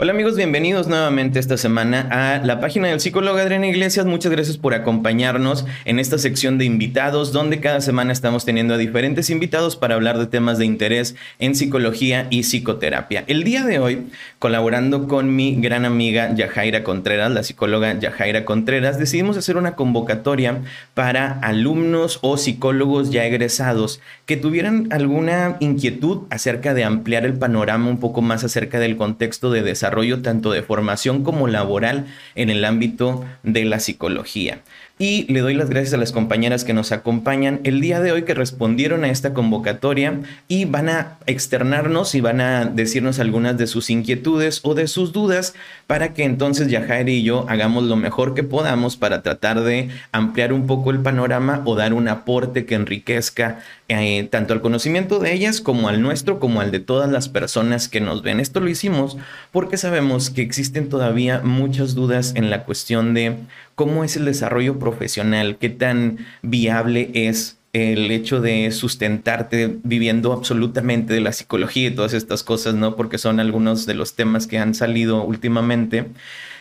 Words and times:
Hola 0.00 0.12
amigos, 0.12 0.36
bienvenidos 0.36 0.86
nuevamente 0.86 1.40
esta 1.40 1.56
semana 1.56 2.06
a 2.12 2.38
la 2.46 2.60
página 2.60 2.86
del 2.86 3.00
psicólogo 3.00 3.36
Adrián 3.36 3.64
Iglesias. 3.64 4.06
Muchas 4.06 4.30
gracias 4.30 4.56
por 4.56 4.72
acompañarnos 4.72 5.66
en 5.84 5.98
esta 5.98 6.18
sección 6.18 6.56
de 6.56 6.64
invitados, 6.66 7.32
donde 7.32 7.58
cada 7.58 7.80
semana 7.80 8.12
estamos 8.12 8.44
teniendo 8.44 8.74
a 8.74 8.78
diferentes 8.78 9.28
invitados 9.28 9.74
para 9.74 9.96
hablar 9.96 10.16
de 10.20 10.28
temas 10.28 10.56
de 10.58 10.66
interés 10.66 11.16
en 11.40 11.56
psicología 11.56 12.28
y 12.30 12.44
psicoterapia. 12.44 13.24
El 13.26 13.42
día 13.42 13.64
de 13.64 13.80
hoy, 13.80 14.06
colaborando 14.38 15.08
con 15.08 15.34
mi 15.34 15.56
gran 15.56 15.84
amiga 15.84 16.32
Yajaira 16.32 16.84
Contreras, 16.84 17.32
la 17.32 17.42
psicóloga 17.42 17.98
Yajaira 17.98 18.44
Contreras, 18.44 19.00
decidimos 19.00 19.36
hacer 19.36 19.56
una 19.56 19.74
convocatoria 19.74 20.62
para 20.94 21.40
alumnos 21.40 22.20
o 22.22 22.36
psicólogos 22.36 23.10
ya 23.10 23.24
egresados 23.24 24.00
que 24.26 24.36
tuvieran 24.36 24.86
alguna 24.92 25.56
inquietud 25.58 26.20
acerca 26.30 26.72
de 26.72 26.84
ampliar 26.84 27.26
el 27.26 27.34
panorama 27.36 27.90
un 27.90 27.98
poco 27.98 28.22
más 28.22 28.44
acerca 28.44 28.78
del 28.78 28.96
contexto 28.96 29.50
de 29.50 29.62
desarrollo 29.62 29.87
tanto 30.22 30.52
de 30.52 30.62
formación 30.62 31.24
como 31.24 31.48
laboral 31.48 32.06
en 32.34 32.50
el 32.50 32.64
ámbito 32.64 33.24
de 33.42 33.64
la 33.64 33.80
psicología. 33.80 34.60
Y 35.00 35.32
le 35.32 35.40
doy 35.40 35.54
las 35.54 35.70
gracias 35.70 35.94
a 35.94 35.96
las 35.96 36.10
compañeras 36.10 36.64
que 36.64 36.74
nos 36.74 36.90
acompañan 36.90 37.60
el 37.62 37.80
día 37.80 38.00
de 38.00 38.10
hoy 38.10 38.24
que 38.24 38.34
respondieron 38.34 39.04
a 39.04 39.10
esta 39.10 39.32
convocatoria 39.32 40.20
y 40.48 40.64
van 40.64 40.88
a 40.88 41.18
externarnos 41.26 42.16
y 42.16 42.20
van 42.20 42.40
a 42.40 42.64
decirnos 42.64 43.20
algunas 43.20 43.56
de 43.56 43.68
sus 43.68 43.90
inquietudes 43.90 44.60
o 44.64 44.74
de 44.74 44.88
sus 44.88 45.12
dudas 45.12 45.54
para 45.86 46.14
que 46.14 46.24
entonces 46.24 46.66
Yajair 46.66 47.08
y 47.08 47.22
yo 47.22 47.46
hagamos 47.48 47.84
lo 47.84 47.94
mejor 47.94 48.34
que 48.34 48.42
podamos 48.42 48.96
para 48.96 49.22
tratar 49.22 49.60
de 49.60 49.88
ampliar 50.10 50.52
un 50.52 50.66
poco 50.66 50.90
el 50.90 50.98
panorama 50.98 51.62
o 51.64 51.76
dar 51.76 51.94
un 51.94 52.08
aporte 52.08 52.66
que 52.66 52.74
enriquezca 52.74 53.60
eh, 53.88 54.28
tanto 54.30 54.52
al 54.52 54.60
conocimiento 54.60 55.18
de 55.18 55.32
ellas 55.32 55.62
como 55.62 55.88
al 55.88 56.02
nuestro, 56.02 56.38
como 56.38 56.60
al 56.60 56.70
de 56.70 56.80
todas 56.80 57.10
las 57.10 57.30
personas 57.30 57.88
que 57.88 58.00
nos 58.00 58.22
ven. 58.22 58.38
Esto 58.38 58.60
lo 58.60 58.68
hicimos 58.68 59.16
porque 59.50 59.78
sabemos 59.78 60.28
que 60.28 60.42
existen 60.42 60.90
todavía 60.90 61.40
muchas 61.42 61.94
dudas 61.94 62.34
en 62.36 62.50
la 62.50 62.64
cuestión 62.64 63.14
de 63.14 63.36
cómo 63.74 64.04
es 64.04 64.16
el 64.16 64.26
desarrollo 64.26 64.78
profesional, 64.78 65.56
qué 65.58 65.70
tan 65.70 66.18
viable 66.42 67.10
es 67.14 67.56
el 67.72 68.10
hecho 68.10 68.40
de 68.40 68.70
sustentarte 68.72 69.78
viviendo 69.82 70.32
absolutamente 70.32 71.14
de 71.14 71.20
la 71.20 71.32
psicología 71.32 71.88
y 71.88 71.94
todas 71.94 72.12
estas 72.12 72.42
cosas, 72.42 72.74
¿no? 72.74 72.96
Porque 72.96 73.18
son 73.18 73.40
algunos 73.40 73.86
de 73.86 73.94
los 73.94 74.14
temas 74.14 74.46
que 74.46 74.58
han 74.58 74.74
salido 74.74 75.22
últimamente. 75.22 76.06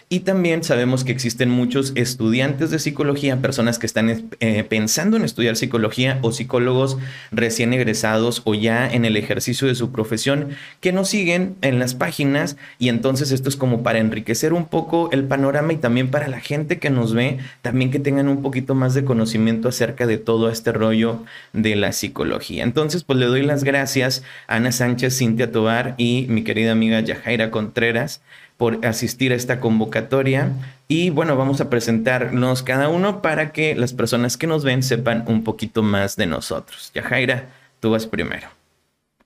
Y 0.09 0.21
también 0.21 0.63
sabemos 0.63 1.03
que 1.03 1.11
existen 1.11 1.49
muchos 1.49 1.91
estudiantes 1.95 2.71
de 2.71 2.79
psicología, 2.79 3.41
personas 3.41 3.77
que 3.77 3.85
están 3.85 4.29
eh, 4.39 4.63
pensando 4.63 5.17
en 5.17 5.25
estudiar 5.25 5.57
psicología 5.57 6.19
o 6.21 6.31
psicólogos 6.31 6.97
recién 7.29 7.73
egresados 7.73 8.41
o 8.45 8.55
ya 8.55 8.89
en 8.89 9.03
el 9.03 9.17
ejercicio 9.17 9.67
de 9.67 9.75
su 9.75 9.91
profesión 9.91 10.51
que 10.79 10.93
nos 10.93 11.09
siguen 11.09 11.57
en 11.61 11.77
las 11.77 11.93
páginas 11.93 12.55
y 12.79 12.87
entonces 12.87 13.31
esto 13.31 13.49
es 13.49 13.57
como 13.57 13.83
para 13.83 13.99
enriquecer 13.99 14.53
un 14.53 14.63
poco 14.67 15.09
el 15.11 15.25
panorama 15.25 15.73
y 15.73 15.77
también 15.77 16.09
para 16.09 16.29
la 16.29 16.39
gente 16.39 16.79
que 16.79 16.89
nos 16.89 17.13
ve, 17.13 17.39
también 17.61 17.91
que 17.91 17.99
tengan 17.99 18.29
un 18.29 18.41
poquito 18.41 18.75
más 18.75 18.93
de 18.93 19.03
conocimiento 19.03 19.67
acerca 19.67 20.07
de 20.07 20.17
todo 20.17 20.49
este 20.49 20.71
rollo 20.71 21.25
de 21.51 21.75
la 21.75 21.91
psicología. 21.91 22.63
Entonces, 22.63 23.03
pues 23.03 23.19
le 23.19 23.25
doy 23.25 23.41
las 23.41 23.65
gracias 23.65 24.23
a 24.47 24.55
Ana 24.55 24.71
Sánchez, 24.71 25.17
Cintia 25.17 25.51
Tobar 25.51 25.95
y 25.97 26.27
mi 26.29 26.45
querida 26.45 26.71
amiga 26.71 27.01
Yajaira 27.01 27.51
Contreras 27.51 28.21
por 28.57 28.85
asistir 28.85 29.31
a 29.31 29.35
esta 29.35 29.59
convocatoria. 29.59 30.51
Y 30.87 31.11
bueno, 31.11 31.37
vamos 31.37 31.61
a 31.61 31.69
presentarnos 31.69 32.63
cada 32.63 32.89
uno 32.89 33.21
para 33.21 33.53
que 33.53 33.75
las 33.75 33.93
personas 33.93 34.35
que 34.35 34.47
nos 34.47 34.63
ven 34.63 34.83
sepan 34.83 35.25
un 35.27 35.43
poquito 35.43 35.83
más 35.83 36.15
de 36.15 36.25
nosotros. 36.25 36.91
Yajaira, 36.93 37.49
tú 37.79 37.91
vas 37.91 38.07
primero. 38.07 38.47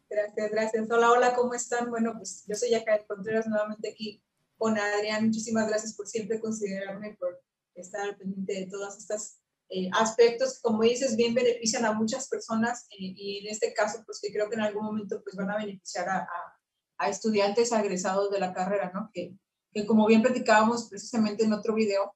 Gracias, 0.09 0.51
gracias. 0.51 0.91
Hola, 0.91 1.11
hola, 1.11 1.33
¿cómo 1.33 1.53
están? 1.53 1.89
Bueno, 1.89 2.13
pues 2.17 2.43
yo 2.45 2.55
soy 2.55 2.71
Yajaira 2.71 3.05
Contreras 3.07 3.47
nuevamente 3.47 3.89
aquí 3.89 4.21
con 4.57 4.77
Adrián. 4.77 5.25
Muchísimas 5.25 5.67
gracias 5.69 5.93
por 5.93 6.07
siempre 6.07 6.39
considerarme, 6.41 7.15
por 7.17 7.41
estar 7.75 8.01
al 8.01 8.17
pendiente 8.17 8.53
de 8.53 8.65
todos 8.67 8.97
estos 8.97 9.37
eh, 9.69 9.89
aspectos 9.93 10.55
que, 10.55 10.61
como 10.61 10.83
dices, 10.83 11.15
bien 11.15 11.33
benefician 11.33 11.85
a 11.85 11.93
muchas 11.93 12.27
personas 12.27 12.85
eh, 12.89 13.13
y 13.15 13.45
en 13.45 13.51
este 13.51 13.73
caso, 13.73 14.03
pues 14.05 14.19
que 14.21 14.33
creo 14.33 14.49
que 14.49 14.55
en 14.55 14.61
algún 14.61 14.83
momento 14.83 15.21
pues 15.23 15.37
van 15.37 15.49
a 15.49 15.57
beneficiar 15.57 16.09
a 16.09 16.17
a 16.17 16.60
estudiantes 17.09 17.73
agresados 17.73 18.31
de 18.31 18.39
la 18.39 18.53
carrera, 18.53 18.91
¿no? 18.93 19.09
Que, 19.13 19.35
que 19.73 19.85
como 19.85 20.05
bien 20.07 20.21
platicábamos 20.21 20.89
precisamente 20.89 21.43
en 21.43 21.53
otro 21.53 21.73
video, 21.73 22.13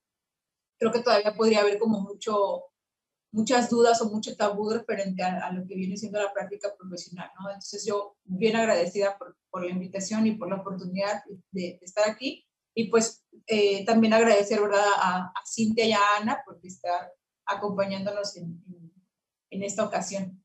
creo 0.78 0.92
que 0.92 1.02
todavía 1.02 1.34
podría 1.36 1.62
haber 1.62 1.80
como 1.80 2.02
mucho, 2.02 2.64
muchas 3.32 3.70
dudas 3.70 4.02
o 4.02 4.10
mucho 4.10 4.36
tabú 4.36 4.70
referente 4.70 5.24
a, 5.24 5.52
lo 5.52 5.66
que 5.68 5.76
viene 5.76 5.98
siendo 5.98 6.22
la 6.22 6.34
práctica 6.34 6.74
profesional, 6.78 7.30
¿no? 7.40 7.50
Entonces 7.50 7.86
yo 7.86 8.18
bien 8.24 8.56
agradecida 8.56 9.18
por, 9.18 9.38
por 9.50 9.64
la 9.64 9.72
invitación 9.72 10.28
y 10.28 10.32
por 10.32 10.50
la 10.50 10.58
oportunidad 10.58 11.24
de, 11.52 11.80
estar 11.82 12.10
aquí 12.10 12.46
y 12.74 12.90
pues 12.90 13.26
eh, 13.48 13.86
también 13.86 14.14
agradecer, 14.14 14.62
¿verdad? 14.62 14.86
A, 14.98 15.26
a, 15.28 15.34
Cintia 15.46 15.86
y 15.86 15.94
a 15.94 16.00
Ana 16.20 16.42
por 16.46 16.60
estar 16.64 17.12
acompañándonos 17.46 18.36
en, 18.38 18.62
en, 18.68 18.92
en 19.52 19.64
esta 19.64 19.86
ocasión. 19.86 20.42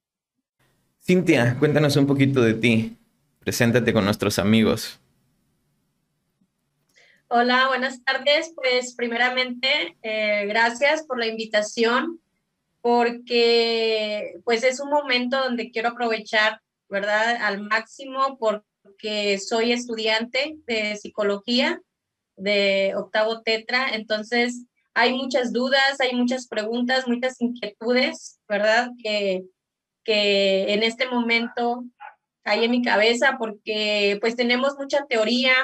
Cintia, 1.03 1.59
cuéntanos 1.59 1.97
un 1.97 2.07
poquito 2.07 2.43
de 2.43 2.55
ti. 2.55 3.00
Preséntate 3.41 3.95
con 3.95 4.05
nuestros 4.05 4.39
amigos. 4.39 5.01
Hola, 7.29 7.69
buenas 7.69 8.05
tardes. 8.05 8.53
Pues 8.55 8.95
primeramente, 8.95 9.97
eh, 10.03 10.45
gracias 10.47 11.05
por 11.05 11.19
la 11.19 11.27
invitación, 11.27 12.21
porque 12.83 14.35
pues 14.45 14.63
es 14.63 14.79
un 14.79 14.91
momento 14.91 15.39
donde 15.39 15.71
quiero 15.71 15.89
aprovechar, 15.89 16.61
¿verdad? 16.91 17.37
Al 17.41 17.63
máximo, 17.63 18.37
porque 18.39 19.39
soy 19.39 19.73
estudiante 19.73 20.59
de 20.67 20.97
psicología 20.97 21.81
de 22.37 22.93
octavo 22.95 23.41
tetra, 23.41 23.89
entonces 23.95 24.67
hay 24.93 25.15
muchas 25.15 25.53
dudas, 25.53 25.99
hay 26.01 26.15
muchas 26.15 26.47
preguntas, 26.47 27.09
muchas 27.09 27.41
inquietudes, 27.41 28.39
¿verdad? 28.49 28.91
Que, 29.03 29.45
que 30.05 30.75
en 30.75 30.83
este 30.83 31.07
momento 31.07 31.85
hay 32.45 32.65
en 32.65 32.71
mi 32.71 32.83
cabeza 32.83 33.37
porque 33.39 34.19
pues 34.21 34.37
tenemos 34.37 34.77
mucha 34.79 35.07
teoría, 35.07 35.55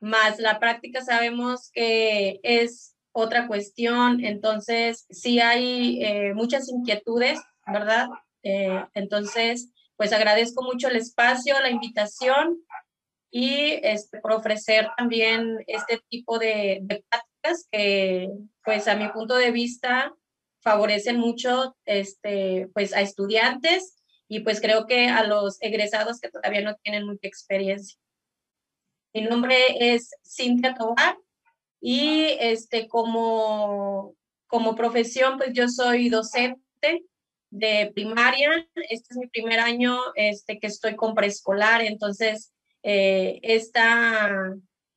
más 0.00 0.38
la 0.38 0.58
práctica 0.58 1.00
sabemos 1.02 1.70
que 1.72 2.40
es 2.42 2.96
otra 3.12 3.46
cuestión, 3.46 4.24
entonces 4.24 5.06
sí 5.10 5.40
hay 5.40 6.02
eh, 6.02 6.34
muchas 6.34 6.68
inquietudes, 6.68 7.40
¿verdad? 7.66 8.08
Eh, 8.42 8.84
entonces, 8.94 9.70
pues 9.96 10.12
agradezco 10.12 10.62
mucho 10.64 10.88
el 10.88 10.96
espacio, 10.96 11.60
la 11.60 11.70
invitación 11.70 12.58
y 13.30 13.78
este, 13.82 14.18
por 14.20 14.32
ofrecer 14.32 14.88
también 14.96 15.58
este 15.66 16.00
tipo 16.08 16.38
de, 16.38 16.80
de 16.82 17.04
prácticas 17.08 17.68
que, 17.70 18.28
pues 18.64 18.88
a 18.88 18.96
mi 18.96 19.08
punto 19.08 19.36
de 19.36 19.50
vista, 19.50 20.12
favorecen 20.62 21.18
mucho 21.18 21.76
este, 21.84 22.68
pues, 22.72 22.92
a 22.94 23.00
estudiantes 23.00 24.01
y 24.32 24.40
pues 24.40 24.62
creo 24.62 24.86
que 24.86 25.08
a 25.08 25.24
los 25.24 25.60
egresados 25.60 26.18
que 26.18 26.30
todavía 26.30 26.62
no 26.62 26.74
tienen 26.76 27.04
mucha 27.04 27.28
experiencia. 27.28 27.98
Mi 29.12 29.20
nombre 29.20 29.54
es 29.78 30.08
Cintia 30.24 30.74
Tobar 30.74 31.18
y 31.82 32.28
este, 32.40 32.88
como, 32.88 34.14
como 34.46 34.74
profesión, 34.74 35.36
pues 35.36 35.52
yo 35.52 35.68
soy 35.68 36.08
docente 36.08 37.04
de 37.50 37.92
primaria. 37.94 38.66
Este 38.88 39.08
es 39.10 39.18
mi 39.18 39.26
primer 39.26 39.60
año 39.60 39.98
este, 40.14 40.58
que 40.58 40.68
estoy 40.68 40.96
con 40.96 41.14
preescolar, 41.14 41.82
entonces 41.82 42.54
eh, 42.82 43.38
esta, 43.42 44.54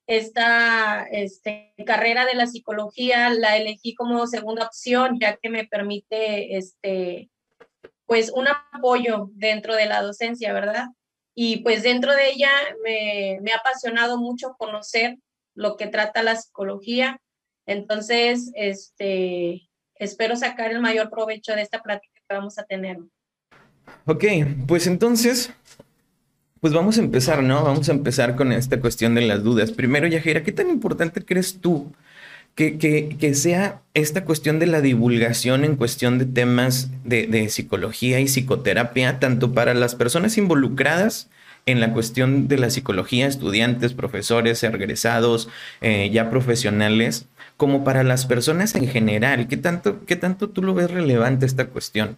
esta 0.08 1.08
este, 1.12 1.74
carrera 1.86 2.26
de 2.26 2.36
la 2.36 2.48
psicología 2.48 3.32
la 3.32 3.58
elegí 3.58 3.96
como 3.96 4.28
segunda 4.28 4.66
opción, 4.66 5.20
ya 5.20 5.36
que 5.36 5.50
me 5.50 5.68
permite 5.68 6.56
este, 6.56 7.32
pues 8.06 8.32
un 8.32 8.48
apoyo 8.48 9.30
dentro 9.34 9.76
de 9.76 9.86
la 9.86 10.02
docencia, 10.02 10.54
¿verdad? 10.54 10.88
Y 11.34 11.58
pues 11.58 11.84
dentro 11.84 12.14
de 12.14 12.30
ella 12.30 12.52
me, 12.84 13.40
me 13.42 13.52
ha 13.52 13.58
apasionado 13.58 14.18
mucho 14.18 14.56
conocer 14.58 15.18
lo 15.54 15.78
que 15.78 15.88
trata 15.88 16.24
la 16.24 16.36
psicología. 16.36 17.20
Entonces, 17.66 18.52
este, 18.56 19.68
espero 19.96 20.36
sacar 20.36 20.72
el 20.72 20.82
mayor 20.82 21.10
provecho 21.10 21.56
de 21.56 21.62
esta 21.62 21.82
plática 21.82 22.14
que 22.28 22.36
vamos 22.36 22.60
a 22.60 22.64
tener. 22.64 22.98
Ok, 24.06 24.24
pues 24.68 24.88
entonces, 24.88 25.52
pues 26.60 26.74
vamos 26.74 26.98
a 26.98 27.02
empezar, 27.02 27.42
¿no? 27.42 27.64
Vamos 27.64 27.90
a 27.90 27.94
empezar 27.94 28.36
con 28.36 28.52
esta 28.52 28.80
cuestión 28.80 29.16
de 29.16 29.22
las 29.22 29.44
dudas. 29.44 29.72
Primero, 29.72 30.08
Yajira, 30.08 30.44
¿qué 30.44 30.52
tan 30.52 30.70
importante 30.70 31.24
crees 31.26 31.60
tú 31.60 31.92
que, 32.56 33.34
sea 33.36 33.82
esta 33.94 34.24
cuestión 34.24 34.60
de 34.60 34.68
la 34.68 34.82
divulgación 34.82 35.66
en 35.66 35.76
cuestión 35.76 36.18
de 36.18 36.26
temas 36.26 36.90
de, 37.04 37.50
psicología 37.50 38.20
y 38.20 38.28
psicoterapia, 38.28 39.20
tanto 39.20 39.54
para 39.54 39.74
las 39.74 39.96
personas 39.96 40.38
involucradas 40.38 41.30
en 41.66 41.82
la 41.82 41.94
cuestión 41.94 42.48
de 42.48 42.58
la 42.58 42.70
psicología, 42.70 43.28
estudiantes, 43.28 43.94
profesores, 43.94 44.64
egresados, 44.64 45.50
eh, 45.82 46.10
ya 46.12 46.30
profesionales, 46.30 47.28
como 47.58 47.84
para 47.84 48.04
las 48.04 48.26
personas 48.26 48.76
en 48.76 48.88
general. 48.88 49.48
¿Qué 49.48 49.58
tanto, 49.58 50.06
¿Qué 50.06 50.16
tanto 50.16 50.50
tú 50.50 50.62
lo 50.62 50.74
ves 50.74 50.92
relevante 50.92 51.46
esta 51.46 51.68
cuestión? 51.68 52.18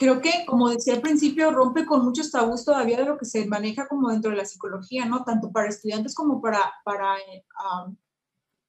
creo 0.00 0.22
que, 0.22 0.46
como 0.46 0.70
decía 0.70 0.94
al 0.94 1.02
principio, 1.02 1.50
rompe 1.50 1.84
con 1.84 2.02
muchos 2.02 2.30
tabús 2.30 2.64
todavía 2.64 2.96
de 2.96 3.04
lo 3.04 3.18
que 3.18 3.26
se 3.26 3.44
maneja 3.46 3.86
como 3.86 4.08
dentro 4.08 4.30
de 4.30 4.38
la 4.38 4.46
psicología, 4.46 5.04
¿no? 5.04 5.24
Tanto 5.24 5.52
para 5.52 5.68
estudiantes 5.68 6.14
como 6.14 6.40
para, 6.40 6.72
para 6.84 7.18
eh, 7.18 7.44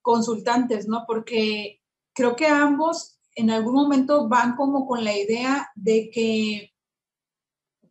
consultantes, 0.01 0.87
¿no? 0.87 1.05
Porque 1.07 1.81
creo 2.13 2.35
que 2.35 2.47
ambos 2.47 3.19
en 3.35 3.49
algún 3.49 3.73
momento 3.73 4.27
van 4.27 4.55
como 4.55 4.85
con 4.85 5.03
la 5.03 5.17
idea 5.17 5.69
de 5.75 6.09
que, 6.11 6.73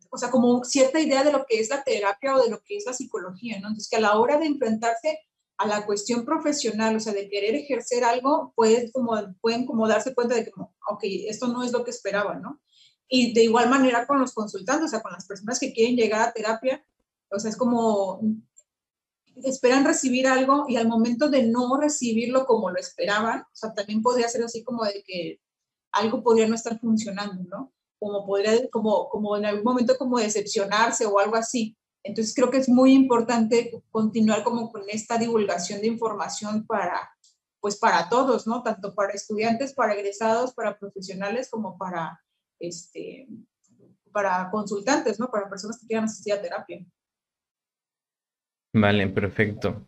o 0.09 0.17
sea, 0.17 0.29
como 0.29 0.63
cierta 0.63 0.99
idea 0.99 1.23
de 1.23 1.31
lo 1.31 1.45
que 1.45 1.59
es 1.59 1.69
la 1.69 1.83
terapia 1.83 2.35
o 2.35 2.43
de 2.43 2.49
lo 2.49 2.61
que 2.63 2.77
es 2.77 2.85
la 2.85 2.93
psicología, 2.93 3.59
¿no? 3.59 3.67
Entonces, 3.67 3.89
que 3.89 3.97
a 3.97 4.01
la 4.01 4.19
hora 4.19 4.37
de 4.37 4.45
enfrentarse 4.45 5.19
a 5.57 5.67
la 5.67 5.85
cuestión 5.85 6.25
profesional, 6.25 6.95
o 6.95 6.99
sea, 6.99 7.13
de 7.13 7.29
querer 7.29 7.55
ejercer 7.55 8.03
algo, 8.03 8.53
pueden 8.55 8.91
como, 8.91 9.13
pueden 9.41 9.65
como 9.65 9.87
darse 9.87 10.13
cuenta 10.13 10.35
de 10.35 10.45
que, 10.45 10.51
ok, 10.51 11.03
esto 11.27 11.47
no 11.47 11.63
es 11.63 11.71
lo 11.71 11.83
que 11.83 11.91
esperaban, 11.91 12.41
¿no? 12.41 12.61
Y 13.07 13.33
de 13.33 13.43
igual 13.43 13.69
manera 13.69 14.07
con 14.07 14.19
los 14.19 14.33
consultantes, 14.33 14.85
o 14.85 14.87
sea, 14.87 15.01
con 15.01 15.11
las 15.11 15.25
personas 15.25 15.59
que 15.59 15.73
quieren 15.73 15.95
llegar 15.95 16.21
a 16.21 16.31
terapia, 16.31 16.83
o 17.29 17.39
sea, 17.39 17.49
es 17.49 17.57
como 17.57 18.21
esperan 19.43 19.85
recibir 19.85 20.27
algo 20.27 20.65
y 20.67 20.77
al 20.77 20.87
momento 20.87 21.29
de 21.29 21.43
no 21.43 21.77
recibirlo 21.79 22.45
como 22.45 22.69
lo 22.69 22.79
esperaban, 22.79 23.41
o 23.41 23.55
sea, 23.55 23.73
también 23.73 24.01
podría 24.01 24.27
ser 24.29 24.43
así 24.43 24.63
como 24.63 24.83
de 24.83 25.03
que 25.05 25.39
algo 25.91 26.23
podría 26.23 26.47
no 26.47 26.55
estar 26.55 26.79
funcionando, 26.79 27.43
¿no? 27.49 27.73
Como 27.99 28.25
podría, 28.25 28.69
como, 28.69 29.09
como 29.09 29.37
en 29.37 29.45
algún 29.45 29.63
momento 29.63 29.97
como 29.97 30.17
decepcionarse 30.19 31.05
o 31.05 31.19
algo 31.19 31.35
así. 31.35 31.77
Entonces 32.03 32.33
creo 32.33 32.49
que 32.49 32.57
es 32.57 32.69
muy 32.69 32.93
importante 32.93 33.83
continuar 33.91 34.43
como 34.43 34.71
con 34.71 34.83
esta 34.87 35.17
divulgación 35.17 35.81
de 35.81 35.87
información 35.87 36.65
para, 36.65 37.11
pues 37.59 37.77
para 37.77 38.09
todos, 38.09 38.47
¿no? 38.47 38.63
Tanto 38.63 38.95
para 38.95 39.13
estudiantes, 39.13 39.73
para 39.73 39.93
egresados, 39.93 40.53
para 40.53 40.77
profesionales, 40.77 41.49
como 41.49 41.77
para 41.77 42.19
este, 42.59 43.27
para 44.11 44.49
consultantes, 44.51 45.19
¿no? 45.19 45.29
Para 45.29 45.49
personas 45.49 45.79
que 45.79 45.87
quieran 45.87 46.05
asistir 46.05 46.33
a 46.33 46.41
terapia. 46.41 46.85
Vale, 48.73 49.07
perfecto. 49.07 49.81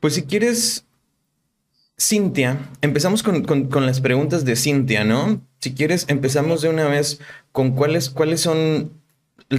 Pues 0.00 0.14
si 0.14 0.24
quieres, 0.24 0.86
Cintia, 1.98 2.58
empezamos 2.80 3.22
con, 3.22 3.86
las 3.86 4.00
preguntas 4.00 4.44
de 4.44 4.56
Cintia, 4.56 5.04
¿no? 5.04 5.40
Si 5.60 5.74
quieres, 5.74 6.06
empezamos 6.08 6.62
de 6.62 6.68
una 6.68 6.86
vez 6.86 7.20
con 7.52 7.72
cuáles, 7.72 8.10
cuáles 8.10 8.40
son 8.40 8.92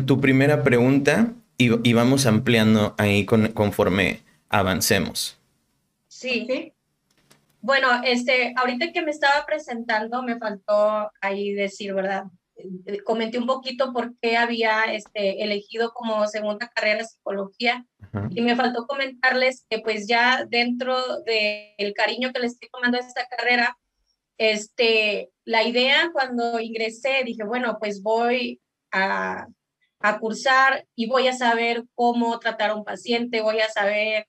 tu 0.05 0.21
primera 0.21 0.63
pregunta 0.63 1.33
y, 1.57 1.93
vamos 1.93 2.25
ampliando 2.25 2.95
ahí 2.97 3.25
conforme 3.25 4.21
avancemos. 4.49 5.37
Sí. 6.07 6.73
Bueno, 7.61 7.87
este, 8.03 8.53
ahorita 8.57 8.91
que 8.91 9.03
me 9.03 9.11
estaba 9.11 9.45
presentando, 9.45 10.23
me 10.23 10.39
faltó 10.39 11.11
ahí 11.21 11.53
decir, 11.53 11.93
¿verdad? 11.93 12.23
Eh, 12.85 13.01
comenté 13.03 13.37
un 13.37 13.45
poquito 13.45 13.93
por 13.93 14.17
qué 14.19 14.37
había 14.37 14.85
este, 14.93 15.43
elegido 15.43 15.91
como 15.93 16.27
segunda 16.27 16.69
carrera 16.69 17.03
psicología 17.03 17.85
y 18.29 18.41
me 18.41 18.55
faltó 18.55 18.85
comentarles 18.87 19.65
que 19.69 19.79
pues 19.79 20.07
ya 20.07 20.45
dentro 20.47 21.21
del 21.21 21.93
cariño 21.93 22.31
que 22.33 22.39
le 22.39 22.47
estoy 22.47 22.69
tomando 22.69 22.97
a 22.97 23.01
esta 23.01 23.25
carrera, 23.27 23.77
este, 24.37 25.29
la 25.45 25.63
idea 25.63 26.09
cuando 26.13 26.59
ingresé, 26.59 27.23
dije, 27.23 27.43
bueno, 27.43 27.77
pues 27.79 28.01
voy 28.01 28.59
a, 28.91 29.47
a 29.99 30.19
cursar 30.19 30.85
y 30.95 31.07
voy 31.07 31.27
a 31.27 31.33
saber 31.33 31.83
cómo 31.95 32.39
tratar 32.39 32.71
a 32.71 32.75
un 32.75 32.83
paciente, 32.83 33.41
voy 33.41 33.59
a 33.59 33.69
saber 33.69 34.27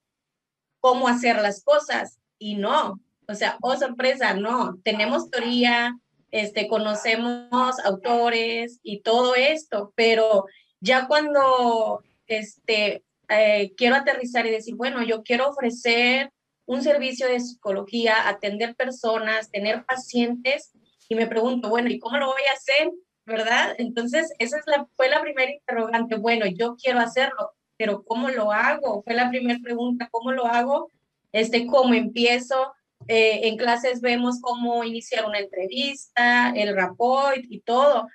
cómo 0.80 1.08
hacer 1.08 1.36
las 1.36 1.62
cosas 1.64 2.18
y 2.38 2.56
no, 2.56 3.00
o 3.28 3.34
sea, 3.34 3.56
oh 3.62 3.76
sorpresa, 3.76 4.34
no, 4.34 4.78
tenemos 4.84 5.30
teoría, 5.30 5.96
este, 6.32 6.66
conocemos 6.66 7.78
autores 7.84 8.80
y 8.82 9.02
todo 9.02 9.36
esto, 9.36 9.92
pero 9.94 10.46
ya 10.80 11.06
cuando 11.06 12.02
este, 12.26 13.04
eh, 13.28 13.72
quiero 13.76 13.96
aterrizar 13.96 14.46
y 14.46 14.50
decir, 14.50 14.74
bueno, 14.74 15.02
yo 15.04 15.22
quiero 15.22 15.50
ofrecer 15.50 16.32
un 16.64 16.82
servicio 16.82 17.28
de 17.28 17.38
psicología, 17.38 18.28
atender 18.28 18.74
personas, 18.74 19.50
tener 19.50 19.84
pacientes, 19.84 20.72
y 21.08 21.14
me 21.14 21.26
pregunto, 21.26 21.68
bueno, 21.68 21.90
¿y 21.90 21.98
cómo 21.98 22.16
lo 22.16 22.26
voy 22.28 22.42
a 22.50 22.56
hacer? 22.56 22.90
¿Verdad? 23.26 23.74
Entonces, 23.78 24.32
esa 24.38 24.58
es 24.58 24.64
la, 24.66 24.86
fue 24.96 25.10
la 25.10 25.20
primera 25.20 25.52
interrogante. 25.52 26.16
Bueno, 26.16 26.46
yo 26.46 26.76
quiero 26.76 27.00
hacerlo, 27.00 27.52
pero 27.76 28.02
¿cómo 28.02 28.30
lo 28.30 28.50
hago? 28.50 29.02
Fue 29.02 29.14
la 29.14 29.28
primera 29.28 29.58
pregunta, 29.62 30.08
¿cómo 30.10 30.32
lo 30.32 30.46
hago? 30.46 30.90
Este, 31.30 31.66
¿Cómo 31.66 31.92
empiezo? 31.94 32.72
Eh, 33.08 33.48
en 33.48 33.56
clases 33.56 34.00
vemos 34.00 34.40
cómo 34.40 34.84
iniciar 34.84 35.26
una 35.26 35.38
entrevista, 35.38 36.52
el 36.56 36.74
rapport 36.74 37.38
y 37.48 37.60
todo, 37.60 38.08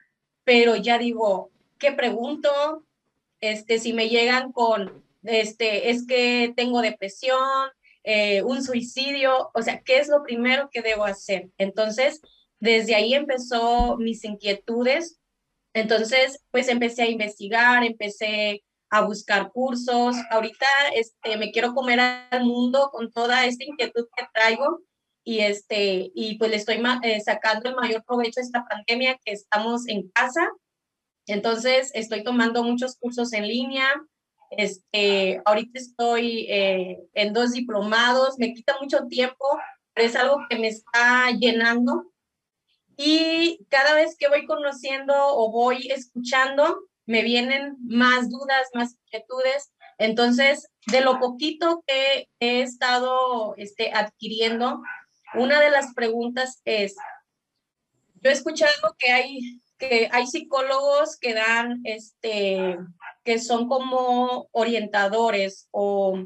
pero 0.43 0.75
ya 0.75 0.97
digo, 0.97 1.51
¿qué 1.77 1.91
pregunto? 1.91 2.49
Este, 3.41 3.79
si 3.79 3.93
me 3.93 4.09
llegan 4.09 4.51
con, 4.51 5.03
este, 5.23 5.89
es 5.89 6.05
que 6.07 6.53
tengo 6.55 6.81
depresión, 6.81 7.69
eh, 8.03 8.41
un 8.43 8.63
suicidio, 8.63 9.51
o 9.53 9.61
sea, 9.61 9.81
¿qué 9.81 9.99
es 9.99 10.07
lo 10.07 10.23
primero 10.23 10.69
que 10.71 10.81
debo 10.81 11.03
hacer? 11.03 11.49
Entonces, 11.57 12.21
desde 12.59 12.95
ahí 12.95 13.13
empezó 13.13 13.97
mis 13.97 14.23
inquietudes. 14.23 15.19
Entonces, 15.73 16.43
pues 16.51 16.69
empecé 16.69 17.03
a 17.03 17.09
investigar, 17.09 17.83
empecé 17.83 18.63
a 18.89 19.01
buscar 19.01 19.51
cursos. 19.51 20.15
Ahorita 20.29 20.65
este, 20.95 21.37
me 21.37 21.51
quiero 21.51 21.73
comer 21.73 21.99
al 21.99 22.45
mundo 22.45 22.89
con 22.91 23.11
toda 23.11 23.45
esta 23.45 23.63
inquietud 23.63 24.07
que 24.15 24.25
traigo 24.33 24.81
y, 25.23 25.39
este, 25.39 26.11
y 26.15 26.37
pues 26.37 26.51
le 26.51 26.57
estoy 26.57 26.81
eh, 27.03 27.19
sacando 27.19 27.69
el 27.69 27.75
mayor 27.75 28.03
provecho 28.05 28.39
a 28.39 28.43
esta 28.43 28.65
pandemia 28.65 29.19
que 29.25 29.33
estamos 29.33 29.87
en 29.87 30.09
casa. 30.11 30.49
Entonces, 31.25 31.91
estoy 31.93 32.23
tomando 32.23 32.63
muchos 32.63 32.95
cursos 32.95 33.33
en 33.33 33.45
línea. 33.45 33.89
Este, 34.51 35.41
ahorita 35.43 35.79
estoy 35.79 36.47
eh, 36.49 37.03
en 37.13 37.33
dos 37.33 37.51
diplomados, 37.51 38.39
me 38.39 38.53
quita 38.53 38.77
mucho 38.79 39.05
tiempo, 39.07 39.59
pero 39.93 40.07
es 40.07 40.15
algo 40.15 40.37
que 40.49 40.57
me 40.57 40.69
está 40.69 41.29
llenando. 41.31 42.13
Y 42.95 43.65
cada 43.69 43.95
vez 43.95 44.15
que 44.17 44.29
voy 44.29 44.45
conociendo 44.45 45.13
o 45.13 45.51
voy 45.51 45.91
escuchando, 45.91 46.87
me 47.07 47.23
vienen 47.23 47.77
más 47.79 48.29
dudas, 48.29 48.69
más 48.73 48.95
inquietudes. 49.05 49.71
Entonces, 49.97 50.69
de 50.85 51.01
lo 51.01 51.19
poquito 51.19 51.83
que 51.87 52.29
he 52.39 52.61
estado 52.61 53.55
este, 53.57 53.91
adquiriendo, 53.93 54.83
una 55.33 55.59
de 55.59 55.71
las 55.71 55.93
preguntas 55.93 56.61
es, 56.65 56.95
yo 58.21 58.29
he 58.29 58.33
escuchado 58.33 58.95
que 58.99 59.11
hay, 59.11 59.61
que 59.77 60.09
hay 60.11 60.27
psicólogos 60.27 61.17
que 61.17 61.33
dan, 61.33 61.81
este, 61.85 62.77
que 63.23 63.39
son 63.39 63.67
como 63.67 64.49
orientadores 64.51 65.67
o 65.71 66.19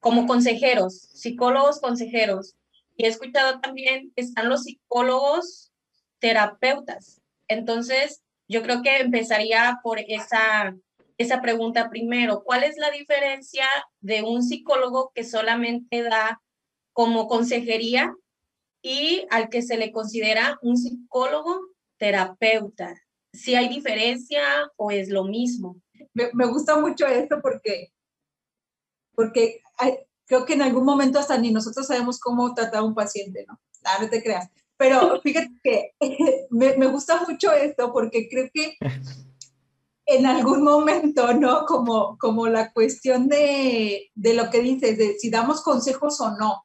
como 0.00 0.26
consejeros, 0.26 1.00
psicólogos 1.00 1.80
consejeros. 1.80 2.54
Y 2.96 3.06
he 3.06 3.08
escuchado 3.08 3.60
también 3.60 4.12
que 4.14 4.22
están 4.22 4.48
los 4.48 4.62
psicólogos 4.62 5.72
terapeutas. 6.20 7.20
Entonces, 7.48 8.22
yo 8.48 8.62
creo 8.62 8.82
que 8.82 8.98
empezaría 8.98 9.80
por 9.82 9.98
esa, 10.00 10.76
esa 11.18 11.40
pregunta 11.40 11.88
primero. 11.90 12.42
¿Cuál 12.44 12.64
es 12.64 12.76
la 12.76 12.90
diferencia 12.90 13.66
de 14.00 14.22
un 14.22 14.42
psicólogo 14.42 15.12
que 15.14 15.24
solamente 15.24 16.02
da 16.02 16.42
como 16.92 17.26
consejería 17.26 18.14
y 18.82 19.26
al 19.30 19.48
que 19.48 19.62
se 19.62 19.76
le 19.76 19.92
considera 19.92 20.58
un 20.62 20.76
psicólogo 20.76 21.60
terapeuta? 21.96 22.94
¿Si 23.32 23.54
hay 23.54 23.68
diferencia 23.68 24.42
o 24.76 24.90
es 24.90 25.08
lo 25.08 25.24
mismo? 25.24 25.76
Me, 26.12 26.46
gusta 26.46 26.78
mucho 26.78 27.06
esto 27.06 27.40
porque, 27.42 27.92
porque 29.14 29.60
creo 30.26 30.44
que 30.44 30.52
en 30.52 30.62
algún 30.62 30.84
momento 30.84 31.18
hasta 31.18 31.38
ni 31.38 31.50
nosotros 31.50 31.86
sabemos 31.86 32.20
cómo 32.20 32.54
tratar 32.54 32.80
a 32.80 32.84
un 32.84 32.94
paciente, 32.94 33.44
¿no? 33.48 33.60
Ah, 33.84 33.98
no 34.00 34.08
te 34.08 34.22
creas. 34.22 34.48
Pero 34.76 35.20
fíjate 35.20 35.52
que 35.62 35.92
me, 36.50 36.76
me 36.76 36.86
gusta 36.86 37.22
mucho 37.28 37.52
esto 37.52 37.92
porque 37.92 38.28
creo 38.28 38.48
que 38.52 38.76
en 40.06 40.26
algún 40.26 40.62
momento, 40.62 41.32
¿no? 41.34 41.64
Como, 41.66 42.18
como 42.18 42.46
la 42.46 42.72
cuestión 42.72 43.28
de, 43.28 44.10
de, 44.14 44.34
lo 44.34 44.50
que 44.50 44.60
dices, 44.60 44.98
de 44.98 45.18
si 45.18 45.30
damos 45.30 45.62
consejos 45.62 46.20
o 46.20 46.30
no. 46.36 46.64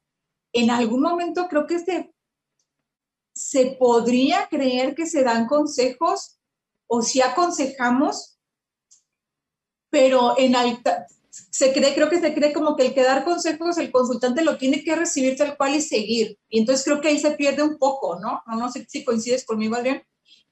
En 0.52 0.72
algún 0.72 1.02
momento 1.02 1.48
creo 1.48 1.66
que 1.66 1.80
se, 1.80 2.14
se 3.34 3.78
podría 3.80 4.48
creer 4.50 4.96
que 4.96 5.06
se 5.06 5.24
dan 5.24 5.48
consejos 5.48 6.40
o 6.88 7.02
si 7.02 7.22
aconsejamos, 7.22 8.40
pero 9.90 10.38
en 10.38 10.56
alta, 10.56 11.08
se 11.50 11.74
cree, 11.74 11.94
creo 11.94 12.10
que 12.10 12.20
se 12.20 12.34
cree 12.34 12.54
como 12.54 12.76
que 12.76 12.88
el 12.88 12.94
que 12.94 13.04
dar 13.04 13.24
consejos, 13.24 13.78
el 13.78 13.92
consultante 13.92 14.44
lo 14.44 14.58
tiene 14.58 14.84
que 14.84 14.96
recibir 14.96 15.38
tal 15.38 15.58
cual 15.58 15.76
y 15.76 15.82
seguir. 15.82 16.38
Y 16.50 16.60
entonces 16.60 16.86
creo 16.86 17.02
que 17.02 17.10
ahí 17.10 17.20
se 17.20 17.32
pierde 17.32 17.64
un 17.64 17.78
poco, 17.78 18.20
¿no? 18.20 18.42
No, 18.48 18.56
no 18.58 18.72
sé 18.72 18.86
si 18.90 19.04
coincides 19.04 19.46
conmigo, 19.46 19.76
Adrián. 19.76 20.04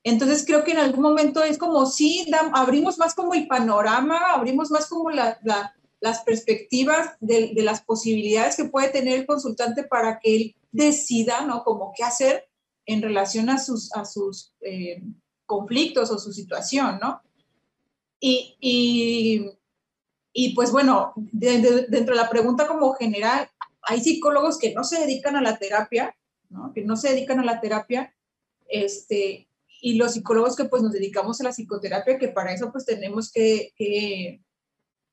Entonces 0.04 0.46
creo 0.46 0.64
que 0.64 0.72
en 0.72 0.78
algún 0.78 1.02
momento 1.02 1.44
es 1.44 1.58
como, 1.58 1.86
sí, 1.86 2.30
abrimos 2.54 2.98
más 2.98 3.14
como 3.14 3.34
el 3.34 3.48
panorama, 3.48 4.20
abrimos 4.34 4.72
más 4.72 4.88
como 4.88 5.10
la, 5.10 5.40
las 6.00 6.22
perspectivas 6.22 7.16
de, 7.20 7.54
de, 7.54 7.64
las 7.64 7.82
posibilidades 7.82 8.56
que 8.56 8.66
puede 8.66 8.90
tener 8.90 9.20
el 9.20 9.26
consultante 9.26 9.84
para 9.84 10.20
que 10.20 10.36
él 10.36 10.56
decida, 10.72 11.42
¿no? 11.42 11.64
Como 11.64 11.94
qué 11.96 12.04
hacer 12.04 12.48
en 12.86 13.02
relación 13.02 13.50
a 13.50 13.58
sus, 13.58 13.94
a 13.94 14.06
sus, 14.06 14.54
eh, 14.62 15.02
conflictos 15.48 16.12
o 16.12 16.20
su 16.20 16.32
situación, 16.32 17.00
¿no? 17.02 17.22
Y, 18.20 19.50
y 20.40 20.54
pues 20.54 20.72
bueno, 20.72 21.14
dentro 21.16 21.88
de 21.90 22.16
la 22.16 22.30
pregunta 22.30 22.68
como 22.68 22.94
general, 22.94 23.50
hay 23.82 24.00
psicólogos 24.00 24.60
que 24.60 24.72
no 24.72 24.84
se 24.84 25.00
dedican 25.00 25.36
a 25.36 25.42
la 25.42 25.58
terapia, 25.58 26.16
¿no? 26.50 26.72
Que 26.74 26.84
no 26.84 26.96
se 26.96 27.10
dedican 27.10 27.40
a 27.40 27.44
la 27.44 27.60
terapia, 27.60 28.14
este, 28.68 29.50
y 29.82 29.96
los 29.96 30.14
psicólogos 30.14 30.56
que 30.56 30.66
pues 30.66 30.84
nos 30.84 30.92
dedicamos 30.92 31.42
a 31.42 31.46
la 31.46 31.54
psicoterapia, 31.54 32.20
que 32.20 32.28
para 32.28 32.54
eso 32.54 32.72
pues 32.72 32.86
tenemos 32.86 33.32
que, 33.32 33.74
que 33.76 34.44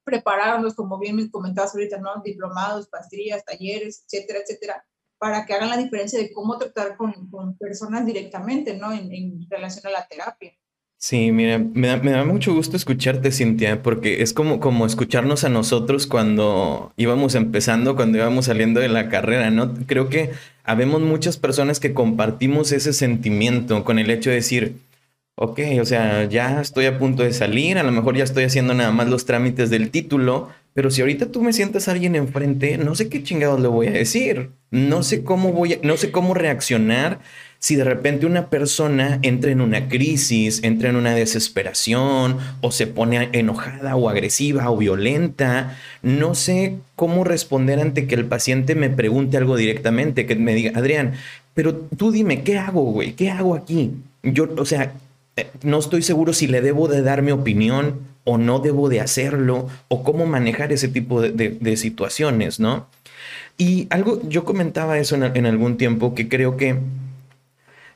prepararnos, 0.05 0.75
como 0.75 0.99
bien 0.99 1.17
me 1.17 1.31
comentabas 1.31 1.75
ahorita, 1.75 1.97
¿no? 1.97 2.21
Diplomados, 2.23 2.89
pastillas, 2.89 3.47
talleres, 3.47 4.05
etcétera, 4.05 4.41
etcétera, 4.41 4.85
para 5.17 5.47
que 5.47 5.55
hagan 5.55 5.71
la 5.71 5.79
diferencia 5.79 6.19
de 6.19 6.35
cómo 6.35 6.59
tratar 6.59 6.99
con, 6.99 7.31
personas 7.57 8.05
directamente, 8.05 8.77
¿no? 8.77 8.93
En, 8.93 9.49
relación 9.49 9.87
a 9.87 9.91
la 9.91 10.07
terapia. 10.07 10.53
Sí, 11.07 11.33
mira, 11.33 11.59
me 11.59 11.89
da, 11.89 11.99
me 11.99 12.13
da, 12.13 12.25
mucho 12.25 12.55
gusto 12.55 12.79
escucharte, 12.79 13.31
Cintia, 13.31 13.83
porque 13.83 14.23
es 14.23 14.33
como, 14.33 14.59
como 14.59 14.87
escucharnos 14.87 15.45
a 15.45 15.51
nosotros 15.51 16.07
cuando 16.07 16.95
íbamos 16.97 17.35
empezando, 17.35 17.95
cuando 17.95 18.17
íbamos 18.17 18.47
saliendo 18.47 18.81
de 18.81 18.89
la 18.89 19.11
carrera, 19.11 19.51
¿no? 19.51 19.75
Creo 19.87 20.09
que 20.09 20.31
habemos 20.65 21.03
muchas 21.03 21.37
personas 21.37 21.79
que 21.79 21.93
compartimos 21.93 22.73
ese 22.73 22.95
sentimiento 22.95 23.85
con 23.85 23.99
el 23.99 24.09
hecho 24.09 24.31
de 24.31 24.37
decir, 24.37 24.77
ok, 25.35 25.61
o 25.79 25.85
sea, 25.85 26.25
ya 26.25 26.63
estoy 26.63 26.87
a 26.87 26.99
punto 26.99 27.23
de 27.23 27.35
salir, 27.35 27.77
a 27.77 27.83
lo 27.83 27.93
mejor 27.93 28.17
ya 28.17 28.25
estoy 28.25 28.45
haciendo 28.45 28.73
nada 28.73 28.91
más 28.91 29.07
los 29.07 29.27
trámites 29.27 29.69
del 29.69 29.91
título, 29.91 30.49
pero 30.73 30.91
si 30.91 31.03
ahorita 31.03 31.27
tú 31.27 31.43
me 31.43 31.53
sientas 31.53 31.87
a 31.87 31.93
alguien 31.93 32.17
enfrente, 32.17 32.79
no 32.79 32.95
sé 32.95 33.11
qué 33.11 33.23
chingados 33.23 33.61
le 33.61 33.69
voy 33.69 33.89
a 33.89 33.93
decir, 33.93 34.53
no 34.71 35.03
sé 35.03 35.23
cómo 35.23 35.53
voy 35.53 35.75
a, 35.75 35.79
no 35.83 35.99
sé 35.99 36.11
cómo 36.11 36.33
reaccionar 36.33 37.21
si 37.65 37.77
de 37.77 37.85
repente 37.85 38.27
una 38.27 38.51
persona 38.51 39.21
entra 39.23 39.51
en 39.51 39.63
una 39.63 39.89
crisis, 39.89 40.63
entra 40.65 40.91
en 40.91 40.97
una 40.97 41.15
desesperación 41.15 42.37
o 42.61 42.71
se 42.71 42.87
pone 42.87 43.31
enojada 43.33 43.97
o 43.97 44.11
agresiva 44.11 44.71
o 44.71 44.77
violenta, 44.77 45.75
no 46.03 46.35
sé 46.35 46.77
cómo 46.95 47.25
responder 47.25 47.81
ante 47.81 48.07
que 48.07 48.17
el 48.17 48.27
paciente 48.27 48.75
me 48.75 48.91
pregunte 48.91 49.39
algo 49.39 49.57
directamente, 49.57 50.27
que 50.27 50.37
me 50.37 50.55
diga, 50.55 50.79
Adrián, 50.79 51.15
pero 51.55 51.75
tú 51.75 52.13
dime, 52.13 52.43
¿qué 52.43 52.59
hago, 52.59 52.83
güey? 52.83 53.15
¿Qué 53.15 53.31
hago 53.31 53.55
aquí? 53.55 53.93
Yo, 54.23 54.47
o 54.59 54.67
sea, 54.67 54.93
eh, 55.39 55.47
no 55.63 55.79
estoy 55.79 56.03
seguro 56.03 56.35
si 56.35 56.47
le 56.47 56.61
debo 56.61 56.87
de 56.87 57.01
dar 57.01 57.23
mi 57.23 57.31
opinión 57.31 58.01
o 58.25 58.37
no 58.37 58.59
debo 58.59 58.91
de 58.91 59.01
hacerlo 59.01 59.71
o 59.89 60.03
cómo 60.03 60.27
manejar 60.27 60.71
ese 60.71 60.89
tipo 60.89 61.23
de, 61.23 61.77
situaciones, 61.79 62.61
¿no? 62.61 62.89
Y 63.57 63.87
algo, 63.89 64.21
yo 64.29 64.45
comentaba 64.45 64.99
eso 64.99 65.17
en, 65.17 65.47
algún 65.47 65.79
tiempo 65.79 66.15
que 66.15 66.29
creo 66.29 66.59
que 66.59 66.77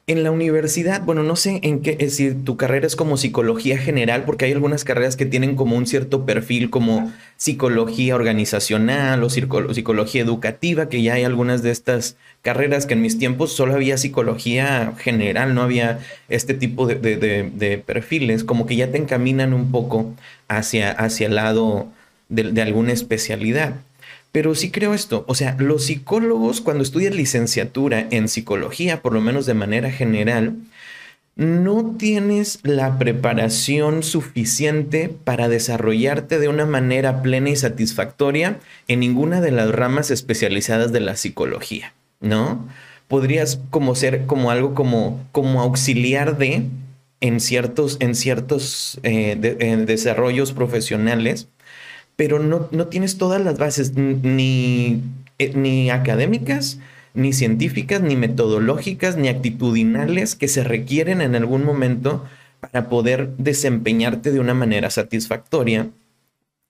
en 0.08 0.22
la 0.22 0.30
universidad, 0.30 1.02
bueno, 1.02 1.22
no 1.22 1.36
sé 1.36 1.60
en 1.62 1.80
qué, 1.80 1.90
es 1.92 2.12
decir, 2.12 2.42
tu 2.42 2.56
carrera 2.56 2.86
es 2.86 2.96
como 2.96 3.18
psicología 3.18 3.76
general, 3.76 4.24
porque 4.24 4.46
hay 4.46 4.52
algunas 4.52 4.82
carreras 4.82 5.16
que 5.16 5.26
tienen 5.26 5.54
como 5.54 5.76
un 5.76 5.86
cierto 5.86 6.24
perfil 6.24 6.70
como 6.70 7.12
psicología 7.36 8.14
organizacional 8.14 9.22
o 9.22 9.28
psicología 9.28 10.22
educativa, 10.22 10.88
que 10.88 11.02
ya 11.02 11.14
hay 11.14 11.24
algunas 11.24 11.62
de 11.62 11.72
estas 11.72 12.16
carreras 12.40 12.86
que 12.86 12.94
en 12.94 13.02
mis 13.02 13.18
tiempos 13.18 13.52
solo 13.52 13.74
había 13.74 13.98
psicología 13.98 14.94
general, 14.96 15.54
no 15.54 15.60
había 15.60 16.00
este 16.30 16.54
tipo 16.54 16.86
de, 16.86 17.82
perfiles, 17.84 18.44
como 18.44 18.64
que 18.64 18.76
ya 18.76 18.90
te 18.90 18.96
encaminan 18.96 19.52
un 19.52 19.70
poco 19.70 20.14
hacia, 20.48 20.90
hacia 20.90 21.26
el 21.26 21.34
lado 21.34 21.86
de 22.30 22.62
alguna 22.62 22.92
especialidad. 22.92 23.74
Pero 24.32 24.54
sí 24.54 24.70
creo 24.70 24.94
esto, 24.94 25.24
o 25.26 25.34
sea, 25.34 25.56
los 25.58 25.86
psicólogos 25.86 26.60
cuando 26.60 26.82
estudian 26.82 27.16
licenciatura 27.16 28.06
en 28.10 28.28
psicología, 28.28 29.00
por 29.00 29.14
lo 29.14 29.20
menos 29.20 29.46
de 29.46 29.54
manera 29.54 29.90
general, 29.90 30.56
no 31.38 31.94
tienes 31.96 32.58
la 32.64 32.98
preparación 32.98 34.02
suficiente 34.02 35.08
para 35.08 35.48
desarrollarte 35.48 36.40
de 36.40 36.48
una 36.48 36.66
manera 36.66 37.22
plena 37.22 37.50
y 37.50 37.56
satisfactoria 37.56 38.58
en 38.88 39.00
ninguna 39.00 39.40
de 39.40 39.52
las 39.52 39.70
ramas 39.70 40.10
especializadas 40.10 40.92
de 40.92 40.98
la 40.98 41.14
psicología, 41.14 41.94
¿no? 42.20 42.66
Podrías 43.06 43.60
como 43.70 43.94
ser 43.94 44.26
como 44.26 44.50
algo 44.50 44.74
como, 44.74 45.24
como 45.30 45.62
auxiliar 45.62 46.38
de 46.38 46.64
en 47.20 47.38
ciertos, 47.38 47.98
en 48.00 48.16
ciertos 48.16 48.98
eh, 49.04 49.36
desarrollos 49.86 50.52
profesionales, 50.52 51.46
pero 52.18 52.40
no, 52.40 52.66
tienes 52.88 53.16
todas 53.16 53.40
las 53.40 53.58
bases 53.58 53.94
ni, 53.94 55.04
eh, 55.38 55.52
ni 55.54 55.88
académicas, 55.88 56.80
ni 57.14 57.32
científicas, 57.32 58.00
ni 58.00 58.16
metodológicas, 58.16 59.16
ni 59.16 59.28
actitudinales 59.28 60.34
que 60.34 60.48
se 60.48 60.64
requieren 60.64 61.20
en 61.20 61.36
algún 61.36 61.64
momento 61.64 62.26
para 62.58 62.88
poder 62.88 63.36
desempeñarte 63.36 64.32
de 64.32 64.40
una 64.40 64.52
manera 64.52 64.90
satisfactoria 64.90 65.90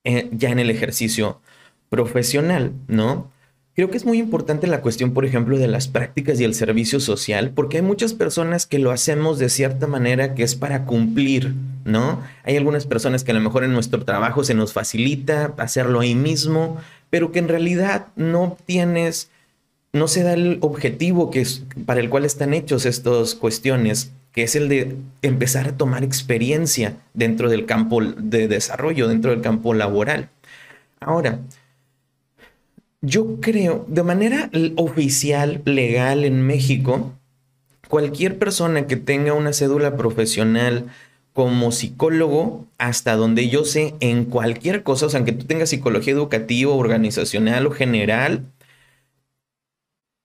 eh, 0.05 0.29
ya 0.33 0.51
en 0.51 0.59
el 0.59 0.69
ejercicio 0.69 1.41
profesional, 1.89 2.75
¿no? 2.87 3.31
Creo 3.79 3.91
que 3.93 3.97
es 3.97 4.05
muy 4.05 4.19
importante 4.19 4.67
la 4.67 4.81
cuestión, 4.81 5.13
por 5.13 5.25
ejemplo, 5.25 5.57
de 5.57 5.69
las 5.69 5.87
prácticas 5.87 6.41
y 6.41 6.45
el 6.45 6.55
servicio 6.55 6.99
social, 6.99 7.53
porque 7.55 7.77
hay 7.77 7.85
muchas 7.85 8.13
personas 8.13 8.67
que 8.67 8.81
lo 8.81 8.91
hacemos 8.91 9.39
de 9.39 9.49
cierta 9.49 9.87
manera 9.87 10.35
que 10.35 10.43
es 10.43 10.57
para 10.57 10.85
cumplir, 10.85 11.55
¿no? 11.85 12.21
Hay 12.43 12.57
algunas 12.57 12.87
personas 12.87 13.23
que 13.23 13.31
a 13.31 13.35
lo 13.35 13.41
mejor 13.41 13.63
en 13.63 13.73
nuestro 13.73 14.05
trabajo 14.05 14.43
se 14.43 14.55
nos 14.55 14.73
facilita 14.73 15.55
hacerlo 15.59 16.01
ahí 16.01 16.17
mismo, 16.17 16.77
pero 17.09 17.31
que 17.31 17.39
en 17.39 17.47
realidad 17.47 18.09
no 18.17 18.57
tienes, 18.67 19.31
no 19.93 20.09
se 20.09 20.25
da 20.25 20.33
el 20.33 20.59
objetivo 20.61 21.31
que 21.31 21.43
es, 21.43 21.63
para 21.87 22.01
el 22.01 22.11
cual 22.11 22.25
están 22.25 22.55
hechos 22.55 22.85
estas 22.85 23.37
cuestiones, 23.37 24.11
que 24.33 24.43
es 24.43 24.57
el 24.57 24.69
de 24.69 24.97
empezar 25.23 25.69
a 25.69 25.77
tomar 25.77 26.03
experiencia 26.03 26.97
dentro 27.15 27.49
del 27.49 27.65
campo 27.65 28.03
de 28.03 28.49
desarrollo, 28.49 29.07
dentro 29.07 29.31
del 29.31 29.41
campo 29.41 29.73
laboral. 29.73 30.31
Ahora, 30.99 31.39
yo 33.01 33.41
creo, 33.41 33.85
de 33.89 34.03
manera 34.03 34.51
oficial, 34.77 35.63
legal 35.65 36.25
en 36.25 36.43
México, 36.43 37.13
cualquier 37.89 38.39
persona 38.39 38.87
que 38.87 38.97
tenga 38.97 39.33
una 39.33 39.53
cédula 39.53 39.97
profesional 39.97 40.87
como 41.33 41.71
psicólogo, 41.71 42.67
hasta 42.79 43.15
donde 43.15 43.49
yo 43.49 43.65
sé, 43.65 43.95
en 44.01 44.25
cualquier 44.25 44.83
cosa, 44.83 45.07
o 45.07 45.09
sea, 45.09 45.19
aunque 45.19 45.33
tú 45.33 45.47
tengas 45.47 45.71
psicología 45.71 46.13
educativa, 46.13 46.73
organizacional 46.73 47.67
o 47.67 47.71
general, 47.71 48.45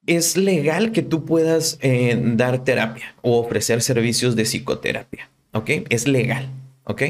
es 0.05 0.35
legal 0.35 0.91
que 0.91 1.01
tú 1.01 1.23
puedas 1.23 1.77
eh, 1.81 2.19
dar 2.19 2.63
terapia 2.63 3.15
o 3.21 3.39
ofrecer 3.39 3.81
servicios 3.81 4.35
de 4.35 4.43
psicoterapia, 4.43 5.29
¿ok? 5.53 5.69
Es 5.89 6.07
legal, 6.07 6.49
¿ok? 6.85 7.03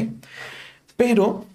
Pero 0.98 1.46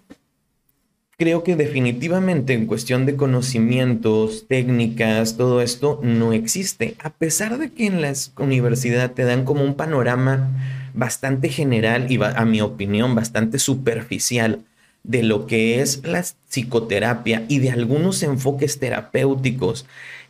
creo 1.19 1.43
que 1.43 1.57
definitivamente 1.57 2.55
en 2.55 2.67
cuestión 2.67 3.05
de 3.05 3.17
conocimientos, 3.17 4.47
técnicas, 4.47 5.37
todo 5.37 5.61
esto 5.61 5.99
no 6.01 6.33
existe. 6.33 6.95
A 7.03 7.11
pesar 7.11 7.59
de 7.59 7.73
que 7.73 7.87
en 7.87 8.01
la 8.01 8.13
universidad 8.37 9.11
te 9.11 9.25
dan 9.25 9.45
como 9.45 9.65
un 9.65 9.75
panorama 9.75 10.49
bastante 10.95 11.49
general 11.49 12.11
y 12.11 12.23
a 12.23 12.45
mi 12.45 12.61
opinión 12.61 13.17
bastante 13.17 13.59
superficial 13.59 14.61
de 15.03 15.25
lo 15.25 15.47
que 15.47 15.81
es 15.81 16.05
la 16.05 16.25
psicoterapia 16.49 17.45
y 17.49 17.59
de 17.59 17.73
algunos 17.73 18.23
enfoques 18.23 18.79
terapéuticos 18.79 19.87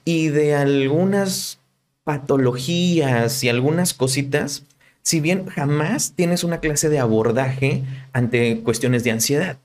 y 0.07 0.28
de 0.28 0.54
algunas 0.54 1.59
patologías 2.04 3.45
y 3.45 3.50
algunas 3.50 3.92
cositas, 3.92 4.64
si 5.02 5.21
bien 5.21 5.45
jamás 5.47 6.14
tienes 6.16 6.45
una 6.45 6.61
clase 6.61 6.88
de 6.88 6.99
abordaje 6.99 7.83
ante 8.14 8.61
cuestiones 8.61 9.04
de 9.04 9.11
ansiedad 9.11 9.59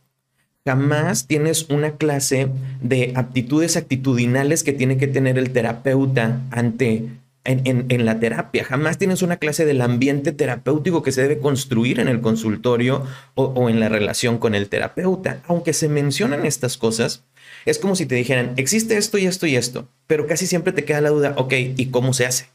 jamás 0.65 1.27
tienes 1.27 1.69
una 1.69 1.97
clase 1.97 2.47
de 2.81 3.13
aptitudes 3.15 3.75
actitudinales 3.75 4.63
que 4.63 4.73
tiene 4.73 4.97
que 4.97 5.07
tener 5.07 5.37
el 5.37 5.51
terapeuta 5.51 6.41
ante 6.51 7.09
en, 7.45 8.05
la 8.05 8.19
terapia. 8.19 8.63
Jamás 8.63 8.97
tienes 8.97 9.21
una 9.21 9.37
clase 9.37 9.65
del 9.65 9.81
ambiente 9.81 10.31
terapéutico 10.31 11.03
que 11.03 11.11
se 11.11 11.21
debe 11.21 11.39
construir 11.39 11.99
en 11.99 12.07
el 12.07 12.21
consultorio 12.21 13.05
o, 13.35 13.43
o, 13.43 13.69
en 13.69 13.81
la 13.81 13.89
relación 13.89 14.37
con 14.37 14.55
el 14.55 14.69
terapeuta. 14.69 15.41
Aunque 15.47 15.73
se 15.73 15.89
mencionan 15.89 16.45
estas 16.45 16.77
cosas, 16.77 17.23
es 17.65 17.79
como 17.79 17.95
si 17.95 18.05
te 18.05 18.15
dijeran, 18.15 18.53
existe 18.55 18.95
esto 18.95 19.17
y 19.17 19.25
esto 19.25 19.45
y 19.45 19.57
esto, 19.57 19.89
pero 20.07 20.27
casi 20.27 20.47
siempre 20.47 20.71
te 20.71 20.85
queda 20.85 21.01
la 21.01 21.09
duda, 21.09 21.33
ok, 21.37 21.53
¿y 21.75 21.87
cómo 21.87 22.13
se 22.13 22.25
hace? 22.25 22.47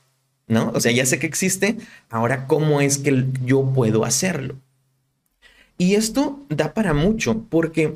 ¿No? 0.47 0.73
O 0.75 0.81
sea, 0.81 0.93
ya 0.93 1.05
sé 1.05 1.19
que 1.19 1.27
existe, 1.27 1.77
ahora 2.09 2.47
¿cómo 2.47 2.81
es 2.81 2.97
que 2.97 3.27
yo 3.45 3.71
puedo 3.75 4.07
hacerlo? 4.07 4.57
Y 5.79 5.95
esto 5.95 6.41
da 6.49 6.75
para 6.75 6.93
mucho, 6.93 7.45
porque 7.49 7.95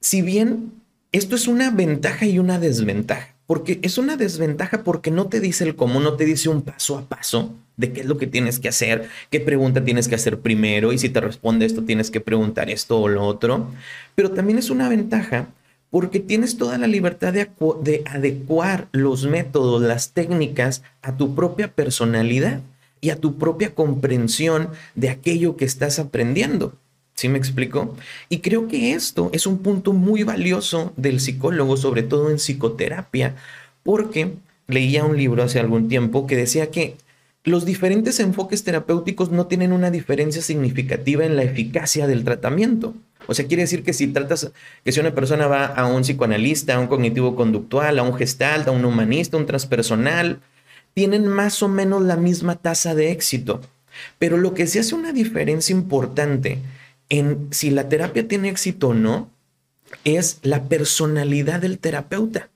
si 0.00 0.22
bien 0.22 0.72
esto 1.12 1.34
es 1.34 1.48
una 1.48 1.70
ventaja 1.70 2.24
y 2.24 2.38
una 2.38 2.60
desventaja, 2.60 3.34
porque 3.46 3.80
es 3.82 3.98
una 3.98 4.16
desventaja 4.16 4.84
porque 4.84 5.10
no 5.10 5.26
te 5.26 5.40
dice 5.40 5.64
el 5.64 5.74
cómo, 5.74 5.98
no 5.98 6.14
te 6.14 6.24
dice 6.24 6.48
un 6.48 6.62
paso 6.62 6.96
a 6.96 7.08
paso 7.08 7.52
de 7.76 7.92
qué 7.92 8.02
es 8.02 8.06
lo 8.06 8.16
que 8.16 8.28
tienes 8.28 8.60
que 8.60 8.68
hacer, 8.68 9.08
qué 9.28 9.40
pregunta 9.40 9.82
tienes 9.84 10.06
que 10.06 10.14
hacer 10.14 10.38
primero 10.38 10.92
y 10.92 10.98
si 10.98 11.08
te 11.08 11.20
responde 11.20 11.66
esto 11.66 11.82
tienes 11.82 12.12
que 12.12 12.20
preguntar 12.20 12.70
esto 12.70 13.00
o 13.00 13.08
lo 13.08 13.24
otro, 13.24 13.66
pero 14.14 14.30
también 14.30 14.58
es 14.58 14.70
una 14.70 14.88
ventaja 14.88 15.48
porque 15.90 16.20
tienes 16.20 16.58
toda 16.58 16.78
la 16.78 16.86
libertad 16.86 17.32
de, 17.32 17.50
de 17.82 18.04
adecuar 18.06 18.86
los 18.92 19.26
métodos, 19.26 19.82
las 19.82 20.12
técnicas 20.12 20.84
a 21.02 21.16
tu 21.16 21.34
propia 21.34 21.72
personalidad. 21.74 22.60
y 23.02 23.08
a 23.08 23.16
tu 23.16 23.38
propia 23.38 23.74
comprensión 23.74 24.68
de 24.94 25.08
aquello 25.08 25.56
que 25.56 25.64
estás 25.64 25.98
aprendiendo. 25.98 26.74
¿Sí 27.20 27.28
me 27.28 27.36
explico? 27.36 27.94
Y 28.30 28.38
creo 28.38 28.66
que 28.66 28.94
esto 28.94 29.28
es 29.34 29.46
un 29.46 29.58
punto 29.58 29.92
muy 29.92 30.22
valioso 30.22 30.94
del 30.96 31.20
psicólogo, 31.20 31.76
sobre 31.76 32.02
todo 32.02 32.30
en 32.30 32.38
psicoterapia, 32.38 33.36
porque 33.82 34.36
leía 34.68 35.04
un 35.04 35.18
libro 35.18 35.42
hace 35.42 35.60
algún 35.60 35.88
tiempo 35.88 36.26
que 36.26 36.34
decía 36.34 36.70
que 36.70 36.96
los 37.44 37.66
diferentes 37.66 38.20
enfoques 38.20 38.64
terapéuticos 38.64 39.30
no 39.30 39.48
tienen 39.48 39.72
una 39.72 39.90
diferencia 39.90 40.40
significativa 40.40 41.26
en 41.26 41.36
la 41.36 41.42
eficacia 41.42 42.06
del 42.06 42.24
tratamiento. 42.24 42.94
O 43.26 43.34
sea, 43.34 43.46
quiere 43.46 43.64
decir 43.64 43.82
que 43.82 43.92
si 43.92 44.06
tratas, 44.06 44.50
que 44.82 44.90
si 44.90 44.98
una 44.98 45.14
persona 45.14 45.46
va 45.46 45.66
a 45.66 45.88
un 45.88 46.00
psicoanalista, 46.00 46.76
a 46.76 46.80
un 46.80 46.86
cognitivo 46.86 47.36
conductual, 47.36 47.98
a 47.98 48.02
un 48.02 48.14
gestalt, 48.14 48.66
a 48.66 48.70
un 48.70 48.86
humanista, 48.86 49.36
a 49.36 49.40
un 49.40 49.46
transpersonal, 49.46 50.40
tienen 50.94 51.26
más 51.26 51.62
o 51.62 51.68
menos 51.68 52.00
la 52.00 52.16
misma 52.16 52.56
tasa 52.56 52.94
de 52.94 53.10
éxito. 53.10 53.60
Pero 54.18 54.38
lo 54.38 54.54
que 54.54 54.66
se 54.66 54.80
hace 54.80 54.94
una 54.94 55.12
diferencia 55.12 55.74
importante 55.74 56.60
en 57.10 57.48
si 57.50 57.70
la 57.70 57.88
terapia 57.88 58.26
tiene 58.26 58.48
éxito 58.48 58.88
o 58.88 58.94
no 58.94 59.28
es 60.04 60.38
la 60.42 60.64
personalidad 60.64 61.60
del 61.60 61.78
terapeuta 61.78 62.48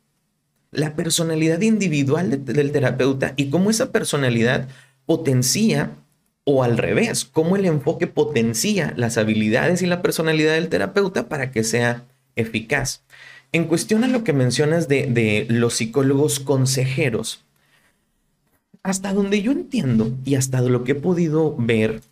la 0.75 0.95
personalidad 0.97 1.61
individual 1.61 2.45
del 2.45 2.73
terapeuta 2.73 3.33
y 3.37 3.49
cómo 3.49 3.71
esa 3.71 3.93
personalidad 3.93 4.69
potencia 5.07 5.93
o 6.45 6.63
al 6.63 6.77
revés, 6.77 7.25
cómo 7.25 7.57
el 7.57 7.65
enfoque 7.65 8.07
potencia 8.07 8.93
las 8.97 9.17
habilidades 9.17 9.81
y 9.83 9.87
la 9.87 10.03
personalidad 10.03 10.55
del 10.55 10.69
terapeuta 10.69 11.29
para 11.29 11.51
que 11.51 11.65
sea 11.65 12.05
eficaz. 12.37 13.03
En 13.53 13.65
cuestión 13.65 14.05
a 14.05 14.09
lo 14.09 14.25
que 14.25 14.33
mencionas 14.33 14.89
de, 14.89 15.47
los 15.49 15.75
psicólogos 15.75 16.41
consejeros, 16.41 17.45
hasta 18.83 19.15
donde 19.15 19.41
yo 19.41 19.53
entiendo 19.53 20.13
y 20.25 20.35
hasta 20.35 20.61
lo 20.61 20.85
que 20.85 20.93
he 20.93 20.97
podido 20.97 21.55
ver, 21.57 22.03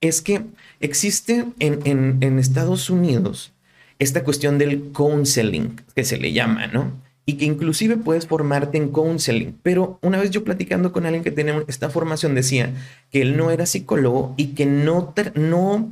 es 0.00 0.20
que 0.20 0.42
existe 0.84 1.46
en, 1.58 2.18
en 2.20 2.38
Estados 2.38 2.90
Unidos 2.90 3.52
esta 3.98 4.24
cuestión 4.24 4.58
del 4.58 4.92
counseling, 4.92 5.80
que 5.94 6.04
se 6.04 6.18
le 6.18 6.32
llama, 6.32 6.66
¿no? 6.66 7.04
y 7.26 7.34
que 7.34 7.44
inclusive 7.44 7.96
puedes 7.96 8.26
formarte 8.26 8.76
en 8.78 8.88
counseling. 8.88 9.56
Pero 9.62 9.98
una 10.02 10.18
vez 10.18 10.30
yo 10.30 10.44
platicando 10.44 10.92
con 10.92 11.06
alguien 11.06 11.24
que 11.24 11.30
tiene 11.30 11.62
esta 11.68 11.88
formación 11.88 12.34
decía 12.34 12.72
que 13.10 13.22
él 13.22 13.36
no 13.36 13.50
era 13.50 13.66
psicólogo 13.66 14.34
y 14.36 14.48
que 14.48 14.66
no, 14.66 15.14
no, 15.34 15.88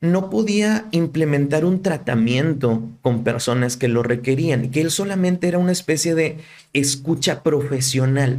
no 0.00 0.30
podía 0.30 0.86
implementar 0.90 1.64
un 1.64 1.80
tratamiento 1.82 2.82
con 3.00 3.24
personas 3.24 3.76
que 3.76 3.88
lo 3.88 4.02
requerían, 4.02 4.70
que 4.70 4.82
él 4.82 4.90
solamente 4.90 5.48
era 5.48 5.58
una 5.58 5.72
especie 5.72 6.14
de 6.14 6.38
escucha 6.74 7.42
profesional. 7.42 8.38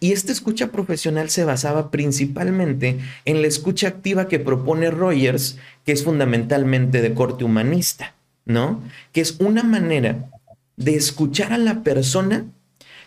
Y 0.00 0.12
esta 0.12 0.32
escucha 0.32 0.68
profesional 0.68 1.30
se 1.30 1.44
basaba 1.44 1.90
principalmente 1.90 2.98
en 3.24 3.42
la 3.42 3.48
escucha 3.48 3.88
activa 3.88 4.28
que 4.28 4.38
propone 4.38 4.90
Rogers, 4.90 5.58
que 5.84 5.92
es 5.92 6.04
fundamentalmente 6.04 7.02
de 7.02 7.14
corte 7.14 7.44
humanista, 7.44 8.14
¿no? 8.44 8.82
Que 9.12 9.20
es 9.20 9.36
una 9.40 9.62
manera 9.62 10.30
de 10.76 10.96
escuchar 10.96 11.52
a 11.52 11.58
la 11.58 11.82
persona 11.82 12.46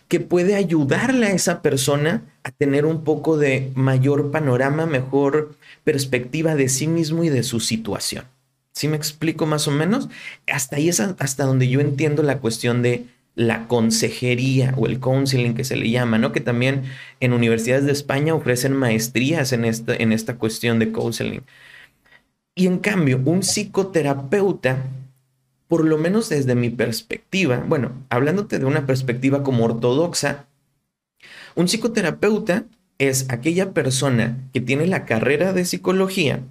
que 0.07 0.19
puede 0.19 0.55
ayudarle 0.55 1.27
a 1.27 1.31
esa 1.31 1.61
persona 1.61 2.23
a 2.43 2.51
tener 2.51 2.85
un 2.85 3.03
poco 3.03 3.37
de 3.37 3.71
mayor 3.75 4.31
panorama, 4.31 4.85
mejor 4.85 5.55
perspectiva 5.83 6.55
de 6.55 6.69
sí 6.69 6.87
mismo 6.87 7.23
y 7.23 7.29
de 7.29 7.43
su 7.43 7.59
situación. 7.59 8.25
¿Sí 8.71 8.87
me 8.87 8.97
explico 8.97 9.45
más 9.45 9.67
o 9.67 9.71
menos? 9.71 10.09
Hasta 10.51 10.75
ahí 10.75 10.89
es 10.89 10.99
hasta 10.99 11.45
donde 11.45 11.69
yo 11.69 11.79
entiendo 11.79 12.23
la 12.23 12.39
cuestión 12.39 12.81
de 12.81 13.05
la 13.35 13.67
consejería 13.67 14.73
o 14.77 14.87
el 14.87 14.99
counseling 14.99 15.53
que 15.53 15.63
se 15.63 15.75
le 15.75 15.89
llama, 15.89 16.17
¿no? 16.17 16.31
Que 16.31 16.41
también 16.41 16.83
en 17.19 17.33
universidades 17.33 17.85
de 17.85 17.91
España 17.91 18.33
ofrecen 18.33 18.73
maestrías 18.73 19.51
en 19.51 19.65
esta, 19.65 19.95
en 19.95 20.11
esta 20.11 20.37
cuestión 20.37 20.79
de 20.79 20.91
counseling. 20.91 21.41
Y 22.55 22.67
en 22.67 22.79
cambio, 22.79 23.21
un 23.25 23.43
psicoterapeuta 23.43 24.77
por 25.67 25.85
lo 25.85 25.97
menos 25.97 26.29
desde 26.29 26.55
mi 26.55 26.69
perspectiva, 26.69 27.63
bueno, 27.67 27.91
hablándote 28.09 28.59
de 28.59 28.65
una 28.65 28.85
perspectiva 28.85 29.43
como 29.43 29.65
ortodoxa, 29.65 30.45
un 31.55 31.67
psicoterapeuta 31.67 32.65
es 32.97 33.25
aquella 33.29 33.73
persona 33.73 34.37
que 34.53 34.61
tiene 34.61 34.87
la 34.87 35.05
carrera 35.05 35.53
de 35.53 35.65
psicología, 35.65 36.41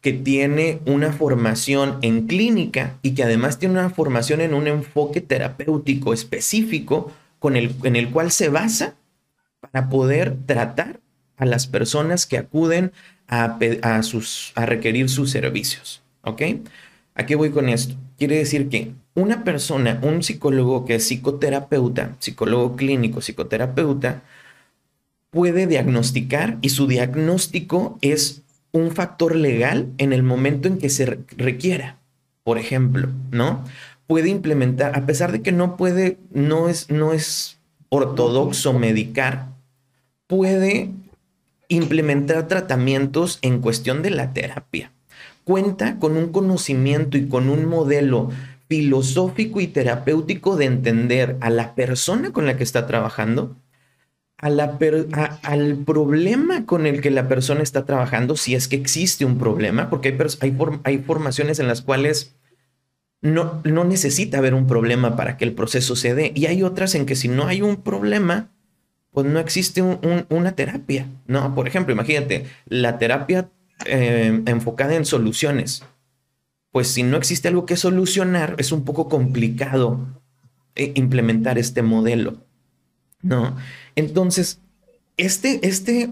que 0.00 0.12
tiene 0.12 0.80
una 0.86 1.12
formación 1.12 1.98
en 2.02 2.26
clínica 2.26 2.96
y 3.02 3.12
que 3.12 3.22
además 3.22 3.58
tiene 3.58 3.78
una 3.78 3.90
formación 3.90 4.40
en 4.40 4.54
un 4.54 4.66
enfoque 4.66 5.20
terapéutico 5.20 6.14
específico 6.14 7.12
con 7.38 7.56
el, 7.56 7.74
en 7.84 7.96
el 7.96 8.10
cual 8.10 8.30
se 8.30 8.48
basa 8.48 8.94
para 9.60 9.88
poder 9.88 10.36
tratar 10.46 11.00
a 11.36 11.44
las 11.44 11.66
personas 11.66 12.26
que 12.26 12.38
acuden 12.38 12.92
a, 13.28 14.02
sus, 14.02 14.52
a 14.56 14.66
requerir 14.66 15.08
sus 15.08 15.30
servicios. 15.30 16.02
¿Ok? 16.22 16.42
¿A 17.14 17.26
qué 17.26 17.36
voy 17.36 17.50
con 17.50 17.68
esto? 17.68 17.94
Quiere 18.18 18.36
decir 18.36 18.68
que 18.68 18.92
una 19.14 19.44
persona, 19.44 19.98
un 20.02 20.22
psicólogo 20.22 20.84
que 20.84 20.96
es 20.96 21.04
psicoterapeuta, 21.04 22.16
psicólogo 22.18 22.76
clínico, 22.76 23.20
psicoterapeuta, 23.20 24.22
puede 25.30 25.66
diagnosticar 25.66 26.58
y 26.60 26.70
su 26.70 26.86
diagnóstico 26.86 27.98
es 28.00 28.42
un 28.72 28.90
factor 28.92 29.34
legal 29.34 29.88
en 29.98 30.12
el 30.12 30.22
momento 30.22 30.68
en 30.68 30.78
que 30.78 30.90
se 30.90 31.20
requiera. 31.36 31.98
Por 32.42 32.58
ejemplo, 32.58 33.08
¿no? 33.30 33.64
Puede 34.06 34.28
implementar, 34.28 34.96
a 34.96 35.06
pesar 35.06 35.32
de 35.32 35.42
que 35.42 35.52
no 35.52 35.76
puede, 35.76 36.18
no 36.32 36.68
es, 36.68 36.90
no 36.90 37.12
es 37.12 37.58
ortodoxo 37.88 38.72
medicar, 38.72 39.48
puede 40.26 40.90
implementar 41.68 42.48
tratamientos 42.48 43.38
en 43.42 43.60
cuestión 43.60 44.02
de 44.02 44.10
la 44.10 44.32
terapia 44.32 44.90
cuenta 45.50 45.98
con 45.98 46.16
un 46.16 46.30
conocimiento 46.30 47.16
y 47.16 47.26
con 47.26 47.48
un 47.48 47.64
modelo 47.66 48.30
filosófico 48.68 49.60
y 49.60 49.66
terapéutico 49.66 50.56
de 50.56 50.66
entender 50.66 51.36
a 51.40 51.50
la 51.50 51.74
persona 51.74 52.32
con 52.32 52.46
la 52.46 52.56
que 52.56 52.62
está 52.62 52.86
trabajando, 52.86 53.56
la 54.48 54.78
al 55.42 55.76
problema 55.84 56.64
con 56.64 56.86
el 56.86 57.02
que 57.02 57.10
la 57.10 57.28
persona 57.28 57.62
está 57.62 57.84
trabajando, 57.84 58.36
si 58.36 58.54
es 58.54 58.68
que 58.68 58.76
existe 58.76 59.26
un 59.26 59.36
problema, 59.36 59.90
porque 59.90 60.16
hay, 60.40 60.56
hay, 60.84 60.98
formaciones 60.98 61.58
en 61.58 61.68
las 61.68 61.82
cuales 61.82 62.36
no, 63.20 63.60
no 63.64 63.84
necesita 63.84 64.38
haber 64.38 64.54
un 64.54 64.66
problema 64.66 65.14
para 65.14 65.36
que 65.36 65.44
el 65.44 65.52
proceso 65.52 65.94
se 65.94 66.14
dé, 66.14 66.32
y 66.34 66.46
hay 66.46 66.62
otras 66.62 66.94
en 66.94 67.04
que 67.04 67.16
si 67.16 67.28
no 67.28 67.48
hay 67.48 67.60
un 67.60 67.82
problema, 67.82 68.48
pues 69.12 69.26
no 69.26 69.40
existe 69.40 69.82
una 69.82 70.52
terapia, 70.52 71.06
¿no? 71.26 71.54
Por 71.54 71.66
ejemplo, 71.66 71.92
imagínate, 71.92 72.46
la 72.66 72.96
terapia 72.98 73.50
eh, 73.84 74.42
enfocada 74.46 74.94
en 74.94 75.04
soluciones. 75.04 75.84
Pues 76.70 76.88
si 76.88 77.02
no 77.02 77.16
existe 77.16 77.48
algo 77.48 77.66
que 77.66 77.76
solucionar, 77.76 78.54
es 78.58 78.70
un 78.70 78.84
poco 78.84 79.08
complicado 79.08 80.06
eh, 80.76 80.92
implementar 80.94 81.58
este 81.58 81.82
modelo, 81.82 82.36
¿no? 83.22 83.56
Entonces, 84.00 84.58
este, 85.16 85.60
este 85.62 86.10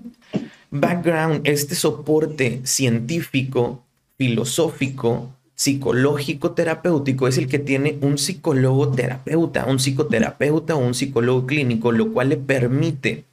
background, 0.71 1.41
este 1.45 1.75
soporte 1.75 2.61
científico, 2.65 3.83
filosófico, 4.19 5.33
psicológico, 5.55 6.53
terapéutico, 6.53 7.27
es 7.27 7.39
el 7.39 7.49
que 7.49 7.59
tiene 7.59 7.99
un 8.03 8.19
psicólogo 8.19 8.91
terapeuta, 8.91 9.65
un 9.65 9.79
psicoterapeuta 9.79 10.77
o 10.77 10.79
un 10.79 10.95
psicólogo 10.95 11.47
clínico, 11.47 11.91
lo 11.91 12.13
cual 12.13 12.29
le 12.29 12.37
permite 12.37 13.25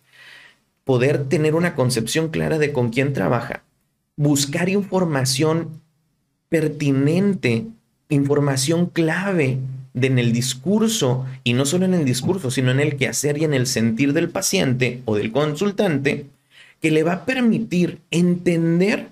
poder 0.86 1.28
tener 1.28 1.54
una 1.54 1.76
concepción 1.76 2.30
clara 2.30 2.58
de 2.58 2.72
con 2.72 2.90
quién 2.90 3.12
trabaja, 3.12 3.64
buscar 4.16 4.70
información 4.70 5.82
pertinente, 6.48 7.66
información 8.08 8.86
clave 8.86 9.58
en 10.02 10.20
el 10.20 10.32
discurso, 10.32 11.26
y 11.44 11.54
no 11.54 11.66
solo 11.66 11.86
en 11.86 11.94
el 11.94 12.06
discurso, 12.06 12.52
sino 12.52 12.72
en 12.72 12.80
el 12.80 12.98
quehacer 12.98 13.38
y 13.38 13.46
en 13.46 13.54
el 13.54 13.68
sentir 13.68 14.14
del 14.14 14.30
paciente 14.30 15.02
o 15.06 15.16
del 15.16 15.32
consultante, 15.32 16.28
que 16.82 16.92
le 16.92 17.04
va 17.04 17.14
a 17.14 17.26
permitir 17.26 18.02
entender, 18.12 19.10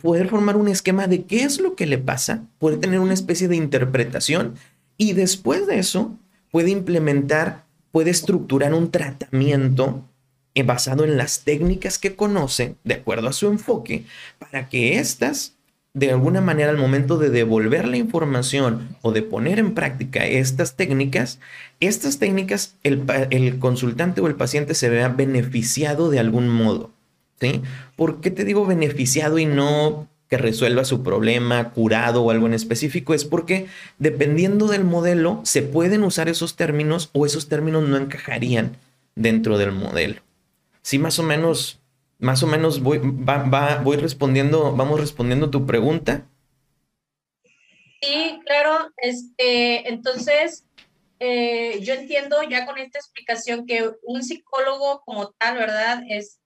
poder 0.00 0.28
formar 0.28 0.56
un 0.56 0.68
esquema 0.68 1.06
de 1.06 1.24
qué 1.24 1.42
es 1.42 1.60
lo 1.60 1.74
que 1.74 1.86
le 1.86 1.98
pasa, 1.98 2.44
poder 2.58 2.80
tener 2.80 3.00
una 3.00 3.14
especie 3.14 3.48
de 3.48 3.56
interpretación 3.56 4.54
y 4.96 5.12
después 5.12 5.66
de 5.66 5.78
eso 5.78 6.16
puede 6.50 6.70
implementar, 6.70 7.64
puede 7.90 8.10
estructurar 8.10 8.74
un 8.74 8.90
tratamiento 8.90 10.04
eh, 10.54 10.62
basado 10.62 11.04
en 11.04 11.16
las 11.16 11.44
técnicas 11.44 11.98
que 11.98 12.14
conoce, 12.14 12.76
de 12.84 12.94
acuerdo 12.94 13.28
a 13.28 13.32
su 13.32 13.48
enfoque, 13.48 14.04
para 14.38 14.68
que 14.68 14.98
éstas, 14.98 15.54
de 15.94 16.10
alguna 16.10 16.40
manera, 16.40 16.70
al 16.70 16.78
momento 16.78 17.18
de 17.18 17.28
devolver 17.28 17.86
la 17.86 17.98
información 17.98 18.96
o 19.02 19.12
de 19.12 19.22
poner 19.22 19.58
en 19.58 19.74
práctica 19.74 20.26
estas 20.26 20.74
técnicas, 20.74 21.38
estas 21.80 22.18
técnicas, 22.18 22.76
el, 22.82 23.02
el 23.30 23.58
consultante 23.58 24.20
o 24.20 24.26
el 24.26 24.34
paciente 24.34 24.74
se 24.74 24.88
vea 24.88 25.08
beneficiado 25.08 26.10
de 26.10 26.18
algún 26.18 26.48
modo. 26.48 26.90
¿sí? 27.40 27.60
¿Por 27.96 28.20
qué 28.20 28.30
te 28.30 28.44
digo 28.44 28.64
beneficiado 28.64 29.38
y 29.38 29.44
no 29.44 30.08
que 30.32 30.38
resuelva 30.38 30.86
su 30.86 31.02
problema, 31.02 31.72
curado 31.72 32.22
o 32.22 32.30
algo 32.30 32.46
en 32.46 32.54
específico, 32.54 33.12
es 33.12 33.26
porque 33.26 33.66
dependiendo 33.98 34.66
del 34.66 34.82
modelo 34.82 35.42
se 35.44 35.60
pueden 35.60 36.04
usar 36.04 36.30
esos 36.30 36.56
términos 36.56 37.10
o 37.12 37.26
esos 37.26 37.50
términos 37.50 37.86
no 37.86 37.98
encajarían 37.98 38.78
dentro 39.14 39.58
del 39.58 39.72
modelo. 39.72 40.22
Sí, 40.80 40.98
más 40.98 41.18
o 41.18 41.22
menos 41.22 41.81
más 42.22 42.40
o 42.44 42.46
menos 42.46 42.80
voy, 42.80 43.00
respondiendo, 43.96 44.74
vamos 44.76 45.00
respondiendo 45.00 45.50
tu 45.50 45.66
pregunta. 45.66 46.24
Sí, 48.00 48.40
claro. 48.46 48.92
Este, 48.96 49.88
entonces, 49.88 50.64
eh, 51.18 51.80
yo 51.82 51.94
entiendo 51.94 52.36
ya 52.48 52.64
con 52.64 52.78
esta 52.78 53.00
explicación 53.00 53.66
que 53.66 53.90
un 54.04 54.22
psicólogo 54.22 55.02
como 55.04 55.30
tal, 55.32 55.58
¿verdad? 55.58 56.04
Es, 56.08 56.38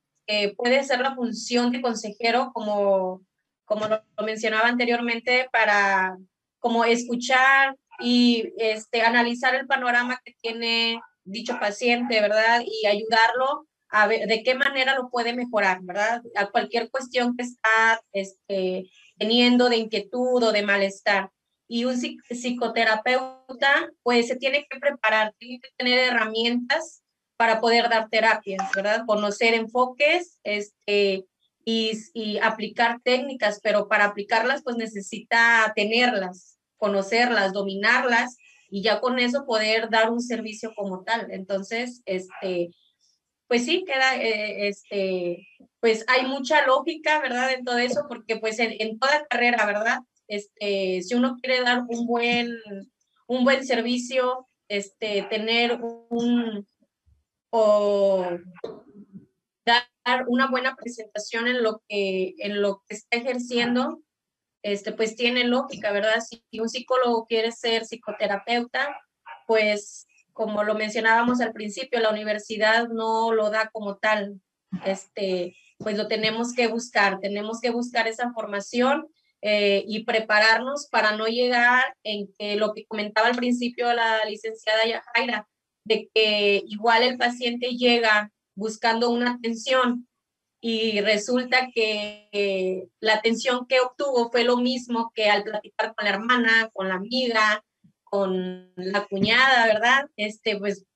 puede 0.56 0.82
ser 0.82 1.00
la 1.00 1.14
función 1.14 1.70
de 1.70 1.82
consejero 1.82 2.52
como, 2.54 3.20
como 3.66 3.86
lo, 3.86 4.02
mencionaba 4.24 4.68
anteriormente 4.68 5.46
para 5.52 6.16
como 6.58 6.86
escuchar 6.86 7.76
y 8.00 8.54
este, 8.56 9.02
analizar 9.02 9.54
el 9.54 9.66
panorama 9.66 10.22
que 10.24 10.34
tiene 10.40 11.02
dicho 11.24 11.58
paciente, 11.60 12.18
¿verdad? 12.22 12.62
Y 12.64 12.86
ayudarlo 12.86 13.66
de 14.08 14.42
qué 14.44 14.54
manera 14.54 14.94
lo 14.94 15.10
puede 15.10 15.34
mejorar, 15.34 15.80
¿verdad? 15.82 16.22
A 16.34 16.50
cualquier 16.50 16.90
cuestión 16.90 17.36
que 17.36 17.44
está 17.44 18.00
este, 18.12 18.90
teniendo 19.18 19.68
de 19.68 19.76
inquietud 19.76 20.42
o 20.42 20.52
de 20.52 20.62
malestar. 20.62 21.30
Y 21.68 21.84
un 21.84 21.96
psicoterapeuta, 21.96 23.90
pues 24.02 24.28
se 24.28 24.36
tiene 24.36 24.66
que 24.70 24.78
preparar, 24.78 25.34
tiene 25.38 25.60
que 25.60 25.70
tener 25.76 25.98
herramientas 25.98 27.02
para 27.36 27.60
poder 27.60 27.88
dar 27.88 28.08
terapias, 28.08 28.70
¿verdad? 28.74 29.04
Conocer 29.06 29.54
enfoques 29.54 30.38
este, 30.44 31.24
y 31.64 32.38
aplicar 32.42 33.00
técnicas, 33.02 33.60
pero 33.62 33.88
para 33.88 34.06
aplicarlas, 34.06 34.62
pues 34.62 34.76
necesita 34.76 35.72
tenerlas, 35.74 36.58
conocerlas, 36.76 37.52
dominarlas 37.52 38.36
y 38.68 38.82
ya 38.82 39.00
con 39.00 39.18
eso 39.18 39.44
poder 39.46 39.90
dar 39.90 40.10
un 40.10 40.20
servicio 40.20 40.72
como 40.74 41.02
tal. 41.02 41.30
Entonces, 41.30 42.02
este, 42.06 42.70
pues 43.48 43.64
sí, 43.64 43.84
queda, 43.84 44.16
eh, 44.16 44.68
este, 44.68 45.46
pues 45.80 46.04
hay 46.08 46.26
mucha 46.26 46.66
lógica, 46.66 47.20
¿verdad? 47.20 47.52
En 47.52 47.64
todo 47.64 47.78
eso, 47.78 48.06
porque 48.08 48.36
pues 48.36 48.58
en, 48.58 48.98
toda 48.98 49.26
carrera, 49.26 49.64
¿verdad? 49.66 49.98
Este, 50.26 51.02
si 51.02 51.14
uno 51.14 51.36
quiere 51.40 51.62
dar 51.62 51.84
un 51.88 52.06
buen, 52.06 52.50
un 53.26 53.44
buen 53.44 53.64
servicio, 53.64 54.48
este, 54.68 55.22
tener 55.30 55.80
un, 55.80 56.66
o 57.50 58.26
dar 59.64 60.24
una 60.28 60.48
buena 60.48 60.74
presentación 60.76 61.48
en 61.48 61.62
lo 61.62 61.82
que, 61.88 62.34
en 62.38 62.62
lo 62.62 62.82
que 62.86 62.94
está 62.94 63.16
ejerciendo, 63.16 64.02
este, 64.62 64.92
pues 64.92 65.14
tiene 65.14 65.44
lógica, 65.44 65.92
¿verdad? 65.92 66.20
Si 66.20 66.42
un 66.58 66.68
psicólogo 66.68 67.26
quiere 67.26 67.52
ser 67.52 67.84
psicoterapeuta, 67.84 69.00
pues 69.46 70.06
como 70.36 70.62
lo 70.64 70.74
mencionábamos 70.74 71.40
al 71.40 71.54
principio, 71.54 71.98
la 71.98 72.10
universidad 72.10 72.88
no 72.88 73.32
lo 73.32 73.48
da 73.48 73.70
como 73.72 73.96
tal. 73.96 74.38
Este, 74.84 75.56
pues 75.78 75.96
lo 75.96 76.08
tenemos 76.08 76.52
que 76.52 76.66
buscar, 76.66 77.20
tenemos 77.20 77.58
que 77.62 77.70
buscar 77.70 78.06
esa 78.06 78.32
formación 78.34 79.08
eh, 79.40 79.82
y 79.86 80.04
prepararnos 80.04 80.88
para 80.90 81.16
no 81.16 81.26
llegar 81.26 81.96
en 82.02 82.28
que 82.38 82.56
lo 82.56 82.74
que 82.74 82.84
comentaba 82.84 83.28
al 83.28 83.36
principio 83.36 83.90
la 83.94 84.26
licenciada 84.26 84.84
Yajaira, 84.84 85.48
de 85.84 86.10
que 86.14 86.62
igual 86.66 87.02
el 87.02 87.16
paciente 87.16 87.68
llega 87.68 88.30
buscando 88.54 89.08
una 89.08 89.32
atención 89.32 90.06
y 90.60 91.00
resulta 91.00 91.68
que 91.74 92.90
la 93.00 93.14
atención 93.14 93.66
que 93.66 93.80
obtuvo 93.80 94.30
fue 94.30 94.44
lo 94.44 94.58
mismo 94.58 95.12
que 95.14 95.30
al 95.30 95.44
platicar 95.44 95.94
con 95.94 96.04
la 96.04 96.10
hermana, 96.10 96.70
con 96.74 96.88
la 96.88 96.96
amiga, 96.96 97.64
con 98.16 98.72
la 98.76 99.06
cuñada, 99.06 99.66
¿verdad? 99.66 100.08
Este, 100.16 100.56
pues 100.56 100.86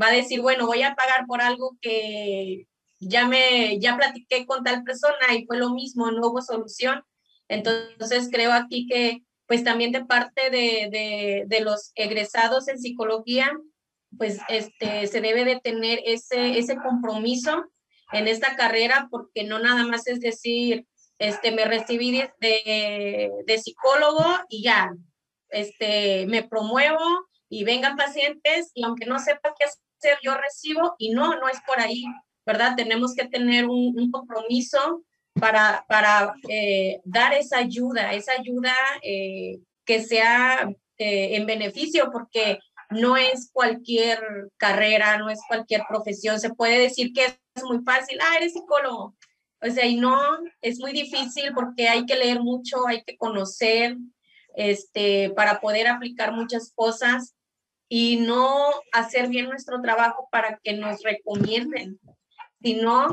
va 0.00 0.08
a 0.08 0.12
decir, 0.12 0.40
bueno, 0.40 0.66
voy 0.66 0.82
a 0.82 0.96
pagar 0.96 1.24
por 1.26 1.40
algo 1.40 1.76
que 1.80 2.66
ya 2.98 3.28
me, 3.28 3.78
ya 3.78 3.96
platiqué 3.96 4.44
con 4.44 4.64
tal 4.64 4.82
persona 4.82 5.34
y 5.36 5.46
fue 5.46 5.56
lo 5.56 5.70
mismo, 5.70 6.10
no 6.10 6.28
hubo 6.28 6.42
solución. 6.42 7.04
Entonces 7.48 8.28
creo 8.32 8.52
aquí 8.52 8.88
que 8.88 9.22
pues 9.46 9.62
también 9.62 9.92
de 9.92 10.04
parte 10.04 10.50
de, 10.50 10.88
de, 10.90 11.44
de 11.46 11.60
los 11.60 11.92
egresados 11.94 12.66
en 12.66 12.78
psicología, 12.78 13.52
pues 14.18 14.38
este, 14.48 15.06
se 15.06 15.20
debe 15.20 15.44
de 15.44 15.60
tener 15.60 16.00
ese, 16.04 16.58
ese 16.58 16.76
compromiso 16.76 17.64
en 18.12 18.26
esta 18.26 18.56
carrera 18.56 19.06
porque 19.10 19.44
no 19.44 19.60
nada 19.60 19.86
más 19.86 20.08
es 20.08 20.20
decir, 20.20 20.86
este, 21.18 21.52
me 21.52 21.66
recibí 21.66 22.10
de, 22.10 23.30
de 23.46 23.58
psicólogo 23.58 24.24
y 24.48 24.64
ya, 24.64 24.90
este, 25.54 26.26
me 26.26 26.42
promuevo 26.42 26.98
y 27.48 27.64
vengan 27.64 27.96
pacientes 27.96 28.70
y 28.74 28.84
aunque 28.84 29.06
no 29.06 29.18
sepa 29.18 29.54
qué 29.58 29.64
hacer, 29.64 30.18
yo 30.22 30.34
recibo 30.34 30.94
y 30.98 31.10
no, 31.10 31.38
no 31.38 31.48
es 31.48 31.58
por 31.66 31.80
ahí, 31.80 32.04
¿verdad? 32.44 32.74
Tenemos 32.76 33.14
que 33.14 33.26
tener 33.26 33.66
un, 33.66 34.10
compromiso 34.10 35.04
para, 35.40 35.84
para 35.88 36.34
eh, 36.48 37.00
dar 37.04 37.32
esa 37.32 37.58
ayuda, 37.58 38.12
esa 38.12 38.32
ayuda 38.32 38.74
eh, 39.02 39.60
que 39.84 40.02
sea 40.02 40.68
eh, 40.98 41.36
en 41.36 41.46
beneficio, 41.46 42.10
porque 42.12 42.58
no 42.90 43.16
es 43.16 43.50
cualquier 43.52 44.20
carrera, 44.56 45.18
no 45.18 45.30
es 45.30 45.40
cualquier 45.48 45.82
profesión. 45.88 46.38
Se 46.38 46.50
puede 46.50 46.78
decir 46.78 47.12
que 47.12 47.24
es 47.24 47.64
muy 47.64 47.82
fácil, 47.82 48.18
ah, 48.20 48.36
eres 48.36 48.52
psicólogo. 48.52 49.16
O 49.60 49.70
sea, 49.70 49.86
y 49.86 49.96
no, 49.96 50.20
es 50.60 50.78
muy 50.78 50.92
difícil 50.92 51.52
porque 51.54 51.88
hay 51.88 52.04
que 52.04 52.16
leer 52.16 52.40
mucho, 52.40 52.86
hay 52.86 53.02
que 53.02 53.16
conocer, 53.16 53.96
este, 54.54 55.30
para 55.30 55.60
poder 55.60 55.88
aplicar 55.88 56.32
muchas 56.32 56.72
cosas 56.74 57.34
y 57.88 58.16
no 58.16 58.50
hacer 58.92 59.28
bien 59.28 59.48
nuestro 59.48 59.80
trabajo 59.80 60.28
para 60.30 60.58
que 60.62 60.72
nos 60.72 61.02
recomienden, 61.02 62.00
sino 62.62 63.08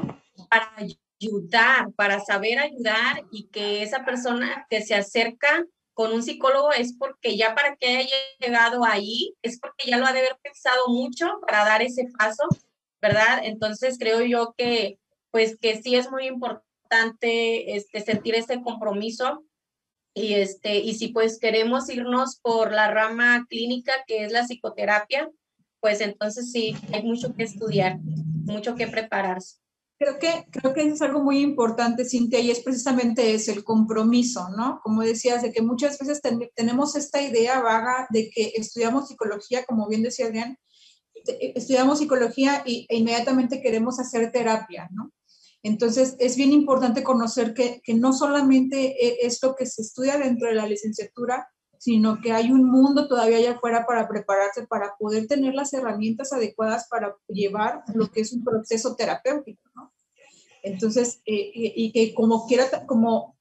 para 0.50 0.72
ayudar, 0.78 1.92
para 1.96 2.20
saber 2.20 2.60
ayudar 2.60 3.24
y 3.32 3.48
que 3.50 3.84
esa 3.84 4.06
persona 4.06 4.66
que 4.70 4.82
se 4.82 4.96
acerca 4.96 5.66
con 5.94 6.14
un 6.14 6.24
psicólogo 6.24 6.72
es 6.72 6.96
porque 6.98 7.38
ya 7.38 7.54
para 7.54 7.76
que 7.76 7.98
haya 7.98 8.16
llegado 8.40 8.86
ahí, 8.86 9.36
es 9.42 9.60
porque 9.60 9.90
ya 9.90 9.98
lo 9.98 10.06
ha 10.06 10.14
de 10.14 10.20
haber 10.20 10.38
pensado 10.42 10.88
mucho 10.88 11.28
para 11.46 11.66
dar 11.66 11.82
ese 11.82 12.08
paso, 12.18 12.44
¿verdad? 13.02 13.42
Entonces 13.44 13.98
creo 14.00 14.22
yo 14.22 14.54
que 14.58 14.98
pues 15.32 15.58
que 15.58 15.82
sí 15.82 15.96
es 15.96 16.10
muy 16.10 16.28
importante 16.28 17.76
este, 17.76 18.02
sentir 18.02 18.36
ese 18.36 18.62
compromiso 18.62 19.44
y, 20.14 20.34
este, 20.34 20.80
y 20.80 20.96
si 20.96 21.10
pues 21.10 21.40
queremos 21.40 21.90
irnos 21.90 22.40
por 22.42 22.72
la 22.72 22.92
rama 22.92 23.46
clínica 23.50 23.94
que 24.08 24.26
es 24.26 24.32
la 24.32 24.46
psicoterapia, 24.46 25.30
pues 25.80 26.02
entonces 26.02 26.52
sí, 26.52 26.76
hay 26.94 27.04
mucho 27.04 27.34
que 27.34 27.44
estudiar, 27.44 28.00
mucho 28.02 28.76
que 28.76 28.88
prepararse. 28.88 29.58
Creo 29.98 30.18
que, 30.18 30.48
creo 30.52 30.74
que 30.74 30.82
es 30.82 31.02
algo 31.02 31.22
muy 31.22 31.42
importante, 31.42 32.06
Cintia, 32.06 32.40
y 32.40 32.50
es 32.50 32.62
precisamente 32.62 33.36
es 33.36 33.48
el 33.48 33.64
compromiso, 33.64 34.50
¿no? 34.58 34.80
Como 34.84 35.04
decías, 35.04 35.44
de 35.44 35.52
que 35.52 35.62
muchas 35.62 36.00
veces 36.00 36.22
tenemos 36.56 36.96
esta 36.96 37.22
idea 37.22 37.62
vaga 37.62 38.08
de 38.10 38.32
que 38.32 38.54
estudiamos 38.56 39.08
psicología, 39.08 39.64
como 39.64 39.88
bien 39.88 40.02
decía 40.02 40.26
Adrián, 40.26 40.58
estudiamos 41.56 42.00
psicología 42.00 42.64
y, 42.66 42.88
e 42.90 42.98
inmediatamente 42.98 43.62
queremos 43.62 44.00
hacer 44.00 44.32
terapia, 44.32 44.90
¿no? 44.92 45.12
Entonces, 45.64 46.16
es 46.20 46.36
bien 46.36 46.52
importante 46.52 47.04
conocer 47.04 47.54
que, 47.54 47.82
no 47.96 48.14
solamente 48.14 49.06
e, 49.06 49.26
es 49.26 49.42
lo 49.44 49.56
que 49.56 49.66
se 49.66 49.84
estudia 49.84 50.18
dentro 50.18 50.48
de 50.48 50.56
la 50.56 50.66
licenciatura, 50.66 51.48
sino 51.78 52.20
que 52.22 52.32
hay 52.32 52.52
un 52.52 52.70
mundo 52.70 53.08
todavía 53.08 53.38
allá 53.38 53.52
afuera 53.54 53.86
para 53.88 54.08
prepararse, 54.08 54.68
para 54.68 54.96
poder 54.98 55.28
tener 55.28 55.54
las 55.54 55.74
herramientas 55.74 56.32
adecuadas 56.34 56.88
para 56.88 57.16
llevar 57.28 57.84
lo 57.94 58.10
que 58.12 58.22
es 58.22 58.34
un 58.34 58.44
proceso 58.44 58.96
terapéutico, 58.96 59.64
¿no? 59.76 59.92
Entonces, 60.64 61.22
eh, 61.26 61.52
y, 61.54 61.92
que 61.92 62.14
como 62.14 62.46
quiera, 62.48 62.86
como 62.86 63.36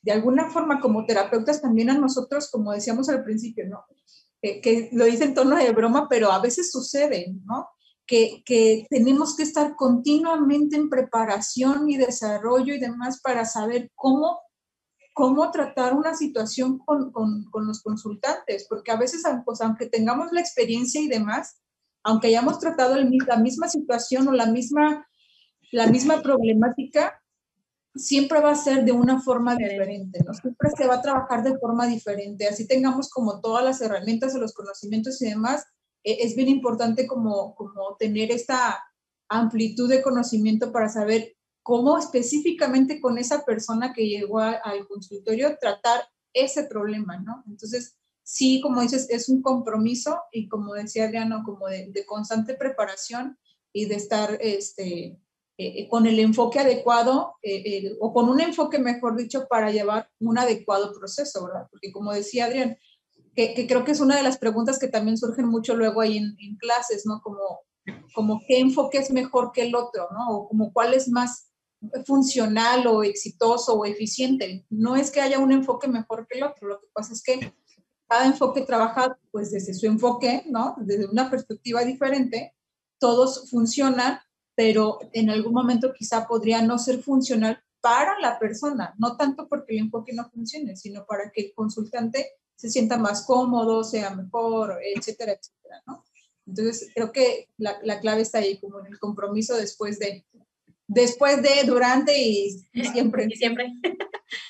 de 0.00 0.12
alguna 0.12 0.50
forma 0.50 0.80
como 0.80 1.04
terapeutas 1.04 1.60
también 1.60 1.90
a 1.90 1.98
nosotros, 1.98 2.50
como 2.50 2.72
decíamos 2.72 3.08
al 3.08 3.22
principio, 3.24 3.68
¿no? 3.68 3.84
que 4.42 4.88
lo 4.92 5.04
dice 5.04 5.22
en 5.22 5.34
tono 5.34 5.54
de 5.54 5.70
broma, 5.70 6.08
pero 6.08 6.32
a 6.32 6.40
veces 6.40 6.72
sucede, 6.72 7.32
¿no? 7.44 7.68
Que, 8.44 8.86
tenemos 8.90 9.36
que 9.36 9.42
estar 9.42 9.74
continuamente 9.74 10.76
en 10.76 10.90
preparación 10.90 11.88
y 11.88 11.96
desarrollo 11.96 12.74
y 12.74 12.78
demás 12.78 13.20
para 13.22 13.46
saber 13.46 13.90
cómo, 13.94 14.40
cómo 15.14 15.50
tratar 15.50 15.94
una 15.94 16.14
situación 16.14 16.78
con, 16.78 17.10
los 17.66 17.82
consultantes, 17.82 18.66
porque 18.68 18.90
a 18.90 18.96
veces, 18.96 19.22
pues, 19.46 19.62
aunque 19.62 19.86
tengamos 19.86 20.30
la 20.32 20.40
experiencia 20.40 21.00
y 21.00 21.08
demás, 21.08 21.62
aunque 22.02 22.26
hayamos 22.26 22.58
tratado 22.58 22.96
la 22.96 23.36
misma 23.36 23.68
situación 23.68 24.28
o 24.28 24.32
la 24.32 24.46
misma, 24.46 25.06
la 25.70 25.86
misma 25.86 26.20
problemática, 26.20 27.18
siempre 27.94 28.40
va 28.40 28.50
a 28.50 28.56
ser 28.56 28.84
de 28.84 28.92
una 28.92 29.22
forma 29.22 29.54
diferente, 29.54 30.20
¿no? 30.26 30.34
Siempre 30.34 30.70
se 30.76 30.86
va 30.86 30.96
a 30.96 31.02
trabajar 31.02 31.42
de 31.44 31.58
forma 31.58 31.86
diferente, 31.86 32.46
así 32.46 32.66
tengamos 32.66 33.08
como 33.08 33.40
todas 33.40 33.64
las 33.64 33.80
herramientas 33.80 34.34
o 34.34 34.38
los 34.38 34.52
conocimientos 34.52 35.20
y 35.22 35.30
demás, 35.30 35.64
es 36.04 36.34
bien 36.34 36.48
importante 36.48 37.06
como, 37.06 37.54
como 37.54 37.96
tener 37.98 38.30
esta 38.30 38.82
amplitud 39.28 39.88
de 39.88 40.02
conocimiento 40.02 40.72
para 40.72 40.88
saber 40.88 41.36
cómo 41.62 41.96
específicamente 41.96 43.00
con 43.00 43.18
esa 43.18 43.44
persona 43.44 43.92
que 43.92 44.08
llegó 44.08 44.40
al 44.40 44.86
consultorio 44.88 45.56
tratar 45.60 46.02
ese 46.32 46.64
problema, 46.64 47.18
¿no? 47.18 47.44
Entonces, 47.46 47.96
sí, 48.22 48.60
como 48.60 48.82
dices, 48.82 49.08
es 49.10 49.28
un 49.28 49.42
compromiso 49.42 50.20
y 50.32 50.48
como 50.48 50.74
decía 50.74 51.04
Adriano, 51.04 51.42
como 51.44 51.68
de, 51.68 52.04
constante 52.06 52.54
preparación 52.54 53.38
y 53.72 53.86
de 53.86 53.94
estar 53.94 54.38
este, 54.40 55.18
eh, 55.56 55.88
con 55.88 56.06
el 56.06 56.18
enfoque 56.18 56.58
adecuado 56.58 57.36
o 58.00 58.12
con 58.12 58.28
un 58.28 58.40
enfoque, 58.40 58.78
mejor 58.78 59.16
dicho, 59.16 59.46
para 59.48 59.70
llevar 59.70 60.10
un 60.20 60.38
adecuado 60.38 60.92
proceso, 60.92 61.46
¿verdad? 61.46 61.68
Porque 61.70 61.92
como 61.92 62.12
decía 62.12 62.46
Adrián, 62.46 62.76
que, 63.34 63.66
creo 63.66 63.84
que 63.84 63.92
es 63.92 64.00
una 64.00 64.16
de 64.16 64.22
las 64.22 64.38
preguntas 64.38 64.78
que 64.78 64.88
también 64.88 65.16
surgen 65.16 65.46
mucho 65.46 65.74
luego 65.74 66.00
ahí 66.00 66.18
en, 66.18 66.36
en 66.38 66.56
clases, 66.56 67.06
¿no? 67.06 67.20
Como, 67.22 67.60
como 68.14 68.40
qué 68.46 68.58
enfoque 68.58 68.98
es 68.98 69.10
mejor 69.10 69.52
que 69.52 69.62
el 69.62 69.74
otro, 69.74 70.08
¿no? 70.12 70.30
O 70.30 70.48
como 70.48 70.72
cuál 70.72 70.94
es 70.94 71.08
más 71.08 71.52
funcional 72.06 72.86
o 72.86 73.02
exitoso 73.02 73.74
o 73.74 73.84
eficiente. 73.84 74.64
No 74.70 74.96
es 74.96 75.10
que 75.10 75.20
haya 75.20 75.38
un 75.38 75.52
enfoque 75.52 75.88
mejor 75.88 76.26
que 76.28 76.38
el 76.38 76.44
otro, 76.44 76.68
lo 76.68 76.80
que 76.80 76.86
pasa 76.92 77.12
es 77.12 77.22
que 77.22 77.52
cada 78.08 78.26
enfoque 78.26 78.60
trabaja 78.62 79.18
pues 79.30 79.50
desde 79.50 79.74
su 79.74 79.86
enfoque, 79.86 80.44
¿no? 80.46 80.74
Desde 80.78 81.06
una 81.06 81.30
perspectiva 81.30 81.82
diferente, 81.82 82.54
todos 82.98 83.50
funcionan, 83.50 84.18
pero 84.54 84.98
en 85.12 85.30
algún 85.30 85.54
momento 85.54 85.92
quizá 85.92 86.26
podría 86.26 86.62
no 86.62 86.78
ser 86.78 87.02
funcional 87.02 87.62
para 87.80 88.18
la 88.20 88.38
persona, 88.38 88.94
no 88.98 89.16
tanto 89.16 89.48
porque 89.48 89.74
el 89.74 89.84
enfoque 89.84 90.12
no 90.12 90.30
funcione, 90.30 90.76
sino 90.76 91.04
para 91.04 91.30
que 91.32 91.40
el 91.46 91.52
consultante 91.54 92.32
se 92.62 92.70
sienta 92.70 92.96
más 92.96 93.26
cómodo, 93.26 93.82
sea 93.82 94.14
mejor, 94.14 94.78
etcétera, 94.94 95.32
etcétera, 95.32 95.82
¿no? 95.84 96.04
Entonces, 96.46 96.90
creo 96.94 97.10
que 97.10 97.48
la, 97.58 97.76
la 97.82 97.98
clave 97.98 98.22
está 98.22 98.38
ahí, 98.38 98.60
como 98.60 98.78
en 98.78 98.86
el 98.86 99.00
compromiso 99.00 99.56
después 99.56 99.98
de, 99.98 100.24
después 100.86 101.42
de, 101.42 101.66
durante 101.66 102.16
y, 102.16 102.64
siempre. 102.92 103.26
Y 103.28 103.36
siempre. 103.36 103.72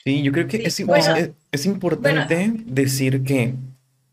Sí, 0.04 0.22
yo 0.22 0.30
creo 0.30 0.46
que 0.46 0.58
es, 0.58 0.78
es, 1.52 1.66
importante 1.66 2.52
decir 2.66 3.24
que 3.24 3.54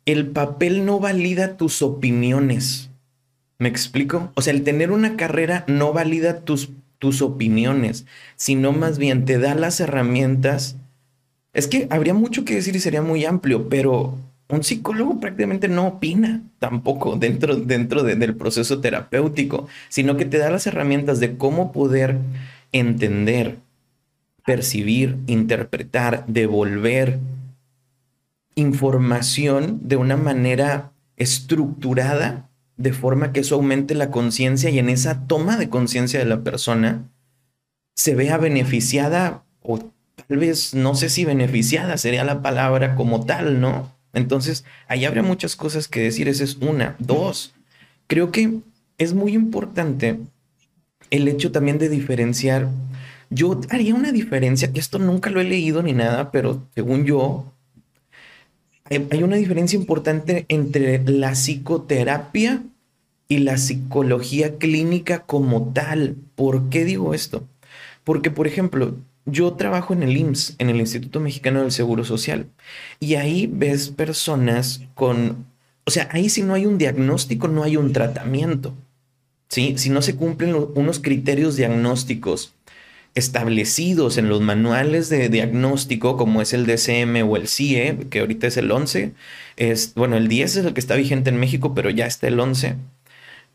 el 0.05 0.29
papel 0.29 0.85
no 0.85 1.01
valida 1.01 1.57
tus 1.57 1.81
opiniones. 1.81 2.89
¿Me 3.57 3.67
explico? 3.67 4.31
O 4.35 4.41
sea, 4.41 4.53
el 4.53 4.63
tener 4.63 4.91
una 4.91 5.17
carrera 5.17 5.65
no 5.67 5.91
valida 5.91 6.39
tus, 6.45 6.69
tus 6.99 7.21
opiniones, 7.21 8.05
sino 8.37 8.71
más 8.71 8.97
bien 8.97 9.25
te 9.25 9.39
da 9.39 9.55
las 9.55 9.81
herramientas. 9.81 10.77
Es 11.59 11.67
que 11.67 11.87
habría 11.89 12.13
mucho 12.13 12.45
que 12.45 12.55
decir 12.55 12.73
y 12.77 12.79
sería 12.79 13.01
muy 13.01 13.25
amplio, 13.25 13.67
pero 13.67 14.17
un 14.47 14.63
psicólogo 14.63 15.19
prácticamente 15.19 15.67
no 15.67 15.87
opina 15.87 16.41
tampoco 16.57 17.17
dentro, 17.17 17.57
dentro 17.57 18.03
del 18.03 18.33
proceso 18.33 18.79
terapéutico, 18.79 19.67
sino 19.89 20.15
que 20.15 20.23
te 20.23 20.37
da 20.37 20.49
las 20.49 20.67
herramientas 20.67 21.19
de 21.19 21.35
cómo 21.35 21.73
poder 21.73 22.15
entender, 22.71 23.57
percibir, 24.45 25.17
interpretar, 25.27 26.23
devolver 26.27 27.19
información 28.55 29.81
de 29.83 29.97
una 29.97 30.15
manera 30.15 30.93
estructurada, 31.17 32.49
de 32.77 32.93
forma 32.93 33.33
que 33.33 33.41
eso 33.41 33.55
aumente 33.55 33.95
la 33.95 34.11
conciencia 34.11 34.69
y 34.69 34.79
en 34.79 34.87
esa 34.87 35.27
toma 35.27 35.57
de 35.57 35.67
conciencia 35.67 36.19
de 36.19 36.25
la 36.25 36.41
persona 36.41 37.03
se 37.97 38.15
vea 38.15 38.37
beneficiada 38.37 39.43
o 39.61 39.91
vez 40.37 40.73
no 40.73 40.95
sé 40.95 41.09
si 41.09 41.25
beneficiada 41.25 41.97
sería 41.97 42.23
la 42.23 42.41
palabra 42.41 42.95
como 42.95 43.25
tal, 43.25 43.59
¿no? 43.59 43.91
Entonces, 44.13 44.65
ahí 44.87 45.05
habría 45.05 45.23
muchas 45.23 45.55
cosas 45.55 45.87
que 45.87 46.01
decir. 46.01 46.27
Esa 46.27 46.43
es 46.43 46.57
una. 46.57 46.95
Dos, 46.99 47.53
creo 48.07 48.31
que 48.31 48.59
es 48.97 49.13
muy 49.13 49.33
importante 49.33 50.19
el 51.09 51.27
hecho 51.27 51.51
también 51.51 51.77
de 51.77 51.89
diferenciar. 51.89 52.69
Yo 53.29 53.59
haría 53.69 53.95
una 53.95 54.11
diferencia, 54.11 54.71
que 54.71 54.79
esto 54.79 54.99
nunca 54.99 55.29
lo 55.29 55.41
he 55.41 55.43
leído 55.43 55.83
ni 55.83 55.93
nada, 55.93 56.31
pero 56.31 56.67
según 56.73 57.05
yo, 57.05 57.51
hay 58.89 59.23
una 59.23 59.35
diferencia 59.35 59.77
importante 59.77 60.45
entre 60.49 61.03
la 61.05 61.33
psicoterapia 61.33 62.63
y 63.27 63.39
la 63.39 63.57
psicología 63.57 64.57
clínica 64.57 65.19
como 65.25 65.71
tal. 65.73 66.15
¿Por 66.35 66.69
qué 66.69 66.85
digo 66.85 67.13
esto? 67.13 67.47
Porque, 68.03 68.31
por 68.31 68.47
ejemplo, 68.47 68.95
yo 69.25 69.53
trabajo 69.53 69.93
en 69.93 70.03
el 70.03 70.17
IMSS, 70.17 70.55
en 70.57 70.69
el 70.69 70.77
Instituto 70.77 71.19
Mexicano 71.19 71.61
del 71.61 71.71
Seguro 71.71 72.03
Social, 72.03 72.47
y 72.99 73.15
ahí 73.15 73.47
ves 73.51 73.89
personas 73.89 74.81
con, 74.95 75.45
o 75.85 75.91
sea, 75.91 76.09
ahí 76.11 76.29
si 76.29 76.41
no 76.41 76.53
hay 76.53 76.65
un 76.65 76.77
diagnóstico, 76.77 77.47
no 77.47 77.63
hay 77.63 77.77
un 77.77 77.93
tratamiento. 77.93 78.73
¿sí? 79.49 79.75
Si 79.77 79.89
no 79.89 80.01
se 80.01 80.15
cumplen 80.15 80.55
unos 80.75 80.99
criterios 80.99 81.55
diagnósticos 81.55 82.53
establecidos 83.15 84.17
en 84.17 84.29
los 84.29 84.41
manuales 84.41 85.09
de 85.09 85.29
diagnóstico, 85.29 86.15
como 86.15 86.41
es 86.41 86.53
el 86.53 86.65
DCM 86.65 87.27
o 87.27 87.35
el 87.35 87.47
CIE, 87.47 87.97
que 88.09 88.19
ahorita 88.19 88.47
es 88.47 88.57
el 88.57 88.71
11, 88.71 89.13
es, 89.57 89.93
bueno, 89.95 90.15
el 90.17 90.27
10 90.27 90.57
es 90.57 90.65
el 90.65 90.73
que 90.73 90.79
está 90.79 90.95
vigente 90.95 91.29
en 91.29 91.39
México, 91.39 91.73
pero 91.73 91.89
ya 91.89 92.05
está 92.05 92.27
el 92.27 92.39
11. 92.39 92.75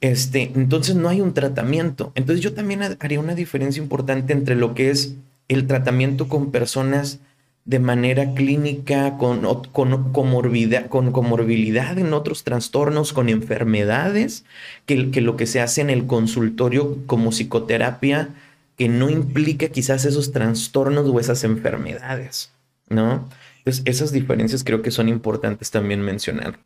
Este, 0.01 0.53
entonces 0.55 0.97
no 0.97 1.09
hay 1.09 1.21
un 1.21 1.35
tratamiento. 1.35 2.13
Entonces 2.15 2.43
yo 2.43 2.53
también 2.53 2.83
haría 2.83 3.21
una 3.21 3.35
diferencia 3.35 3.83
importante 3.83 4.33
entre 4.33 4.57
lo 4.57 4.75
que 4.75 4.91
es 4.91 5.15
el 5.49 5.67
tratamiento 5.67 6.29
con 6.29 6.51
personas 6.51 7.21
de 7.65 7.79
manera 7.79 8.35
clínica, 8.35 9.17
con, 9.17 9.43
con, 9.73 10.13
comorbilidad, 10.13 11.99
en 11.99 12.13
otros 12.13 12.45
trastornos, 12.45 13.13
con 13.13 13.29
enfermedades, 13.31 14.45
que, 14.85 14.97
lo 14.97 15.37
que 15.37 15.47
se 15.47 15.61
hace 15.61 15.81
en 15.81 15.91
el 15.91 16.07
consultorio 16.07 16.99
como 17.07 17.31
psicoterapia, 17.31 18.35
que 18.77 18.89
no 18.89 19.09
implica 19.09 19.69
quizás 19.69 20.05
esos 20.05 20.33
trastornos 20.33 21.09
o 21.09 21.21
esas 21.21 21.45
enfermedades, 21.45 22.51
¿no? 22.89 23.29
Entonces, 23.59 23.83
esas 23.87 24.13
diferencias 24.13 24.63
creo 24.63 24.83
que 24.83 24.91
son 24.91 25.09
importantes 25.09 25.71
también 25.71 26.03
mencionar. 26.03 26.59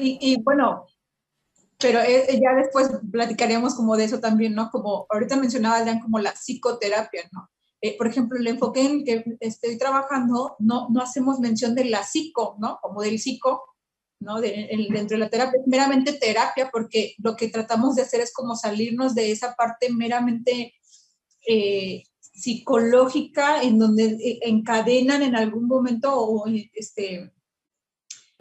y, 0.00 0.42
bueno, 0.42 0.86
pero 1.78 2.00
eh, 2.00 2.40
ya 2.42 2.56
después 2.56 2.90
platicaríamos 3.12 3.76
como 3.76 3.96
de 3.96 4.04
eso 4.04 4.18
también, 4.18 4.54
¿no? 4.54 4.70
Como 4.70 5.06
ahorita 5.10 5.36
mencionaba 5.36 5.76
Adrián 5.76 6.00
como 6.00 6.18
la 6.18 6.32
psicoterapia, 6.32 7.28
¿no? 7.30 7.50
Eh, 7.86 7.94
por 7.96 8.08
ejemplo, 8.08 8.36
el 8.36 8.48
enfoque 8.48 8.80
en 8.80 8.92
el 8.92 9.04
que 9.04 9.36
estoy 9.38 9.78
trabajando, 9.78 10.56
no, 10.58 10.88
no 10.90 11.00
hacemos 11.00 11.38
mención 11.38 11.76
de 11.76 11.84
la 11.84 12.02
psico, 12.02 12.56
¿no? 12.58 12.80
Como 12.82 13.00
del 13.00 13.20
psico, 13.20 13.62
¿no? 14.18 14.40
dentro 14.40 15.16
de 15.16 15.18
la 15.18 15.30
terapia, 15.30 15.60
meramente 15.66 16.14
terapia, 16.14 16.68
porque 16.72 17.14
lo 17.18 17.36
que 17.36 17.48
tratamos 17.48 17.94
de 17.94 18.02
hacer 18.02 18.20
es 18.22 18.32
como 18.32 18.56
salirnos 18.56 19.14
de 19.14 19.30
esa 19.30 19.54
parte 19.54 19.92
meramente 19.92 20.74
eh, 21.46 22.02
psicológica 22.18 23.62
en 23.62 23.78
donde 23.78 24.04
eh, 24.04 24.40
encadenan 24.42 25.22
en 25.22 25.36
algún 25.36 25.68
momento 25.68 26.12
o 26.12 26.44
este, 26.72 27.32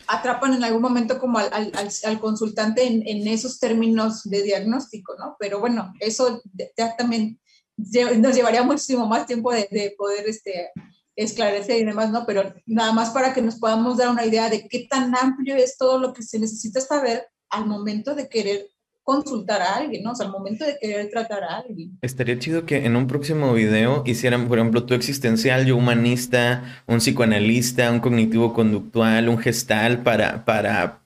atrapan 0.07 0.55
en 0.55 0.63
algún 0.63 0.81
momento 0.81 1.19
como 1.19 1.37
al, 1.37 1.71
al, 2.03 2.19
consultante 2.19 2.87
en, 2.87 3.07
en, 3.07 3.27
esos 3.27 3.59
términos 3.59 4.23
de 4.23 4.41
diagnóstico, 4.41 5.13
¿no? 5.19 5.35
Pero 5.37 5.59
bueno, 5.59 5.93
eso 5.99 6.41
ya 6.75 6.95
también 6.95 7.39
nos 7.77 8.35
llevaría 8.35 8.63
muchísimo 8.63 9.05
más 9.07 9.25
tiempo 9.25 9.51
de, 9.51 9.95
poder 9.97 10.27
este, 10.27 10.71
esclarecer 11.15 11.81
y 11.81 11.85
demás, 11.85 12.11
¿no? 12.11 12.25
Pero 12.25 12.53
nada 12.65 12.93
más 12.93 13.09
para 13.09 13.33
que 13.33 13.41
nos 13.41 13.55
podamos 13.55 13.97
dar 13.97 14.09
una 14.09 14.25
idea 14.25 14.49
de 14.49 14.67
qué 14.67 14.87
tan 14.89 15.15
amplio 15.15 15.55
es 15.55 15.77
todo 15.77 15.99
lo 15.99 16.13
que 16.13 16.23
se 16.23 16.39
necesita 16.39 16.81
saber 16.81 17.27
al 17.49 17.65
momento 17.65 18.15
de 18.15 18.27
querer 18.27 18.67
consultar 19.03 19.61
a 19.61 19.75
alguien, 19.75 20.01
¿no? 20.01 20.13
O 20.13 20.15
sea, 20.15 20.25
al 20.25 20.31
momento 20.31 20.65
de 20.65 20.77
querer 20.81 21.09
tratar 21.11 21.43
a 21.43 21.57
alguien. 21.57 21.97
Estaría 22.01 22.39
chido 22.39 22.65
que 22.65 22.85
en 22.85 22.95
un 22.95 23.05
próximo 23.05 23.53
video 23.53 24.01
hicieran, 24.05 24.47
por 24.47 24.57
ejemplo, 24.57 24.83
tu 24.85 24.95
existencial, 24.95 25.65
yo 25.65 25.77
humanista, 25.77 26.81
un 26.87 26.97
psicoanalista, 26.97 27.91
un 27.91 27.99
cognitivo 27.99 28.51
conductual, 28.51 29.29
un 29.29 29.37
gestal 29.37 30.01
para, 30.01 30.43
para 30.43 31.03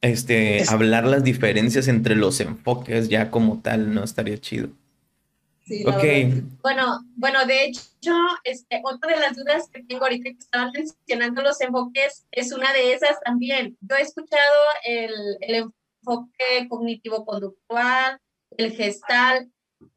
este, 0.00 0.64
hablar 0.68 1.06
las 1.06 1.22
diferencias 1.22 1.86
entre 1.86 2.16
los 2.16 2.40
enfoques 2.40 3.10
ya 3.10 3.30
como 3.30 3.60
tal, 3.60 3.92
¿no? 3.92 4.04
Estaría 4.04 4.38
chido. 4.38 4.70
Bueno, 6.62 7.00
bueno, 7.16 7.46
de 7.46 7.64
hecho, 7.64 8.14
este, 8.44 8.82
otra 8.84 9.14
de 9.14 9.20
las 9.20 9.36
dudas 9.36 9.68
que 9.70 9.82
tengo 9.82 10.04
ahorita 10.04 10.24
que 10.24 10.38
estaban 10.38 10.72
mencionando 10.72 11.42
los 11.42 11.60
enfoques 11.60 12.26
es 12.30 12.52
una 12.52 12.72
de 12.72 12.92
esas 12.92 13.18
también. 13.20 13.76
Yo 13.80 13.96
he 13.96 14.02
escuchado 14.02 14.42
el, 14.84 15.12
el 15.40 15.54
enfoque 15.54 16.68
cognitivo-conductual, 16.68 18.18
el 18.56 18.72
gestal, 18.72 19.50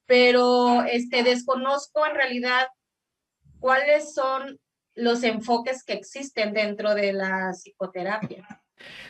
pero 0.06 0.84
este, 0.84 1.24
desconozco 1.24 2.06
en 2.06 2.16
realidad 2.16 2.68
cuáles 3.60 4.14
son 4.14 4.60
los 4.96 5.24
enfoques 5.24 5.84
que 5.84 5.94
existen 5.94 6.54
dentro 6.54 6.96
de 6.96 7.14
la 7.14 7.52
psicoterapia. 7.54 8.57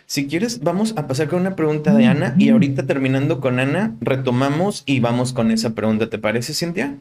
Si 0.05 0.27
quieres, 0.27 0.61
vamos 0.61 0.93
a 0.95 1.07
pasar 1.07 1.27
con 1.27 1.41
una 1.41 1.55
pregunta 1.55 1.93
de 1.93 2.05
Ana 2.05 2.35
y 2.39 2.49
ahorita 2.49 2.85
terminando 2.85 3.41
con 3.41 3.59
Ana, 3.59 3.97
retomamos 3.99 4.83
y 4.85 5.01
vamos 5.01 5.33
con 5.33 5.51
esa 5.51 5.75
pregunta. 5.75 6.09
¿Te 6.09 6.17
parece, 6.17 6.53
Cintia? 6.53 6.97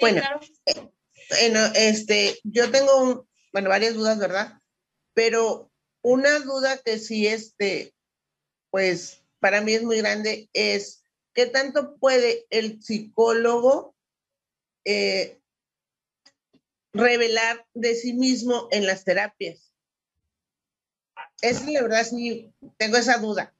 bueno, 0.00 0.22
bueno, 1.30 1.60
este, 1.74 2.38
yo 2.44 2.70
tengo, 2.70 3.26
bueno, 3.52 3.68
varias 3.68 3.94
dudas, 3.94 4.18
¿verdad? 4.18 4.60
Pero 5.14 5.70
una 6.02 6.38
duda 6.40 6.78
que 6.84 6.98
sí, 6.98 7.26
este, 7.26 7.94
pues 8.70 9.22
para 9.40 9.60
mí 9.60 9.72
es 9.72 9.82
muy 9.82 9.96
grande 9.98 10.48
es, 10.52 11.02
¿qué 11.34 11.46
tanto 11.46 11.96
puede 11.96 12.46
el 12.50 12.82
psicólogo 12.82 13.94
eh, 14.84 15.40
revelar 16.92 17.66
de 17.74 17.94
sí 17.94 18.12
mismo 18.12 18.68
en 18.70 18.86
las 18.86 19.04
terapias? 19.04 19.65
Es 21.40 21.66
la 21.66 21.82
verdad, 21.82 22.04
sí, 22.04 22.52
tengo 22.76 22.96
esa 22.96 23.18
duda. 23.18 23.52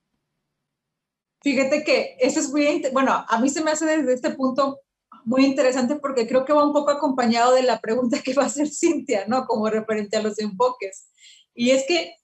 Fíjate 1.43 1.85
que 1.85 2.17
eso 2.21 2.41
es 2.41 2.51
muy, 2.51 2.83
bueno, 2.93 3.25
a 3.29 3.41
mí 3.41 3.49
se 3.49 3.63
me 3.63 3.71
hace 3.71 3.85
desde 3.85 4.15
este 4.15 4.31
punto 4.31 4.81
muy 5.25 5.45
interesante 5.45 5.97
porque 5.97 6.27
creo 6.27 6.45
que 6.45 6.53
va 6.53 6.65
un 6.65 6.73
poco 6.73 6.91
acompañado 6.91 7.55
de 7.55 7.63
la 7.63 7.81
pregunta 7.81 8.23
que 8.23 8.35
va 8.35 8.45
a 8.45 8.47
hacer 8.47 8.69
Cintia, 8.69 9.27
¿no? 9.27 9.47
Como 9.47 9.69
referente 9.69 10.17
a 10.17 10.23
los 10.23 10.39
enfoques. 10.39 11.09
Y 11.55 11.71
es 11.71 11.85
que 11.87 12.15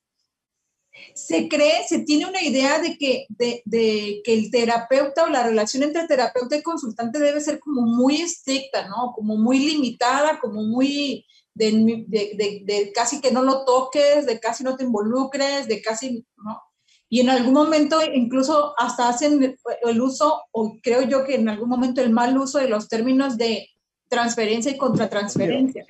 se 1.14 1.48
cree, 1.48 1.84
se 1.88 2.00
tiene 2.00 2.26
una 2.26 2.42
idea 2.42 2.78
de 2.78 2.96
que, 2.96 3.26
de, 3.28 3.62
de, 3.64 4.22
que 4.24 4.34
el 4.34 4.50
terapeuta 4.50 5.24
o 5.24 5.28
la 5.28 5.42
relación 5.42 5.82
entre 5.82 6.06
terapeuta 6.06 6.56
y 6.56 6.62
consultante 6.62 7.18
debe 7.18 7.40
ser 7.40 7.58
como 7.58 7.82
muy 7.82 8.20
estricta, 8.20 8.88
¿no? 8.88 9.12
Como 9.14 9.36
muy 9.36 9.58
limitada, 9.58 10.38
como 10.40 10.62
muy 10.62 11.26
de, 11.54 12.92
casi 12.94 13.20
que 13.20 13.30
no 13.30 13.42
lo 13.42 13.64
toques, 13.64 14.26
de 14.26 14.40
casi 14.40 14.64
no 14.64 14.76
te 14.76 14.84
involucres, 14.84 15.68
de 15.68 15.82
casi, 15.82 16.26
¿no? 16.36 16.60
Y 17.08 17.20
en 17.20 17.28
algún 17.28 17.52
momento 17.52 18.00
incluso 18.02 18.74
hasta 18.78 19.08
hacen 19.08 19.56
el 19.82 20.00
uso, 20.00 20.44
o 20.50 20.78
creo 20.82 21.02
yo 21.02 21.24
que 21.24 21.34
en 21.34 21.48
algún 21.48 21.68
momento 21.68 22.00
el 22.00 22.10
mal 22.10 22.38
uso 22.38 22.58
de 22.58 22.68
los 22.68 22.88
términos 22.88 23.36
de 23.36 23.68
transferencia 24.08 24.72
y 24.72 24.78
contratransferencia. 24.78 25.84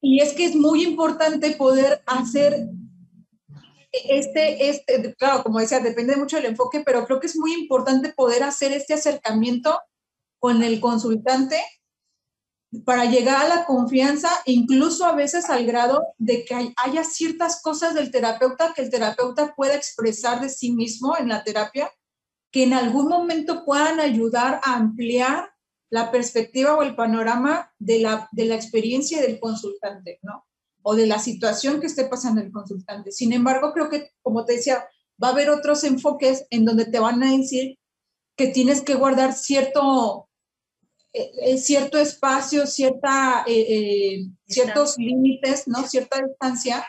Y 0.00 0.20
es 0.20 0.32
que 0.32 0.46
es 0.46 0.56
muy 0.56 0.82
importante 0.82 1.50
poder 1.52 2.02
hacer 2.06 2.68
este, 4.08 4.68
este, 4.68 5.14
claro, 5.14 5.42
como 5.42 5.60
decía, 5.60 5.80
depende 5.80 6.16
mucho 6.16 6.36
del 6.36 6.46
enfoque, 6.46 6.82
pero 6.84 7.06
creo 7.06 7.20
que 7.20 7.26
es 7.26 7.36
muy 7.36 7.54
importante 7.54 8.12
poder 8.12 8.42
hacer 8.42 8.72
este 8.72 8.94
acercamiento 8.94 9.78
con 10.38 10.62
el 10.62 10.80
consultante 10.80 11.62
para 12.84 13.04
llegar 13.04 13.44
a 13.44 13.48
la 13.48 13.64
confianza, 13.64 14.28
incluso 14.46 15.04
a 15.04 15.14
veces 15.14 15.50
al 15.50 15.66
grado 15.66 16.14
de 16.18 16.44
que 16.44 16.72
haya 16.76 17.04
ciertas 17.04 17.60
cosas 17.62 17.94
del 17.94 18.10
terapeuta 18.10 18.72
que 18.74 18.82
el 18.82 18.90
terapeuta 18.90 19.54
pueda 19.54 19.74
expresar 19.74 20.40
de 20.40 20.48
sí 20.48 20.72
mismo 20.72 21.16
en 21.18 21.28
la 21.28 21.44
terapia, 21.44 21.90
que 22.50 22.64
en 22.64 22.72
algún 22.72 23.08
momento 23.08 23.64
puedan 23.64 24.00
ayudar 24.00 24.60
a 24.64 24.74
ampliar 24.74 25.50
la 25.90 26.10
perspectiva 26.10 26.74
o 26.74 26.82
el 26.82 26.96
panorama 26.96 27.72
de 27.78 28.00
la, 28.00 28.28
de 28.32 28.46
la 28.46 28.54
experiencia 28.54 29.20
del 29.20 29.38
consultante, 29.38 30.18
¿no? 30.22 30.46
O 30.82 30.94
de 30.94 31.06
la 31.06 31.18
situación 31.18 31.80
que 31.80 31.86
esté 31.86 32.04
pasando 32.04 32.40
el 32.40 32.52
consultante. 32.52 33.12
Sin 33.12 33.32
embargo, 33.32 33.72
creo 33.72 33.88
que, 33.88 34.10
como 34.22 34.44
te 34.44 34.54
decía, 34.54 34.86
va 35.22 35.28
a 35.28 35.30
haber 35.30 35.50
otros 35.50 35.84
enfoques 35.84 36.46
en 36.50 36.64
donde 36.64 36.86
te 36.86 36.98
van 36.98 37.22
a 37.22 37.30
decir 37.30 37.78
que 38.36 38.48
tienes 38.48 38.82
que 38.82 38.94
guardar 38.94 39.34
cierto 39.34 40.28
eh, 41.16 41.30
eh, 41.42 41.58
cierto 41.58 41.96
espacio, 41.96 42.66
cierta, 42.66 43.44
eh, 43.46 44.26
ciertos 44.48 44.98
límites, 44.98 45.68
¿no? 45.68 45.86
Cierta 45.86 46.20
distancia 46.20 46.84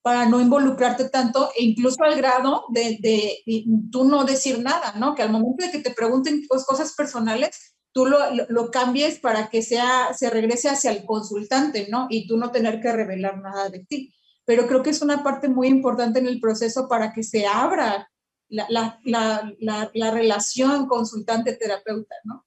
para 0.00 0.26
no 0.26 0.40
involucrarte 0.40 1.08
tanto 1.08 1.50
e 1.56 1.64
incluso 1.64 2.04
al 2.04 2.14
grado 2.14 2.66
de, 2.68 2.98
de, 3.00 3.64
tú 3.90 4.04
no 4.04 4.22
decir 4.22 4.60
nada, 4.60 4.94
¿no? 4.96 5.16
Que 5.16 5.22
al 5.22 5.30
momento 5.30 5.64
de 5.64 5.72
que 5.72 5.80
te 5.80 5.90
pregunten 5.90 6.44
pues, 6.48 6.64
cosas 6.64 6.94
personales, 6.94 7.74
tú 7.90 8.06
lo, 8.06 8.18
lo, 8.48 8.70
cambies 8.70 9.18
para 9.18 9.48
que 9.48 9.60
sea, 9.60 10.14
se 10.14 10.30
regrese 10.30 10.68
hacia 10.68 10.92
el 10.92 11.04
consultante, 11.04 11.88
¿no? 11.90 12.06
Y 12.10 12.28
tú 12.28 12.36
no 12.36 12.52
tener 12.52 12.80
que 12.80 12.92
revelar 12.92 13.40
nada 13.40 13.70
de 13.70 13.84
ti. 13.86 14.14
Pero 14.44 14.68
creo 14.68 14.84
que 14.84 14.90
es 14.90 15.02
una 15.02 15.24
parte 15.24 15.48
muy 15.48 15.66
importante 15.66 16.20
en 16.20 16.28
el 16.28 16.38
proceso 16.38 16.86
para 16.86 17.12
que 17.12 17.24
se 17.24 17.46
abra 17.46 18.08
la, 18.48 18.68
la, 18.70 19.52
la, 19.58 19.90
la 19.92 20.10
relación 20.12 20.86
consultante-terapeuta, 20.86 22.14
¿no? 22.22 22.44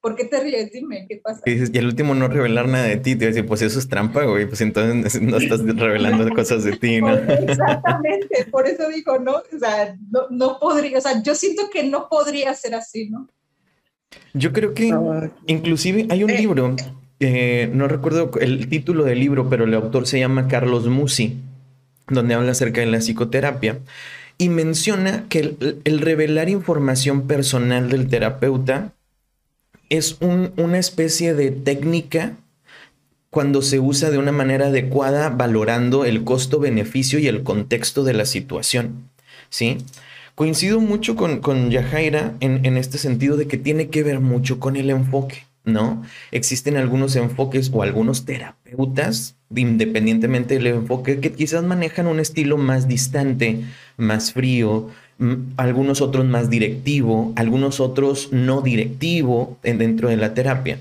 ¿Por 0.00 0.14
qué 0.14 0.24
te 0.24 0.40
ríes? 0.40 0.70
Dime, 0.70 1.06
¿qué 1.08 1.16
pasa? 1.16 1.42
Y 1.44 1.54
dices, 1.54 1.70
y 1.72 1.78
al 1.78 1.86
último 1.86 2.14
no 2.14 2.28
revelar 2.28 2.68
nada 2.68 2.84
de 2.84 2.98
ti, 2.98 3.16
te 3.16 3.26
decir, 3.26 3.44
pues 3.46 3.62
eso 3.62 3.80
es 3.80 3.88
trampa, 3.88 4.24
güey, 4.24 4.46
pues 4.46 4.60
entonces 4.60 5.20
no 5.20 5.36
estás 5.38 5.60
revelando 5.60 6.28
cosas 6.34 6.62
de 6.62 6.76
ti, 6.76 7.00
¿no? 7.00 7.14
Exactamente, 7.14 8.46
por 8.50 8.68
eso 8.68 8.88
digo, 8.88 9.18
no, 9.18 9.32
o 9.36 9.58
sea, 9.58 9.96
no, 10.10 10.28
no 10.30 10.58
podría, 10.60 10.98
o 10.98 11.00
sea, 11.00 11.20
yo 11.22 11.34
siento 11.34 11.68
que 11.72 11.82
no 11.82 12.08
podría 12.08 12.54
ser 12.54 12.76
así, 12.76 13.10
¿no? 13.10 13.28
Yo 14.34 14.52
creo 14.52 14.72
que 14.72 14.94
inclusive 15.46 16.06
hay 16.10 16.22
un 16.22 16.30
eh, 16.30 16.38
libro, 16.38 16.76
eh, 17.18 17.68
no 17.72 17.88
recuerdo 17.88 18.30
el 18.40 18.68
título 18.68 19.04
del 19.04 19.18
libro, 19.18 19.50
pero 19.50 19.64
el 19.64 19.74
autor 19.74 20.06
se 20.06 20.20
llama 20.20 20.46
Carlos 20.46 20.86
Musi, 20.86 21.38
donde 22.06 22.34
habla 22.34 22.52
acerca 22.52 22.80
de 22.80 22.86
la 22.86 22.98
psicoterapia 22.98 23.80
y 24.38 24.48
menciona 24.48 25.26
que 25.28 25.40
el, 25.40 25.80
el 25.84 25.98
revelar 25.98 26.48
información 26.48 27.26
personal 27.26 27.90
del 27.90 28.08
terapeuta 28.08 28.94
es 29.88 30.18
una 30.20 30.78
especie 30.78 31.34
de 31.34 31.50
técnica 31.50 32.36
cuando 33.30 33.62
se 33.62 33.78
usa 33.78 34.10
de 34.10 34.18
una 34.18 34.32
manera 34.32 34.66
adecuada, 34.66 35.28
valorando 35.28 36.04
el 36.04 36.24
costo-beneficio 36.24 37.18
y 37.18 37.28
el 37.28 37.42
contexto 37.42 38.04
de 38.04 38.14
la 38.14 38.24
situación. 38.24 39.10
¿Sí? 39.50 39.78
Coincido 40.34 40.80
mucho 40.80 41.16
con, 41.16 41.40
con 41.40 41.70
en, 41.72 42.36
en 42.40 42.76
este 42.76 42.98
sentido 42.98 43.36
de 43.36 43.46
que 43.46 43.58
tiene 43.58 43.88
que 43.88 44.02
ver 44.02 44.20
mucho 44.20 44.60
con 44.60 44.76
el 44.76 44.90
enfoque. 44.90 45.44
¿no? 45.64 46.02
Existen 46.32 46.76
algunos 46.76 47.14
enfoques 47.16 47.70
o 47.72 47.82
algunos 47.82 48.24
terapeutas, 48.24 49.36
independientemente 49.54 50.54
del 50.54 50.68
enfoque, 50.68 51.20
que 51.20 51.32
quizás 51.32 51.62
manejan 51.64 52.06
un 52.06 52.20
estilo 52.20 52.56
más 52.56 52.88
distante, 52.88 53.60
más 53.96 54.32
frío, 54.32 54.88
algunos 55.56 56.00
otros 56.00 56.24
más 56.26 56.48
directivo, 56.48 57.32
algunos 57.36 57.80
otros 57.80 58.28
no 58.32 58.60
directivo 58.60 59.58
dentro 59.62 60.08
de 60.08 60.16
la 60.16 60.34
terapia. 60.34 60.78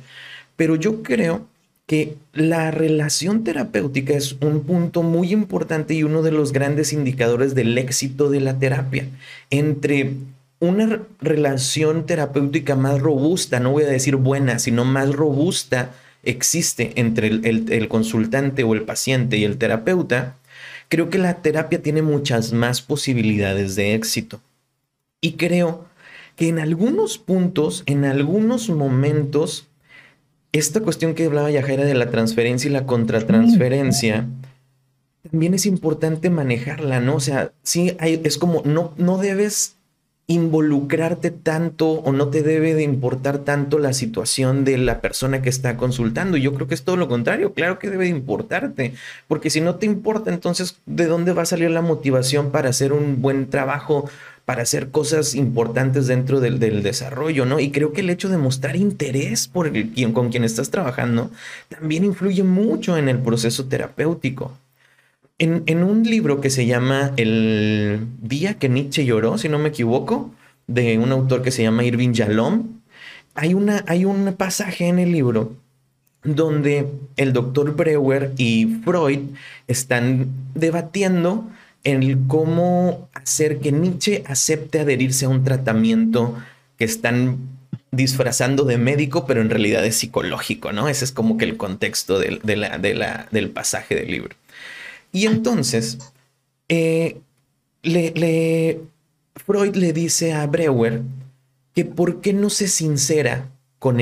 Pero 0.56 0.76
yo 0.76 1.02
creo 1.04 1.46
que 1.88 2.18
la 2.34 2.70
relación 2.70 3.44
terapéutica 3.44 4.14
es 4.14 4.36
un 4.42 4.64
punto 4.64 5.04
muy 5.04 5.32
importante 5.32 5.94
y 5.94 6.04
uno 6.04 6.22
de 6.22 6.32
los 6.32 6.52
grandes 6.52 6.92
indicadores 6.92 7.56
del 7.56 7.78
éxito 7.78 8.30
de 8.30 8.42
la 8.42 8.60
terapia. 8.60 9.08
Entre 9.50 10.16
una 10.60 11.02
relación 11.22 12.06
terapéutica 12.06 12.76
más 12.76 13.00
robusta, 13.00 13.60
no 13.60 13.72
voy 13.72 13.84
a 13.84 13.88
decir 13.88 14.18
buena, 14.18 14.60
sino 14.60 14.86
más 14.86 15.14
robusta, 15.14 15.92
existe 16.24 16.92
entre 16.96 17.28
el, 17.28 17.88
consultante 17.88 18.64
o 18.64 18.74
el 18.74 18.82
paciente 18.82 19.38
y 19.38 19.46
el 19.46 19.58
terapeuta, 19.58 20.36
creo 20.90 21.10
que 21.10 21.18
la 21.18 21.42
terapia 21.42 21.82
tiene 21.82 22.02
muchas 22.02 22.54
más 22.54 22.82
posibilidades 22.82 23.76
de 23.76 23.94
éxito. 23.94 24.42
Y 25.22 25.34
creo 25.34 25.86
que 26.36 26.48
en 26.50 26.60
algunos 26.60 27.18
puntos, 27.18 27.84
en 27.86 28.06
algunos 28.06 28.70
momentos, 28.70 29.68
esta 30.52 30.82
cuestión 30.82 31.16
que 31.16 31.26
hablaba 31.26 31.52
Yajaira 31.52 31.86
de 31.86 31.96
la 31.96 32.12
transferencia 32.12 32.70
y 32.70 32.74
la 32.74 32.86
contratransferencia, 32.86 34.28
también 35.30 35.54
es 35.54 35.66
importante 35.66 36.30
manejarla, 36.30 37.00
¿no? 37.00 37.16
O 37.16 37.20
sea, 37.20 37.52
sí, 37.64 37.96
hay, 38.00 38.22
es 38.24 38.38
como, 38.38 38.62
no, 38.64 38.94
no 38.98 39.18
debes 39.18 39.77
involucrarte 40.30 41.32
tanto 41.32 41.90
o 41.90 42.12
no 42.12 42.28
te 42.28 42.44
debe 42.44 42.74
de 42.74 42.84
importar 42.84 43.40
tanto 43.40 43.80
la 43.80 43.94
situación 43.94 44.66
de 44.66 44.78
la 44.78 45.00
persona 45.00 45.42
que 45.42 45.50
está 45.50 45.78
consultando. 45.78 46.36
Yo 46.36 46.54
creo 46.54 46.68
que 46.68 46.76
es 46.76 46.84
todo 46.84 46.98
lo 46.98 47.08
contrario, 47.08 47.54
claro 47.54 47.80
que 47.80 47.90
debe 47.90 48.04
de 48.06 48.12
importarte, 48.12 48.94
porque 49.30 49.50
si 49.50 49.62
no 49.62 49.76
te 49.76 49.86
importa, 49.86 50.32
entonces, 50.32 50.80
¿de 50.86 51.06
dónde 51.06 51.32
va 51.32 51.44
a 51.44 51.46
salir 51.46 51.72
la 51.72 51.82
motivación 51.82 52.52
para 52.52 52.70
hacer 52.70 52.92
un 52.92 53.22
buen 53.22 53.50
trabajo, 53.50 54.10
para 54.44 54.64
hacer 54.64 54.92
cosas 54.92 55.34
importantes 55.34 56.08
dentro 56.08 56.42
del, 56.42 56.60
desarrollo, 56.60 57.46
¿no? 57.46 57.62
Y 57.62 57.72
creo 57.72 57.94
que 57.94 58.02
el 58.02 58.10
hecho 58.10 58.28
de 58.28 58.38
mostrar 58.38 58.76
interés 58.76 59.48
por 59.48 59.68
el, 59.68 59.92
quien, 59.92 60.12
con 60.12 60.30
quien 60.30 60.44
estás 60.44 60.70
trabajando 60.72 61.32
también 61.70 62.04
influye 62.04 62.44
mucho 62.44 62.98
en 62.98 63.08
el 63.08 63.20
proceso 63.20 63.66
terapéutico. 63.66 64.58
En, 65.40 65.84
un 65.84 66.04
libro 66.04 66.42
que 66.42 66.50
se 66.50 66.66
llama 66.66 67.12
El 67.16 68.08
día 68.22 68.56
que 68.56 68.70
Nietzsche 68.70 69.06
lloró, 69.06 69.38
si 69.38 69.50
no 69.50 69.60
me 69.60 69.70
equivoco, 69.70 70.34
de 70.66 70.98
un 70.98 71.12
autor 71.12 71.44
que 71.44 71.52
se 71.52 71.62
llama 71.62 71.84
Irving 71.84 72.14
Yalom, 72.14 72.80
hay, 73.36 73.54
una, 73.54 73.84
hay 73.88 74.06
un 74.06 74.34
pasaje 74.34 74.88
en 74.88 74.98
el 74.98 75.12
libro 75.12 75.54
donde 76.24 76.88
el 77.18 77.34
doctor 77.34 77.76
Breuer 77.76 78.34
y 78.38 78.80
Freud 78.84 79.20
están 79.68 80.28
debatiendo 80.56 81.48
en 81.84 82.28
cómo 82.28 83.08
hacer 83.14 83.60
que 83.60 83.72
Nietzsche 83.72 84.24
acepte 84.26 84.80
adherirse 84.80 85.26
a 85.26 85.30
un 85.30 85.44
tratamiento 85.44 86.36
que 86.80 86.86
están 86.86 87.38
disfrazando 87.92 88.64
de 88.64 88.80
médico, 88.80 89.28
pero 89.28 89.42
en 89.42 89.52
realidad 89.52 89.86
es 89.86 89.98
psicológico, 89.98 90.74
¿no? 90.74 90.90
Ese 90.90 91.06
es 91.06 91.12
como 91.12 91.38
que 91.38 91.46
el 91.46 91.58
contexto 91.58 92.18
del 92.20 93.52
pasaje 93.54 93.94
del 93.94 94.12
libro. 94.12 94.36
Y 95.12 95.26
entonces, 95.26 95.98
eh, 96.70 97.22
Freud 99.46 99.76
le 99.76 99.94
dice 99.94 100.34
a 100.34 100.46
Breuer 100.48 101.02
que 101.74 101.86
por 101.86 102.22
qué 102.22 102.34
no 102.34 102.50
se 102.50 102.68
sincera 102.68 103.50
con, 103.80 103.98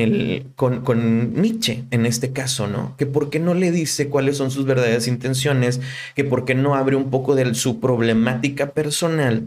Nietzsche 1.42 1.84
en 1.92 2.06
este 2.06 2.32
caso, 2.32 2.68
¿no? 2.68 2.96
Que 2.98 3.06
por 3.06 3.30
qué 3.30 3.40
no 3.40 3.54
le 3.54 3.72
dice 3.72 4.08
cuáles 4.08 4.38
son 4.38 4.50
sus 4.50 4.66
verdaderas 4.66 5.08
intenciones, 5.08 5.82
que 6.16 6.24
por 6.24 6.46
qué 6.46 6.56
no 6.56 6.76
abre 6.76 6.96
un 6.96 7.10
poco 7.10 7.36
de 7.36 7.54
su 7.56 7.80
problemática 7.80 8.72
personal 8.72 9.44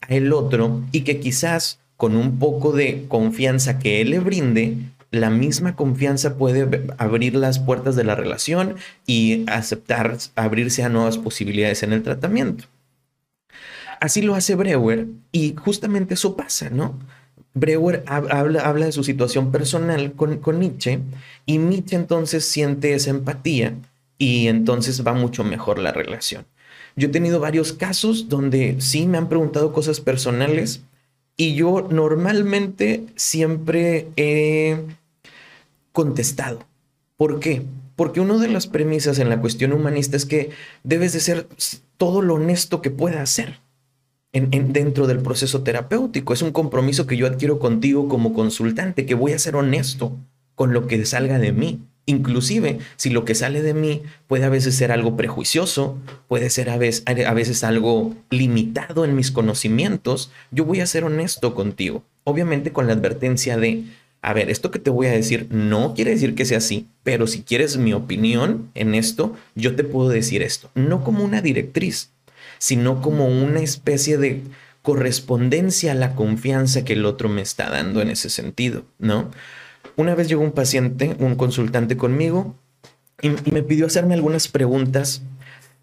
a 0.00 0.14
el 0.14 0.32
otro 0.32 0.82
y 0.92 1.00
que 1.02 1.18
quizás 1.18 1.80
con 1.96 2.16
un 2.16 2.38
poco 2.38 2.72
de 2.72 3.04
confianza 3.08 3.78
que 3.78 4.00
él 4.00 4.10
le 4.10 4.20
brinde, 4.20 4.76
la 5.12 5.30
misma 5.30 5.76
confianza 5.76 6.36
puede 6.36 6.86
abrir 6.96 7.34
las 7.36 7.58
puertas 7.58 7.94
de 7.94 8.04
la 8.04 8.14
relación 8.14 8.76
y 9.06 9.44
aceptar, 9.48 10.16
abrirse 10.34 10.82
a 10.82 10.88
nuevas 10.88 11.18
posibilidades 11.18 11.82
en 11.82 11.92
el 11.92 12.02
tratamiento. 12.02 12.64
así 14.00 14.22
lo 14.22 14.34
hace 14.34 14.56
Breuer 14.56 15.06
y 15.30 15.54
justamente 15.54 16.14
eso 16.14 16.34
pasa, 16.34 16.70
¿no? 16.70 16.98
Breuer 17.54 18.02
habla, 18.06 18.62
habla 18.62 18.86
de 18.86 18.92
su 18.92 19.04
situación 19.04 19.52
personal 19.52 20.12
con, 20.12 20.38
con 20.38 20.58
Nietzsche 20.58 20.98
y 21.44 21.58
Nietzsche 21.58 21.96
entonces 21.96 22.46
siente 22.46 22.94
esa 22.94 23.10
empatía 23.10 23.74
y 24.16 24.48
entonces 24.48 25.06
va 25.06 25.12
mucho 25.12 25.44
mejor 25.44 25.78
la 25.78 25.92
relación. 25.92 26.46
Yo 26.96 27.08
he 27.08 27.10
tenido 27.10 27.38
varios 27.38 27.74
casos 27.74 28.28
donde 28.28 28.76
sí 28.80 29.06
me 29.06 29.18
han 29.18 29.28
preguntado 29.28 29.72
cosas 29.72 30.00
personales 30.00 30.80
y 31.36 31.54
yo 31.54 31.86
normalmente 31.90 33.04
siempre 33.16 34.08
he 34.16 34.78
contestado. 35.92 36.66
¿Por 37.16 37.40
qué? 37.40 37.62
Porque 37.96 38.20
una 38.20 38.38
de 38.38 38.48
las 38.48 38.66
premisas 38.66 39.18
en 39.18 39.28
la 39.28 39.40
cuestión 39.40 39.72
humanista 39.72 40.16
es 40.16 40.26
que 40.26 40.50
debes 40.82 41.12
de 41.12 41.20
ser 41.20 41.46
todo 41.96 42.22
lo 42.22 42.34
honesto 42.34 42.82
que 42.82 42.90
pueda 42.90 43.24
ser 43.26 43.60
en, 44.32 44.72
dentro 44.72 45.06
del 45.06 45.18
proceso 45.18 45.62
terapéutico. 45.62 46.32
Es 46.32 46.42
un 46.42 46.52
compromiso 46.52 47.06
que 47.06 47.16
yo 47.16 47.26
adquiero 47.26 47.58
contigo 47.58 48.08
como 48.08 48.32
consultante, 48.32 49.06
que 49.06 49.14
voy 49.14 49.32
a 49.32 49.38
ser 49.38 49.56
honesto 49.56 50.16
con 50.54 50.72
lo 50.72 50.86
que 50.86 51.04
salga 51.04 51.38
de 51.38 51.52
mí. 51.52 51.80
Inclusive, 52.04 52.80
si 52.96 53.10
lo 53.10 53.24
que 53.24 53.36
sale 53.36 53.62
de 53.62 53.74
mí 53.74 54.02
puede 54.26 54.44
a 54.44 54.48
veces 54.48 54.74
ser 54.74 54.90
algo 54.90 55.16
prejuicioso, 55.16 55.96
puede 56.26 56.50
ser 56.50 56.70
a 56.70 56.76
veces 56.76 57.62
algo 57.62 58.16
limitado 58.30 59.04
en 59.04 59.14
mis 59.14 59.30
conocimientos, 59.30 60.32
yo 60.50 60.64
voy 60.64 60.80
a 60.80 60.86
ser 60.86 61.04
honesto 61.04 61.54
contigo. 61.54 62.02
Obviamente 62.24 62.72
con 62.72 62.88
la 62.88 62.94
advertencia 62.94 63.56
de, 63.56 63.84
a 64.22 64.32
ver, 64.32 64.50
esto 64.50 64.70
que 64.70 64.78
te 64.78 64.90
voy 64.90 65.08
a 65.08 65.12
decir 65.12 65.48
no 65.50 65.94
quiere 65.94 66.12
decir 66.12 66.36
que 66.36 66.44
sea 66.44 66.58
así, 66.58 66.86
pero 67.02 67.26
si 67.26 67.42
quieres 67.42 67.76
mi 67.76 67.92
opinión 67.92 68.70
en 68.74 68.94
esto, 68.94 69.36
yo 69.56 69.74
te 69.74 69.82
puedo 69.82 70.08
decir 70.08 70.42
esto. 70.42 70.70
No 70.76 71.02
como 71.02 71.24
una 71.24 71.42
directriz, 71.42 72.10
sino 72.58 73.02
como 73.02 73.26
una 73.26 73.60
especie 73.60 74.18
de 74.18 74.42
correspondencia 74.82 75.92
a 75.92 75.96
la 75.96 76.14
confianza 76.14 76.84
que 76.84 76.92
el 76.92 77.04
otro 77.04 77.28
me 77.28 77.42
está 77.42 77.68
dando 77.68 78.00
en 78.00 78.10
ese 78.10 78.30
sentido, 78.30 78.84
¿no? 79.00 79.30
Una 79.96 80.14
vez 80.14 80.28
llegó 80.28 80.42
un 80.42 80.52
paciente, 80.52 81.16
un 81.18 81.34
consultante 81.34 81.96
conmigo, 81.96 82.56
y, 83.20 83.30
me 83.50 83.62
pidió 83.62 83.86
hacerme 83.86 84.14
algunas 84.14 84.48
preguntas 84.48 85.22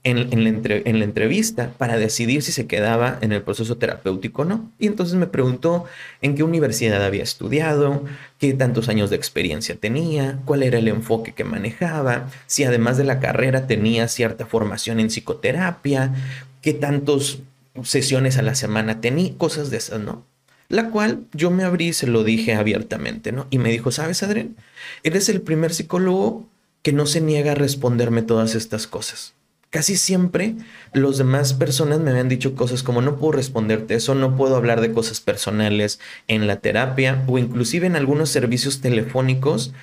en, 0.04 0.44
la 0.44 0.50
en, 0.50 1.00
la 1.00 1.06
entrevista 1.06 1.74
para 1.78 1.98
decidir 1.98 2.42
si 2.42 2.52
se 2.52 2.68
quedaba 2.68 3.18
en 3.22 3.32
el 3.34 3.42
proceso 3.42 3.78
terapéutico 3.78 4.44
o 4.44 4.46
no. 4.46 4.72
Y 4.80 4.88
entonces 4.88 5.16
me 5.16 5.28
preguntó 5.28 5.86
en 6.22 6.36
qué 6.36 6.44
universidad 6.44 7.04
había 7.04 7.24
estudiado, 7.24 8.06
qué 8.38 8.54
tantos 8.54 8.88
años 8.88 9.10
de 9.10 9.18
experiencia 9.18 9.76
tenía, 9.76 10.40
cuál 10.46 10.64
era 10.64 10.78
el 10.80 10.88
enfoque 10.88 11.34
que 11.34 11.44
manejaba, 11.44 12.30
si 12.48 12.64
además 12.64 12.98
de 12.98 13.04
la 13.04 13.20
carrera 13.20 13.68
tenía 13.68 14.08
cierta 14.08 14.46
formación 14.46 15.00
en 15.00 15.08
psicoterapia, 15.08 16.14
qué 16.62 16.74
tantas 16.74 17.40
sesiones 17.84 18.38
a 18.38 18.42
la 18.42 18.56
semana 18.56 19.02
tenía, 19.02 19.34
cosas 19.38 19.70
de 19.70 19.78
esas, 19.78 20.00
¿no? 20.00 20.26
la 20.70 20.92
cual 20.92 21.26
yo 21.34 21.50
me 21.50 21.64
abrí 21.64 21.88
y 21.88 21.94
se 21.94 22.06
lo 22.06 22.24
dije 22.24 22.54
abiertamente, 22.54 23.32
¿no? 23.32 23.48
Y 23.50 23.58
me 23.58 23.72
dijo, 23.72 23.92
¿sabes, 23.92 24.22
Adrián? 24.22 24.56
Eres 25.02 25.28
el 25.28 25.42
primer 25.42 25.74
psicólogo 25.74 26.48
que 26.84 26.94
no 26.94 27.08
se 27.08 27.22
niega 27.22 27.54
a 27.54 27.56
responderme 27.56 28.22
todas 28.22 28.54
estas 28.54 28.86
cosas. 28.86 29.34
Casi 29.70 29.98
siempre 29.98 30.56
los 30.94 31.20
demás 31.20 31.54
personas 31.54 32.00
me 32.00 32.10
habían 32.10 32.30
dicho 32.30 32.56
cosas 32.56 32.82
como 32.82 33.02
no 33.02 33.18
puedo 33.18 33.34
responderte 33.34 33.94
eso, 33.94 34.16
no 34.16 34.36
puedo 34.36 34.56
hablar 34.56 34.82
de 34.82 34.92
cosas 34.92 35.22
personales 35.22 36.00
en 36.28 36.48
la 36.48 36.56
terapia 36.56 37.24
o 37.28 37.38
inclusive 37.38 37.86
en 37.86 37.96
algunos 37.96 38.30
servicios 38.30 38.82
telefónicos 38.82 39.74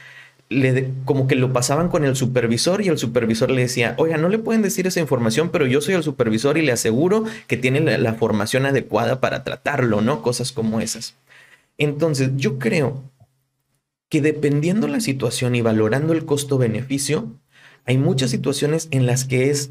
como 1.04 1.26
que 1.26 1.34
lo 1.34 1.52
pasaban 1.52 1.88
con 1.88 2.04
el 2.04 2.14
supervisor 2.14 2.80
y 2.80 2.88
el 2.88 2.98
supervisor 2.98 3.50
le 3.50 3.62
decía, 3.62 3.94
oiga, 3.98 4.16
no 4.16 4.28
le 4.28 4.38
pueden 4.38 4.62
decir 4.62 4.86
esa 4.86 5.00
información, 5.00 5.50
pero 5.50 5.66
yo 5.66 5.80
soy 5.80 5.94
el 5.94 6.04
supervisor 6.04 6.56
y 6.56 6.62
le 6.62 6.72
aseguro 6.72 7.24
que 7.48 7.56
tiene 7.56 7.80
la, 7.98 8.14
formación 8.14 8.64
adecuada 8.64 9.20
para 9.20 9.42
tratarlo, 9.42 10.02
¿no? 10.02 10.22
Cosas 10.22 10.52
como 10.52 10.80
esas. 10.80 11.16
Entonces, 11.78 12.30
yo 12.36 12.58
creo 12.58 13.02
que 14.08 14.20
dependiendo 14.20 14.86
la 14.86 15.00
situación 15.00 15.56
y 15.56 15.62
valorando 15.62 16.12
el 16.12 16.24
costo-beneficio, 16.24 17.32
hay 17.86 17.98
muchas 17.98 18.30
situaciones 18.30 18.88
en 18.90 19.06
las 19.06 19.24
que 19.24 19.50
es 19.50 19.70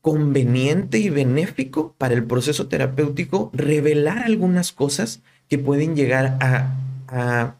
conveniente 0.00 0.98
y 0.98 1.10
benéfico 1.10 1.94
para 1.98 2.14
el 2.14 2.24
proceso 2.24 2.68
terapéutico 2.68 3.50
revelar 3.52 4.18
algunas 4.18 4.72
cosas 4.72 5.20
que 5.48 5.58
pueden 5.58 5.96
llegar 5.96 6.38
a 6.40 7.56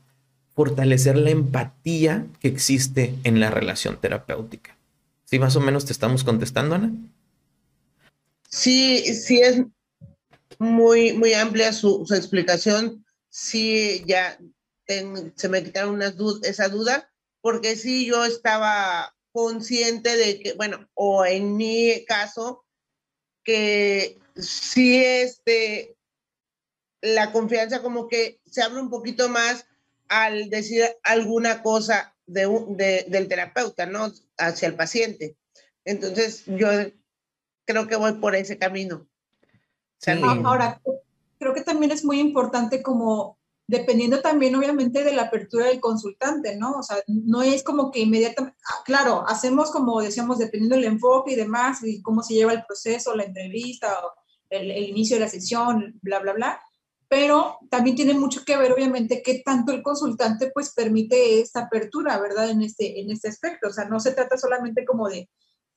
fortalecer 0.54 1.16
la 1.16 1.30
empatía 1.30 2.26
que 2.40 2.48
existe 2.48 3.14
en 3.24 3.40
la 3.40 3.50
relación 3.50 3.98
terapéutica. 4.00 4.76
¿Sí 5.24 5.38
más 5.38 5.56
o 5.56 5.60
menos 5.60 5.84
te 5.84 5.92
estamos 5.92 6.24
contestando, 6.24 6.74
Ana? 6.74 6.92
Sí, 8.48 8.98
sí 9.14 9.40
es 9.40 9.62
muy, 10.58 11.12
muy 11.12 11.34
amplia 11.34 11.72
su, 11.72 12.04
explicación. 12.10 13.04
Sí, 13.28 14.02
ya 14.06 14.38
se 14.86 15.48
me 15.48 15.62
quitaron 15.62 16.02
esa 16.02 16.68
duda, 16.68 17.08
porque 17.40 17.76
sí 17.76 18.06
yo 18.06 18.24
estaba 18.24 19.14
consciente 19.32 20.16
de 20.16 20.40
que, 20.40 20.52
bueno, 20.54 20.88
o 20.94 21.24
en 21.24 21.56
mi 21.56 22.04
caso, 22.06 22.64
que 23.44 24.18
sí 24.36 25.02
este, 25.04 25.96
la 27.00 27.32
confianza 27.32 27.82
como 27.82 28.08
que 28.08 28.40
se 28.46 28.62
abre 28.62 28.80
un 28.80 28.90
poquito 28.90 29.28
más 29.28 29.66
al 30.08 30.50
decir 30.50 30.84
alguna 31.02 31.62
cosa 31.62 32.14
de, 32.26 33.04
del 33.08 33.28
terapeuta, 33.28 33.86
¿no? 33.86 34.12
Hacia 34.38 34.68
el 34.68 34.74
paciente. 34.74 35.36
Entonces, 35.84 36.44
yo 36.46 36.68
creo 37.64 37.86
que 37.86 37.96
voy 37.96 38.12
por 38.14 38.34
ese 38.34 38.58
camino. 38.58 39.08
Ahora, 40.44 40.80
creo 41.38 41.54
que 41.54 41.62
también 41.62 41.92
es 41.92 42.04
muy 42.04 42.20
importante 42.20 42.82
como 42.82 43.39
dependiendo 43.70 44.20
también 44.20 44.56
obviamente 44.56 45.04
de 45.04 45.12
la 45.12 45.22
apertura 45.22 45.66
del 45.66 45.78
consultante, 45.78 46.56
¿no? 46.56 46.72
O 46.72 46.82
sea, 46.82 46.96
no 47.06 47.42
es 47.42 47.62
como 47.62 47.92
que 47.92 48.00
inmediatamente, 48.00 48.58
ah, 48.66 48.82
claro, 48.84 49.24
hacemos 49.28 49.70
como 49.70 50.00
decíamos, 50.00 50.38
dependiendo 50.38 50.74
del 50.74 50.86
enfoque 50.86 51.32
y 51.32 51.36
demás, 51.36 51.78
y 51.84 52.02
cómo 52.02 52.24
se 52.24 52.34
lleva 52.34 52.52
el 52.52 52.64
proceso, 52.64 53.14
la 53.14 53.22
entrevista, 53.22 53.96
el, 54.48 54.88
inicio 54.88 55.16
de 55.16 55.20
la 55.20 55.28
sesión, 55.28 56.00
bla, 56.02 56.18
bla, 56.18 56.32
bla, 56.32 56.60
pero 57.06 57.58
también 57.70 57.94
tiene 57.94 58.14
mucho 58.14 58.44
que 58.44 58.56
ver, 58.56 58.72
obviamente, 58.72 59.22
qué 59.22 59.40
tanto 59.44 59.70
el 59.70 59.82
consultante 59.84 60.50
pues 60.52 60.74
permite 60.74 61.40
esta 61.40 61.60
apertura, 61.60 62.18
¿verdad? 62.18 62.50
En 62.50 62.62
este, 62.62 63.00
en 63.00 63.12
este 63.12 63.28
aspecto. 63.28 63.68
O 63.68 63.72
sea, 63.72 63.84
no 63.84 64.00
se 64.00 64.12
trata 64.12 64.36
solamente 64.36 64.84
como 64.84 65.08
de, 65.08 65.28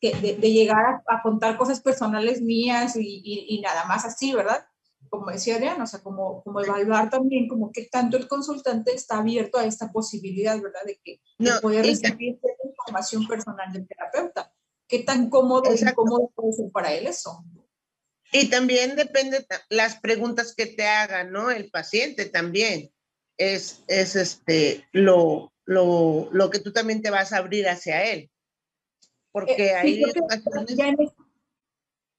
de, 0.02 0.52
llegar 0.52 1.04
a, 1.08 1.22
contar 1.22 1.58
cosas 1.58 1.80
personales 1.80 2.42
mías 2.42 2.96
y, 2.96 3.62
nada 3.64 3.86
más 3.86 4.04
así, 4.04 4.34
¿verdad? 4.34 4.66
Como 5.14 5.30
decía 5.30 5.58
Adrián, 5.58 5.80
o 5.80 5.86
sea, 5.86 6.00
como, 6.00 6.42
como 6.42 6.60
evaluar 6.60 7.08
también 7.12 7.48
como 7.48 7.72
qué 7.72 7.86
tanto 7.86 8.18
el 8.18 8.28
consultante 8.28 8.96
está 8.96 9.20
abierto 9.20 9.60
a 9.60 9.66
esta 9.66 9.92
posibilidad, 9.92 10.60
¿verdad? 10.60 10.82
De 10.88 11.00
que 11.04 11.22
no, 11.38 11.52
puede 11.62 11.84
recibir 11.84 12.40
información 12.66 13.28
personal 13.28 13.72
del 13.72 13.88
terapeuta. 13.88 14.52
¿Qué 14.88 15.04
tan 15.04 15.30
cómodo 15.30 15.72
y 15.72 15.80
incómodo 15.80 16.32
puede 16.34 16.54
ser 16.54 16.72
para 16.72 16.94
él 16.94 17.06
eso? 17.06 17.46
Y 18.32 18.50
también 18.50 18.96
depende 18.96 19.46
las 19.70 20.00
preguntas 20.00 20.56
que 20.56 20.66
te 20.66 20.88
hagan, 20.88 21.32
¿no? 21.32 21.52
El 21.52 21.70
paciente 21.70 22.26
también. 22.26 22.90
Es, 23.38 23.84
es 23.86 24.16
este, 24.16 24.88
lo, 24.94 25.54
lo, 25.66 26.28
lo 26.32 26.50
que 26.50 26.58
tú 26.58 26.74
también 26.74 27.04
te 27.04 27.12
vas 27.12 27.34
a 27.34 27.38
abrir 27.38 27.70
hacia 27.70 28.04
él. 28.04 28.32
Porque 29.32 29.68
eh, 29.68 29.76
ahí... 29.76 30.04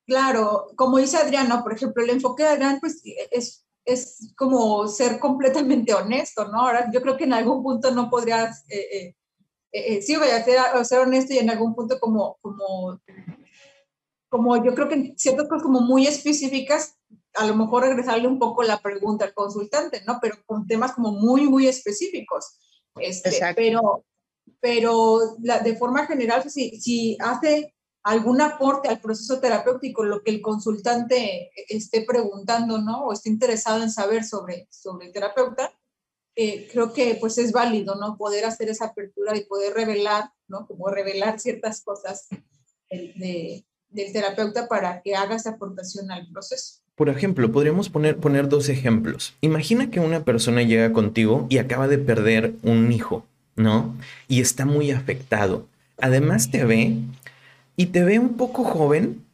claro, 0.06 0.68
como 0.76 0.98
dice 0.98 1.16
Adriano, 1.16 1.62
por 1.62 1.72
ejemplo, 1.74 2.02
el 2.02 2.10
enfoque 2.10 2.42
de 2.42 2.50
Adrián 2.50 2.78
pues, 2.80 3.02
es, 3.30 3.66
es 3.84 4.32
como 4.36 4.88
ser 4.88 5.18
completamente 5.18 5.94
honesto, 5.94 6.48
¿no? 6.48 6.62
Ahora, 6.62 6.90
yo 6.92 7.02
creo 7.02 7.16
que 7.16 7.24
en 7.24 7.32
algún 7.32 7.62
punto 7.62 7.90
no 7.90 8.10
podrías... 8.10 8.64
Eh, 8.68 8.86
eh, 8.92 9.14
eh 9.72 10.02
sí, 10.02 10.16
voy 10.16 10.28
a 10.28 10.44
ser, 10.44 10.58
a 10.58 10.84
ser 10.84 11.00
honesto 11.00 11.34
y 11.34 11.38
en 11.38 11.50
algún 11.50 11.74
punto 11.74 11.98
como, 11.98 12.38
como 12.40 13.00
como 14.34 14.56
yo 14.64 14.74
creo 14.74 14.88
que 14.88 15.14
ciertas 15.16 15.46
cosas 15.46 15.62
como 15.62 15.80
muy 15.80 16.08
específicas, 16.08 16.98
a 17.34 17.46
lo 17.46 17.54
mejor 17.54 17.84
regresarle 17.84 18.26
un 18.26 18.40
poco 18.40 18.64
la 18.64 18.80
pregunta 18.82 19.26
al 19.26 19.32
consultante, 19.32 20.02
¿no? 20.08 20.18
Pero 20.20 20.38
con 20.44 20.66
temas 20.66 20.90
como 20.90 21.12
muy, 21.12 21.48
muy 21.48 21.68
específicos. 21.68 22.58
Este, 22.96 23.30
pero, 23.54 24.04
pero 24.58 25.36
la, 25.40 25.60
de 25.60 25.76
forma 25.76 26.08
general, 26.08 26.50
si, 26.50 26.80
si 26.80 27.16
hace 27.20 27.76
algún 28.04 28.42
aporte 28.42 28.88
al 28.88 29.00
proceso 29.00 29.40
terapéutico, 29.40 30.04
lo 30.04 30.22
que 30.22 30.30
el 30.30 30.42
consultante 30.42 31.50
esté 31.68 32.02
preguntando, 32.02 32.78
¿no? 32.78 33.06
O 33.06 33.12
esté 33.12 33.30
interesado 33.30 33.82
en 33.82 33.90
saber 33.90 34.24
sobre, 34.24 34.68
sobre 34.70 35.06
el 35.06 35.12
terapeuta, 35.12 35.72
eh, 36.36 36.68
creo 36.70 36.92
que 36.92 37.16
pues 37.18 37.38
es 37.38 37.50
válido, 37.50 37.94
¿no? 37.94 38.16
Poder 38.18 38.44
hacer 38.44 38.68
esa 38.68 38.86
apertura 38.86 39.36
y 39.36 39.44
poder 39.44 39.72
revelar, 39.72 40.30
¿no? 40.48 40.66
Como 40.66 40.88
revelar 40.88 41.40
ciertas 41.40 41.80
cosas 41.80 42.28
de, 42.90 43.64
del 43.88 44.12
terapeuta 44.12 44.68
para 44.68 45.00
que 45.00 45.14
haga 45.14 45.36
esa 45.36 45.50
aportación 45.50 46.10
al 46.10 46.28
proceso. 46.30 46.80
Por 46.96 47.08
ejemplo, 47.08 47.50
podríamos 47.50 47.88
poner, 47.88 48.18
poner 48.18 48.48
dos 48.48 48.68
ejemplos. 48.68 49.34
Imagina 49.40 49.90
que 49.90 50.00
una 50.00 50.24
persona 50.24 50.62
llega 50.62 50.92
contigo 50.92 51.46
y 51.48 51.56
acaba 51.58 51.88
de 51.88 51.98
perder 51.98 52.54
un 52.62 52.92
hijo, 52.92 53.24
¿no? 53.56 53.94
Y 54.28 54.42
está 54.42 54.66
muy 54.66 54.90
afectado. 54.90 55.66
Además 55.98 56.50
te 56.50 56.64
ve 56.64 56.98
y 57.76 57.86
te 57.86 58.04
ve 58.04 58.18
un 58.18 58.36
poco 58.36 58.64
joven 58.64 59.24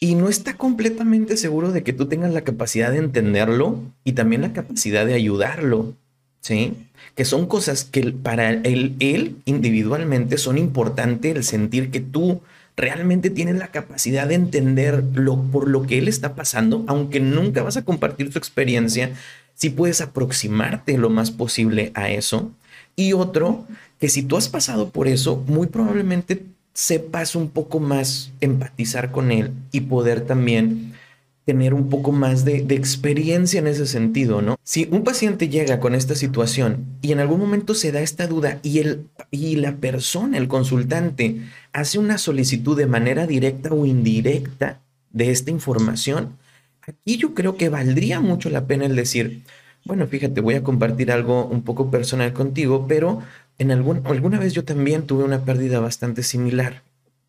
y 0.00 0.14
no 0.14 0.28
está 0.28 0.56
completamente 0.56 1.36
seguro 1.36 1.72
de 1.72 1.82
que 1.82 1.92
tú 1.92 2.06
tengas 2.06 2.32
la 2.32 2.42
capacidad 2.42 2.92
de 2.92 2.98
entenderlo 2.98 3.80
y 4.04 4.12
también 4.12 4.42
la 4.42 4.52
capacidad 4.52 5.04
de 5.04 5.14
ayudarlo, 5.14 5.94
¿sí? 6.40 6.74
Que 7.16 7.24
son 7.24 7.46
cosas 7.46 7.84
que 7.84 8.12
para 8.12 8.50
él, 8.50 9.36
individualmente 9.44 10.38
son 10.38 10.56
importantes 10.56 11.34
el 11.34 11.42
sentir 11.42 11.90
que 11.90 12.00
tú 12.00 12.42
realmente 12.76 13.28
tienes 13.30 13.56
la 13.56 13.72
capacidad 13.72 14.28
de 14.28 14.36
entender 14.36 15.02
lo, 15.14 15.42
por 15.42 15.68
lo 15.68 15.82
que 15.82 15.98
él 15.98 16.06
está 16.06 16.36
pasando, 16.36 16.84
aunque 16.86 17.18
nunca 17.18 17.64
vas 17.64 17.76
a 17.76 17.84
compartir 17.84 18.30
su 18.32 18.38
experiencia, 18.38 19.10
si 19.54 19.70
puedes 19.70 20.00
aproximarte 20.00 20.96
lo 20.96 21.10
más 21.10 21.32
posible 21.32 21.90
a 21.94 22.08
eso. 22.08 22.52
Y 22.94 23.14
otro, 23.14 23.66
que 23.98 24.08
si 24.08 24.22
tú 24.22 24.36
has 24.36 24.48
pasado 24.48 24.90
por 24.90 25.08
eso, 25.08 25.42
muy 25.48 25.66
probablemente 25.66 26.44
sepas 26.78 27.34
un 27.34 27.48
poco 27.50 27.80
más 27.80 28.30
empatizar 28.40 29.10
con 29.10 29.32
él 29.32 29.50
y 29.72 29.80
poder 29.80 30.20
también 30.20 30.92
tener 31.44 31.74
un 31.74 31.90
poco 31.90 32.12
más 32.12 32.44
de, 32.44 32.58
experiencia 32.58 33.58
en 33.58 33.66
ese 33.66 33.84
sentido, 33.84 34.42
¿no? 34.42 34.54
Si 34.62 34.86
un 34.92 35.02
paciente 35.02 35.48
llega 35.48 35.80
con 35.80 35.96
esta 35.96 36.14
situación 36.14 36.84
y 37.02 37.10
en 37.10 37.18
algún 37.18 37.40
momento 37.40 37.74
se 37.74 37.90
da 37.90 38.00
esta 38.00 38.28
duda 38.28 38.60
y, 38.62 38.78
el, 38.78 39.08
y 39.32 39.56
la 39.56 39.74
persona, 39.78 40.38
el 40.38 40.46
consultante, 40.46 41.40
hace 41.72 41.98
una 41.98 42.16
solicitud 42.16 42.76
de 42.76 42.86
manera 42.86 43.26
directa 43.26 43.70
o 43.74 43.84
indirecta 43.84 44.80
de 45.10 45.32
esta 45.32 45.50
información, 45.50 46.36
aquí 46.82 47.16
yo 47.16 47.34
creo 47.34 47.56
que 47.56 47.70
valdría 47.70 48.20
mucho 48.20 48.50
la 48.50 48.68
pena 48.68 48.86
el 48.86 48.94
decir, 48.94 49.42
bueno, 49.84 50.06
fíjate, 50.06 50.40
voy 50.40 50.54
a 50.54 50.62
compartir 50.62 51.10
algo 51.10 51.44
un 51.46 51.62
poco 51.62 51.90
personal 51.90 52.32
contigo, 52.32 52.86
pero 52.86 53.20
en 53.58 53.72
algún, 53.72 54.06
alguna 54.06 54.38
vez 54.38 54.52
yo 54.52 54.64
también 54.64 55.06
tuve 55.06 55.24
una 55.24 55.44
pérdida 55.44 55.80
bastante 55.80 56.22
similar, 56.22 56.82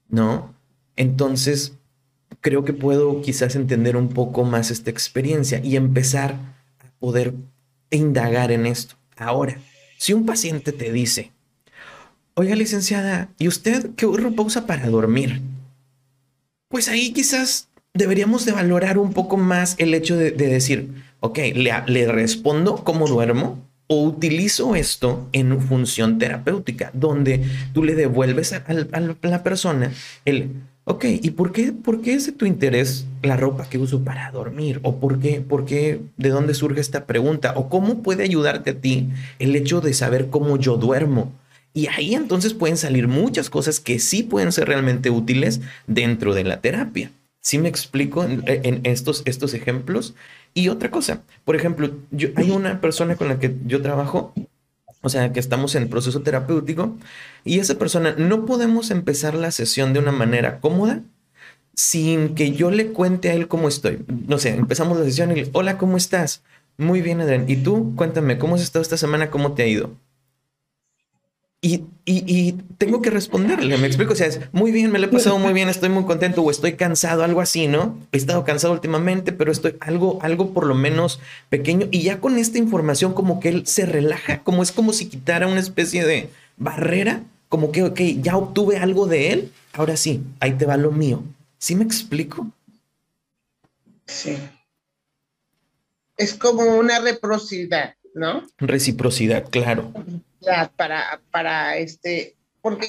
¿no? 0.07 0.53
Entonces, 0.95 1.73
creo 2.41 2.63
que 2.63 2.73
puedo 2.73 3.21
quizás 3.21 3.55
entender 3.55 3.97
un 3.97 4.09
poco 4.09 4.43
más 4.43 4.71
esta 4.71 4.91
experiencia 4.91 5.59
y 5.63 5.75
empezar 5.75 6.33
a 6.33 6.91
poder 6.99 7.33
indagar 7.89 8.51
en 8.51 8.65
esto. 8.65 8.95
Ahora, 9.17 9.57
si 9.97 10.13
un 10.13 10.25
paciente 10.25 10.71
te 10.71 10.91
dice, 10.91 11.31
oiga 12.35 12.55
licenciada, 12.55 13.29
¿y 13.39 13.47
usted 13.47 13.91
qué 13.95 14.05
ropa 14.05 14.43
usa 14.43 14.67
para 14.67 14.87
dormir? 14.89 15.41
Pues 16.69 16.87
ahí 16.87 17.11
quizás 17.11 17.67
deberíamos 17.93 18.45
de 18.45 18.51
valorar 18.51 18.97
un 18.99 19.13
poco 19.13 19.35
más 19.35 19.75
el 19.79 19.93
hecho 19.93 20.15
de, 20.15 20.31
decir, 20.31 21.03
ok, 21.19 21.39
le, 21.55 21.73
le 21.87 22.11
respondo 22.11 22.83
cómo 22.83 23.07
duermo, 23.07 23.57
o 23.91 24.03
utilizo 24.03 24.75
esto 24.75 25.27
en 25.33 25.59
función 25.61 26.19
terapéutica, 26.19 26.91
donde 26.93 27.43
tú 27.73 27.83
le 27.83 27.95
devuelves 27.95 28.53
a, 28.53 28.63
la 29.21 29.43
persona 29.43 29.91
el, 30.25 30.51
ok, 30.83 31.05
¿y 31.05 31.31
por 31.31 31.51
qué, 31.51 31.71
por 31.71 32.01
qué 32.01 32.13
es 32.13 32.27
de 32.27 32.31
tu 32.31 32.45
interés 32.45 33.07
la 33.23 33.35
ropa 33.35 33.67
que 33.67 33.79
uso 33.79 34.03
para 34.03 34.29
dormir? 34.29 34.79
¿O 34.83 34.99
por 34.99 35.19
qué, 35.19 35.41
por 35.41 35.65
qué, 35.65 36.01
de 36.17 36.29
dónde 36.29 36.53
surge 36.53 36.79
esta 36.79 37.05
pregunta? 37.05 37.53
¿O 37.55 37.67
cómo 37.67 38.03
puede 38.03 38.23
ayudarte 38.23 38.69
a 38.69 38.79
ti 38.79 39.09
el 39.39 39.55
hecho 39.55 39.81
de 39.81 39.95
saber 39.95 40.29
cómo 40.29 40.57
yo 40.57 40.77
duermo? 40.77 41.33
Y 41.73 41.87
ahí 41.87 42.13
entonces 42.13 42.53
pueden 42.53 42.77
salir 42.77 43.07
muchas 43.07 43.49
cosas 43.49 43.79
que 43.79 43.97
sí 43.97 44.21
pueden 44.21 44.51
ser 44.51 44.67
realmente 44.67 45.09
útiles 45.09 45.61
dentro 45.87 46.35
de 46.35 46.43
la 46.43 46.61
terapia. 46.61 47.11
¿Sí 47.41 47.57
me 47.57 47.69
explico 47.69 48.23
en, 48.23 48.43
en 48.45 48.81
estos, 48.83 49.23
estos 49.25 49.55
ejemplos? 49.55 50.13
Y 50.53 50.69
otra 50.69 50.91
cosa, 50.91 51.23
por 51.45 51.55
ejemplo, 51.55 51.91
yo, 52.11 52.29
hay 52.35 52.51
una 52.51 52.81
persona 52.81 53.15
con 53.15 53.27
la 53.27 53.39
que 53.39 53.55
yo 53.65 53.81
trabajo, 53.81 54.33
o 55.01 55.09
sea, 55.09 55.31
que 55.31 55.39
estamos 55.39 55.75
en 55.75 55.89
proceso 55.89 56.21
terapéutico, 56.21 56.97
y 57.45 57.59
esa 57.59 57.75
persona 57.75 58.15
no 58.17 58.45
podemos 58.45 58.91
empezar 58.91 59.35
la 59.35 59.51
sesión 59.51 59.93
de 59.93 59.99
una 59.99 60.11
manera 60.11 60.59
cómoda 60.59 61.01
sin 61.75 62.35
que 62.35 62.51
yo 62.51 62.71
le 62.71 62.91
cuente 62.91 63.29
a 63.29 63.33
él 63.33 63.47
cómo 63.47 63.69
estoy. 63.69 64.05
No 64.27 64.37
sé, 64.37 64.49
empezamos 64.49 64.97
la 64.97 65.05
sesión 65.05 65.35
y, 65.37 65.49
hola, 65.53 65.77
¿cómo 65.77 65.95
estás? 65.95 66.43
Muy 66.77 67.01
bien, 67.01 67.21
Adrián. 67.21 67.45
¿Y 67.47 67.57
tú? 67.57 67.95
Cuéntame, 67.95 68.37
¿cómo 68.37 68.55
has 68.55 68.61
estado 68.61 68.83
esta 68.83 68.97
semana? 68.97 69.31
¿Cómo 69.31 69.53
te 69.53 69.63
ha 69.63 69.67
ido? 69.67 69.95
Y, 71.61 71.83
y, 72.05 72.53
tengo 72.77 73.01
que 73.01 73.09
responderle, 73.09 73.77
me 73.77 73.87
explico, 73.87 74.13
o 74.13 74.15
sea, 74.15 74.27
es 74.27 74.39
muy 74.53 74.71
bien, 74.71 74.93
me 74.93 74.99
lo 74.99 75.07
he 75.07 75.09
pasado 75.09 75.37
muy 75.39 75.51
bien, 75.51 75.67
estoy 75.67 75.89
muy 75.89 76.05
contento 76.05 76.41
o 76.41 76.49
estoy 76.49 76.77
cansado, 76.77 77.21
algo 77.25 77.41
así, 77.41 77.67
¿no? 77.67 77.99
He 78.13 78.17
estado 78.17 78.45
cansado 78.45 78.71
últimamente, 78.71 79.33
pero 79.33 79.51
estoy 79.51 79.75
algo, 79.81 80.19
algo 80.21 80.53
por 80.53 80.65
lo 80.65 80.73
menos 80.73 81.19
pequeño 81.49 81.89
y 81.91 82.01
ya 82.03 82.21
con 82.21 82.37
esta 82.37 82.57
información 82.59 83.13
como 83.13 83.41
que 83.41 83.49
él 83.49 83.67
se 83.67 83.85
relaja, 83.85 84.41
como 84.43 84.63
es 84.63 84.71
como 84.71 84.93
si 84.93 85.07
quitara 85.07 85.47
una 85.47 85.59
especie 85.59 86.05
de 86.05 86.29
barrera, 86.55 87.23
como 87.49 87.73
que, 87.73 87.83
ok, 87.83 87.99
ya 88.21 88.37
obtuve 88.37 88.77
algo 88.77 89.07
de 89.07 89.33
él, 89.33 89.51
ahora 89.73 89.97
sí, 89.97 90.23
ahí 90.39 90.53
te 90.53 90.65
va 90.65 90.77
lo 90.77 90.91
mío. 90.91 91.23
¿Sí 91.57 91.75
me 91.75 91.83
explico? 91.83 92.47
Sí. 94.05 94.37
Es 96.15 96.33
como 96.35 96.77
una 96.77 96.99
reciprocidad, 96.99 97.95
¿no? 98.13 98.45
Reciprocidad, 98.57 99.49
claro 99.49 99.93
para, 100.75 101.21
para 101.31 101.77
este, 101.77 102.35
porque 102.61 102.87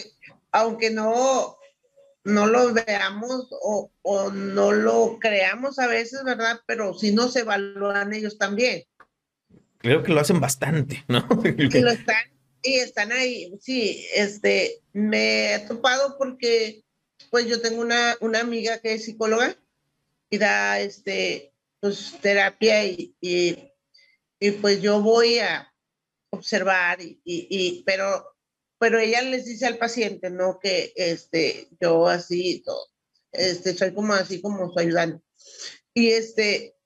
aunque 0.53 0.91
no, 0.91 1.57
no 2.25 2.47
lo 2.47 2.73
veamos 2.73 3.49
o, 3.63 3.91
o, 4.03 4.31
no 4.31 4.73
lo 4.73 5.19
creamos 5.21 5.79
a 5.79 5.87
veces, 5.87 6.23
¿verdad? 6.25 6.61
Pero 6.67 6.95
si 6.95 7.13
no 7.13 7.29
se 7.29 7.41
evalúan 7.41 8.13
ellos 8.13 8.39
también. 8.39 8.85
Creo 9.79 10.03
que 10.03 10.13
lo 10.13 10.21
hacen 10.21 10.41
bastante, 10.41 11.05
¿no? 11.09 11.27
y 11.45 11.81
lo 11.81 11.91
están, 11.91 12.25
y 12.63 12.75
están 12.75 13.13
ahí, 13.13 13.53
sí, 13.61 14.07
este, 14.15 14.81
me 14.93 15.55
he 15.55 15.59
topado 15.61 16.17
porque, 16.19 16.83
pues 17.31 17.47
yo 17.47 17.61
tengo 17.61 17.81
una, 17.81 18.17
una 18.21 18.41
amiga 18.41 18.79
que 18.79 18.95
es 18.95 19.05
psicóloga 19.05 19.57
y 20.29 20.39
da, 20.39 20.81
este, 20.81 21.53
pues 21.81 22.17
terapia 22.21 22.85
y, 22.85 23.15
y, 23.21 23.70
y 24.41 24.53
pues 24.53 24.83
yo 24.83 25.01
voy 25.01 25.39
a, 25.39 25.71
observar, 26.33 27.01
y, 27.03 27.21
y, 27.25 27.83
pero, 27.85 28.25
pero 28.79 28.99
ella 28.99 29.21
les 29.23 29.45
dice 29.45 29.67
al 29.67 29.79
paciente, 29.79 30.31
no 30.31 30.59
que 30.61 30.93
este, 30.97 31.69
yo 31.81 32.07
así, 32.07 32.63
todo, 32.65 32.87
este, 33.33 33.75
soy 33.75 33.93
como 33.93 34.15
así 34.15 34.41
como 34.41 34.73
su 34.73 34.79
ayudante. 34.79 35.25
Y 35.93 36.11
este, 36.11 36.77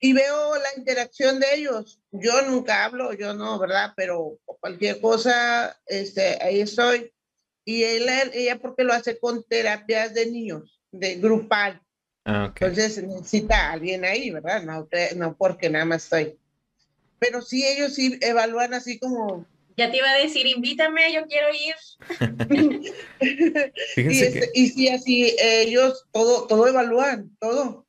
y 0.00 0.14
veo 0.14 0.56
la 0.56 0.74
interacción 0.76 1.40
de 1.40 1.54
ellos. 1.54 2.00
Yo 2.10 2.40
nunca 2.42 2.84
hablo, 2.84 3.12
yo 3.12 3.34
no, 3.34 3.58
¿verdad? 3.58 3.92
Pero 3.96 4.38
cualquier 4.44 5.00
cosa, 5.00 5.78
este, 5.86 6.42
ahí 6.42 6.60
estoy. 6.60 7.12
Y 7.66 7.84
ella, 7.84 8.22
ella 8.32 8.58
porque 8.58 8.84
lo 8.84 8.94
hace 8.94 9.18
con 9.18 9.44
terapias 9.44 10.14
de 10.14 10.26
niños, 10.26 10.80
de 10.90 11.16
grupal. 11.16 11.82
Ah, 12.24 12.52
Entonces 12.54 13.02
necesita 13.02 13.68
a 13.68 13.72
alguien 13.72 14.04
ahí, 14.04 14.30
¿verdad? 14.30 14.62
No, 14.62 14.88
no 15.16 15.36
porque 15.36 15.70
nada 15.70 15.84
más 15.84 16.04
estoy 16.04 16.38
pero 17.20 17.42
sí 17.42 17.64
ellos 17.64 17.94
sí 17.94 18.18
evalúan 18.22 18.74
así 18.74 18.98
como... 18.98 19.46
Ya 19.76 19.90
te 19.90 19.98
iba 19.98 20.10
a 20.10 20.18
decir, 20.18 20.46
invítame, 20.46 21.12
yo 21.12 21.26
quiero 21.26 21.48
ir. 21.54 21.74
y, 23.96 24.20
este, 24.20 24.50
y, 24.52 24.68
sí, 24.68 24.88
así 24.88 25.36
ellos 25.40 26.06
todo, 26.12 26.46
todo 26.46 26.66
evalúan, 26.66 27.30
todo. 27.38 27.86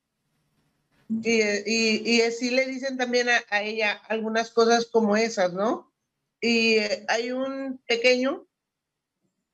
Y, 1.10 1.42
y, 1.42 2.22
y 2.22 2.32
sí 2.32 2.52
le 2.52 2.66
dicen 2.66 2.98
también 2.98 3.28
a, 3.30 3.64
ella 3.64 3.94
algunas 4.08 4.52
cosas 4.52 4.86
como 4.86 5.18
esas, 5.18 5.54
¿no? 5.54 5.92
Y 6.40 6.78
hay 7.08 7.32
un 7.32 7.82
pequeño 7.88 8.46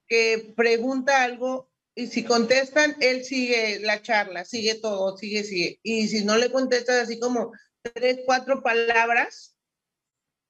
que 0.07 0.53
pregunta 0.55 1.23
algo 1.23 1.66
y 1.97 2.05
si 2.05 2.23
contestan, 2.23 2.95
él 2.99 3.25
sigue 3.25 3.79
la 3.79 4.03
charla, 4.03 4.45
sigue 4.45 4.75
todo, 4.75 5.17
sigue, 5.17 5.43
sigue. 5.43 5.79
Y 5.81 6.07
si 6.07 6.23
no 6.23 6.37
le 6.37 6.51
contestas 6.51 6.97
así 6.97 7.19
como 7.19 7.51
tres, 7.81 8.19
cuatro 8.23 8.61
palabras, 8.61 9.57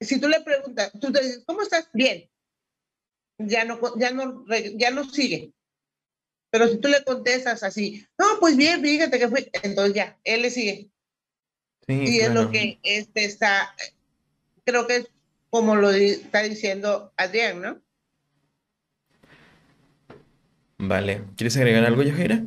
si 0.01 0.19
tú 0.19 0.27
le 0.27 0.41
preguntas, 0.41 0.91
tú 0.99 1.09
te 1.09 1.23
dices, 1.23 1.43
¿cómo 1.47 1.61
estás? 1.61 1.89
Bien. 1.93 2.29
Ya 3.37 3.63
no, 3.63 3.79
ya 3.97 4.11
no, 4.11 4.45
ya 4.75 4.91
no 4.91 5.09
sigue. 5.09 5.53
Pero 6.51 6.67
si 6.67 6.79
tú 6.79 6.89
le 6.89 7.01
contestas 7.05 7.63
así, 7.63 8.05
no, 8.19 8.25
pues 8.41 8.57
bien, 8.57 8.81
fíjate 8.81 9.17
que 9.17 9.29
fue, 9.29 9.49
entonces 9.63 9.95
ya, 9.95 10.19
él 10.25 10.41
le 10.41 10.49
sigue. 10.49 10.91
y 11.87 12.19
es 12.19 12.33
lo 12.33 12.51
que 12.51 12.77
este 12.83 13.23
está, 13.23 13.73
creo 14.65 14.85
que 14.85 14.97
es 14.97 15.07
como 15.49 15.77
lo 15.77 15.91
está 15.91 16.43
diciendo 16.43 17.13
Adrián, 17.15 17.61
¿no? 17.61 17.81
Vale. 20.79 21.25
¿Quieres 21.35 21.57
agregar 21.57 21.85
algo, 21.85 22.03
Yajaira? 22.03 22.43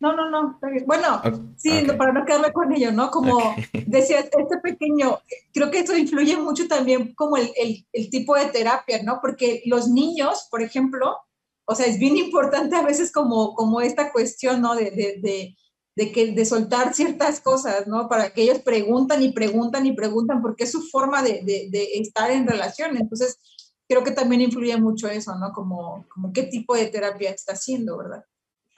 No, 0.00 0.14
no, 0.14 0.30
no. 0.30 0.60
Bueno, 0.86 1.20
sí, 1.56 1.70
para 1.98 2.12
no 2.12 2.24
quedarme 2.24 2.52
con 2.52 2.72
ello, 2.72 2.92
¿no? 2.92 3.10
Como 3.10 3.56
decía 3.86 4.20
este 4.20 4.58
pequeño, 4.62 5.18
creo 5.52 5.70
que 5.70 5.80
eso 5.80 5.96
influye 5.96 6.36
mucho 6.36 6.68
también 6.68 7.14
como 7.14 7.36
el, 7.36 7.50
el, 7.56 7.84
el, 7.92 8.08
tipo 8.08 8.36
de 8.36 8.46
terapia, 8.46 9.02
¿no? 9.02 9.18
Porque 9.20 9.62
los 9.66 9.88
niños, 9.88 10.46
por 10.50 10.62
ejemplo, 10.62 11.16
o 11.64 11.74
sea, 11.74 11.86
es 11.86 11.98
bien 11.98 12.16
importante 12.16 12.76
a 12.76 12.82
veces 12.82 13.10
como, 13.10 13.54
como 13.54 13.80
esta 13.80 14.12
cuestión, 14.12 14.62
¿no? 14.62 14.76
De, 14.76 14.92
de, 14.92 15.18
de, 15.20 15.56
de, 15.96 16.12
que, 16.12 16.32
de 16.32 16.44
soltar 16.44 16.94
ciertas 16.94 17.40
cosas, 17.40 17.88
¿no? 17.88 18.08
Para 18.08 18.30
que 18.30 18.42
ellos 18.42 18.60
preguntan 18.60 19.20
y 19.20 19.32
preguntan 19.32 19.84
y 19.84 19.92
preguntan, 19.92 20.40
porque 20.40 20.62
es 20.62 20.70
su 20.70 20.82
forma 20.82 21.24
de, 21.24 21.42
de 21.42 21.88
estar 21.94 22.30
en 22.30 22.46
relación. 22.46 22.96
Entonces, 22.96 23.40
creo 23.88 24.04
que 24.04 24.10
también 24.10 24.42
influye 24.42 24.76
mucho 24.76 25.08
eso, 25.08 25.34
¿no? 25.36 25.52
Como, 25.52 26.06
como 26.08 26.32
qué 26.32 26.44
tipo 26.44 26.76
de 26.76 26.86
terapia 26.86 27.30
está 27.30 27.54
haciendo, 27.54 27.98
¿verdad? 27.98 28.24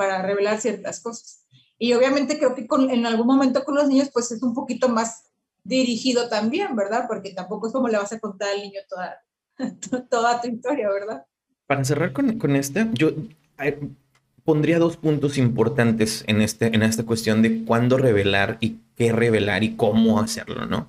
para 0.00 0.22
revelar 0.22 0.58
ciertas 0.58 0.98
cosas. 1.00 1.44
Y 1.78 1.92
obviamente 1.92 2.38
creo 2.38 2.54
que 2.54 2.66
con, 2.66 2.88
en 2.88 3.04
algún 3.04 3.26
momento 3.26 3.62
con 3.64 3.74
los 3.74 3.86
niños 3.86 4.08
pues 4.10 4.32
es 4.32 4.42
un 4.42 4.54
poquito 4.54 4.88
más 4.88 5.24
dirigido 5.62 6.30
también, 6.30 6.74
¿verdad? 6.74 7.04
Porque 7.06 7.34
tampoco 7.34 7.66
es 7.66 7.74
como 7.74 7.86
le 7.86 7.98
vas 7.98 8.10
a 8.10 8.18
contar 8.18 8.48
al 8.48 8.62
niño 8.62 8.80
toda, 8.88 9.22
toda 10.10 10.40
tu 10.40 10.48
historia, 10.48 10.88
¿verdad? 10.88 11.26
Para 11.66 11.84
cerrar 11.84 12.14
con, 12.14 12.38
con 12.38 12.56
este, 12.56 12.88
yo 12.94 13.10
pondría 14.42 14.78
dos 14.78 14.96
puntos 14.96 15.36
importantes 15.36 16.24
en, 16.26 16.40
este, 16.40 16.74
en 16.74 16.82
esta 16.82 17.04
cuestión 17.04 17.42
de 17.42 17.66
cuándo 17.66 17.98
revelar 17.98 18.56
y 18.60 18.78
qué 18.96 19.12
revelar 19.12 19.64
y 19.64 19.76
cómo 19.76 20.18
hacerlo, 20.18 20.64
¿no? 20.64 20.88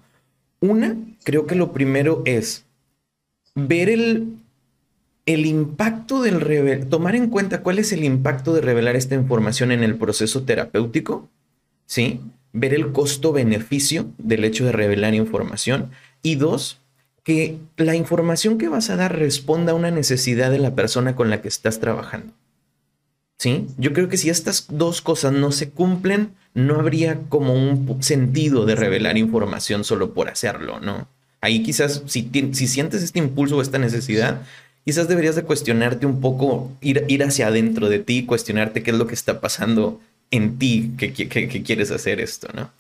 Una, 0.62 0.96
creo 1.26 1.48
que 1.48 1.56
lo 1.56 1.74
primero 1.74 2.22
es 2.24 2.64
ver 3.56 3.90
el, 3.90 4.38
el 5.26 5.46
impacto 5.46 6.22
del 6.22 6.42
revelar, 6.42 6.86
tomar 6.88 7.16
en 7.16 7.30
cuenta 7.30 7.62
cuál 7.62 7.80
es 7.80 7.92
el 7.92 8.04
impacto 8.04 8.54
de 8.54 8.62
revelar 8.62 8.96
esta 8.96 9.16
información 9.16 9.72
en 9.72 9.84
el 9.84 9.96
proceso 9.96 10.44
terapéutico, 10.44 11.30
¿sí? 11.86 12.22
Ver 12.54 12.74
el 12.74 12.92
costo-beneficio 12.92 14.08
del 14.18 14.44
hecho 14.44 14.66
de 14.66 14.72
revelar 14.72 15.14
información. 15.14 15.92
Y 16.22 16.36
dos, 16.36 16.80
que 17.24 17.58
la 17.78 17.96
información 17.96 18.58
que 18.58 18.68
vas 18.68 18.90
a 18.90 18.96
dar 18.96 19.18
responda 19.18 19.72
a 19.72 19.76
una 19.76 19.92
necesidad 19.92 20.52
de 20.52 20.60
la 20.60 20.76
persona 20.76 21.16
con 21.16 21.30
la 21.30 21.42
que 21.42 21.48
estás 21.48 21.80
trabajando. 21.80 22.34
¿Sí? 23.38 23.66
Yo 23.78 23.92
creo 23.94 24.08
que 24.08 24.18
si 24.18 24.30
estas 24.30 24.68
dos 24.70 25.02
cosas 25.02 25.34
no 25.34 25.52
se 25.52 25.72
cumplen, 25.72 26.36
no 26.54 26.76
habría 26.76 27.22
como 27.28 27.56
un 27.56 28.04
sentido 28.04 28.68
de 28.68 28.76
revelar 28.76 29.18
información 29.18 29.84
solo 29.84 30.14
por 30.14 30.30
hacerlo, 30.30 30.80
¿no? 30.80 31.08
Ahí 31.42 31.64
quizás 31.64 32.04
si, 32.08 32.30
si 32.54 32.68
sientes 32.68 33.04
este 33.04 33.20
impulso 33.20 33.58
o 33.58 33.62
esta 33.62 33.78
necesidad, 33.80 34.42
quizás 34.86 35.08
deberías 35.08 35.36
de 35.36 35.44
cuestionarte 35.44 36.06
un 36.06 36.22
poco, 36.22 36.72
ir, 36.82 37.06
ir 37.08 37.24
hacia 37.24 37.48
adentro 37.48 37.90
de 37.90 38.00
ti, 38.00 38.26
cuestionarte 38.26 38.84
qué 38.84 38.92
es 38.92 38.98
lo 38.98 39.08
que 39.08 39.16
está 39.16 39.42
pasando 39.42 40.00
en 40.30 40.58
ti 40.60 40.92
que, 40.98 41.14
que 41.14 41.64
quieres 41.64 41.92
hacer 41.92 42.22
esto, 42.22 42.48
¿no? 42.54 42.72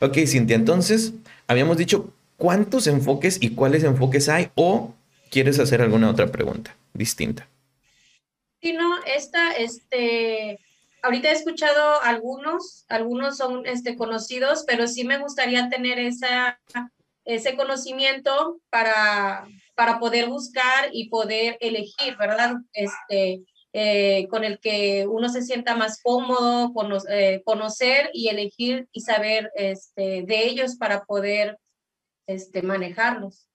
Ok, 0.00 0.18
Cintia, 0.26 0.56
entonces 0.56 1.12
habíamos 1.46 1.76
dicho 1.76 2.12
cuántos 2.36 2.86
enfoques 2.86 3.38
y 3.40 3.50
cuáles 3.50 3.84
enfoques 3.84 4.28
hay 4.28 4.50
o 4.54 4.94
quieres 5.30 5.58
hacer 5.58 5.82
alguna 5.82 6.10
otra 6.10 6.26
pregunta 6.26 6.74
distinta. 6.92 7.46
Sí, 8.60 8.72
no, 8.72 8.96
esta, 9.04 9.52
este, 9.52 10.58
ahorita 11.02 11.30
he 11.30 11.32
escuchado 11.32 12.02
algunos, 12.02 12.84
algunos 12.88 13.36
son 13.36 13.66
este, 13.66 13.96
conocidos, 13.96 14.64
pero 14.66 14.88
sí 14.88 15.04
me 15.04 15.18
gustaría 15.18 15.68
tener 15.68 15.98
esa, 15.98 16.58
ese 17.26 17.56
conocimiento 17.56 18.60
para, 18.70 19.46
para 19.74 19.98
poder 19.98 20.28
buscar 20.28 20.88
y 20.92 21.10
poder 21.10 21.58
elegir, 21.60 22.16
¿verdad? 22.16 22.54
Este, 22.72 23.42
eh, 23.72 24.26
con 24.30 24.44
el 24.44 24.58
que 24.58 25.06
uno 25.06 25.28
se 25.28 25.42
sienta 25.42 25.76
más 25.76 26.00
cómodo, 26.02 26.72
eh, 27.10 27.42
conocer 27.44 28.10
y 28.14 28.28
elegir 28.28 28.88
y 28.92 29.00
saber 29.02 29.50
este, 29.54 30.22
de 30.22 30.46
ellos 30.46 30.76
para 30.76 31.04
poder 31.04 31.58
este, 32.26 32.62
manejarlos. 32.62 33.48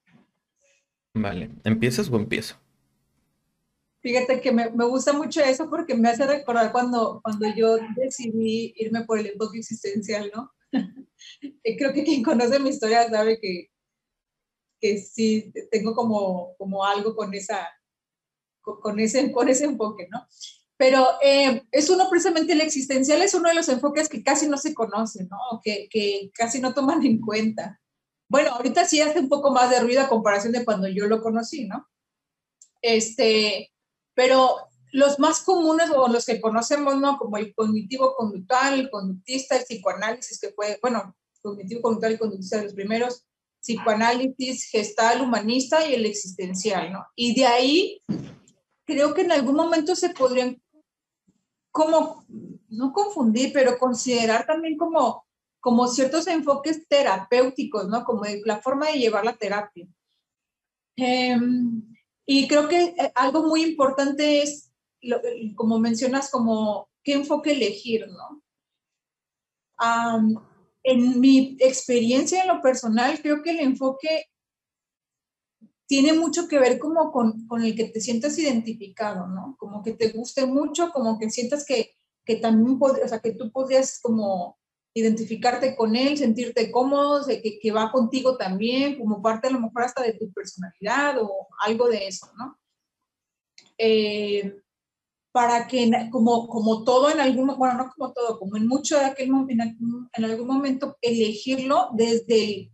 Vale, 1.14 1.50
¿empiezas 1.64 2.10
o 2.10 2.16
empiezo? 2.16 2.56
Fíjate 4.00 4.40
que 4.40 4.52
me, 4.52 4.70
me, 4.70 4.84
gusta 4.84 5.12
mucho 5.12 5.40
eso 5.40 5.70
porque 5.70 5.94
me 5.94 6.08
hace 6.08 6.26
recordar 6.26 6.72
cuando, 6.72 7.20
cuando 7.22 7.46
yo 7.54 7.76
decidí 7.96 8.74
irme 8.76 9.04
por 9.04 9.18
el 9.18 9.28
enfoque 9.28 9.58
existencial, 9.58 10.30
¿no? 10.34 10.52
Creo 11.78 11.92
que 11.92 12.04
quien 12.04 12.22
conoce 12.22 12.58
mi 12.58 12.70
historia 12.70 13.08
sabe 13.08 13.38
que, 13.40 13.70
que 14.80 14.98
sí 14.98 15.52
tengo 15.70 15.94
como, 15.94 16.56
como 16.56 16.84
algo 16.84 17.14
con, 17.14 17.32
esa, 17.34 17.68
con, 18.60 18.98
ese, 19.00 19.30
con 19.32 19.48
ese 19.48 19.64
enfoque, 19.64 20.08
¿no? 20.10 20.26
Pero 20.76 21.06
eh, 21.22 21.62
es 21.70 21.90
uno 21.90 22.08
precisamente 22.10 22.54
el 22.54 22.60
existencial, 22.60 23.22
es 23.22 23.34
uno 23.34 23.48
de 23.48 23.54
los 23.54 23.68
enfoques 23.68 24.08
que 24.08 24.22
casi 24.22 24.48
no 24.48 24.56
se 24.56 24.74
conocen, 24.74 25.28
¿no? 25.28 25.60
Que, 25.62 25.88
que 25.90 26.30
casi 26.34 26.60
no 26.60 26.74
toman 26.74 27.04
en 27.06 27.20
cuenta. 27.20 27.80
Bueno, 28.28 28.50
ahorita 28.50 28.84
sí 28.86 29.00
hace 29.00 29.20
un 29.20 29.28
poco 29.28 29.52
más 29.52 29.70
de 29.70 29.80
ruido 29.80 30.00
a 30.00 30.08
comparación 30.08 30.52
de 30.52 30.64
cuando 30.64 30.88
yo 30.88 31.06
lo 31.06 31.22
conocí, 31.22 31.68
¿no? 31.68 31.86
Este, 32.80 33.70
pero 34.14 34.56
los 34.92 35.18
más 35.18 35.40
comunes 35.40 35.90
o 35.90 36.06
los 36.06 36.26
que 36.26 36.40
conocemos, 36.40 36.98
¿no? 36.98 37.16
Como 37.18 37.38
el 37.38 37.54
cognitivo 37.54 38.14
conductual, 38.14 38.78
el 38.78 38.90
conductista, 38.90 39.56
el 39.56 39.64
psicoanálisis, 39.64 40.38
que 40.38 40.50
fue, 40.50 40.78
bueno, 40.82 41.16
cognitivo 41.40 41.80
conductual 41.80 42.12
y 42.12 42.18
conductista 42.18 42.58
de 42.58 42.64
los 42.64 42.74
primeros, 42.74 43.26
psicoanálisis 43.60 44.68
gestal 44.70 45.22
humanista 45.22 45.86
y 45.86 45.94
el 45.94 46.04
existencial, 46.04 46.92
¿no? 46.92 47.06
Y 47.16 47.34
de 47.34 47.46
ahí 47.46 48.02
creo 48.84 49.14
que 49.14 49.22
en 49.22 49.32
algún 49.32 49.56
momento 49.56 49.96
se 49.96 50.10
podrían 50.10 50.60
como, 51.70 52.26
no 52.68 52.92
confundir, 52.92 53.50
pero 53.52 53.78
considerar 53.78 54.44
también 54.46 54.76
como, 54.76 55.24
como 55.58 55.88
ciertos 55.88 56.26
enfoques 56.26 56.86
terapéuticos, 56.86 57.88
¿no? 57.88 58.04
Como 58.04 58.24
la 58.44 58.60
forma 58.60 58.88
de 58.88 58.98
llevar 58.98 59.24
la 59.24 59.36
terapia. 59.36 59.88
Eh, 60.96 61.38
y 62.26 62.46
creo 62.46 62.68
que 62.68 62.82
eh, 62.82 63.12
algo 63.14 63.44
muy 63.44 63.62
importante 63.62 64.42
es, 64.42 64.71
como 65.56 65.78
mencionas, 65.78 66.30
como 66.30 66.88
qué 67.02 67.14
enfoque 67.14 67.52
elegir, 67.52 68.06
¿no? 68.08 68.42
en 70.84 71.20
mi 71.20 71.56
experiencia 71.58 72.42
en 72.42 72.48
lo 72.48 72.62
personal, 72.62 73.20
creo 73.20 73.42
que 73.42 73.50
el 73.50 73.60
enfoque 73.60 74.26
tiene 75.86 76.12
mucho 76.12 76.48
que 76.48 76.58
ver 76.58 76.78
como 76.78 77.10
con, 77.12 77.46
con, 77.46 77.62
el 77.64 77.74
que 77.74 77.84
te 77.84 78.00
sientas 78.00 78.38
identificado, 78.38 79.26
¿no? 79.26 79.56
Como 79.58 79.82
que 79.82 79.92
te 79.92 80.10
guste 80.10 80.46
mucho, 80.46 80.90
como 80.90 81.18
que 81.18 81.30
sientas 81.30 81.66
que, 81.66 81.90
que 82.24 82.36
también, 82.36 82.78
o 82.80 83.08
sea, 83.08 83.20
que 83.20 83.32
tú 83.32 83.50
podrías 83.50 84.00
como 84.00 84.58
identificarte 84.94 85.74
con 85.76 85.96
él, 85.96 86.16
sentirte 86.16 86.70
cómodo, 86.70 87.26
que, 87.26 87.58
que, 87.60 87.72
va 87.72 87.90
contigo 87.90 88.36
también, 88.36 88.98
como 88.98 89.20
parte 89.20 89.48
a 89.48 89.50
lo 89.50 89.60
mejor 89.60 89.82
hasta 89.82 90.02
de 90.02 90.14
tu 90.14 90.32
personalidad 90.32 91.22
o 91.22 91.48
algo 91.60 91.88
de 91.88 92.06
eso, 92.06 92.30
¿no? 92.38 92.58
Eh, 93.78 94.61
para 95.32 95.66
que 95.66 95.90
como, 96.10 96.46
como 96.46 96.84
todo 96.84 97.10
en 97.10 97.18
algún, 97.18 97.56
bueno, 97.56 97.74
no 97.74 97.90
como 97.96 98.12
todo, 98.12 98.38
como 98.38 98.56
en 98.56 98.68
mucho 98.68 98.98
de 98.98 99.06
aquel 99.06 99.30
momento, 99.30 99.64
en 100.12 100.24
algún 100.24 100.46
momento 100.46 100.98
elegirlo 101.00 101.88
desde, 101.94 102.70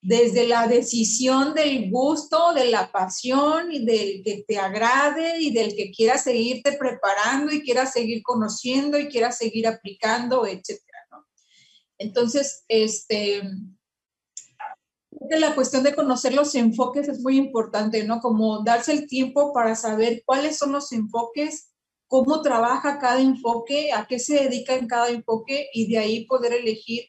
desde 0.00 0.46
la 0.46 0.68
decisión 0.68 1.54
del 1.54 1.90
gusto, 1.90 2.54
de 2.54 2.66
la 2.70 2.92
pasión 2.92 3.72
y 3.72 3.84
del 3.84 4.22
que 4.22 4.44
te 4.46 4.58
agrade 4.58 5.40
y 5.40 5.52
del 5.52 5.74
que 5.74 5.90
quieras 5.90 6.22
seguirte 6.22 6.72
preparando 6.78 7.52
y 7.52 7.62
quieras 7.62 7.92
seguir 7.92 8.22
conociendo 8.22 8.98
y 8.98 9.08
quieras 9.08 9.36
seguir 9.38 9.66
aplicando, 9.66 10.46
etcétera. 10.46 10.92
Entonces, 11.98 12.64
este, 12.68 13.42
la 15.30 15.54
cuestión 15.54 15.82
de 15.82 15.94
conocer 15.94 16.34
los 16.34 16.54
enfoques 16.54 17.08
es 17.08 17.20
muy 17.20 17.36
importante, 17.36 18.04
¿no? 18.04 18.20
Como 18.20 18.62
darse 18.62 18.92
el 18.92 19.06
tiempo 19.06 19.52
para 19.52 19.74
saber 19.74 20.22
cuáles 20.24 20.58
son 20.58 20.72
los 20.72 20.92
enfoques, 20.92 21.71
cómo 22.12 22.42
trabaja 22.42 22.98
cada 22.98 23.22
enfoque, 23.22 23.90
a 23.90 24.06
qué 24.06 24.18
se 24.18 24.34
dedica 24.34 24.74
en 24.74 24.86
cada 24.86 25.08
enfoque 25.08 25.70
y 25.72 25.90
de 25.90 25.96
ahí 25.96 26.26
poder 26.26 26.52
elegir 26.52 27.04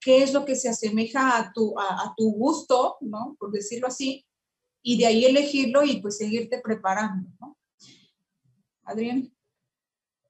qué 0.00 0.22
es 0.22 0.32
lo 0.32 0.44
que 0.44 0.54
se 0.54 0.68
asemeja 0.68 1.36
a 1.36 1.52
tu, 1.52 1.74
a, 1.76 2.14
tu 2.16 2.30
gusto, 2.34 2.96
¿no? 3.00 3.36
Por 3.40 3.50
decirlo 3.50 3.88
así, 3.88 4.24
y 4.84 4.98
de 4.98 5.06
ahí 5.06 5.24
elegirlo 5.24 5.82
y 5.82 6.00
pues 6.00 6.18
seguirte 6.18 6.60
preparando, 6.62 7.28
¿no? 7.40 7.58
Adrián. 8.84 9.32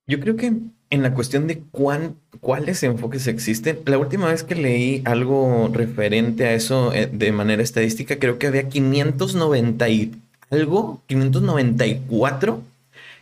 Yo 0.06 0.18
creo 0.18 0.34
que 0.34 0.46
en 0.46 1.02
la 1.02 1.12
cuestión 1.12 1.46
de 1.46 1.60
cuán, 1.64 2.18
cuáles 2.40 2.82
enfoques 2.82 3.26
existen, 3.26 3.80
la 3.84 3.98
última 3.98 4.28
vez 4.28 4.44
que 4.44 4.54
leí 4.54 5.02
algo 5.04 5.68
referente 5.70 6.46
a 6.46 6.54
eso 6.54 6.94
eh, 6.94 7.06
de 7.06 7.32
manera 7.32 7.62
estadística, 7.62 8.18
creo 8.18 8.38
que 8.38 8.46
había 8.46 8.66
590 8.66 9.88
y 9.90 10.12
algo, 10.48 11.02
594 11.06 12.69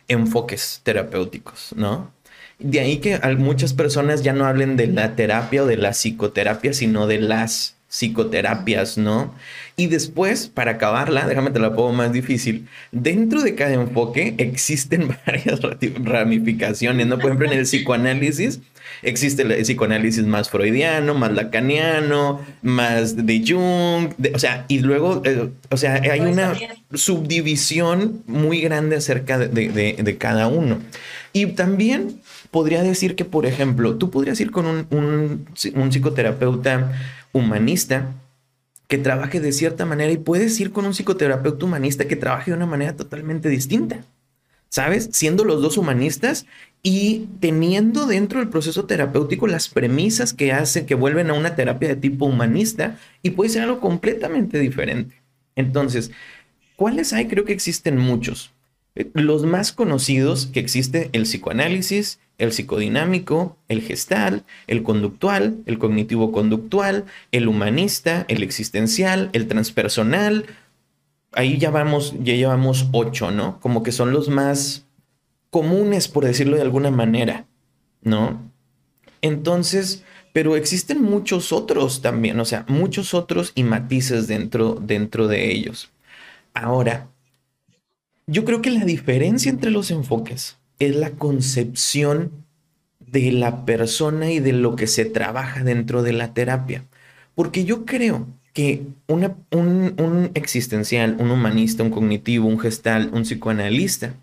enfoques 0.09 0.81
terapéuticos, 0.83 1.73
¿no? 1.75 2.11
De 2.59 2.81
ahí 2.81 2.97
que 2.97 3.17
muchas 3.37 3.73
personas 3.73 4.21
ya 4.21 4.33
no 4.33 4.45
hablen 4.45 4.75
de 4.75 4.87
la 4.87 5.15
terapia 5.15 5.63
o 5.63 5.65
de 5.65 5.77
la 5.77 5.91
psicoterapia, 5.91 6.73
sino 6.73 7.07
de 7.07 7.21
las 7.21 7.77
psicoterapias, 7.87 8.97
¿no? 8.97 9.33
Y 9.77 9.87
después, 9.87 10.47
para 10.47 10.71
acabarla, 10.71 11.25
déjame 11.25 11.51
te 11.51 11.59
la 11.59 11.73
pongo 11.73 11.93
más 11.93 12.11
difícil, 12.11 12.67
dentro 12.91 13.41
de 13.41 13.55
cada 13.55 13.73
enfoque 13.73 14.35
existen 14.37 15.07
varias 15.25 15.61
ramificaciones, 16.03 17.07
¿no? 17.07 17.15
Por 17.15 17.27
ejemplo, 17.27 17.47
en 17.47 17.57
el 17.57 17.63
psicoanálisis 17.63 18.59
existe 19.01 19.43
el 19.43 19.61
psicoanálisis 19.63 20.25
más 20.25 20.49
freudiano, 20.49 21.13
más 21.13 21.31
lacaniano, 21.31 22.41
más 22.61 23.15
de 23.25 23.43
Jung, 23.45 24.13
o 24.33 24.39
sea, 24.39 24.65
y 24.67 24.79
luego, 24.79 25.21
eh, 25.25 25.49
o 25.69 25.77
sea, 25.77 25.95
hay 25.95 26.21
una 26.21 26.53
subdivisión 26.93 28.23
muy 28.27 28.61
grande 28.61 28.95
acerca 28.95 29.37
de, 29.37 30.17
cada 30.17 30.47
uno. 30.47 30.79
Y 31.31 31.45
también 31.47 32.21
podría 32.51 32.81
decir 32.81 33.15
que, 33.15 33.25
por 33.25 33.45
ejemplo, 33.45 33.95
tú 33.95 34.09
podrías 34.09 34.39
ir 34.39 34.51
con 34.51 34.65
un, 34.65 35.45
un 35.75 35.91
psicoterapeuta 35.91 36.91
humanista 37.31 38.13
que 38.89 38.97
trabaje 38.97 39.39
de 39.39 39.51
cierta 39.51 39.85
manera 39.85 40.11
y 40.11 40.17
puedes 40.17 40.59
ir 40.59 40.71
con 40.71 40.85
un 40.85 40.93
psicoterapeuta 40.93 41.63
humanista 41.63 42.05
que 42.05 42.15
trabaje 42.15 42.49
de 42.49 42.57
una 42.57 42.65
manera 42.65 42.95
totalmente 42.95 43.47
distinta. 43.47 44.03
¿Sabes? 44.67 45.09
Siendo 45.13 45.45
los 45.45 45.61
dos 45.61 45.77
humanistas 45.77 46.45
y 46.81 47.27
teniendo 47.39 48.05
dentro 48.05 48.39
del 48.39 48.49
proceso 48.49 48.85
terapéutico 48.85 49.47
las 49.47 49.67
premisas 49.67 50.33
que 50.33 50.53
hacen 50.53 50.85
que 50.85 50.95
vuelven 50.95 51.29
a 51.29 51.33
una 51.33 51.55
terapia 51.55 51.89
de 51.89 51.95
tipo 51.95 52.25
humanista 52.25 52.97
y 53.21 53.31
puede 53.31 53.49
ser 53.49 53.63
algo 53.63 53.79
completamente 53.79 54.59
diferente. 54.59 55.15
Entonces, 55.55 56.11
¿cuáles 56.75 57.11
hay? 57.11 57.27
Creo 57.27 57.43
que 57.43 57.53
existen 57.53 57.97
muchos. 57.97 58.51
Eh, 58.95 59.09
los 59.13 59.43
más 59.45 59.73
conocidos 59.73 60.45
que 60.47 60.61
existe 60.61 61.09
el 61.11 61.23
psicoanálisis, 61.23 62.19
el 62.37 62.53
psicodinámico, 62.53 63.57
el 63.67 63.81
gestal, 63.81 64.45
el 64.67 64.81
conductual, 64.83 65.57
el 65.65 65.77
cognitivo-conductual, 65.77 67.05
el 67.33 67.47
humanista, 67.49 68.25
el 68.29 68.41
existencial, 68.41 69.29
el 69.33 69.47
transpersonal. 69.47 70.45
Ahí 71.33 71.57
ya 71.57 71.69
vamos, 71.69 72.15
ya 72.23 72.35
llevamos 72.35 72.87
ocho, 72.93 73.31
¿no? 73.31 73.59
Como 73.59 73.83
que 73.83 73.91
son 73.91 74.13
los 74.13 74.29
más 74.29 74.85
comunes, 75.49 76.07
por 76.07 76.25
decirlo 76.25 76.55
de 76.55 76.61
alguna 76.61 76.91
manera, 76.91 77.45
¿no? 78.01 78.51
Entonces, 79.21 80.03
pero 80.33 80.55
existen 80.55 81.01
muchos 81.01 81.51
otros 81.51 82.01
también, 82.01 82.39
o 82.39 82.45
sea, 82.45 82.65
muchos 82.67 83.13
otros 83.13 83.51
y 83.55 83.63
matices 83.63 84.27
dentro, 84.27 84.75
dentro 84.75 85.27
de 85.27 85.51
ellos. 85.51 85.91
Ahora, 86.53 87.07
yo 88.27 88.45
creo 88.45 88.61
que 88.61 88.71
la 88.71 88.85
diferencia 88.85 89.49
entre 89.49 89.71
los 89.71 89.91
enfoques 89.91 90.57
es 90.77 90.95
la 90.95 91.11
concepción 91.11 92.31
de 92.99 93.31
la 93.31 93.65
persona 93.65 94.31
y 94.31 94.39
de 94.39 94.53
lo 94.53 94.75
que 94.75 94.87
se 94.87 95.05
trabaja 95.05 95.63
dentro 95.63 96.03
de 96.03 96.13
la 96.13 96.33
terapia. 96.33 96.85
Porque 97.33 97.65
yo 97.65 97.85
creo 97.85 98.27
que 98.53 98.83
un, 99.07 99.35
un 99.51 100.31
existencial, 100.35 101.17
un 101.19 101.31
humanista, 101.31 101.83
un 101.83 101.89
cognitivo, 101.89 102.47
un 102.47 102.59
gestal, 102.59 103.09
un 103.13 103.23
psicoanalista, 103.23 104.13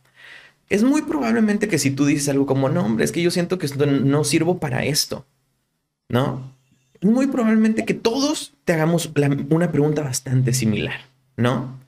es 0.69 0.83
muy 0.83 1.03
probablemente 1.03 1.69
que 1.69 1.79
si 1.79 1.91
tú 1.91 2.07
dices 2.07 2.29
algo 2.29 2.47
como, 2.47 2.69
no, 2.69 2.85
hombre, 2.85 3.05
es 3.05 3.13
que 3.13 3.23
yo 3.23 3.31
siento 3.31 3.59
que 3.59 3.69
no 3.77 4.25
sirvo 4.25 4.59
para 4.59 4.85
esto, 4.85 5.25
¿no? 6.09 6.53
Muy 7.03 7.27
probablemente 7.27 7.85
que 7.85 7.95
todos 7.95 8.55
te 8.65 8.73
hagamos 8.73 9.11
una 9.51 9.71
pregunta 9.71 10.03
bastante 10.03 10.53
similar, 10.53 11.01
¿no? 11.37 11.79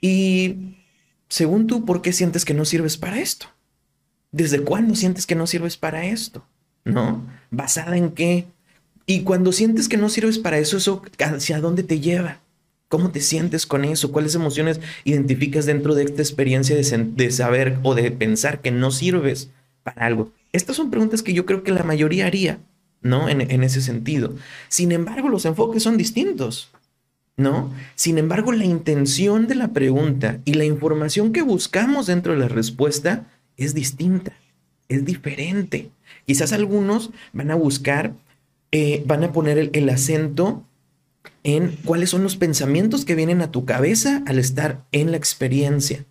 Y 0.00 0.76
según 1.28 1.66
tú, 1.66 1.84
¿por 1.84 2.02
qué 2.02 2.12
sientes 2.12 2.44
que 2.44 2.54
no 2.54 2.64
sirves 2.64 2.96
para 2.96 3.18
esto? 3.20 3.46
¿Desde 4.32 4.62
cuándo 4.62 4.94
sientes 4.94 5.26
que 5.26 5.34
no 5.34 5.46
sirves 5.46 5.76
para 5.76 6.06
esto? 6.06 6.44
¿No? 6.84 7.26
¿Basada 7.50 7.96
en 7.96 8.12
qué? 8.12 8.46
Y 9.06 9.22
cuando 9.22 9.52
sientes 9.52 9.88
que 9.88 9.96
no 9.96 10.08
sirves 10.08 10.38
para 10.38 10.58
eso, 10.58 10.76
¿eso 10.76 11.02
hacia 11.18 11.60
dónde 11.60 11.82
te 11.82 12.00
lleva? 12.00 12.38
¿Cómo 12.90 13.12
te 13.12 13.20
sientes 13.20 13.66
con 13.66 13.84
eso? 13.84 14.10
¿Cuáles 14.10 14.34
emociones 14.34 14.80
identificas 15.04 15.64
dentro 15.64 15.94
de 15.94 16.02
esta 16.02 16.22
experiencia 16.22 16.74
de, 16.74 17.30
saber 17.30 17.78
o 17.84 17.94
de 17.94 18.10
pensar 18.10 18.60
que 18.62 18.72
no 18.72 18.90
sirves 18.90 19.48
para 19.84 20.04
algo? 20.04 20.32
Estas 20.52 20.74
son 20.74 20.90
preguntas 20.90 21.22
que 21.22 21.32
yo 21.32 21.46
creo 21.46 21.62
que 21.62 21.70
la 21.70 21.84
mayoría 21.84 22.26
haría, 22.26 22.58
¿no? 23.00 23.28
En, 23.28 23.62
ese 23.62 23.80
sentido. 23.80 24.34
Sin 24.66 24.90
embargo, 24.90 25.28
los 25.28 25.44
enfoques 25.44 25.84
son 25.84 25.96
distintos, 25.96 26.72
¿no? 27.36 27.72
Sin 27.94 28.18
embargo, 28.18 28.50
la 28.50 28.64
intención 28.64 29.46
de 29.46 29.54
la 29.54 29.68
pregunta 29.68 30.40
y 30.44 30.54
la 30.54 30.64
información 30.64 31.32
que 31.32 31.42
buscamos 31.42 32.08
dentro 32.08 32.32
de 32.32 32.40
la 32.40 32.48
respuesta 32.48 33.28
es 33.56 33.72
distinta, 33.72 34.32
es 34.88 35.04
diferente. 35.04 35.90
Quizás 36.26 36.52
algunos 36.52 37.10
van 37.32 37.52
a 37.52 37.54
buscar, 37.54 38.14
eh, 38.72 39.04
van 39.06 39.22
a 39.22 39.30
poner 39.30 39.70
el 39.72 39.88
acento 39.90 40.64
en 41.42 41.76
cuáles 41.84 42.10
son 42.10 42.22
los 42.22 42.36
pensamientos 42.36 43.04
que 43.04 43.14
vienen 43.14 43.40
a 43.42 43.50
tu 43.50 43.64
cabeza 43.64 44.22
al 44.26 44.38
estar 44.38 44.84
en 44.92 45.10
la 45.10 45.16
experiencia. 45.16 46.04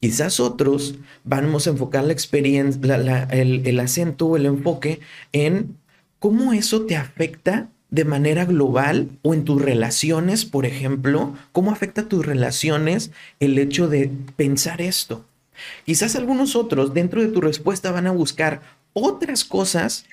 Quizás 0.00 0.40
otros 0.40 0.96
vamos 1.24 1.66
a 1.66 1.70
enfocar 1.70 2.04
la 2.04 2.12
experiencia, 2.12 3.28
el, 3.30 3.66
el 3.66 3.80
acento 3.80 4.26
o 4.26 4.36
el 4.36 4.46
enfoque 4.46 5.00
en 5.32 5.76
cómo 6.18 6.52
eso 6.52 6.82
te 6.86 6.96
afecta 6.96 7.68
de 7.90 8.04
manera 8.04 8.46
global 8.46 9.10
o 9.22 9.34
en 9.34 9.44
tus 9.44 9.60
relaciones, 9.60 10.44
por 10.46 10.64
ejemplo, 10.64 11.34
cómo 11.52 11.70
afecta 11.70 12.08
tus 12.08 12.24
relaciones 12.24 13.10
el 13.38 13.58
hecho 13.58 13.86
de 13.86 14.10
pensar 14.34 14.80
esto. 14.80 15.26
Quizás 15.84 16.16
algunos 16.16 16.56
otros 16.56 16.94
dentro 16.94 17.20
de 17.20 17.28
tu 17.28 17.40
respuesta 17.40 17.92
van 17.92 18.06
a 18.06 18.12
buscar 18.12 18.62
otras 18.94 19.44
cosas 19.44 20.06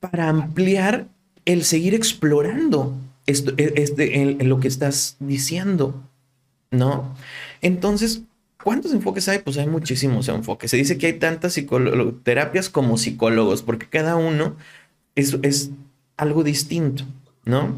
para 0.00 0.28
ampliar 0.28 1.06
el 1.44 1.64
seguir 1.64 1.94
explorando 1.94 2.94
esto, 3.26 3.52
e, 3.56 3.72
este, 3.76 4.20
en, 4.20 4.48
lo 4.48 4.60
que 4.60 4.68
estás 4.68 5.16
diciendo, 5.20 5.94
¿no? 6.70 7.14
Entonces, 7.60 8.22
¿cuántos 8.62 8.92
enfoques 8.92 9.28
hay? 9.28 9.40
Pues 9.40 9.58
hay 9.58 9.66
muchísimos 9.66 10.28
enfoques. 10.28 10.70
Se 10.70 10.76
dice 10.76 10.98
que 10.98 11.06
hay 11.06 11.12
tantas 11.14 11.58
terapias 12.22 12.68
como 12.68 12.98
psicólogos, 12.98 13.62
porque 13.62 13.88
cada 13.88 14.16
uno 14.16 14.56
es, 15.14 15.36
es 15.42 15.70
algo 16.16 16.42
distinto, 16.42 17.04
¿no? 17.44 17.76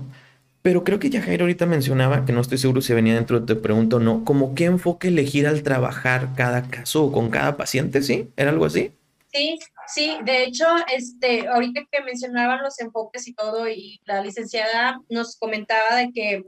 Pero 0.62 0.82
creo 0.82 0.98
que 0.98 1.10
ya 1.10 1.20
Jairo 1.20 1.44
ahorita 1.44 1.66
mencionaba, 1.66 2.24
que 2.24 2.32
no 2.32 2.40
estoy 2.40 2.56
seguro 2.56 2.80
si 2.80 2.94
venía 2.94 3.14
dentro 3.14 3.38
de 3.38 3.54
tu 3.54 3.60
pregunta 3.60 3.96
o 3.96 4.00
no, 4.00 4.24
como 4.24 4.54
qué 4.54 4.64
enfoque 4.64 5.08
elegir 5.08 5.46
al 5.46 5.62
trabajar 5.62 6.30
cada 6.36 6.62
caso 6.62 7.04
o 7.04 7.12
con 7.12 7.28
cada 7.28 7.58
paciente, 7.58 8.00
¿sí? 8.00 8.30
¿Era 8.36 8.48
algo 8.48 8.64
así? 8.64 8.90
Sí, 9.30 9.58
sí, 9.86 10.18
de 10.24 10.44
hecho, 10.44 10.66
este, 10.92 11.48
ahorita 11.48 11.82
que 11.90 12.02
mencionaban 12.02 12.62
los 12.62 12.78
enfoques 12.80 13.26
y 13.28 13.34
todo, 13.34 13.68
y 13.68 14.00
la 14.04 14.20
licenciada 14.20 15.00
nos 15.08 15.36
comentaba 15.38 15.96
de 15.96 16.12
que 16.12 16.44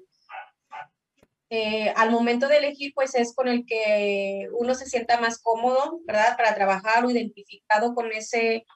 eh, 1.49 1.93
al 1.97 2.11
momento 2.11 2.49
de 2.49 2.59
elegir, 2.59 2.93
pues 2.95 3.15
es 3.15 3.35
con 3.35 3.47
el 3.49 3.65
que 3.67 4.49
uno 4.53 4.75
se 4.75 4.87
sienta 4.87 5.21
más 5.21 5.41
cómodo, 5.41 6.01
¿verdad? 6.05 6.37
Para 6.37 6.55
trabajar 6.55 7.05
o 7.05 7.11
identificado 7.11 7.95
con 7.95 8.11
ese, 8.13 8.67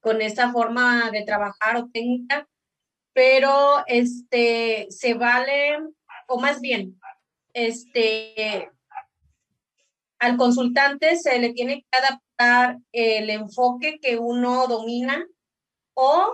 con 0.00 0.20
esa 0.20 0.52
forma 0.52 1.10
de 1.10 1.22
trabajar 1.22 1.76
o 1.76 1.88
técnica, 1.90 2.46
pero 3.14 3.84
este, 3.86 4.86
se 4.90 5.14
vale, 5.14 5.78
o 6.28 6.38
más 6.38 6.60
bien, 6.60 7.00
este, 7.54 8.70
al 10.18 10.36
consultante 10.36 11.16
se 11.16 11.38
le 11.38 11.52
tiene 11.54 11.82
que 11.90 11.98
adaptar 11.98 12.29
el 12.92 13.30
enfoque 13.30 13.98
que 14.00 14.18
uno 14.18 14.66
domina 14.66 15.26
o 15.94 16.32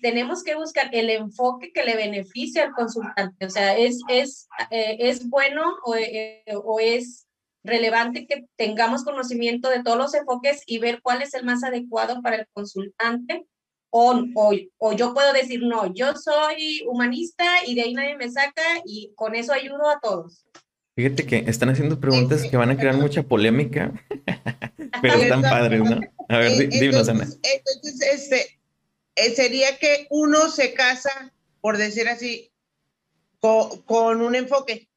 tenemos 0.00 0.42
que 0.42 0.54
buscar 0.54 0.88
el 0.92 1.10
enfoque 1.10 1.72
que 1.72 1.84
le 1.84 1.96
beneficie 1.96 2.62
al 2.62 2.72
consultante. 2.72 3.46
O 3.46 3.50
sea, 3.50 3.76
es, 3.76 4.00
es, 4.08 4.48
eh, 4.70 4.96
es 5.00 5.28
bueno 5.28 5.62
o, 5.84 5.94
eh, 5.94 6.42
o, 6.64 6.80
es 6.80 7.26
relevante 7.62 8.26
que 8.26 8.46
tengamos 8.56 9.04
conocimiento 9.04 9.68
de 9.68 9.82
todos 9.82 9.98
los 9.98 10.14
enfoques 10.14 10.62
y 10.66 10.78
ver 10.78 11.02
cuál 11.02 11.22
es 11.22 11.34
el 11.34 11.44
más 11.44 11.62
adecuado 11.64 12.22
para 12.22 12.36
el 12.36 12.46
consultante. 12.52 13.46
O, 13.90 14.22
o, 14.34 14.52
o 14.76 14.92
yo 14.92 15.14
puedo 15.14 15.32
decir, 15.32 15.62
no, 15.62 15.92
yo 15.94 16.14
soy 16.14 16.82
humanista 16.86 17.44
y 17.66 17.74
de 17.74 17.82
ahí 17.82 17.94
nadie 17.94 18.16
me 18.16 18.30
saca 18.30 18.62
y 18.84 19.12
con 19.14 19.34
eso 19.34 19.52
ayudo 19.52 19.88
a 19.88 19.98
todos. 19.98 20.44
Fíjate 20.98 21.26
que 21.26 21.44
están 21.46 21.68
haciendo 21.68 22.00
preguntas 22.00 22.42
que 22.42 22.56
van 22.56 22.70
a 22.70 22.76
crear 22.76 22.96
mucha 22.96 23.22
polémica, 23.22 23.92
pero 25.00 25.14
están 25.14 25.42
padres, 25.42 25.80
¿no? 25.84 26.00
A 26.28 26.38
ver, 26.38 26.60
eh, 26.60 26.66
dinos, 26.66 27.08
Ana. 27.08 27.22
Entonces, 27.22 28.02
este, 28.14 28.58
eh, 29.14 29.30
sería 29.30 29.78
que 29.78 30.08
uno 30.10 30.50
se 30.50 30.74
casa, 30.74 31.32
por 31.60 31.78
decir 31.78 32.08
así, 32.08 32.50
con, 33.38 34.22
un 34.22 34.34
enfoque. 34.34 34.88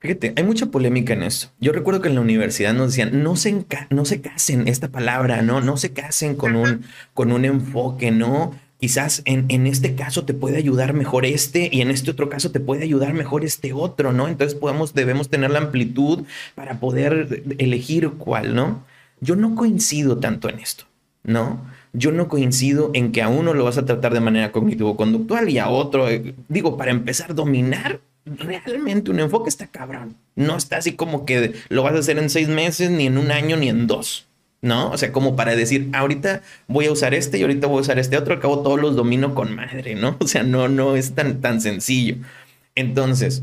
Fíjate, 0.00 0.34
hay 0.36 0.44
mucha 0.44 0.66
polémica 0.66 1.14
en 1.14 1.22
eso. 1.22 1.50
Yo 1.58 1.72
recuerdo 1.72 2.02
que 2.02 2.10
en 2.10 2.16
la 2.16 2.20
universidad 2.20 2.74
nos 2.74 2.88
decían, 2.88 3.22
no 3.22 3.34
se, 3.36 3.64
no 3.88 4.04
se 4.04 4.20
casen, 4.20 4.68
esta 4.68 4.88
palabra, 4.88 5.40
¿no? 5.40 5.62
No 5.62 5.78
se 5.78 5.94
casen 5.94 6.36
con 6.36 6.56
un, 6.56 6.84
con 7.14 7.32
un 7.32 7.46
enfoque, 7.46 8.10
¿no? 8.10 8.54
Quizás 8.82 9.22
en, 9.26 9.44
en, 9.48 9.68
este 9.68 9.94
caso 9.94 10.24
te 10.24 10.34
puede 10.34 10.56
ayudar 10.56 10.92
mejor 10.92 11.24
este 11.24 11.70
y 11.70 11.82
en 11.82 11.92
este 11.92 12.10
otro 12.10 12.28
caso 12.28 12.50
te 12.50 12.58
puede 12.58 12.82
ayudar 12.82 13.12
mejor 13.14 13.44
este 13.44 13.72
otro, 13.72 14.12
¿no? 14.12 14.26
Entonces 14.26 14.58
podemos, 14.58 14.92
debemos 14.92 15.28
tener 15.28 15.52
la 15.52 15.60
amplitud 15.60 16.24
para 16.56 16.80
poder 16.80 17.44
elegir 17.58 18.10
cuál, 18.18 18.56
¿no? 18.56 18.82
Yo 19.20 19.36
no 19.36 19.54
coincido 19.54 20.18
tanto 20.18 20.48
en 20.48 20.58
esto, 20.58 20.82
¿no? 21.22 21.64
Yo 21.92 22.10
no 22.10 22.26
coincido 22.26 22.90
en 22.92 23.12
que 23.12 23.22
a 23.22 23.28
uno 23.28 23.54
lo 23.54 23.62
vas 23.62 23.78
a 23.78 23.84
tratar 23.84 24.14
de 24.14 24.20
manera 24.20 24.50
cognitivo-conductual 24.50 25.48
y 25.48 25.58
a 25.58 25.68
otro, 25.68 26.10
eh, 26.10 26.34
digo, 26.48 26.76
para 26.76 26.90
empezar, 26.90 27.36
dominar 27.36 28.00
realmente 28.24 29.12
un 29.12 29.20
enfoque 29.20 29.48
está 29.48 29.68
cabrón. 29.68 30.16
No 30.34 30.56
está 30.56 30.78
así 30.78 30.94
como 30.96 31.24
que 31.24 31.54
lo 31.68 31.84
vas 31.84 31.94
a 31.94 31.98
hacer 32.00 32.18
en 32.18 32.30
seis 32.30 32.48
meses, 32.48 32.90
ni 32.90 33.06
en 33.06 33.16
un 33.16 33.30
año, 33.30 33.56
ni 33.56 33.68
en 33.68 33.86
dos. 33.86 34.26
¿No? 34.62 34.90
O 34.90 34.96
sea, 34.96 35.12
como 35.12 35.36
para 35.36 35.54
decir, 35.56 35.90
ahorita 35.92 36.42
voy 36.68 36.86
a 36.86 36.92
usar 36.92 37.14
este 37.14 37.38
y 37.38 37.42
ahorita 37.42 37.66
voy 37.66 37.78
a 37.78 37.80
usar 37.82 37.98
este 37.98 38.16
otro, 38.16 38.34
al 38.34 38.40
cabo 38.40 38.62
todos 38.62 38.80
los 38.80 38.96
domino 38.96 39.34
con 39.34 39.54
madre, 39.54 39.94
¿no? 39.96 40.16
O 40.20 40.26
sea, 40.26 40.44
no, 40.44 40.68
no 40.68 40.96
es 40.96 41.14
tan, 41.14 41.40
tan 41.40 41.60
sencillo. 41.60 42.16
Entonces, 42.74 43.42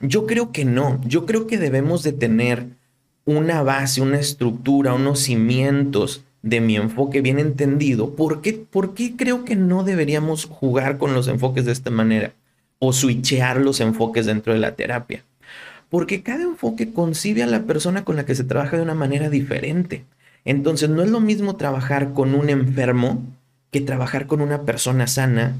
yo 0.00 0.26
creo 0.26 0.52
que 0.52 0.64
no, 0.64 1.00
yo 1.04 1.26
creo 1.26 1.46
que 1.46 1.58
debemos 1.58 2.02
de 2.02 2.12
tener 2.12 2.66
una 3.24 3.62
base, 3.62 4.00
una 4.02 4.20
estructura, 4.20 4.94
unos 4.94 5.20
cimientos 5.20 6.22
de 6.42 6.60
mi 6.60 6.76
enfoque 6.76 7.22
bien 7.22 7.38
entendido. 7.38 8.14
¿Por 8.14 8.40
qué, 8.42 8.52
¿Por 8.52 8.94
qué 8.94 9.16
creo 9.16 9.44
que 9.44 9.56
no 9.56 9.82
deberíamos 9.82 10.44
jugar 10.44 10.98
con 10.98 11.14
los 11.14 11.28
enfoques 11.28 11.64
de 11.64 11.72
esta 11.72 11.90
manera 11.90 12.34
o 12.78 12.92
switchear 12.92 13.56
los 13.56 13.80
enfoques 13.80 14.26
dentro 14.26 14.52
de 14.52 14.60
la 14.60 14.76
terapia? 14.76 15.24
Porque 15.88 16.22
cada 16.22 16.44
enfoque 16.44 16.92
concibe 16.92 17.42
a 17.42 17.46
la 17.46 17.62
persona 17.62 18.04
con 18.04 18.16
la 18.16 18.26
que 18.26 18.34
se 18.34 18.44
trabaja 18.44 18.76
de 18.76 18.82
una 18.82 18.94
manera 18.94 19.30
diferente. 19.30 20.04
Entonces, 20.46 20.88
no 20.88 21.02
es 21.02 21.10
lo 21.10 21.20
mismo 21.20 21.56
trabajar 21.56 22.14
con 22.14 22.34
un 22.34 22.48
enfermo 22.48 23.22
que 23.70 23.82
trabajar 23.82 24.26
con 24.26 24.40
una 24.40 24.62
persona 24.62 25.06
sana, 25.06 25.54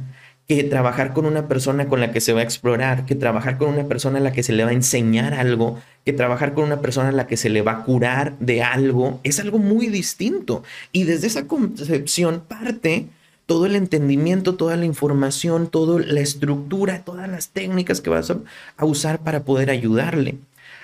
que 0.49 0.65
trabajar 0.65 1.13
con 1.13 1.27
una 1.27 1.49
persona 1.49 1.89
con 1.89 2.01
la 2.01 2.13
que 2.13 2.21
se 2.21 2.33
va 2.33 2.41
a 2.41 2.45
explorar, 2.45 3.05
que 3.05 3.17
trabajar 3.17 3.59
con 3.59 3.69
una 3.69 3.85
persona 3.85 4.19
a 4.19 4.23
la 4.23 4.33
que 4.33 4.43
se 4.43 4.53
le 4.53 4.65
va 4.65 4.71
a 4.71 4.75
enseñar 4.75 5.35
algo, 5.35 5.79
que 6.05 6.13
trabajar 6.13 6.55
con 6.55 6.65
una 6.65 6.81
persona 6.81 7.11
a 7.11 7.13
la 7.13 7.27
que 7.27 7.37
se 7.37 7.51
le 7.51 7.63
va 7.63 7.73
a 7.73 7.85
curar 7.85 8.39
de 8.39 8.63
algo, 8.63 9.21
es 9.25 9.41
algo 9.41 9.59
muy 9.59 9.89
distinto. 9.89 10.63
Y 10.93 11.05
desde 11.05 11.27
esa 11.27 11.47
concepción 11.47 12.43
parte 12.47 13.09
todo 13.47 13.67
el 13.67 13.77
entendimiento, 13.77 14.57
toda 14.57 14.77
la 14.77 14.85
información, 14.85 15.69
toda 15.69 16.05
la 16.05 16.21
estructura, 16.21 17.05
todas 17.05 17.29
las 17.29 17.49
técnicas 17.49 18.01
que 18.01 18.11
vas 18.11 18.31
a, 18.31 18.85
usar 18.85 19.21
para 19.21 19.45
poder 19.45 19.71
ayudarle. 19.71 20.37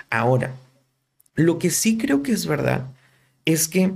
Ahora, 0.09 0.55
lo 1.35 1.59
que 1.59 1.69
sí 1.69 1.97
creo 1.97 2.23
que 2.23 2.31
es 2.31 2.47
verdad 2.47 2.85
es 3.45 3.67
que 3.67 3.91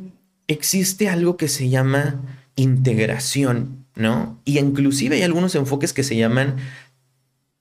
existe 0.47 1.09
algo 1.09 1.37
que 1.37 1.47
se 1.47 1.69
llama 1.69 2.21
integración, 2.55 3.85
¿no? 3.95 4.39
Y 4.45 4.59
inclusive 4.59 5.17
hay 5.17 5.23
algunos 5.23 5.55
enfoques 5.55 5.93
que 5.93 6.03
se 6.03 6.15
llaman 6.15 6.55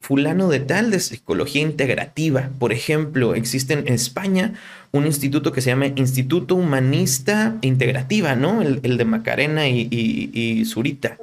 fulano 0.00 0.48
de 0.48 0.60
tal 0.60 0.90
de 0.90 1.00
psicología 1.00 1.62
integrativa. 1.62 2.50
Por 2.58 2.72
ejemplo, 2.72 3.34
existe 3.34 3.74
en 3.74 3.88
España 3.88 4.54
un 4.92 5.04
instituto 5.04 5.52
que 5.52 5.60
se 5.60 5.70
llama 5.70 5.88
Instituto 5.96 6.54
Humanista 6.54 7.56
Integrativa, 7.60 8.36
¿no? 8.36 8.62
El, 8.62 8.96
de 8.96 9.04
Macarena 9.04 9.68
y, 9.68 9.88
y, 9.90 10.64
Zurita. 10.64 11.18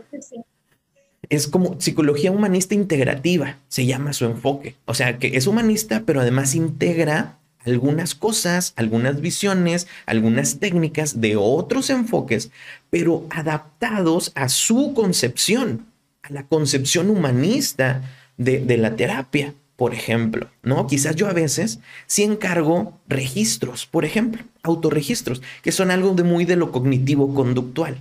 Es 1.30 1.48
como 1.48 1.80
psicología 1.80 2.32
humanista 2.32 2.76
integrativa, 2.76 3.58
se 3.70 3.86
llama 3.86 4.12
su 4.12 4.26
enfoque. 4.26 4.76
O 4.86 4.94
sea, 4.94 5.18
que 5.18 5.38
es 5.38 5.48
humanista, 5.48 6.04
pero 6.06 6.20
además 6.20 6.54
integra 6.54 7.38
algunas 7.66 8.16
cosas, 8.16 8.74
algunas 8.76 9.22
visiones, 9.22 9.88
algunas 10.06 10.60
técnicas 10.60 11.22
de 11.22 11.36
otros 11.36 11.90
enfoques, 11.90 12.52
pero 12.90 13.26
adaptados 13.30 14.32
a 14.36 14.50
su 14.50 14.94
concepción, 14.94 15.86
a 16.24 16.32
la 16.32 16.44
concepción 16.48 17.10
humanista 17.10 18.02
de, 18.38 18.78
la 18.78 18.96
terapia, 18.96 19.54
por 19.76 19.94
ejemplo, 19.94 20.50
¿no? 20.62 20.88
Quizás 20.88 21.16
yo 21.16 21.28
a 21.28 21.34
veces 21.34 21.80
sí 22.06 22.24
encargo 22.24 23.00
registros, 23.08 23.86
por 23.86 24.06
ejemplo, 24.06 24.44
autorregistros, 24.64 25.42
que 25.62 25.72
son 25.72 25.92
algo 25.92 26.14
de 26.14 26.24
muy 26.24 26.46
de 26.46 26.56
lo 26.56 26.72
cognitivo 26.72 27.34
conductual, 27.34 27.98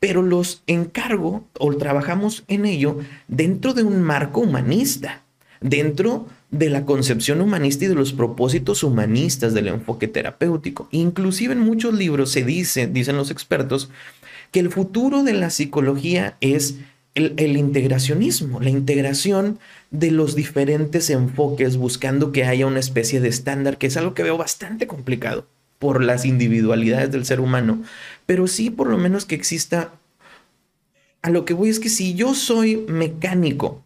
pero 0.00 0.22
los 0.22 0.62
encargo 0.66 1.44
o 1.58 1.76
trabajamos 1.76 2.44
en 2.48 2.66
ello 2.66 2.98
dentro 3.28 3.74
de 3.74 3.82
un 3.82 4.02
marco 4.02 4.40
humanista, 4.40 5.22
dentro 5.60 6.26
de 6.58 6.70
la 6.70 6.86
concepción 6.86 7.40
humanista 7.40 7.84
y 7.84 7.88
de 7.88 7.96
los 7.96 8.12
propósitos 8.12 8.84
humanistas 8.84 9.54
del 9.54 9.68
enfoque 9.68 10.06
terapéutico. 10.06 10.88
Inclusive 10.92 11.52
en 11.52 11.60
muchos 11.60 11.94
libros 11.94 12.30
se 12.30 12.44
dice, 12.44 12.86
dicen 12.86 13.16
los 13.16 13.32
expertos, 13.32 13.90
que 14.52 14.60
el 14.60 14.70
futuro 14.70 15.24
de 15.24 15.32
la 15.32 15.50
psicología 15.50 16.36
es 16.40 16.76
el, 17.16 17.34
el, 17.38 17.56
integracionismo, 17.56 18.60
la 18.60 18.70
integración 18.70 19.58
de 19.90 20.12
los 20.12 20.36
diferentes 20.36 21.10
enfoques 21.10 21.76
buscando 21.76 22.30
que 22.30 22.44
haya 22.44 22.66
una 22.66 22.80
especie 22.80 23.20
de 23.20 23.28
estándar, 23.28 23.76
que 23.76 23.88
es 23.88 23.96
algo 23.96 24.14
que 24.14 24.22
veo 24.22 24.36
bastante 24.36 24.86
complicado 24.86 25.48
por 25.80 26.04
las 26.04 26.24
individualidades 26.24 27.10
del 27.10 27.24
ser 27.24 27.40
humano, 27.40 27.82
pero 28.26 28.46
sí 28.46 28.70
por 28.70 28.88
lo 28.88 28.96
menos 28.96 29.24
que 29.24 29.34
exista, 29.34 29.92
a 31.20 31.30
lo 31.30 31.44
que 31.44 31.54
voy 31.54 31.68
es 31.68 31.80
que 31.80 31.88
si 31.88 32.14
yo 32.14 32.34
soy 32.34 32.84
mecánico, 32.88 33.83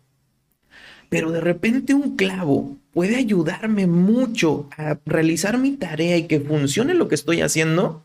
pero 1.09 1.31
de 1.31 1.41
repente 1.41 1.95
un 1.95 2.17
clavo 2.17 2.77
puede 2.93 3.17
ayudarme 3.17 3.87
mucho 3.87 4.69
a 4.77 4.99
realizar 5.07 5.59
mi 5.59 5.73
tarea 5.73 6.17
y 6.17 6.25
que 6.25 6.41
funcione 6.41 6.95
lo 6.95 7.09
que 7.09 7.15
estoy 7.15 7.41
haciendo, 7.41 8.05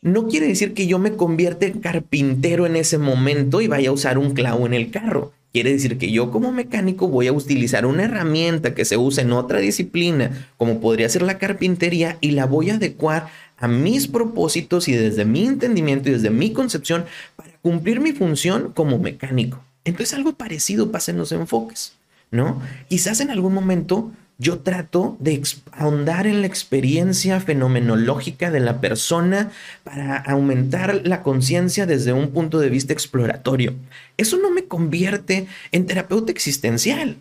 no 0.00 0.28
quiere 0.28 0.46
decir 0.46 0.74
que 0.74 0.86
yo 0.86 0.98
me 0.98 1.12
convierta 1.12 1.66
en 1.66 1.80
carpintero 1.80 2.66
en 2.66 2.76
ese 2.76 2.98
momento 2.98 3.60
y 3.60 3.66
vaya 3.66 3.90
a 3.90 3.92
usar 3.92 4.18
un 4.18 4.32
clavo 4.32 4.66
en 4.66 4.74
el 4.74 4.90
carro. 4.90 5.32
Quiere 5.52 5.72
decir 5.72 5.98
que 5.98 6.12
yo 6.12 6.30
como 6.30 6.52
mecánico 6.52 7.08
voy 7.08 7.26
a 7.26 7.32
utilizar 7.32 7.86
una 7.86 8.04
herramienta 8.04 8.74
que 8.74 8.84
se 8.84 8.96
usa 8.96 9.24
en 9.24 9.32
otra 9.32 9.58
disciplina, 9.58 10.48
como 10.56 10.80
podría 10.80 11.08
ser 11.08 11.22
la 11.22 11.38
carpintería, 11.38 12.18
y 12.20 12.32
la 12.32 12.46
voy 12.46 12.70
a 12.70 12.74
adecuar 12.74 13.28
a 13.56 13.66
mis 13.66 14.06
propósitos 14.06 14.88
y 14.88 14.92
desde 14.92 15.24
mi 15.24 15.46
entendimiento 15.46 16.08
y 16.08 16.12
desde 16.12 16.30
mi 16.30 16.52
concepción 16.52 17.06
para 17.34 17.50
cumplir 17.60 18.00
mi 18.00 18.12
función 18.12 18.72
como 18.72 18.98
mecánico. 18.98 19.60
Entonces 19.84 20.14
algo 20.14 20.34
parecido 20.34 20.92
pasa 20.92 21.12
en 21.12 21.18
los 21.18 21.32
enfoques. 21.32 21.97
¿No? 22.30 22.60
Quizás 22.88 23.20
en 23.20 23.30
algún 23.30 23.54
momento 23.54 24.12
yo 24.38 24.60
trato 24.60 25.16
de 25.18 25.42
ahondar 25.72 26.28
en 26.28 26.42
la 26.42 26.46
experiencia 26.46 27.40
fenomenológica 27.40 28.52
de 28.52 28.60
la 28.60 28.80
persona 28.80 29.50
para 29.82 30.16
aumentar 30.16 31.00
la 31.04 31.24
conciencia 31.24 31.86
desde 31.86 32.12
un 32.12 32.30
punto 32.30 32.60
de 32.60 32.70
vista 32.70 32.92
exploratorio. 32.92 33.74
Eso 34.16 34.38
no 34.38 34.52
me 34.52 34.64
convierte 34.64 35.48
en 35.72 35.86
terapeuta 35.86 36.30
existencial. 36.30 37.16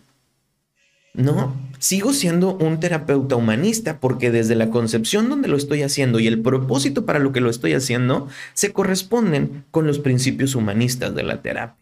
No, 1.15 1.55
sigo 1.79 2.13
siendo 2.13 2.55
un 2.57 2.79
terapeuta 2.79 3.35
humanista 3.35 3.99
porque 3.99 4.29
desde 4.29 4.53
la 4.53 4.69
concepción 4.69 5.29
donde 5.29 5.47
lo 5.47 5.57
estoy 5.57 5.81
haciendo 5.81 6.19
y 6.19 6.27
el 6.27 6.43
propósito 6.43 7.07
para 7.07 7.17
lo 7.17 7.31
que 7.31 7.41
lo 7.41 7.49
estoy 7.49 7.73
haciendo 7.73 8.27
se 8.53 8.71
corresponden 8.71 9.65
con 9.71 9.87
los 9.87 9.97
principios 9.97 10.53
humanistas 10.53 11.15
de 11.15 11.23
la 11.23 11.41
terapia. 11.41 11.75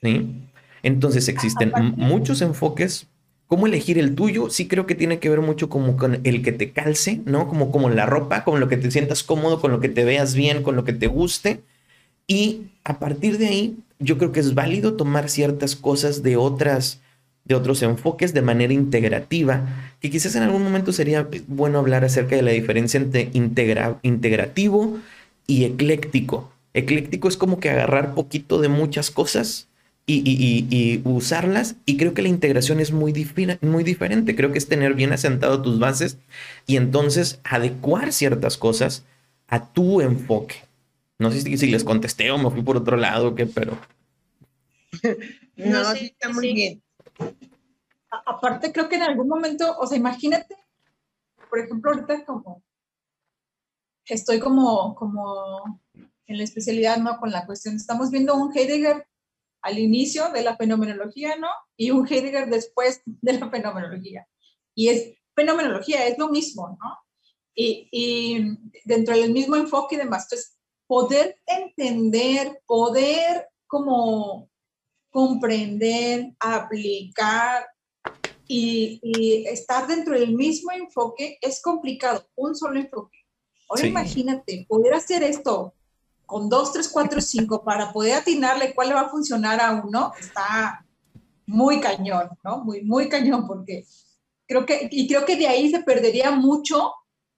¿Sí? 0.00 0.43
Entonces 0.84 1.28
existen 1.28 1.72
muchos 1.96 2.42
enfoques. 2.42 3.08
¿Cómo 3.46 3.66
elegir 3.66 3.98
el 3.98 4.14
tuyo? 4.14 4.50
Sí 4.50 4.68
creo 4.68 4.86
que 4.86 4.94
tiene 4.94 5.18
que 5.18 5.30
ver 5.30 5.40
mucho 5.40 5.68
como 5.68 5.96
con 5.96 6.20
el 6.24 6.42
que 6.42 6.52
te 6.52 6.72
calce, 6.72 7.22
¿no? 7.24 7.48
Como, 7.48 7.72
como 7.72 7.88
la 7.88 8.06
ropa, 8.06 8.44
con 8.44 8.60
lo 8.60 8.68
que 8.68 8.76
te 8.76 8.90
sientas 8.90 9.22
cómodo, 9.22 9.60
con 9.60 9.72
lo 9.72 9.80
que 9.80 9.88
te 9.88 10.04
veas 10.04 10.34
bien, 10.34 10.62
con 10.62 10.76
lo 10.76 10.84
que 10.84 10.92
te 10.92 11.06
guste. 11.06 11.62
Y 12.26 12.66
a 12.84 12.98
partir 12.98 13.38
de 13.38 13.48
ahí, 13.48 13.76
yo 13.98 14.18
creo 14.18 14.30
que 14.30 14.40
es 14.40 14.54
válido 14.54 14.94
tomar 14.94 15.30
ciertas 15.30 15.74
cosas 15.74 16.22
de 16.22 16.36
otras, 16.36 17.00
de 17.44 17.54
otros 17.54 17.82
enfoques 17.82 18.34
de 18.34 18.42
manera 18.42 18.74
integrativa, 18.74 19.66
que 20.00 20.10
quizás 20.10 20.36
en 20.36 20.42
algún 20.42 20.62
momento 20.62 20.92
sería 20.92 21.26
bueno 21.46 21.78
hablar 21.78 22.04
acerca 22.04 22.36
de 22.36 22.42
la 22.42 22.50
diferencia 22.50 23.00
entre 23.00 23.30
integrativo 24.02 24.98
y 25.46 25.64
ecléctico. 25.64 26.52
Ecléctico 26.74 27.28
es 27.28 27.38
como 27.38 27.58
que 27.58 27.70
agarrar 27.70 28.14
poquito 28.14 28.60
de 28.60 28.68
muchas 28.68 29.10
cosas 29.10 29.68
y, 30.06 31.00
usarlas. 31.04 31.76
Y 31.86 31.96
creo 31.96 32.14
que 32.14 32.22
la 32.22 32.28
integración 32.28 32.80
es 32.80 32.92
muy, 32.92 33.12
muy 33.62 33.84
diferente. 33.84 34.36
Creo 34.36 34.52
que 34.52 34.58
es 34.58 34.68
tener 34.68 34.94
bien 34.94 35.12
asentado 35.12 35.62
tus 35.62 35.78
bases 35.78 36.18
y 36.66 36.76
entonces 36.76 37.40
adecuar 37.44 38.12
ciertas 38.12 38.56
cosas 38.56 39.04
a 39.48 39.72
tu 39.72 40.00
enfoque. 40.00 40.56
No 41.18 41.30
sé 41.30 41.40
si, 41.40 41.66
les 41.66 41.84
contesté 41.84 42.30
o 42.30 42.38
me 42.38 42.50
fui 42.50 42.62
por 42.62 42.76
otro 42.76 42.96
lado, 42.96 43.34
qué, 43.34 43.46
pero... 43.46 43.78
no, 45.56 45.94
sí, 45.94 46.06
está 46.06 46.28
muy 46.30 46.52
bien. 46.52 46.82
aparte, 48.26 48.72
creo 48.72 48.88
que 48.88 48.96
en 48.96 49.02
algún 49.02 49.28
momento, 49.28 49.76
o 49.78 49.86
sea, 49.86 49.96
imagínate, 49.96 50.56
por 51.48 51.60
ejemplo, 51.60 51.92
ahorita 51.92 52.24
como 52.24 52.62
estoy 54.06 54.38
como, 54.38 54.94
como 54.94 55.80
en 56.26 56.38
la 56.38 56.44
especialidad, 56.44 56.98
¿no? 56.98 57.18
Con 57.18 57.30
la 57.30 57.46
cuestión, 57.46 57.76
estamos 57.76 58.10
viendo 58.10 58.34
un 58.34 58.56
Heidegger 58.56 59.06
al 59.64 59.78
inicio 59.78 60.28
de 60.28 60.42
la 60.42 60.56
fenomenología, 60.56 61.36
¿no? 61.36 61.48
Y 61.76 61.90
un 61.90 62.06
Heidegger 62.06 62.50
después 62.50 63.00
de 63.06 63.32
la 63.32 63.48
fenomenología. 63.48 64.28
Y 64.74 64.88
es 64.88 65.14
fenomenología, 65.34 66.06
es 66.06 66.18
lo 66.18 66.28
mismo, 66.28 66.76
¿no? 66.80 66.98
Y, 67.54 67.88
y 67.90 68.58
dentro 68.84 69.16
del 69.16 69.32
mismo 69.32 69.56
enfoque 69.56 69.94
y 69.94 69.98
demás. 69.98 70.24
Entonces, 70.24 70.58
poder 70.86 71.40
entender, 71.46 72.60
poder 72.66 73.48
como 73.66 74.50
comprender, 75.08 76.34
aplicar 76.40 77.66
y, 78.46 79.00
y, 79.02 79.46
estar 79.46 79.86
dentro 79.86 80.18
del 80.18 80.34
mismo 80.34 80.72
enfoque 80.72 81.38
es 81.40 81.62
complicado, 81.62 82.28
un 82.34 82.54
solo 82.54 82.80
enfoque. 82.80 83.18
Ahora 83.70 83.86
imagínate, 83.86 84.66
poder 84.68 84.92
hacer 84.92 85.22
esto 85.22 85.72
con 86.26 86.48
dos, 86.48 86.72
tres, 86.72 86.88
cuatro, 86.88 87.20
cinco 87.20 87.62
para 87.62 87.92
poder 87.92 88.14
atinarle 88.14 88.74
cuál 88.74 88.88
le 88.88 88.94
va 88.94 89.02
a 89.02 89.08
funcionar 89.08 89.60
a 89.60 89.82
uno, 89.84 90.12
está 90.18 90.84
muy 91.46 91.80
cañón, 91.80 92.30
¿no? 92.42 92.64
Muy, 92.64 92.82
muy 92.82 93.08
cañón, 93.08 93.46
porque 93.46 93.86
creo 94.46 94.64
que, 94.64 94.88
y 94.90 95.06
creo 95.06 95.24
que 95.24 95.36
de 95.36 95.46
ahí 95.46 95.70
se 95.70 95.82
perdería 95.82 96.30
mucho, 96.30 96.92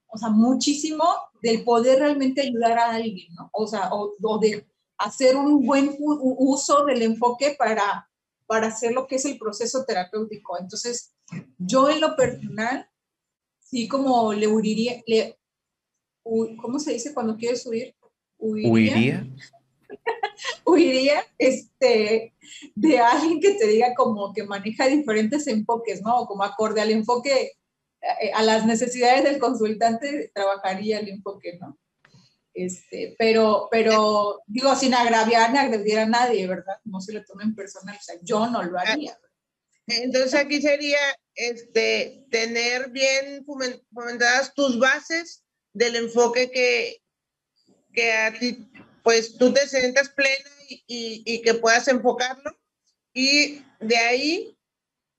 o 0.06 0.18
sea, 0.18 0.28
muchísimo 0.28 1.04
del 1.42 1.64
poder 1.64 2.00
realmente 2.00 2.42
ayudar 2.42 2.78
a 2.78 2.94
alguien, 2.94 3.34
¿no? 3.34 3.50
O 3.52 3.66
sea, 3.66 3.90
o, 3.92 4.38
de 4.38 4.66
hacer 4.98 5.36
un 5.36 5.66
buen 5.66 5.96
uso 5.98 6.84
del 6.84 7.02
enfoque 7.02 7.54
para, 7.58 8.08
para 8.46 8.68
hacer 8.68 8.92
lo 8.92 9.06
que 9.06 9.16
es 9.16 9.24
el 9.24 9.38
proceso 9.38 9.84
terapéutico. 9.84 10.58
Entonces, 10.58 11.12
yo 11.58 11.90
en 11.90 12.00
lo 12.00 12.16
personal, 12.16 12.88
sí 13.58 13.88
como 13.88 14.32
le 14.32 14.46
huiría, 14.46 15.02
le, 15.06 15.38
¿cómo 16.22 16.78
se 16.78 16.92
dice 16.92 17.12
cuando 17.12 17.36
quieres 17.36 17.66
huir? 17.66 17.94
Huiría. 18.38 19.26
Huiría, 20.64 21.24
este, 21.38 22.34
de 22.74 22.98
alguien 22.98 23.40
que 23.40 23.54
te 23.54 23.66
diga 23.66 23.94
como 23.94 24.32
que 24.32 24.42
maneja 24.44 24.86
diferentes 24.86 25.46
enfoques, 25.46 26.02
¿no? 26.02 26.26
Como 26.26 26.42
acorde 26.42 26.80
al 26.80 26.90
enfoque, 26.90 27.52
eh, 28.02 28.32
a 28.34 28.42
las 28.42 28.66
necesidades 28.66 29.24
del 29.24 29.38
consultante, 29.38 30.30
trabajaría 30.34 30.98
el 30.98 31.08
enfoque, 31.08 31.58
¿no? 31.60 31.78
Este, 32.52 33.14
pero, 33.18 33.68
pero 33.70 34.40
digo, 34.46 34.74
sin 34.76 34.94
agraviar 34.94 35.52
ni 35.52 35.58
agredir 35.58 35.98
a 35.98 36.06
nadie, 36.06 36.46
¿verdad? 36.46 36.76
No 36.84 37.00
se 37.00 37.12
lo 37.12 37.22
tomen 37.24 37.54
personal, 37.54 37.96
o 37.98 38.02
sea, 38.02 38.16
yo 38.22 38.46
no 38.48 38.62
lo 38.62 38.78
haría. 38.78 39.18
Entonces 39.86 40.34
aquí 40.34 40.60
sería 40.60 40.98
este, 41.34 42.24
tener 42.30 42.90
bien 42.90 43.44
fomentadas 43.92 44.54
tus 44.54 44.78
bases 44.78 45.44
del 45.74 45.96
enfoque 45.96 46.50
que, 46.50 47.02
que 47.96 48.12
a 48.12 48.38
ti, 48.38 48.70
pues 49.02 49.38
tú 49.38 49.52
te 49.52 49.66
sientas 49.66 50.10
plena 50.10 50.50
y, 50.68 51.22
y, 51.24 51.42
que 51.42 51.54
puedas 51.54 51.88
enfocarlo 51.88 52.56
y 53.14 53.62
de 53.80 53.96
ahí 53.96 54.58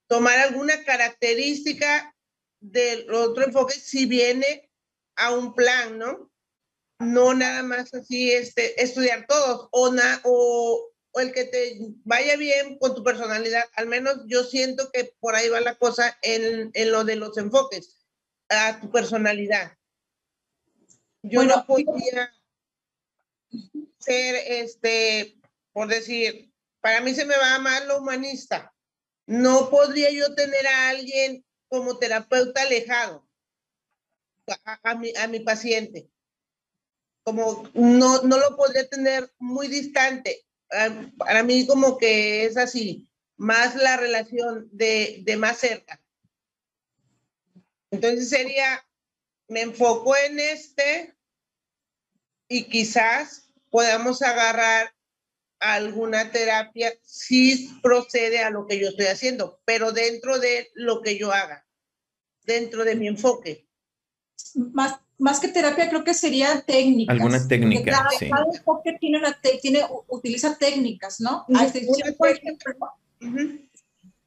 tomar 0.07 0.37
alguna 0.37 0.83
característica 0.85 2.15
del 2.59 3.11
otro 3.11 3.43
enfoque 3.43 3.73
si 3.73 4.05
viene 4.05 4.69
a 5.15 5.31
un 5.33 5.55
plan, 5.55 5.97
¿no? 5.97 6.31
No 6.99 7.33
nada 7.33 7.63
más 7.63 7.93
así 7.93 8.31
este, 8.31 8.81
estudiar 8.81 9.25
todos 9.27 9.67
o, 9.71 9.91
na, 9.91 10.21
o, 10.23 10.91
o 11.11 11.19
el 11.19 11.31
que 11.31 11.45
te 11.45 11.79
vaya 12.03 12.35
bien 12.37 12.77
con 12.77 12.93
tu 12.93 13.03
personalidad. 13.03 13.65
Al 13.73 13.87
menos 13.87 14.21
yo 14.27 14.43
siento 14.43 14.91
que 14.91 15.15
por 15.19 15.35
ahí 15.35 15.49
va 15.49 15.59
la 15.61 15.75
cosa 15.75 16.17
en, 16.21 16.69
en 16.73 16.91
lo 16.91 17.03
de 17.03 17.15
los 17.15 17.37
enfoques, 17.37 17.97
a 18.49 18.79
tu 18.79 18.91
personalidad. 18.91 19.75
Yo 21.23 21.43
no 21.43 21.65
podía 21.65 22.31
ser, 24.07 24.35
este, 24.63 25.37
por 25.73 25.89
decir, 25.89 26.51
para 26.79 27.01
mí 27.01 27.13
se 27.13 27.25
me 27.25 27.37
va 27.37 27.59
mal 27.59 27.87
lo 27.87 27.97
humanista. 27.97 28.73
No 29.25 29.69
podría 29.69 30.09
yo 30.11 30.33
tener 30.33 30.65
a 30.65 30.89
alguien 30.89 31.45
como 31.67 31.97
terapeuta 31.97 32.61
alejado 32.61 33.27
a, 34.83 34.95
mi, 34.95 35.13
a 35.17 35.27
mi 35.27 35.41
paciente. 35.41 36.09
Como 37.23 37.69
no, 37.73 38.21
no 38.21 38.37
lo 38.37 38.55
podría 38.55 38.87
tener 38.87 39.29
muy 39.37 39.67
distante. 39.67 40.45
Ah, 40.71 40.89
para 41.17 41.43
mí 41.43 41.67
como 41.67 41.97
que 41.97 42.45
es 42.45 42.55
así, 42.55 43.11
más 43.35 43.75
la 43.75 43.97
relación 43.97 44.69
de, 44.71 45.21
de 45.23 45.35
más 45.35 45.57
cerca. 45.57 46.01
Entonces 47.91 48.29
sería, 48.29 48.85
me 49.49 49.61
enfoco 49.61 50.15
en 50.15 50.39
este 50.39 51.13
y 52.47 52.63
quizás 52.63 53.46
podamos 53.69 54.21
agarrar 54.21 54.93
alguna 55.59 56.31
terapia 56.31 56.93
si 57.03 57.71
procede 57.81 58.39
a 58.39 58.49
lo 58.49 58.67
que 58.67 58.79
yo 58.79 58.89
estoy 58.89 59.07
haciendo, 59.07 59.59
pero 59.65 59.91
dentro 59.91 60.39
de 60.39 60.69
lo 60.75 61.01
que 61.01 61.17
yo 61.17 61.31
haga, 61.31 61.65
dentro 62.45 62.83
de 62.83 62.95
mi 62.95 63.07
enfoque. 63.07 63.67
Más, 64.53 64.95
más 65.17 65.39
que 65.39 65.47
terapia, 65.47 65.89
creo 65.89 66.03
que 66.03 66.13
sería 66.13 66.61
técnica. 66.61 67.11
Alguna 67.11 67.47
técnica. 67.47 67.91
Cada, 67.91 68.09
sí. 68.11 68.29
cada 68.29 68.45
enfoque 68.45 68.97
tiene 68.99 69.17
una 69.17 69.39
tiene, 69.61 69.81
utiliza 70.07 70.57
técnicas, 70.57 71.19
¿no? 71.19 71.45
A 71.55 71.65
excepción, 71.65 72.15
por 72.17 72.29
ejemplo, 72.29 72.75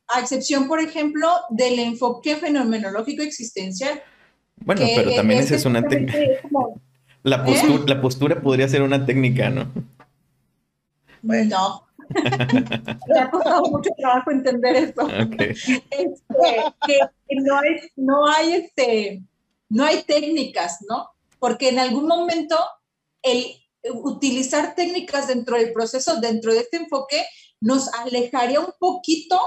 a 0.09 0.21
excepción, 0.21 0.67
por 0.67 0.81
ejemplo, 0.81 1.29
del 1.51 1.79
enfoque 1.79 2.37
fenomenológico 2.37 3.23
existencial. 3.23 4.03
Bueno, 4.57 4.83
pero 4.95 5.15
también 5.15 5.41
esa 5.41 5.55
es 5.55 5.65
una 5.65 5.87
técnica. 5.87 6.19
La 7.23 7.45
postura, 7.45 7.75
¿Eh? 7.75 7.85
la 7.87 8.01
postura 8.01 8.41
podría 8.41 8.69
ser 8.69 8.83
una 8.83 9.05
técnica, 9.05 9.51
¿no? 9.51 9.71
Bueno. 11.23 11.87
Me 12.09 13.21
ha 13.21 13.31
costado 13.31 13.63
mucho 13.67 13.91
trabajo 13.97 14.31
entender 14.31 14.77
eso. 14.77 15.03
Okay. 15.05 15.51
Este, 15.51 16.65
que, 16.87 17.37
no 17.37 17.59
hay, 17.59 17.77
no 17.97 18.27
hay 18.27 18.53
este, 18.55 19.23
no 19.69 19.85
hay 19.85 20.03
técnicas, 20.03 20.79
¿no? 20.89 21.11
Porque 21.39 21.69
en 21.69 21.79
algún 21.79 22.07
momento 22.07 22.57
el 23.23 23.45
utilizar 23.85 24.75
técnicas 24.75 25.29
dentro 25.29 25.57
del 25.57 25.73
proceso, 25.73 26.21
dentro 26.21 26.53
de 26.53 26.61
este 26.61 26.79
enfoque, 26.79 27.25
nos 27.61 27.93
alejaría 27.95 28.61
un 28.61 28.73
poquito, 28.79 29.39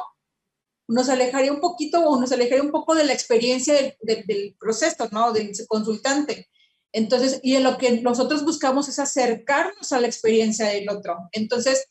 nos 0.88 1.10
alejaría 1.10 1.52
un 1.52 1.60
poquito 1.60 2.00
o 2.08 2.20
nos 2.20 2.32
alejaría 2.32 2.64
un 2.64 2.72
poco 2.72 2.96
de 2.96 3.04
la 3.04 3.14
experiencia 3.14 3.74
del, 3.74 3.96
del, 4.02 4.26
del 4.26 4.56
proceso, 4.60 5.10
¿no? 5.12 5.34
Del 5.34 5.52
consultante. 5.68 6.48
Entonces, 6.94 7.40
y 7.42 7.56
en 7.56 7.64
lo 7.64 7.78
que 7.78 8.02
nosotros 8.02 8.46
buscamos 8.46 8.88
es 8.88 9.00
acercarnos 9.00 9.92
a 9.92 10.00
la 10.00 10.08
experiencia 10.08 10.68
del 10.68 10.88
otro. 10.90 11.28
Entonces, 11.32 11.90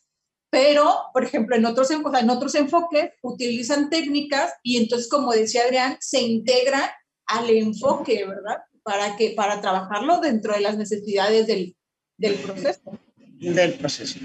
pero, 0.49 1.09
por 1.13 1.25
ejemplo, 1.25 1.55
en 1.55 1.65
otros, 1.65 1.89
o 1.91 2.11
sea, 2.11 2.19
en 2.21 2.29
otros 2.29 2.55
enfoques 2.55 3.11
utilizan 3.21 3.89
técnicas 3.89 4.53
y 4.63 4.77
entonces, 4.77 5.09
como 5.09 5.33
decía 5.33 5.63
Adrián, 5.63 5.97
se 5.99 6.21
integra 6.21 6.95
al 7.25 7.49
enfoque, 7.49 8.25
¿verdad? 8.25 8.59
Para, 8.81 9.17
que, 9.17 9.31
para 9.31 9.59
trabajarlo 9.59 10.19
dentro 10.21 10.53
de 10.53 10.61
las 10.61 10.77
necesidades 10.77 11.47
del, 11.47 11.75
del 12.17 12.35
proceso. 12.35 12.99
Del 13.17 13.73
proceso. 13.73 14.19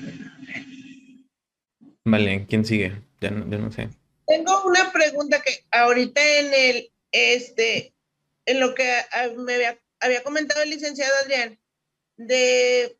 Vale, 2.04 2.46
¿quién 2.46 2.64
sigue? 2.64 3.02
Ya 3.20 3.30
no, 3.30 3.50
ya 3.50 3.58
no 3.58 3.72
sé. 3.72 3.88
Tengo 4.26 4.64
una 4.64 4.92
pregunta 4.92 5.42
que 5.42 5.64
ahorita 5.70 6.20
en 6.40 6.54
el, 6.54 6.92
este, 7.10 7.94
en 8.44 8.60
lo 8.60 8.74
que 8.74 8.92
me 9.38 9.54
había 9.54 9.78
había 10.00 10.22
comentado 10.22 10.62
el 10.62 10.70
licenciado 10.70 11.14
Adrián 11.22 11.58
de 12.16 12.98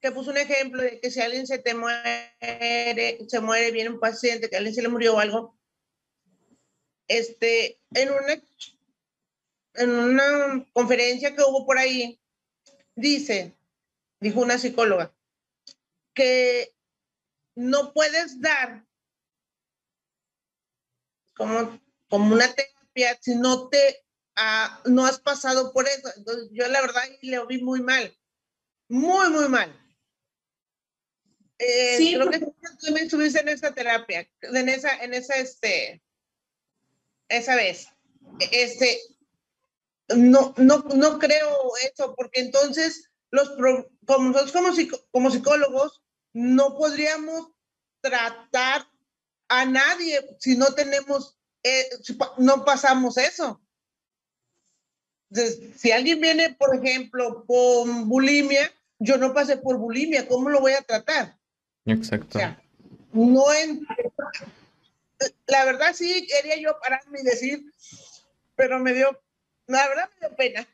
que 0.00 0.10
puso 0.10 0.30
un 0.30 0.38
ejemplo 0.38 0.82
de 0.82 1.00
que 1.00 1.10
si 1.10 1.20
alguien 1.20 1.46
se 1.46 1.58
te 1.58 1.74
muere, 1.74 3.18
se 3.28 3.40
muere, 3.40 3.70
viene 3.70 3.90
un 3.90 4.00
paciente, 4.00 4.50
que 4.50 4.56
a 4.56 4.58
alguien 4.58 4.74
se 4.74 4.82
le 4.82 4.88
murió 4.88 5.14
o 5.14 5.20
algo, 5.20 5.56
este, 7.06 7.78
en 7.94 8.10
una, 8.10 8.42
en 9.74 9.90
una 9.90 10.66
conferencia 10.72 11.36
que 11.36 11.42
hubo 11.42 11.64
por 11.64 11.78
ahí, 11.78 12.20
dice, 12.96 13.54
dijo 14.18 14.40
una 14.40 14.58
psicóloga, 14.58 15.14
que 16.14 16.74
no 17.54 17.92
puedes 17.92 18.40
dar 18.40 18.84
como, 21.34 21.80
como 22.08 22.34
una 22.34 22.52
terapia 22.52 23.18
si 23.20 23.36
no 23.36 23.68
te 23.68 24.04
no 24.86 25.06
has 25.06 25.18
pasado 25.18 25.72
por 25.72 25.86
eso. 25.88 26.08
Entonces, 26.16 26.48
yo 26.52 26.66
la 26.68 26.80
verdad 26.80 27.02
le 27.20 27.46
vi 27.46 27.62
muy 27.62 27.80
mal, 27.82 28.16
muy, 28.88 29.30
muy 29.30 29.48
mal. 29.48 29.78
Eh, 31.58 31.96
sí, 31.96 32.14
creo 32.14 32.30
que 32.30 32.40
tú 32.40 32.54
también 32.80 33.06
estuviste 33.06 33.40
en 33.40 33.48
esa 33.48 33.72
terapia, 33.72 34.28
en 34.40 34.68
esa, 34.68 34.96
en 34.96 35.14
esa, 35.14 35.36
este, 35.36 36.02
esa 37.28 37.54
vez. 37.54 37.88
Este, 38.50 39.00
no, 40.16 40.54
no, 40.56 40.78
no 40.94 41.18
creo 41.18 41.72
eso, 41.84 42.14
porque 42.16 42.40
entonces 42.40 43.10
los 43.30 43.50
como 44.06 44.30
nosotros 44.30 44.52
como, 44.52 44.72
como 45.10 45.30
psicólogos 45.30 46.02
no 46.32 46.76
podríamos 46.76 47.52
tratar 48.00 48.88
a 49.48 49.64
nadie 49.64 50.36
si 50.40 50.56
no 50.56 50.74
tenemos, 50.74 51.38
eh, 51.62 51.88
si 52.02 52.18
no 52.38 52.64
pasamos 52.64 53.16
eso 53.16 53.62
si 55.76 55.92
alguien 55.92 56.20
viene, 56.20 56.54
por 56.54 56.76
ejemplo, 56.76 57.44
con 57.46 58.08
bulimia, 58.08 58.72
yo 58.98 59.16
no 59.16 59.34
pasé 59.34 59.56
por 59.56 59.78
bulimia, 59.78 60.28
¿cómo 60.28 60.48
lo 60.48 60.60
voy 60.60 60.72
a 60.72 60.82
tratar? 60.82 61.36
Exacto. 61.84 62.38
O 62.38 62.40
sea, 62.40 62.62
no 63.12 63.52
en... 63.52 63.86
La 65.46 65.64
verdad 65.64 65.92
sí 65.94 66.26
quería 66.26 66.56
yo 66.56 66.78
pararme 66.80 67.20
y 67.20 67.24
decir, 67.24 67.64
pero 68.56 68.78
me 68.78 68.92
dio, 68.92 69.20
la 69.66 69.88
verdad 69.88 70.10
me 70.14 70.28
dio 70.28 70.36
pena. 70.36 70.68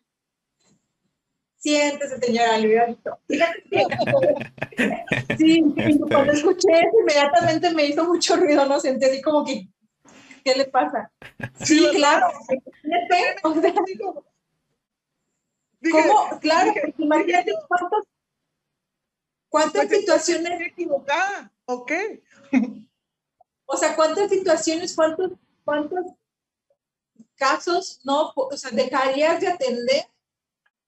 Siéntese, 1.59 2.19
señora 2.19 2.55
Alberto. 2.55 3.19
Sí, 3.29 3.39
sí, 5.39 5.65
cuando 6.09 6.33
escuché 6.33 6.69
eso, 6.73 7.01
inmediatamente 7.01 7.75
me 7.75 7.87
hizo 7.87 8.05
mucho 8.05 8.37
ruido, 8.37 8.65
no 8.67 8.79
sentí 8.79 9.07
así 9.07 9.21
como 9.21 9.45
que, 9.45 9.69
¿qué 10.45 10.55
le 10.55 10.67
pasa? 10.67 11.11
Sí, 11.63 11.85
claro. 11.95 12.29
O 13.43 13.61
sea, 13.61 13.75
¿Cómo? 15.91 16.41
Claro, 16.41 16.73
imagínate 16.99 17.53
cuántas, 17.69 18.05
cuántas 19.49 19.89
situaciones. 19.89 20.61
equivocada, 20.61 21.53
¿ok? 21.67 21.93
O 23.71 23.77
sea, 23.77 23.95
cuántas 23.95 24.31
situaciones, 24.31 24.95
cuántos, 24.97 25.33
cuántos 25.63 26.07
casos 27.37 28.01
no, 28.03 28.33
o 28.35 28.57
sea, 28.57 28.71
dejarías 28.71 29.39
de 29.43 29.49
atender 29.49 30.07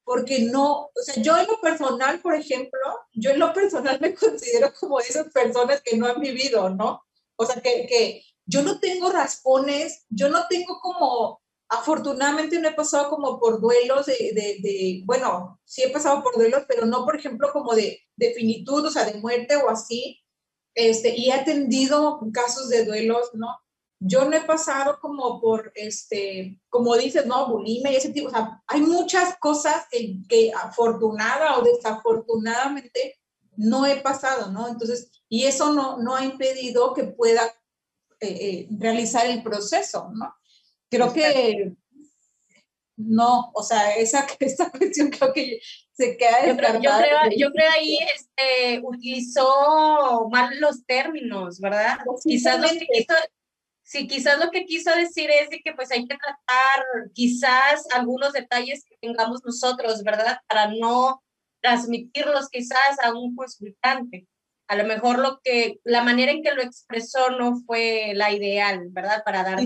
porque 0.02 0.40
no, 0.40 0.86
o 0.86 1.02
sea, 1.04 1.22
yo 1.22 1.36
en 1.36 1.46
lo 1.46 1.60
personal, 1.60 2.20
por 2.20 2.34
ejemplo, 2.34 2.80
yo 3.12 3.30
en 3.30 3.38
lo 3.38 3.52
personal 3.52 4.00
me 4.00 4.14
considero 4.16 4.72
como 4.74 4.98
esas 4.98 5.28
personas 5.28 5.82
que 5.82 5.96
no 5.96 6.06
han 6.06 6.20
vivido, 6.20 6.70
¿no? 6.70 7.04
O 7.36 7.46
sea, 7.46 7.60
que, 7.60 7.86
que 7.86 8.24
yo 8.44 8.62
no 8.62 8.80
tengo 8.80 9.10
raspones, 9.10 10.06
yo 10.08 10.28
no 10.28 10.46
tengo 10.48 10.80
como 10.80 11.39
Afortunadamente 11.70 12.60
no 12.60 12.68
he 12.68 12.74
pasado 12.74 13.08
como 13.08 13.38
por 13.38 13.60
duelos 13.60 14.06
de, 14.06 14.32
de, 14.34 15.02
bueno, 15.06 15.60
sí 15.64 15.82
he 15.82 15.90
pasado 15.90 16.22
por 16.22 16.34
duelos, 16.34 16.64
pero 16.68 16.84
no, 16.84 17.04
por 17.04 17.16
ejemplo, 17.16 17.50
como 17.52 17.74
de, 17.74 18.00
de 18.16 18.34
finitud, 18.34 18.84
o 18.84 18.90
sea, 18.90 19.04
de 19.04 19.20
muerte 19.20 19.56
o 19.56 19.70
así. 19.70 20.20
Este, 20.74 21.16
y 21.16 21.30
he 21.30 21.32
atendido 21.32 22.20
casos 22.32 22.68
de 22.68 22.84
duelos, 22.84 23.30
¿no? 23.34 23.56
yo 24.00 24.24
no 24.24 24.34
he 24.34 24.40
pasado 24.40 24.98
como 24.98 25.40
por, 25.40 25.72
este, 25.74 26.58
como 26.70 26.96
dices, 26.96 27.26
no, 27.26 27.48
bulimia 27.48 27.92
y 27.92 27.96
ese 27.96 28.08
tipo, 28.08 28.28
o 28.28 28.30
sea, 28.30 28.62
hay 28.66 28.80
muchas 28.80 29.36
cosas 29.38 29.84
en 29.92 30.26
que 30.26 30.50
afortunada 30.52 31.58
o 31.58 31.62
desafortunadamente 31.62 33.20
no 33.56 33.84
he 33.84 34.00
pasado, 34.00 34.50
¿no? 34.50 34.68
Entonces, 34.68 35.10
y 35.28 35.44
eso 35.44 35.74
no, 35.74 35.98
no 35.98 36.16
ha 36.16 36.24
impedido 36.24 36.94
que 36.94 37.04
pueda 37.04 37.44
eh, 38.20 38.28
eh, 38.28 38.68
realizar 38.70 39.26
el 39.26 39.42
proceso, 39.42 40.10
¿no? 40.14 40.34
Creo 40.90 41.12
que 41.12 41.72
no, 42.96 43.50
o 43.54 43.62
sea, 43.62 43.94
esa, 43.96 44.26
esa 44.40 44.70
cuestión 44.70 45.10
creo 45.10 45.32
que 45.32 45.60
se 45.92 46.16
queda 46.16 46.46
yo 46.46 46.56
creo, 46.56 46.74
yo 46.74 46.80
creo, 46.80 47.18
yo 47.36 47.52
creo, 47.52 47.70
ahí 47.72 47.98
este, 48.14 48.80
utilizó 48.82 50.28
mal 50.30 50.58
los 50.60 50.84
términos, 50.86 51.60
¿verdad? 51.60 51.98
Quizás 52.22 52.60
lo 52.60 52.68
que 52.68 52.86
quiso, 52.86 53.14
sí, 53.82 54.06
quizás 54.06 54.38
lo 54.38 54.50
que 54.50 54.64
quiso 54.64 54.94
decir 54.94 55.30
es 55.30 55.50
de 55.50 55.60
que 55.60 55.72
pues 55.74 55.90
hay 55.90 56.06
que 56.06 56.16
tratar 56.16 56.84
quizás 57.12 57.84
algunos 57.92 58.32
detalles 58.32 58.84
que 58.84 58.96
tengamos 59.00 59.42
nosotros, 59.44 60.02
¿verdad? 60.02 60.38
Para 60.48 60.68
no 60.68 61.22
transmitirlos 61.60 62.48
quizás 62.48 62.98
a 63.02 63.12
un 63.12 63.36
consultante 63.36 64.26
a 64.70 64.76
lo 64.76 64.84
mejor 64.84 65.18
lo 65.18 65.40
que, 65.42 65.80
la 65.82 66.04
manera 66.04 66.30
en 66.30 66.44
que 66.44 66.54
lo 66.54 66.62
expresó 66.62 67.30
no 67.30 67.60
fue 67.66 68.12
la 68.14 68.30
ideal, 68.30 68.86
¿verdad? 68.90 69.24
Para 69.24 69.42
dar 69.42 69.58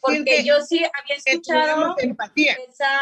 porque 0.00 0.44
yo 0.44 0.62
sí 0.62 0.78
había 0.78 1.16
escuchado 1.16 1.94
esa, 1.98 3.00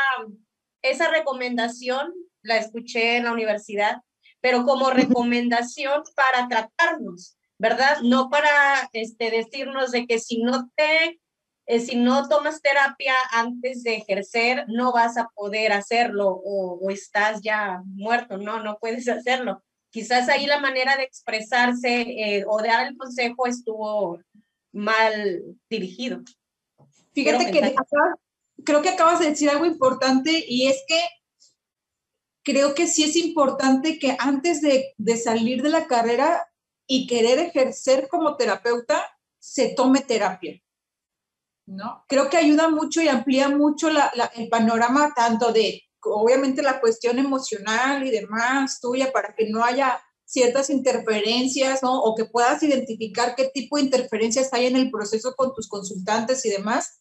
esa 0.83 1.11
recomendación, 1.13 2.13
la 2.43 2.57
escuché 2.57 3.19
en 3.19 3.27
la 3.27 3.33
universidad, 3.33 4.03
pero 4.41 4.65
como 4.65 4.91
recomendación 4.91 6.03
para 6.17 6.49
tratarnos, 6.49 7.39
¿verdad? 7.57 7.99
No 8.03 8.29
para 8.29 8.91
este, 8.93 9.31
decirnos 9.31 9.93
de 9.93 10.09
que 10.09 10.19
si 10.19 10.43
no 10.43 10.73
te, 10.75 11.21
eh, 11.67 11.79
si 11.79 11.95
no 11.95 12.29
tomas 12.29 12.61
terapia 12.63 13.15
antes 13.31 13.85
de 13.85 13.95
ejercer, 13.95 14.65
no 14.67 14.91
vas 14.91 15.19
a 15.19 15.29
poder 15.37 15.71
hacerlo 15.71 16.31
o, 16.31 16.81
o 16.83 16.91
estás 16.91 17.43
ya 17.43 17.81
muerto, 17.85 18.39
no, 18.39 18.61
no 18.61 18.79
puedes 18.81 19.09
hacerlo 19.09 19.63
quizás 19.91 20.29
ahí 20.29 20.47
la 20.47 20.61
manera 20.61 20.97
de 20.97 21.05
expresarse 21.05 22.01
eh, 22.01 22.45
o 22.47 22.61
de 22.61 22.69
dar 22.69 22.87
el 22.87 22.97
consejo 22.97 23.47
estuvo 23.47 24.21
mal 24.73 25.43
dirigido. 25.69 26.23
Fíjate 27.13 27.51
que 27.51 27.75
creo 28.65 28.83
que 28.83 28.91
acabas 28.91 29.21
de 29.21 29.31
decir 29.31 29.51
algo 29.51 29.67
importante 29.67 30.45
y 30.47 30.69
es 30.69 30.83
que 30.87 31.01
creo 32.45 32.75
que 32.75 32.87
sí 32.87 33.05
es 33.05 33.17
importante 33.17 33.99
que 33.99 34.17
antes 34.19 34.61
de, 34.61 34.95
de 34.97 35.17
salir 35.17 35.63
de 35.63 35.71
la 35.71 35.87
carrera 35.87 36.49
y 36.87 37.07
querer 37.07 37.39
ejercer 37.39 38.09
como 38.09 38.37
terapeuta, 38.37 39.05
se 39.39 39.75
tome 39.75 40.01
terapia. 40.01 40.61
¿no? 41.67 42.05
Creo 42.09 42.31
que 42.31 42.39
ayuda 42.39 42.71
mucho 42.71 43.03
y 43.03 43.09
amplía 43.09 43.51
mucho 43.51 43.91
la, 43.91 44.11
el 44.35 44.49
panorama 44.49 45.13
tanto 45.15 45.53
de 45.53 45.83
obviamente 46.05 46.63
la 46.63 46.81
cuestión 46.81 47.19
emocional 47.19 48.07
y 48.07 48.11
demás 48.11 48.81
tuya 48.81 49.13
para 49.13 49.35
que 49.35 49.49
no 49.49 49.65
haya 49.65 50.01
ciertas 50.25 50.69
interferencias, 50.69 51.83
¿no? 51.83 52.03
O 52.03 52.15
que 52.15 52.27
puedas 52.27 52.63
identificar 52.63 53.35
qué 53.35 53.47
tipo 53.47 53.77
de 53.77 53.85
interferencias 53.85 54.53
hay 54.53 54.67
en 54.67 54.77
el 54.77 54.91
proceso 54.91 55.35
con 55.35 55.55
tus 55.55 55.69
consultantes 55.69 56.45
y 56.45 56.51
demás. 56.51 57.01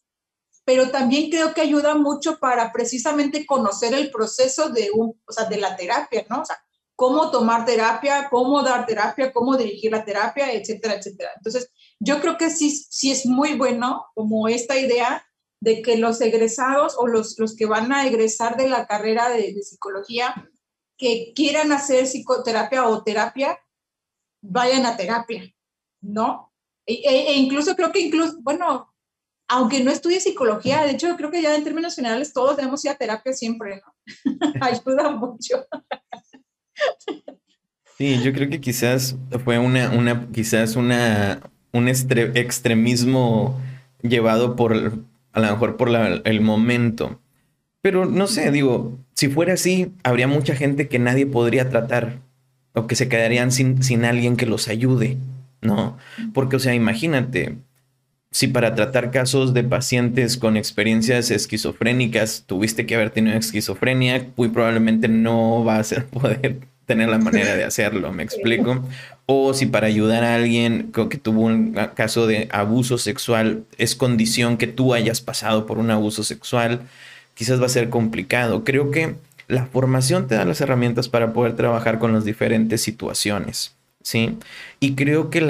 Pero 0.64 0.90
también 0.90 1.30
creo 1.30 1.52
que 1.52 1.60
ayuda 1.60 1.94
mucho 1.94 2.38
para 2.38 2.72
precisamente 2.72 3.44
conocer 3.44 3.92
el 3.92 4.10
proceso 4.10 4.70
de, 4.70 4.90
un, 4.94 5.20
o 5.26 5.32
sea, 5.32 5.44
de 5.44 5.58
la 5.58 5.76
terapia, 5.76 6.26
¿no? 6.30 6.40
O 6.40 6.44
sea, 6.44 6.58
cómo 6.96 7.30
tomar 7.30 7.64
terapia, 7.64 8.28
cómo 8.30 8.62
dar 8.62 8.86
terapia, 8.86 9.32
cómo 9.32 9.56
dirigir 9.56 9.92
la 9.92 10.04
terapia, 10.04 10.52
etcétera, 10.52 10.94
etcétera. 10.94 11.30
Entonces, 11.36 11.70
yo 12.00 12.20
creo 12.20 12.36
que 12.36 12.50
sí, 12.50 12.70
sí 12.70 13.10
es 13.10 13.24
muy 13.26 13.54
bueno 13.54 14.06
como 14.14 14.48
esta 14.48 14.76
idea 14.76 15.24
de 15.60 15.82
que 15.82 15.96
los 15.96 16.20
egresados 16.20 16.96
o 16.98 17.06
los, 17.06 17.38
los 17.38 17.56
que 17.56 17.66
van 17.66 17.92
a 17.92 18.06
egresar 18.06 18.56
de 18.56 18.68
la 18.68 18.86
carrera 18.86 19.28
de, 19.28 19.54
psicología 19.62 20.50
que 20.96 21.32
quieran 21.34 21.72
hacer 21.72 22.04
psicoterapia 22.04 22.86
o 22.88 23.02
terapia, 23.02 23.58
vayan 24.42 24.86
a 24.86 24.96
terapia, 24.96 25.44
¿no? 26.00 26.52
E, 26.86 26.94
e, 26.94 27.30
e, 27.30 27.36
incluso 27.36 27.76
creo 27.76 27.92
que 27.92 28.00
incluso, 28.00 28.38
bueno, 28.40 28.92
aunque 29.48 29.82
no 29.82 29.90
estudie 29.90 30.20
psicología, 30.20 30.82
de 30.82 30.92
hecho 30.92 31.16
creo 31.16 31.30
que 31.30 31.42
ya 31.42 31.54
en 31.54 31.64
términos 31.64 31.94
generales 31.94 32.32
todos 32.32 32.56
debemos 32.56 32.84
ir 32.84 32.90
a 32.90 32.96
terapia 32.96 33.32
siempre, 33.32 33.80
¿no? 33.84 33.94
Ayuda 34.60 35.10
mucho. 35.10 35.66
Sí, 37.96 38.22
yo 38.22 38.32
creo 38.32 38.48
que 38.48 38.60
quizás 38.60 39.16
fue 39.44 39.58
una, 39.58 39.90
una 39.90 40.28
quizás 40.30 40.76
una, 40.76 41.50
un 41.72 41.88
extremismo 41.88 43.60
llevado 44.02 44.54
por, 44.54 45.04
a 45.32 45.40
lo 45.40 45.50
mejor 45.50 45.76
por 45.76 45.90
el 45.90 46.40
momento. 46.40 47.20
Pero 47.82 48.06
no 48.06 48.26
sé, 48.26 48.50
digo, 48.50 48.98
si 49.14 49.28
fuera 49.28 49.54
así, 49.54 49.92
habría 50.02 50.28
mucha 50.28 50.54
gente 50.54 50.88
que 50.88 50.98
nadie 50.98 51.26
podría 51.26 51.68
tratar 51.70 52.18
o 52.74 52.86
que 52.86 52.96
se 52.96 53.08
quedarían 53.08 53.52
sin, 53.52 53.82
sin 53.82 54.04
alguien 54.04 54.36
que 54.36 54.46
los 54.46 54.68
ayude, 54.68 55.16
¿no? 55.60 55.96
Porque, 56.34 56.56
o 56.56 56.58
sea, 56.58 56.74
imagínate, 56.74 57.56
si 58.30 58.48
para 58.48 58.74
tratar 58.74 59.10
casos 59.10 59.54
de 59.54 59.64
pacientes 59.64 60.36
con 60.36 60.56
experiencias 60.56 61.30
esquizofrénicas 61.30 62.44
tuviste 62.46 62.86
que 62.86 62.94
haber 62.94 63.10
tenido 63.10 63.36
esquizofrenia, 63.36 64.28
muy 64.36 64.48
probablemente 64.48 65.08
no 65.08 65.64
vas 65.64 65.92
a 65.92 66.04
poder 66.10 66.60
tener 66.84 67.08
la 67.08 67.18
manera 67.18 67.54
de 67.54 67.64
hacerlo, 67.64 68.12
¿me 68.12 68.22
explico? 68.22 68.82
O 69.30 69.52
si 69.52 69.66
para 69.66 69.88
ayudar 69.88 70.24
a 70.24 70.34
alguien 70.36 70.90
que 70.90 71.18
tuvo 71.18 71.42
un 71.42 71.74
caso 71.94 72.26
de 72.26 72.48
abuso 72.50 72.96
sexual 72.96 73.64
es 73.76 73.94
condición 73.94 74.56
que 74.56 74.66
tú 74.66 74.94
hayas 74.94 75.20
pasado 75.20 75.66
por 75.66 75.76
un 75.76 75.90
abuso 75.90 76.24
sexual, 76.24 76.80
quizás 77.34 77.60
va 77.60 77.66
a 77.66 77.68
ser 77.68 77.90
complicado. 77.90 78.64
Creo 78.64 78.90
que 78.90 79.16
la 79.46 79.66
formación 79.66 80.28
te 80.28 80.34
da 80.34 80.46
las 80.46 80.62
herramientas 80.62 81.10
para 81.10 81.34
poder 81.34 81.56
trabajar 81.56 81.98
con 81.98 82.14
las 82.14 82.24
diferentes 82.24 82.80
situaciones. 82.80 83.74
¿Sí? 84.00 84.38
Y 84.80 84.94
creo 84.94 85.28
que 85.28 85.40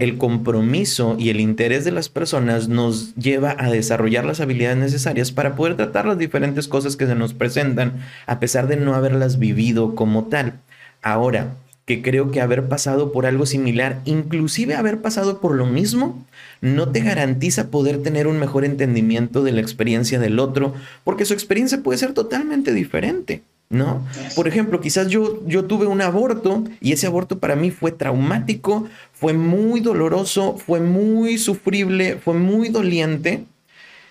el 0.00 0.16
compromiso 0.16 1.16
y 1.18 1.28
el 1.28 1.38
interés 1.38 1.84
de 1.84 1.92
las 1.92 2.08
personas 2.08 2.68
nos 2.68 3.14
lleva 3.16 3.54
a 3.58 3.68
desarrollar 3.68 4.24
las 4.24 4.40
habilidades 4.40 4.78
necesarias 4.78 5.30
para 5.30 5.56
poder 5.56 5.76
tratar 5.76 6.06
las 6.06 6.16
diferentes 6.16 6.68
cosas 6.68 6.96
que 6.96 7.06
se 7.06 7.14
nos 7.14 7.34
presentan, 7.34 8.02
a 8.26 8.40
pesar 8.40 8.66
de 8.66 8.76
no 8.76 8.94
haberlas 8.94 9.38
vivido 9.38 9.94
como 9.94 10.24
tal. 10.24 10.54
Ahora, 11.02 11.56
que 11.86 12.02
creo 12.02 12.32
que 12.32 12.40
haber 12.40 12.68
pasado 12.68 13.12
por 13.12 13.26
algo 13.26 13.46
similar, 13.46 14.00
inclusive 14.04 14.74
haber 14.74 15.00
pasado 15.00 15.40
por 15.40 15.54
lo 15.54 15.66
mismo, 15.66 16.26
no 16.60 16.90
te 16.90 17.00
garantiza 17.00 17.70
poder 17.70 18.02
tener 18.02 18.26
un 18.26 18.38
mejor 18.38 18.64
entendimiento 18.64 19.44
de 19.44 19.52
la 19.52 19.60
experiencia 19.60 20.18
del 20.18 20.40
otro, 20.40 20.74
porque 21.04 21.24
su 21.24 21.32
experiencia 21.32 21.82
puede 21.82 21.98
ser 21.98 22.12
totalmente 22.12 22.74
diferente. 22.74 23.42
¿No? 23.68 24.06
Por 24.36 24.46
ejemplo, 24.46 24.80
quizás 24.80 25.08
yo, 25.08 25.44
yo 25.44 25.64
tuve 25.64 25.86
un 25.86 26.00
aborto 26.00 26.62
y 26.80 26.92
ese 26.92 27.08
aborto 27.08 27.40
para 27.40 27.56
mí 27.56 27.72
fue 27.72 27.90
traumático, 27.90 28.86
fue 29.12 29.32
muy 29.32 29.80
doloroso, 29.80 30.56
fue 30.56 30.78
muy 30.78 31.36
sufrible, 31.36 32.16
fue 32.16 32.34
muy 32.34 32.68
doliente. 32.68 33.42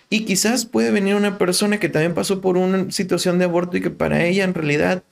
Y 0.10 0.26
quizás 0.26 0.66
puede 0.66 0.92
venir 0.92 1.16
una 1.16 1.38
persona 1.38 1.80
que 1.80 1.88
también 1.88 2.14
pasó 2.14 2.42
por 2.42 2.58
una 2.58 2.92
situación 2.92 3.40
de 3.40 3.46
aborto 3.46 3.78
y 3.78 3.82
que 3.82 3.92
para 3.92 4.26
ella 4.26 4.44
en 4.44 4.54
realidad 4.54 5.04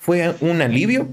fue 0.00 0.34
un 0.40 0.60
alivio, 0.60 1.08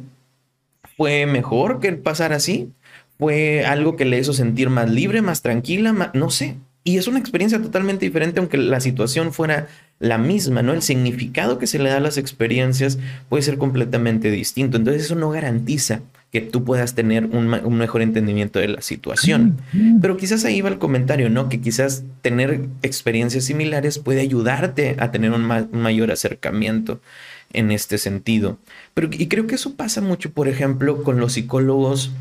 fue 0.97 1.25
mejor 1.25 1.79
que 1.79 1.91
pasar 1.93 2.33
así, 2.33 2.69
fue 3.17 3.65
algo 3.65 3.95
que 3.95 4.05
le 4.05 4.19
hizo 4.19 4.33
sentir 4.33 4.69
más 4.69 4.89
libre, 4.89 5.21
más 5.21 5.41
tranquila, 5.41 6.11
no 6.13 6.29
sé. 6.29 6.55
Y 6.83 6.97
es 6.97 7.07
una 7.07 7.19
experiencia 7.19 7.61
totalmente 7.61 8.05
diferente, 8.05 8.39
aunque 8.39 8.57
la 8.57 8.79
situación 8.79 9.33
fuera 9.33 9.67
la 9.99 10.17
misma, 10.17 10.63
¿no? 10.63 10.73
El 10.73 10.81
significado 10.81 11.59
que 11.59 11.67
se 11.67 11.77
le 11.77 11.89
da 11.89 11.97
a 11.97 11.99
las 11.99 12.17
experiencias 12.17 12.97
puede 13.29 13.43
ser 13.43 13.59
completamente 13.59 14.31
distinto. 14.31 14.77
Entonces 14.77 15.03
eso 15.03 15.13
no 15.13 15.29
garantiza 15.29 16.01
que 16.31 16.41
tú 16.41 16.63
puedas 16.63 16.95
tener 16.95 17.25
un, 17.25 17.47
mejor 17.47 18.01
entendimiento 18.01 18.57
de 18.57 18.69
la 18.69 18.81
situación. 18.81 19.57
Pero 20.01 20.17
quizás 20.17 20.43
ahí 20.43 20.61
va 20.61 20.69
el 20.69 20.79
comentario, 20.79 21.29
¿no? 21.29 21.49
Que 21.49 21.61
quizás 21.61 22.03
tener 22.23 22.61
experiencias 22.81 23.43
similares 23.43 23.99
puede 23.99 24.21
ayudarte 24.21 24.95
a 24.97 25.11
tener 25.11 25.31
un 25.31 25.45
mayor 25.71 26.09
acercamiento 26.09 26.99
en 27.53 27.71
este 27.71 27.97
sentido. 27.97 28.57
Pero, 28.93 29.09
y 29.11 29.27
creo 29.27 29.47
que 29.47 29.55
eso 29.55 29.75
pasa 29.75 30.01
mucho, 30.01 30.31
por 30.31 30.47
ejemplo, 30.47 31.03
con 31.03 31.19
los 31.19 31.33
psicólogos, 31.33 32.11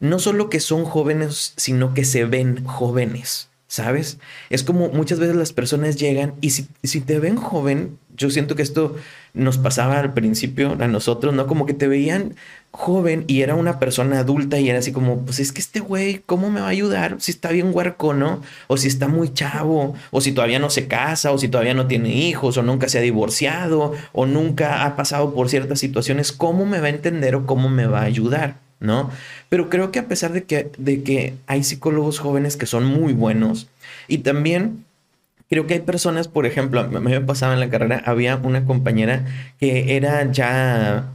no 0.00 0.18
solo 0.18 0.50
que 0.50 0.60
son 0.60 0.84
jóvenes, 0.84 1.54
sino 1.56 1.94
que 1.94 2.04
se 2.04 2.24
ven 2.24 2.64
jóvenes. 2.64 3.48
¿sabes? 3.66 4.18
Es 4.50 4.62
como 4.62 4.88
muchas 4.90 5.18
veces 5.18 5.34
las 5.34 5.52
personas 5.52 5.96
llegan 5.96 6.34
y 6.40 6.50
si, 6.50 6.68
si, 6.84 7.00
te 7.00 7.18
ven 7.18 7.34
joven, 7.34 7.98
yo 8.16 8.30
siento 8.30 8.54
que 8.54 8.62
esto 8.62 8.96
nos 9.32 9.58
pasaba 9.58 9.98
al 9.98 10.14
principio 10.14 10.76
a 10.78 10.88
nosotros, 10.88 11.34
¿no? 11.34 11.46
Como 11.46 11.66
que 11.66 11.74
te 11.74 11.88
veían 11.88 12.34
joven 12.70 13.24
y 13.26 13.42
era 13.42 13.54
una 13.54 13.78
persona 13.78 14.20
adulta 14.20 14.58
y 14.58 14.68
era 14.68 14.78
así 14.78 14.92
como, 14.92 15.20
pues 15.20 15.40
es 15.40 15.52
que 15.52 15.60
este 15.60 15.80
güey, 15.80 16.22
¿cómo 16.26 16.50
me 16.50 16.60
va 16.60 16.66
a 16.66 16.70
ayudar 16.70 17.16
si 17.20 17.30
está 17.32 17.50
bien 17.50 17.70
huerco, 17.72 18.14
¿no? 18.14 18.40
O 18.68 18.76
si 18.76 18.88
está 18.88 19.08
muy 19.08 19.32
chavo, 19.32 19.94
o 20.10 20.20
si 20.20 20.32
todavía 20.32 20.58
no 20.58 20.70
se 20.70 20.86
casa, 20.86 21.32
o 21.32 21.38
si 21.38 21.48
todavía 21.48 21.74
no 21.74 21.86
tiene 21.86 22.14
hijos, 22.14 22.56
o 22.56 22.62
nunca 22.62 22.88
se 22.88 22.98
ha 22.98 23.02
divorciado, 23.02 23.92
o 24.12 24.26
nunca 24.26 24.84
ha 24.84 24.96
pasado 24.96 25.34
por 25.34 25.48
ciertas 25.48 25.80
situaciones, 25.80 26.32
¿cómo 26.32 26.66
me 26.66 26.80
va 26.80 26.86
a 26.86 26.90
entender 26.90 27.34
o 27.34 27.46
cómo 27.46 27.68
me 27.68 27.86
va 27.86 28.00
a 28.00 28.04
ayudar? 28.04 28.56
¿no? 28.80 29.10
Pero 29.48 29.70
creo 29.70 29.90
que 29.90 29.98
a 29.98 30.08
pesar 30.08 30.32
de 30.32 30.44
que, 30.44 30.70
de 30.76 31.02
que 31.02 31.34
hay 31.46 31.64
psicólogos 31.64 32.18
jóvenes 32.18 32.56
que 32.56 32.66
son 32.66 32.84
muy 32.84 33.12
buenos 33.12 33.68
y 34.08 34.18
también 34.18 34.84
creo 35.48 35.66
que 35.66 35.74
hay 35.74 35.80
personas, 35.80 36.28
por 36.28 36.46
ejemplo, 36.46 36.80
a 36.80 36.86
mí 36.86 36.98
me 36.98 37.20
pasaba 37.20 37.54
en 37.54 37.60
la 37.60 37.70
carrera, 37.70 38.02
había 38.06 38.36
una 38.36 38.64
compañera 38.64 39.26
que 39.58 39.96
era 39.96 40.30
ya, 40.30 41.12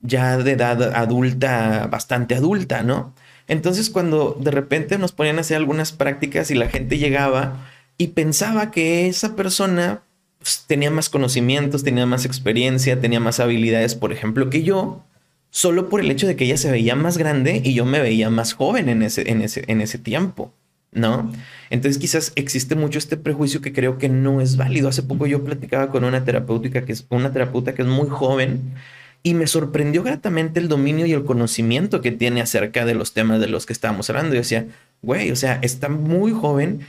ya 0.00 0.38
de 0.38 0.52
edad 0.52 0.94
adulta, 0.94 1.88
bastante 1.90 2.34
adulta, 2.34 2.82
¿no? 2.82 3.14
Entonces 3.46 3.88
cuando 3.90 4.36
de 4.38 4.50
repente 4.50 4.98
nos 4.98 5.12
ponían 5.12 5.38
a 5.38 5.40
hacer 5.40 5.56
algunas 5.56 5.92
prácticas 5.92 6.50
y 6.50 6.54
la 6.54 6.68
gente 6.68 6.98
llegaba 6.98 7.66
y 7.96 8.08
pensaba 8.08 8.70
que 8.70 9.08
esa 9.08 9.34
persona 9.36 10.02
pues, 10.38 10.64
tenía 10.66 10.90
más 10.90 11.08
conocimientos, 11.08 11.82
tenía 11.82 12.06
más 12.06 12.24
experiencia, 12.24 13.00
tenía 13.00 13.20
más 13.20 13.40
habilidades, 13.40 13.94
por 13.94 14.12
ejemplo, 14.12 14.50
que 14.50 14.62
yo, 14.62 15.02
solo 15.50 15.88
por 15.88 16.00
el 16.00 16.10
hecho 16.10 16.26
de 16.26 16.36
que 16.36 16.44
ella 16.44 16.56
se 16.58 16.70
veía 16.70 16.94
más 16.94 17.18
grande 17.18 17.60
y 17.64 17.74
yo 17.74 17.84
me 17.84 18.00
veía 18.00 18.30
más 18.30 18.52
joven 18.52 18.88
en 18.88 19.02
ese, 19.02 19.30
en 19.30 19.42
ese, 19.42 19.64
en 19.66 19.80
ese 19.80 19.98
tiempo, 19.98 20.52
¿no? 20.92 21.30
Entonces 21.70 21.98
quizás 21.98 22.32
existe 22.34 22.74
mucho 22.74 22.98
este 22.98 23.16
prejuicio 23.16 23.60
que 23.60 23.72
creo 23.72 23.98
que 23.98 24.08
no 24.08 24.40
es 24.40 24.56
válido. 24.56 24.88
Hace 24.88 25.02
poco 25.02 25.26
yo 25.26 25.44
platicaba 25.44 25.90
con 25.90 26.04
una 26.04 26.24
terapéutica 26.24 26.84
que 26.84 26.92
es 26.92 27.06
una 27.10 27.32
terapeuta 27.32 27.74
que 27.74 27.82
es 27.82 27.88
muy 27.88 28.08
joven 28.08 28.74
y 29.22 29.34
me 29.34 29.46
sorprendió 29.46 30.02
gratamente 30.02 30.60
el 30.60 30.68
dominio 30.68 31.06
y 31.06 31.12
el 31.12 31.24
conocimiento 31.24 32.00
que 32.00 32.12
tiene 32.12 32.40
acerca 32.40 32.84
de 32.84 32.94
los 32.94 33.12
temas 33.12 33.40
de 33.40 33.48
los 33.48 33.66
que 33.66 33.72
estábamos 33.72 34.08
hablando. 34.08 34.34
Yo 34.34 34.40
decía, 34.40 34.66
güey, 35.02 35.30
o 35.30 35.36
sea, 35.36 35.58
está 35.62 35.88
muy 35.88 36.32
joven, 36.32 36.80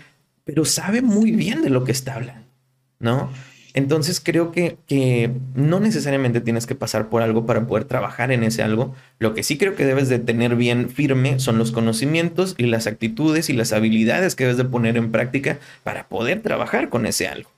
pero 0.45 0.65
sabe 0.65 1.01
muy 1.01 1.31
bien 1.31 1.61
de 1.61 1.69
lo 1.69 1.83
que 1.83 1.91
está 1.91 2.15
hablando, 2.15 2.47
¿no? 2.99 3.31
Entonces 3.73 4.19
creo 4.19 4.51
que, 4.51 4.77
que, 4.87 5.31
no 5.53 5.79
necesariamente 5.79 6.41
tienes 6.41 6.65
que 6.65 6.75
pasar 6.75 7.09
por 7.09 7.21
algo 7.21 7.45
para 7.45 7.67
poder 7.67 7.85
trabajar 7.85 8.31
en 8.31 8.43
ese 8.43 8.63
algo. 8.63 8.95
Lo 9.19 9.33
que 9.33 9.43
sí 9.43 9.57
creo 9.57 9.75
que 9.75 9.85
debes 9.85 10.09
de 10.09 10.19
tener 10.19 10.55
bien 10.55 10.89
firme 10.89 11.39
son 11.39 11.57
los 11.57 11.71
conocimientos 11.71 12.55
y 12.57 12.65
las 12.65 12.87
actitudes 12.87 13.49
y 13.49 13.53
las 13.53 13.71
habilidades 13.71 14.35
que 14.35 14.45
debes 14.45 14.57
de 14.57 14.65
poner 14.65 14.97
en 14.97 15.11
práctica 15.11 15.59
para 15.83 16.07
poder 16.07 16.41
trabajar 16.41 16.89
con 16.89 17.05
ese 17.05 17.27
algo. 17.27 17.49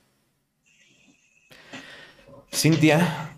Cintia, 2.52 3.32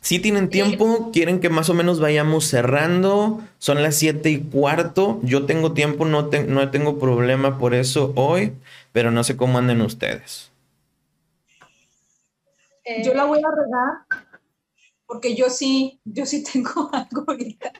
si 0.00 0.18
tienen 0.18 0.48
tiempo, 0.48 1.10
quieren 1.12 1.40
que 1.40 1.50
más 1.50 1.68
o 1.68 1.74
menos 1.74 2.00
vayamos 2.00 2.46
cerrando. 2.46 3.42
Son 3.58 3.82
las 3.82 3.96
siete 3.96 4.30
y 4.30 4.38
cuarto. 4.38 5.20
Yo 5.22 5.44
tengo 5.44 5.72
tiempo, 5.72 6.06
no, 6.06 6.30
no 6.48 6.70
tengo 6.70 6.98
problema 6.98 7.58
por 7.58 7.74
eso 7.74 8.12
hoy, 8.16 8.52
pero 8.92 9.10
no 9.10 9.22
sé 9.24 9.36
cómo 9.36 9.58
anden 9.58 9.82
ustedes. 9.82 10.49
Eh, 12.84 13.02
yo 13.04 13.14
la 13.14 13.24
voy 13.24 13.38
a 13.38 13.50
regar 13.50 14.24
porque 15.06 15.34
yo 15.34 15.50
sí, 15.50 16.00
yo 16.04 16.24
sí 16.26 16.44
tengo 16.52 16.90
algo 16.92 17.24
ahorita. 17.26 17.72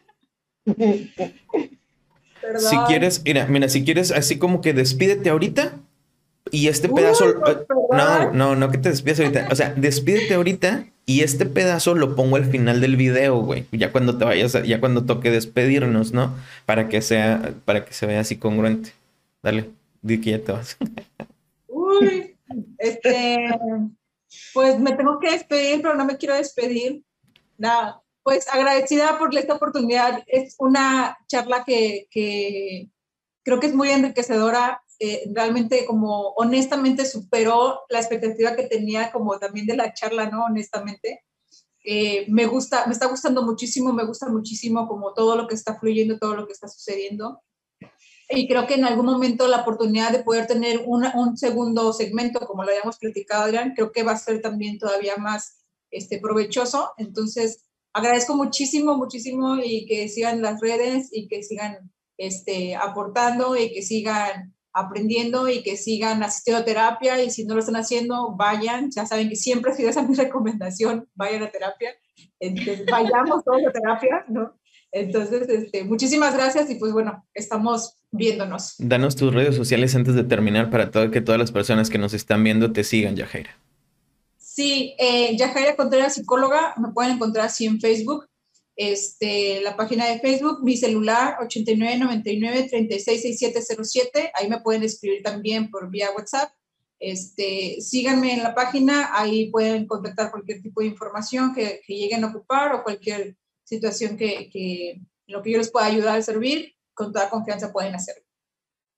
Si 2.59 2.77
quieres, 2.87 3.23
mira, 3.25 3.47
mira, 3.47 3.69
si 3.69 3.85
quieres, 3.85 4.11
así 4.11 4.39
como 4.39 4.61
que 4.61 4.73
despídete 4.73 5.31
ahorita 5.31 5.73
y 6.51 6.69
este 6.69 6.89
pedazo. 6.89 7.31
Eh, 7.31 7.67
no, 7.93 8.33
no, 8.33 8.57
no 8.57 8.71
que 8.71 8.79
te 8.79 8.89
despides 8.89 9.21
ahorita. 9.21 9.49
O 9.51 9.55
sea, 9.55 9.75
despídete 9.75 10.35
ahorita 10.35 10.87
y 11.07 11.21
este 11.21 11.47
pedazo 11.47 11.95
lo 11.95 12.17
pongo 12.17 12.37
al 12.37 12.47
final 12.47 12.81
del 12.81 12.97
video, 12.97 13.41
güey. 13.41 13.67
Ya 13.73 13.93
cuando 13.93 14.19
te 14.19 14.25
vayas, 14.25 14.53
ya 14.65 14.81
cuando 14.81 15.05
toque 15.05 15.31
despedirnos, 15.31 16.13
¿no? 16.13 16.35
Para 16.67 16.89
que 16.89 17.03
sea, 17.03 17.55
para 17.65 17.85
que 17.85 17.93
se 17.93 18.07
vea 18.07 18.21
así 18.21 18.37
congruente. 18.37 18.93
Dale, 19.43 19.71
di 20.03 20.21
que 20.21 20.31
ya 20.33 20.39
te 20.41 20.53
vas. 20.53 20.77
Uy, 21.69 22.37
este. 22.79 23.49
Pues 24.55 24.79
me 24.79 24.93
tengo 24.93 25.19
que 25.19 25.33
despedir, 25.33 25.83
pero 25.83 25.95
no 25.95 26.05
me 26.05 26.17
quiero 26.17 26.35
despedir. 26.35 27.03
Nada, 27.59 28.03
pues 28.23 28.49
agradecida 28.49 29.19
por 29.19 29.35
esta 29.37 29.55
oportunidad. 29.55 30.23
Es 30.27 30.57
una 30.59 31.19
charla 31.29 31.65
que, 31.65 32.09
creo 33.43 33.61
que 33.61 33.67
es 33.67 33.75
muy 33.75 33.91
enriquecedora. 33.91 34.83
Eh, 35.03 35.31
realmente 35.35 35.87
como 35.87 36.29
honestamente 36.37 37.07
superó 37.07 37.81
la 37.89 38.01
expectativa 38.01 38.55
que 38.55 38.65
tenía 38.65 39.11
como 39.11 39.39
también 39.39 39.67
de 39.67 39.77
la 39.77 39.95
charla, 39.95 40.29
¿no? 40.29 40.45
Honestamente. 40.45 41.25
Eh, 41.83 42.27
me 42.29 42.45
gusta, 42.45 42.87
me 42.87 42.93
está 42.93 43.07
gustando 43.07 43.43
muchísimo, 43.43 43.95
me 43.95 44.05
gusta 44.05 44.29
muchísimo 44.29 44.87
como 44.87 45.15
todo 45.15 45.35
lo 45.35 45.49
que 45.49 45.55
está 45.55 45.79
fluyendo, 45.79 46.19
todo 46.19 46.37
lo 46.37 46.47
que 46.47 46.53
está 46.53 46.69
sucediendo 46.69 47.43
y 48.33 48.47
creo 48.47 48.67
que 48.67 48.75
en 48.75 48.85
algún 48.85 49.07
momento 49.07 49.49
la 49.49 49.63
oportunidad 49.63 50.13
de 50.13 50.23
poder 50.23 50.47
tener 50.47 50.85
un 50.87 51.37
segundo 51.37 51.93
segmento, 51.93 52.39
como 52.47 52.63
lo 52.63 52.71
habíamos 52.71 52.97
platicado, 52.97 53.43
Adrián, 53.43 53.73
creo 53.75 53.91
que 53.91 54.05
va 54.05 54.13
a 54.13 54.19
ser 54.19 54.41
también 54.41 54.79
todavía 54.79 55.17
más 55.17 55.65
este, 55.91 56.21
provechoso. 56.21 56.93
Entonces, 56.97 57.69
agradezco 57.93 58.37
muchísimo, 58.37 58.97
muchísimo 58.97 59.57
y 59.57 59.85
que 59.87 60.09
sigan 60.09 60.43
las 60.43 60.61
redes 60.61 61.09
y 61.11 61.27
que 61.27 61.43
sigan 61.43 61.91
este, 62.19 62.77
aportando 62.77 63.57
y 63.57 63.73
que 63.73 63.83
sigan 63.83 64.55
aprendiendo 64.73 65.49
y 65.49 65.65
que 65.65 65.77
sigan 65.77 66.23
asistiendo 66.23 66.63
a 66.63 66.65
terapia 66.65 67.21
y 67.25 67.31
si 67.31 67.45
no 67.45 67.55
lo 67.55 67.61
están 67.61 67.77
haciendo, 67.77 68.37
vayan. 68.37 68.93
Ya 68.93 69.07
saben 69.07 69.29
que 69.29 69.35
siempre 69.35 69.75
sido 69.75 69.91
esa 69.91 70.03
mi 70.07 70.15
recomendación, 70.15 71.09
vayan 71.15 71.43
a 71.43 71.51
terapia. 71.51 71.97
Entonces, 72.39 72.87
vayamos 72.89 73.43
todos 73.43 73.67
a 73.67 73.73
terapia, 73.73 74.25
¿no? 74.29 74.55
Entonces, 74.93 75.49
este, 75.49 75.83
muchísimas 75.83 76.35
gracias 76.35 76.71
y 76.71 76.77
pues 76.77 76.93
bueno, 76.93 77.27
estamos 77.35 78.00
viéndonos. 78.13 78.75
Danos 78.79 79.17
tus 79.17 79.33
redes 79.33 79.57
sociales 79.57 79.95
antes 79.95 80.15
de 80.15 80.25
terminar 80.25 80.71
para 80.71 80.91
todo, 80.91 81.11
que 81.11 81.21
todas 81.21 81.39
las 81.39 81.53
personas 81.53 81.91
que 81.91 81.99
nos 81.99 82.15
están 82.15 82.43
viendo 82.45 82.73
te 82.73 82.85
sigan, 82.85 83.17
Yajaira. 83.17 83.59
Sí, 84.39 84.95
eh, 84.99 85.37
Yajaira 85.37 85.77
Contreras, 85.77 86.15
psicóloga, 86.15 86.75
me 86.77 86.93
pueden 86.93 87.13
encontrar 87.13 87.47
así 87.47 87.67
en 87.67 87.81
Facebook. 87.81 88.27
Este, 88.77 89.61
la 89.61 89.77
página 89.77 90.07
de 90.07 90.21
Facebook, 90.21 90.63
mi 90.63 90.77
celular 90.77 91.37
8999-366707, 91.41 94.31
ahí 94.35 94.49
me 94.49 94.61
pueden 94.61 94.83
escribir 94.83 95.23
también 95.23 95.71
por 95.71 95.91
vía 95.91 96.11
WhatsApp. 96.17 96.51
Este, 96.99 97.77
síganme 97.81 98.35
en 98.35 98.43
la 98.43 98.55
página, 98.55 99.11
ahí 99.13 99.51
pueden 99.51 99.87
contactar 99.87 100.31
cualquier 100.31 100.63
tipo 100.63 100.81
de 100.81 100.89
información 100.89 101.55
que, 101.55 101.81
que 101.87 101.95
lleguen 101.95 102.25
a 102.25 102.29
ocupar 102.29 102.75
o 102.75 102.83
cualquier 102.83 103.37
situación 103.65 104.17
que, 104.17 104.49
que 104.51 105.01
lo 105.27 105.43
que 105.43 105.53
yo 105.53 105.59
les 105.59 105.71
pueda 105.71 105.85
ayudar 105.87 106.19
a 106.19 106.23
servir, 106.23 106.75
con 106.95 107.13
toda 107.13 107.29
confianza 107.31 107.73
pueden 107.73 107.95
hacerlo. 107.95 108.25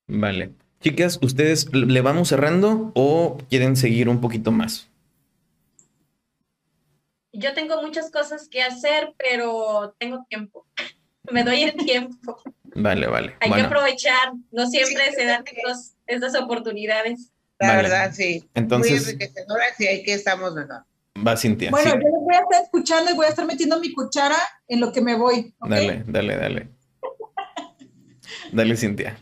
Vale. 0.06 0.52
Chicas, 0.80 1.18
¿ustedes 1.22 1.72
le 1.72 2.00
vamos 2.00 2.28
cerrando 2.28 2.90
o 2.94 3.38
quieren 3.48 3.76
seguir 3.76 4.08
un 4.08 4.20
poquito 4.20 4.50
más? 4.50 4.88
Yo 7.32 7.54
tengo 7.54 7.80
muchas 7.80 8.10
cosas 8.10 8.48
que 8.48 8.62
hacer, 8.62 9.14
pero 9.16 9.94
tengo 9.98 10.26
tiempo. 10.28 10.66
Me 11.30 11.44
doy 11.44 11.62
el 11.62 11.76
tiempo. 11.76 12.42
Vale, 12.74 13.06
vale. 13.06 13.36
Hay 13.40 13.52
que 13.52 13.60
aprovechar. 13.60 14.32
No 14.50 14.66
siempre 14.66 15.12
se 15.12 15.24
dan 15.24 15.44
estas 16.06 16.34
oportunidades. 16.34 17.30
La 17.58 17.76
verdad, 17.76 18.12
sí. 18.12 18.48
Entonces, 18.54 19.02
Muy 19.02 19.12
enriquecedoras 19.12 19.78
y 19.78 19.86
hay 19.86 20.02
que 20.02 20.14
estamos 20.14 20.52
mejor. 20.54 20.82
Va, 21.24 21.36
Cintia. 21.36 21.70
Bueno, 21.70 21.92
yo 21.94 22.10
voy 22.10 22.34
a 22.34 22.40
estar 22.40 22.62
escuchando 22.64 23.12
y 23.12 23.14
voy 23.14 23.26
a 23.26 23.28
estar 23.28 23.46
metiendo 23.46 23.78
mi 23.78 23.92
cuchara 23.92 24.36
en 24.66 24.80
lo 24.80 24.92
que 24.92 25.00
me 25.00 25.14
voy. 25.14 25.54
Dale, 25.60 26.02
dale, 26.06 26.36
dale. 26.36 26.68
Dale, 28.52 28.76
Cintia. 28.76 29.18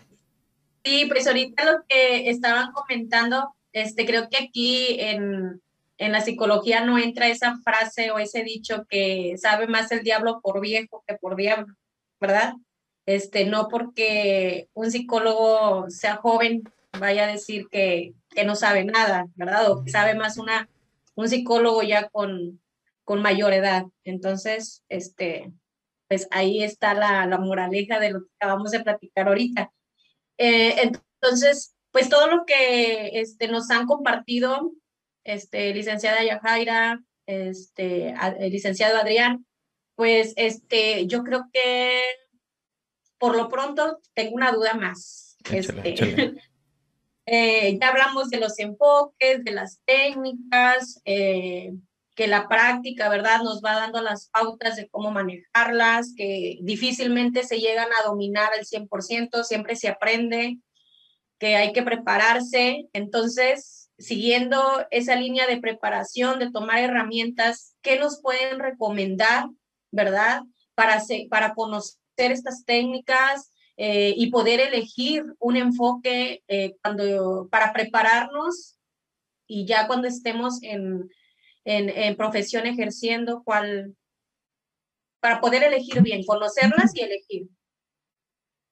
Sí, 0.84 1.06
pues 1.08 1.26
ahorita 1.26 1.64
lo 1.64 1.84
que 1.88 2.30
estaban 2.30 2.72
comentando, 2.72 3.54
este, 3.72 4.06
creo 4.06 4.28
que 4.28 4.38
aquí 4.38 4.96
en, 4.98 5.60
en 5.98 6.12
la 6.12 6.22
psicología 6.22 6.84
no 6.84 6.98
entra 6.98 7.28
esa 7.28 7.58
frase 7.62 8.10
o 8.10 8.18
ese 8.18 8.42
dicho 8.42 8.86
que 8.88 9.34
sabe 9.36 9.66
más 9.66 9.92
el 9.92 10.02
diablo 10.02 10.40
por 10.42 10.60
viejo 10.60 11.04
que 11.06 11.16
por 11.16 11.36
diablo, 11.36 11.74
¿verdad? 12.20 12.54
Este, 13.06 13.44
no 13.44 13.68
porque 13.68 14.68
un 14.72 14.90
psicólogo 14.90 15.90
sea 15.90 16.16
joven 16.16 16.62
vaya 16.98 17.24
a 17.24 17.32
decir 17.32 17.66
que, 17.70 18.14
que 18.30 18.44
no 18.44 18.56
sabe 18.56 18.84
nada, 18.84 19.26
¿verdad? 19.34 19.70
O 19.70 19.84
que 19.84 19.90
sabe 19.90 20.14
más 20.14 20.38
una 20.38 20.68
un 21.14 21.28
psicólogo 21.28 21.82
ya 21.82 22.08
con, 22.08 22.60
con 23.04 23.22
mayor 23.22 23.52
edad. 23.52 23.84
Entonces, 24.04 24.82
este, 24.88 25.52
pues 26.10 26.26
ahí 26.32 26.64
está 26.64 26.92
la, 26.92 27.24
la 27.26 27.38
moraleja 27.38 28.00
de 28.00 28.10
lo 28.10 28.22
que 28.22 28.30
acabamos 28.40 28.72
de 28.72 28.80
platicar 28.80 29.28
ahorita. 29.28 29.72
Eh, 30.38 30.74
entonces, 30.82 31.76
pues 31.92 32.08
todo 32.08 32.26
lo 32.26 32.44
que 32.44 33.20
este, 33.20 33.46
nos 33.46 33.70
han 33.70 33.86
compartido, 33.86 34.72
este, 35.22 35.72
licenciada 35.72 36.24
Yajaira, 36.24 37.00
este, 37.26 38.12
el 38.40 38.50
licenciado 38.50 38.98
Adrián, 38.98 39.46
pues 39.94 40.32
este, 40.34 41.06
yo 41.06 41.22
creo 41.22 41.48
que 41.52 42.02
por 43.16 43.36
lo 43.36 43.48
pronto 43.48 44.00
tengo 44.12 44.34
una 44.34 44.50
duda 44.50 44.74
más. 44.74 45.36
este, 45.52 46.34
Eh, 47.32 47.78
ya 47.80 47.90
hablamos 47.90 48.28
de 48.30 48.38
los 48.38 48.58
enfoques, 48.58 49.44
de 49.44 49.52
las 49.52 49.80
técnicas, 49.84 51.00
eh, 51.04 51.72
que 52.20 52.26
la 52.26 52.48
práctica, 52.48 53.08
¿verdad? 53.08 53.40
Nos 53.42 53.62
va 53.64 53.76
dando 53.76 54.02
las 54.02 54.28
pautas 54.28 54.76
de 54.76 54.90
cómo 54.90 55.10
manejarlas, 55.10 56.12
que 56.14 56.58
difícilmente 56.60 57.44
se 57.44 57.60
llegan 57.60 57.88
a 57.98 58.06
dominar 58.06 58.50
al 58.52 58.66
100%, 58.66 59.42
siempre 59.42 59.74
se 59.74 59.88
aprende, 59.88 60.58
que 61.38 61.56
hay 61.56 61.72
que 61.72 61.82
prepararse. 61.82 62.90
Entonces, 62.92 63.90
siguiendo 63.98 64.60
esa 64.90 65.16
línea 65.16 65.46
de 65.46 65.62
preparación, 65.62 66.38
de 66.40 66.50
tomar 66.50 66.80
herramientas, 66.80 67.74
¿qué 67.80 67.98
nos 67.98 68.20
pueden 68.20 68.58
recomendar, 68.58 69.46
¿verdad? 69.90 70.42
Para, 70.74 71.02
para 71.30 71.54
conocer 71.54 71.96
estas 72.18 72.66
técnicas 72.66 73.50
eh, 73.78 74.12
y 74.14 74.30
poder 74.30 74.60
elegir 74.60 75.24
un 75.38 75.56
enfoque 75.56 76.44
eh, 76.48 76.76
cuando, 76.82 77.48
para 77.50 77.72
prepararnos 77.72 78.76
y 79.46 79.64
ya 79.64 79.86
cuando 79.86 80.06
estemos 80.06 80.62
en, 80.62 81.08
en, 81.64 81.88
en 81.88 82.16
profesión 82.16 82.66
ejerciendo, 82.66 83.42
cuál, 83.44 83.96
para 85.20 85.40
poder 85.40 85.62
elegir 85.62 86.02
bien, 86.02 86.24
conocerlas 86.24 86.94
y 86.94 87.00
elegir. 87.02 87.48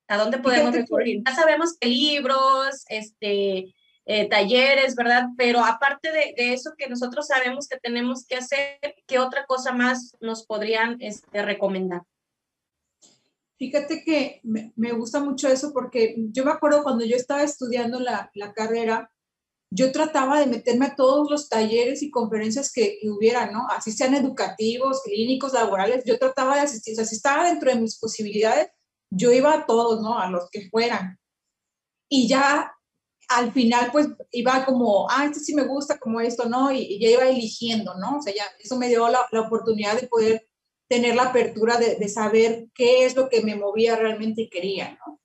¿A 0.08 0.16
dónde 0.16 0.38
podemos 0.38 0.74
recurrir? 0.74 1.22
Ya 1.26 1.34
sabemos 1.34 1.76
que 1.78 1.88
libros, 1.88 2.84
este, 2.88 3.74
eh, 4.10 4.26
talleres, 4.26 4.94
¿verdad? 4.96 5.26
Pero 5.36 5.62
aparte 5.62 6.10
de, 6.10 6.54
eso 6.54 6.72
que 6.78 6.88
nosotros 6.88 7.26
sabemos 7.26 7.68
que 7.68 7.78
tenemos 7.78 8.26
que 8.26 8.36
hacer, 8.36 8.78
¿qué 9.06 9.18
otra 9.18 9.44
cosa 9.44 9.72
más 9.72 10.16
nos 10.22 10.46
podrían 10.46 10.96
este, 11.00 11.42
recomendar? 11.42 12.00
Fíjate 13.58 14.02
que 14.02 14.40
me, 14.44 14.92
gusta 14.92 15.20
mucho 15.20 15.48
eso 15.48 15.74
porque 15.74 16.14
yo 16.30 16.42
me 16.42 16.52
acuerdo 16.52 16.82
cuando 16.84 17.04
yo 17.04 17.16
estaba 17.16 17.42
estudiando 17.42 18.00
la, 18.00 18.30
carrera, 18.56 19.10
yo 19.70 19.92
trataba 19.92 20.40
de 20.40 20.46
meterme 20.46 20.86
a 20.86 20.96
todos 20.96 21.30
los 21.30 21.48
talleres 21.48 22.02
y 22.02 22.10
conferencias 22.10 22.72
que, 22.72 22.98
hubiera, 23.04 23.50
¿no? 23.50 23.66
Así 23.68 23.92
sean 23.92 24.14
educativos, 24.14 25.02
clínicos, 25.02 25.52
laborales, 25.52 26.04
yo 26.04 26.18
trataba 26.18 26.56
de 26.56 26.62
asistir, 26.62 26.94
o 26.94 26.96
sea, 26.96 27.04
si 27.04 27.16
estaba 27.16 27.48
dentro 27.48 27.70
de 27.70 27.80
mis 27.80 27.98
posibilidades, 27.98 28.68
yo 29.10 29.32
iba 29.32 29.52
a 29.52 29.66
todos, 29.66 30.00
¿no? 30.00 30.18
A 30.18 30.30
los 30.30 30.48
que 30.50 30.68
fueran. 30.70 31.18
Y 32.08 32.28
ya 32.28 32.72
al 33.28 33.52
final 33.52 33.90
pues 33.92 34.08
iba 34.32 34.64
como, 34.64 35.06
ah, 35.10 35.26
esto 35.26 35.40
sí 35.40 35.54
me 35.54 35.64
gusta, 35.64 35.98
como 35.98 36.20
esto, 36.20 36.48
¿no? 36.48 36.72
Y, 36.72 36.98
ya 36.98 37.10
iba 37.10 37.28
eligiendo, 37.28 37.94
¿no? 37.96 38.18
O 38.18 38.22
sea, 38.22 38.34
ya 38.34 38.44
eso 38.58 38.76
me 38.78 38.88
dio 38.88 39.08
la, 39.08 39.20
la 39.30 39.40
oportunidad 39.42 40.00
de 40.00 40.08
poder 40.08 40.48
tener 40.88 41.14
la 41.14 41.24
apertura 41.24 41.76
de, 41.76 41.96
de, 41.96 42.08
saber 42.08 42.68
qué 42.74 43.04
es 43.04 43.14
lo 43.14 43.28
que 43.28 43.42
me 43.42 43.56
movía 43.56 43.96
realmente 43.96 44.42
y 44.42 44.48
quería, 44.48 44.98
¿no? 45.06 45.20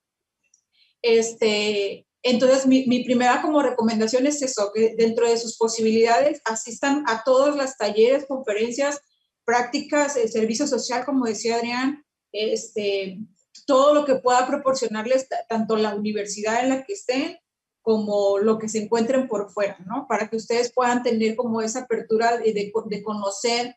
Este, 1.01 2.05
entonces, 2.23 2.65
mi, 2.65 2.85
mi, 2.87 3.03
primera 3.03 3.41
como 3.41 3.61
recomendación 3.61 4.25
es 4.25 4.41
eso, 4.41 4.71
que 4.73 4.95
dentro 4.95 5.29
de 5.29 5.37
sus 5.37 5.57
posibilidades 5.57 6.41
asistan 6.45 7.03
a 7.07 7.23
todos 7.25 7.55
los 7.57 7.75
talleres, 7.75 8.25
conferencias, 8.25 9.01
prácticas, 9.43 10.15
el 10.15 10.31
servicio 10.31 10.65
social, 10.65 11.05
como 11.05 11.25
decía 11.25 11.57
Adrián, 11.57 12.05
este, 12.31 13.19
todo 13.65 13.93
lo 13.93 14.05
que 14.05 14.15
pueda 14.15 14.47
proporcionarles 14.47 15.27
tanto 15.49 15.75
la 15.75 15.95
universidad 15.95 16.63
en 16.63 16.69
la 16.69 16.83
que 16.83 16.93
estén 16.93 17.37
como 17.81 18.39
lo 18.39 18.57
que 18.57 18.69
se 18.69 18.83
encuentren 18.83 19.27
por 19.27 19.51
fuera, 19.51 19.77
¿no? 19.85 20.07
Para 20.07 20.29
que 20.29 20.37
ustedes 20.37 20.71
puedan 20.71 21.03
tener 21.03 21.35
como 21.35 21.61
esa 21.61 21.81
apertura 21.81 22.37
de, 22.37 22.71
conocer 23.03 23.75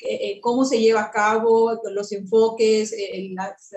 eh, 0.00 0.40
cómo 0.40 0.64
se 0.64 0.80
lleva 0.80 1.02
a 1.02 1.10
cabo, 1.12 1.80
los 1.92 2.10
enfoques, 2.10 2.92
eh, 2.92 3.30
las, 3.32 3.70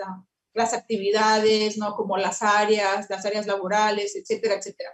las, 0.58 0.74
actividades, 0.74 1.78
¿no? 1.78 1.96
Como 1.96 2.18
las 2.18 2.42
áreas, 2.42 3.10
las 3.10 3.26
áreas 3.26 3.48
laborales, 3.48 4.16
etcétera, 4.16 4.56
etcétera. 4.56 4.92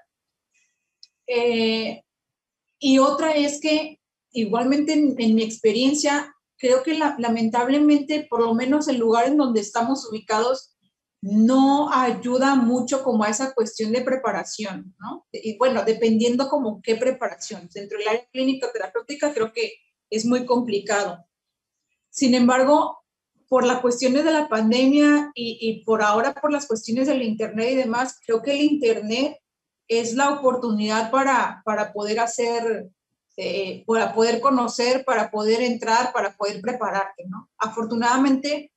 Eh, 1.25 2.03
y 2.79 2.99
otra 2.99 3.31
es 3.31 3.59
que 3.59 3.99
igualmente 4.31 4.93
en, 4.93 5.15
en 5.17 5.35
mi 5.35 5.43
experiencia, 5.43 6.35
creo 6.57 6.83
que 6.83 6.93
lamentablemente, 6.93 8.27
por 8.29 8.41
lo 8.41 8.53
menos 8.53 8.87
en 8.87 8.99
lugares 8.99 9.35
donde 9.35 9.61
estamos 9.61 10.07
ubicados, 10.09 10.73
no 11.23 11.89
ayuda 11.89 12.55
mucho 12.55 13.01
como 13.01 13.23
a 13.23 13.29
esa 13.29 13.53
cuestión 13.53 13.93
de 13.93 14.01
preparación, 14.01 14.93
¿no? 14.99 15.25
Y 15.31 15.57
bueno, 15.57 15.83
dependiendo 15.85 16.49
como 16.49 16.81
qué 16.81 16.97
preparación. 16.97 17.69
Dentro 17.73 17.97
del 17.97 18.09
área 18.09 18.27
clínica 18.29 18.69
terapéutica 18.73 19.33
creo 19.33 19.53
que 19.53 19.71
es 20.09 20.25
muy 20.25 20.45
complicado. 20.45 21.25
Sin 22.09 22.35
embargo, 22.35 23.02
por 23.53 23.67
las 23.67 23.81
cuestiones 23.81 24.25
de 24.25 24.31
la 24.31 24.49
pandemia 24.49 25.31
y, 25.35 25.83
por 25.85 26.01
ahora 26.01 26.33
por 26.33 26.51
las 26.51 26.65
cuestiones 26.65 27.05
del 27.05 27.21
Internet 27.21 27.69
y 27.69 27.75
demás, 27.75 28.19
creo 28.25 28.41
que 28.41 28.51
el 28.51 28.61
Internet 28.61 29.37
es 29.87 30.15
la 30.15 30.31
oportunidad 30.31 31.11
para, 31.11 31.61
para 31.63 31.93
poder 31.93 32.19
hacer, 32.19 32.89
eh, 33.37 33.83
para 33.85 34.11
poder 34.11 34.41
conocer, 34.41 35.05
para 35.05 35.29
poder 35.29 35.61
entrar, 35.61 36.11
para 36.11 36.35
poder 36.35 36.61
prepararte, 36.61 37.25
¿no? 37.27 37.47
Afortunadamente, 37.59 38.71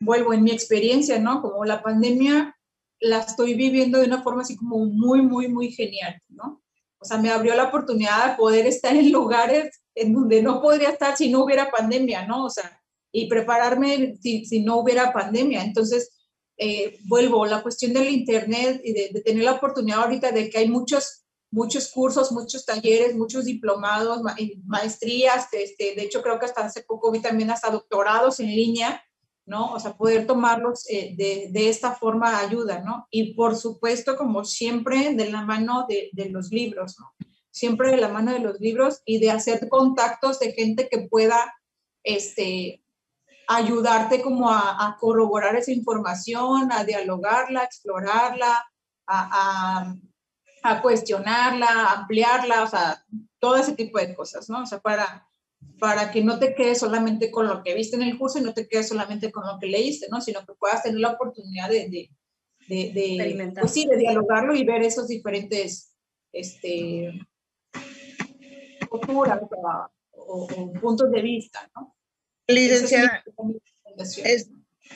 vuelvo 0.00 0.32
en 0.32 0.44
mi 0.44 0.52
experiencia, 0.52 1.18
¿no? 1.18 1.42
Como 1.42 1.66
la 1.66 1.82
pandemia 1.82 2.56
la 3.00 3.18
estoy 3.18 3.52
viviendo 3.52 3.98
de 3.98 4.06
una 4.06 4.22
forma 4.22 4.40
así 4.40 4.56
como 4.56 4.78
muy, 4.78 5.20
muy, 5.20 5.48
muy 5.48 5.70
genial, 5.70 6.18
¿no? 6.30 6.62
O 6.98 7.04
sea, 7.04 7.18
me 7.18 7.28
abrió 7.28 7.54
la 7.54 7.64
oportunidad 7.64 8.30
de 8.30 8.36
poder 8.38 8.66
estar 8.66 8.96
en 8.96 9.12
lugares 9.12 9.82
en 9.94 10.14
donde 10.14 10.40
no 10.40 10.62
podría 10.62 10.88
estar 10.88 11.14
si 11.18 11.30
no 11.30 11.44
hubiera 11.44 11.70
pandemia, 11.70 12.26
¿no? 12.26 12.46
O 12.46 12.48
sea, 12.48 12.80
y 13.16 13.28
prepararme 13.28 14.16
si, 14.20 14.44
si 14.44 14.60
no 14.60 14.78
hubiera 14.78 15.12
pandemia. 15.12 15.62
Entonces, 15.62 16.10
eh, 16.56 16.98
vuelvo, 17.04 17.46
la 17.46 17.62
cuestión 17.62 17.92
del 17.92 18.08
Internet 18.08 18.80
y 18.82 18.92
de, 18.92 19.22
tener 19.24 19.44
la 19.44 19.52
oportunidad 19.52 20.00
ahorita 20.00 20.32
de 20.32 20.50
que 20.50 20.58
hay 20.58 20.68
muchos, 20.68 21.24
muchos 21.52 21.92
cursos, 21.92 22.32
muchos 22.32 22.66
talleres, 22.66 23.14
muchos 23.14 23.44
diplomados, 23.44 24.20
maestrías, 24.64 25.46
este, 25.52 25.94
de 25.94 26.02
hecho 26.02 26.22
creo 26.22 26.40
que 26.40 26.46
hasta 26.46 26.64
hace 26.64 26.82
poco 26.82 27.12
vi 27.12 27.20
también 27.20 27.52
hasta 27.52 27.70
doctorados 27.70 28.40
en 28.40 28.48
línea, 28.48 29.00
¿no? 29.46 29.72
O 29.74 29.78
sea, 29.78 29.96
poder 29.96 30.26
tomarlos 30.26 30.84
eh, 30.90 31.14
de, 31.16 31.50
de, 31.52 31.68
esta 31.68 31.94
forma 31.94 32.40
ayuda, 32.40 32.80
¿no? 32.80 33.06
Y 33.12 33.34
por 33.34 33.54
supuesto, 33.54 34.16
como 34.16 34.44
siempre, 34.44 35.14
de 35.14 35.30
la 35.30 35.42
mano 35.42 35.86
de, 35.88 36.10
de, 36.14 36.30
los 36.30 36.50
libros, 36.50 36.96
¿no? 36.98 37.14
Siempre 37.52 37.92
de 37.92 37.98
la 37.98 38.08
mano 38.08 38.32
de 38.32 38.40
los 38.40 38.58
libros 38.58 39.02
y 39.04 39.20
de 39.20 39.30
hacer 39.30 39.68
contactos 39.68 40.40
de 40.40 40.52
gente 40.52 40.88
que 40.88 41.06
pueda, 41.08 41.54
este, 42.02 42.83
ayudarte 43.48 44.22
como 44.22 44.50
a, 44.50 44.86
a 44.86 44.96
corroborar 44.98 45.56
esa 45.56 45.72
información, 45.72 46.72
a 46.72 46.84
dialogarla, 46.84 47.60
a 47.60 47.64
explorarla, 47.64 48.64
a, 49.06 49.86
a, 49.86 49.94
a 50.62 50.82
cuestionarla, 50.82 51.66
a 51.66 51.92
ampliarla, 52.00 52.62
o 52.62 52.66
sea, 52.66 53.04
todo 53.38 53.56
ese 53.56 53.74
tipo 53.74 53.98
de 53.98 54.14
cosas, 54.14 54.48
¿no? 54.48 54.62
O 54.62 54.66
sea, 54.66 54.80
para 54.80 55.26
para 55.78 56.10
que 56.10 56.22
no 56.22 56.38
te 56.38 56.54
quedes 56.54 56.78
solamente 56.78 57.30
con 57.30 57.46
lo 57.46 57.62
que 57.62 57.74
viste 57.74 57.96
en 57.96 58.02
el 58.02 58.18
curso 58.18 58.38
y 58.38 58.42
no 58.42 58.54
te 58.54 58.68
quedes 58.68 58.88
solamente 58.88 59.30
con 59.30 59.46
lo 59.46 59.58
que 59.58 59.66
leíste, 59.66 60.06
¿no? 60.10 60.20
Sino 60.20 60.44
que 60.46 60.54
puedas 60.54 60.82
tener 60.82 61.00
la 61.00 61.10
oportunidad 61.10 61.68
de, 61.68 61.88
de, 61.88 62.10
de, 62.68 63.52
pues 63.60 63.72
sí, 63.72 63.86
de 63.86 63.96
dialogarlo 63.96 64.54
y 64.54 64.64
ver 64.64 64.82
esos 64.82 65.08
diferentes 65.08 65.94
este, 66.32 67.12
posturas 68.88 69.40
o, 70.12 70.48
puntos 70.80 71.10
de 71.10 71.22
vista, 71.22 71.70
¿no? 71.76 71.94
Licenciada, 72.46 73.24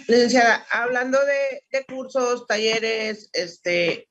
licenciada, 0.07 0.67
hablando 0.71 1.19
de, 1.25 1.65
de 1.71 1.85
cursos, 1.87 2.47
talleres, 2.47 3.31
este, 3.33 4.09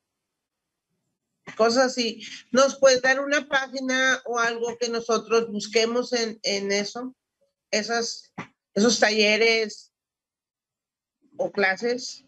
cosas 1.56 1.86
así. 1.86 2.22
¿Nos 2.52 2.78
puedes 2.78 3.02
dar 3.02 3.20
una 3.20 3.48
página 3.48 4.20
o 4.24 4.38
algo 4.38 4.76
que 4.78 4.88
nosotros 4.88 5.50
busquemos 5.50 6.12
en, 6.12 6.38
en 6.42 6.72
eso? 6.72 7.14
Esas, 7.70 8.32
esos 8.74 8.98
talleres 8.98 9.92
o 11.36 11.52
clases. 11.52 12.24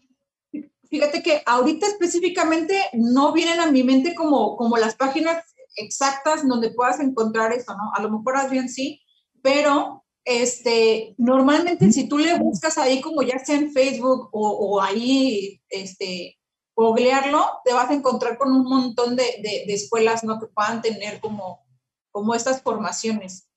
Fíjate 0.89 1.23
que 1.23 1.41
ahorita 1.45 1.87
específicamente 1.87 2.89
no 2.93 3.33
vienen 3.33 3.59
a 3.59 3.71
mi 3.71 3.83
mente 3.83 4.13
como, 4.13 4.57
como 4.57 4.77
las 4.77 4.95
páginas 4.95 5.43
exactas 5.75 6.47
donde 6.47 6.71
puedas 6.71 6.99
encontrar 6.99 7.53
eso, 7.53 7.73
¿no? 7.75 7.91
A 7.95 8.01
lo 8.01 8.11
mejor 8.11 8.49
bien 8.49 8.67
sí, 8.69 9.01
pero 9.41 10.00
este, 10.23 11.15
normalmente 11.17 11.91
si 11.91 12.07
tú 12.07 12.17
le 12.17 12.37
buscas 12.37 12.77
ahí 12.77 13.01
como 13.01 13.23
ya 13.23 13.39
sea 13.39 13.55
en 13.55 13.71
Facebook 13.71 14.29
o, 14.31 14.81
ahí, 14.81 15.61
este, 15.69 16.37
googlearlo, 16.75 17.45
te 17.65 17.73
vas 17.73 17.89
a 17.89 17.93
encontrar 17.93 18.37
con 18.37 18.51
un 18.53 18.63
montón 18.63 19.15
de, 19.15 19.23
de, 19.41 19.73
escuelas 19.73 20.23
¿no? 20.23 20.39
que 20.39 20.47
puedan 20.47 20.81
tener 20.81 21.19
como, 21.19 21.65
como 22.11 22.35
estas 22.35 22.61
formaciones. 22.61 23.47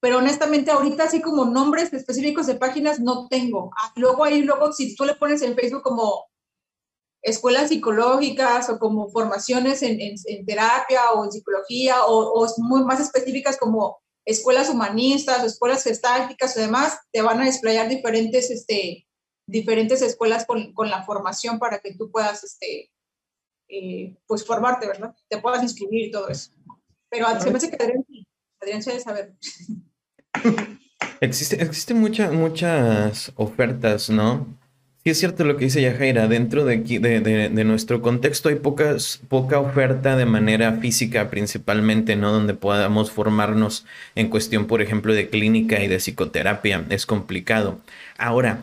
Pero 0.00 0.18
honestamente 0.18 0.70
ahorita 0.70 1.04
así 1.04 1.20
como 1.20 1.44
nombres 1.44 1.92
específicos 1.92 2.46
de 2.46 2.56
páginas 2.56 2.98
no 2.98 3.28
tengo. 3.28 3.70
Ah, 3.80 3.92
luego 3.96 4.24
ahí, 4.24 4.42
luego 4.42 4.72
si 4.72 4.96
tú 4.96 5.04
le 5.04 5.14
pones 5.14 5.42
en 5.42 5.54
Facebook 5.54 5.82
como 5.82 6.26
escuelas 7.22 7.68
psicológicas 7.68 8.68
o 8.68 8.78
como 8.80 9.08
formaciones 9.10 9.80
en, 9.82 9.98
en, 10.00 10.44
terapia 10.44 11.12
o 11.12 11.24
en 11.24 11.30
psicología 11.30 12.04
o, 12.04 12.42
o, 12.42 12.48
muy 12.58 12.84
más 12.84 12.98
específicas 12.98 13.56
como 13.56 14.02
escuelas 14.24 14.68
humanistas, 14.68 15.44
escuelas 15.44 15.84
gestálticas 15.84 16.56
y 16.56 16.60
demás, 16.60 16.98
te 17.12 17.22
van 17.22 17.40
a 17.40 17.46
desplayar 17.46 17.88
diferentes 17.88 18.50
este, 18.50 19.06
diferentes 19.46 20.02
escuelas 20.02 20.46
con, 20.46 20.72
con, 20.72 20.90
la 20.90 21.02
formación 21.02 21.58
para 21.58 21.80
que 21.80 21.94
tú 21.94 22.10
puedas, 22.10 22.44
este, 22.44 22.90
eh, 23.68 24.16
pues, 24.26 24.44
formarte, 24.44 24.86
¿verdad? 24.86 25.14
Te 25.28 25.38
puedas 25.38 25.62
inscribir 25.62 26.06
y 26.06 26.10
todo 26.10 26.28
eso. 26.28 26.52
Pero 27.08 27.26
se 27.40 27.50
me 27.50 27.56
hace 27.58 27.70
que 27.70 27.82
Adrián, 27.82 28.04
Adrián 28.60 28.82
se 28.82 29.00
saber. 29.00 29.34
Existe, 31.20 31.62
existen 31.62 32.00
muchas 32.00 32.32
muchas 32.32 33.32
ofertas, 33.36 34.08
¿no? 34.08 34.58
Sí 35.04 35.10
es 35.10 35.18
cierto 35.18 35.42
lo 35.42 35.56
que 35.56 35.64
dice 35.64 35.82
Yajaira, 35.82 36.28
dentro 36.28 36.64
de, 36.64 36.76
de, 36.78 37.20
de, 37.20 37.64
nuestro 37.64 38.02
contexto 38.02 38.48
hay 38.48 38.54
poca 38.54 39.58
oferta 39.58 40.16
de 40.16 40.26
manera 40.26 40.74
física 40.74 41.28
principalmente, 41.28 42.14
¿no? 42.14 42.30
Donde 42.30 42.54
podamos 42.54 43.10
formarnos 43.10 43.84
en 44.14 44.28
cuestión, 44.28 44.66
por 44.66 44.80
ejemplo, 44.80 45.12
de 45.12 45.28
clínica 45.28 45.82
y 45.82 45.88
de 45.88 45.96
psicoterapia. 45.96 46.86
Es 46.88 47.04
complicado. 47.04 47.80
Ahora, 48.16 48.62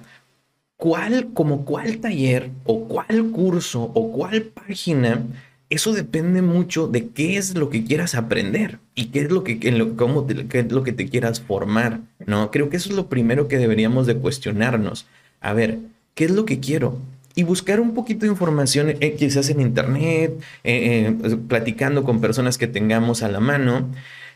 cuál, 0.77 1.27
como 1.33 1.65
cuál 1.65 1.97
taller 1.97 2.51
o 2.63 2.87
cuál 2.87 3.31
curso 3.31 3.91
o 3.93 4.13
cuál 4.13 4.43
página, 4.43 5.21
eso 5.69 5.91
depende 5.91 6.41
mucho 6.41 6.87
de 6.87 7.09
qué 7.09 7.35
es 7.35 7.53
lo 7.55 7.69
que 7.69 7.83
quieras 7.83 8.15
aprender 8.15 8.79
y 8.95 9.07
qué 9.07 9.19
es 9.19 9.29
lo 9.29 9.43
que, 9.43 9.59
cómo 9.97 10.25
qué 10.25 10.59
es 10.59 10.71
lo 10.71 10.83
que 10.83 10.93
te 10.93 11.09
quieras 11.09 11.41
formar, 11.41 11.99
¿no? 12.25 12.49
Creo 12.49 12.69
que 12.69 12.77
eso 12.77 12.89
es 12.91 12.95
lo 12.95 13.09
primero 13.09 13.49
que 13.49 13.57
deberíamos 13.57 14.07
de 14.07 14.15
cuestionarnos. 14.15 15.05
A 15.41 15.51
ver, 15.51 15.79
¿qué 16.19 16.25
es 16.25 16.31
lo 16.31 16.43
que 16.43 16.59
quiero? 16.59 16.99
y 17.33 17.43
buscar 17.43 17.79
un 17.79 17.93
poquito 17.93 18.25
de 18.25 18.31
información, 18.31 18.89
eh, 18.89 19.15
quizás 19.17 19.49
en 19.49 19.61
internet, 19.61 20.33
eh, 20.65 21.15
eh, 21.23 21.37
platicando 21.47 22.03
con 22.03 22.19
personas 22.19 22.57
que 22.57 22.67
tengamos 22.67 23.23
a 23.23 23.29
la 23.29 23.39
mano. 23.39 23.87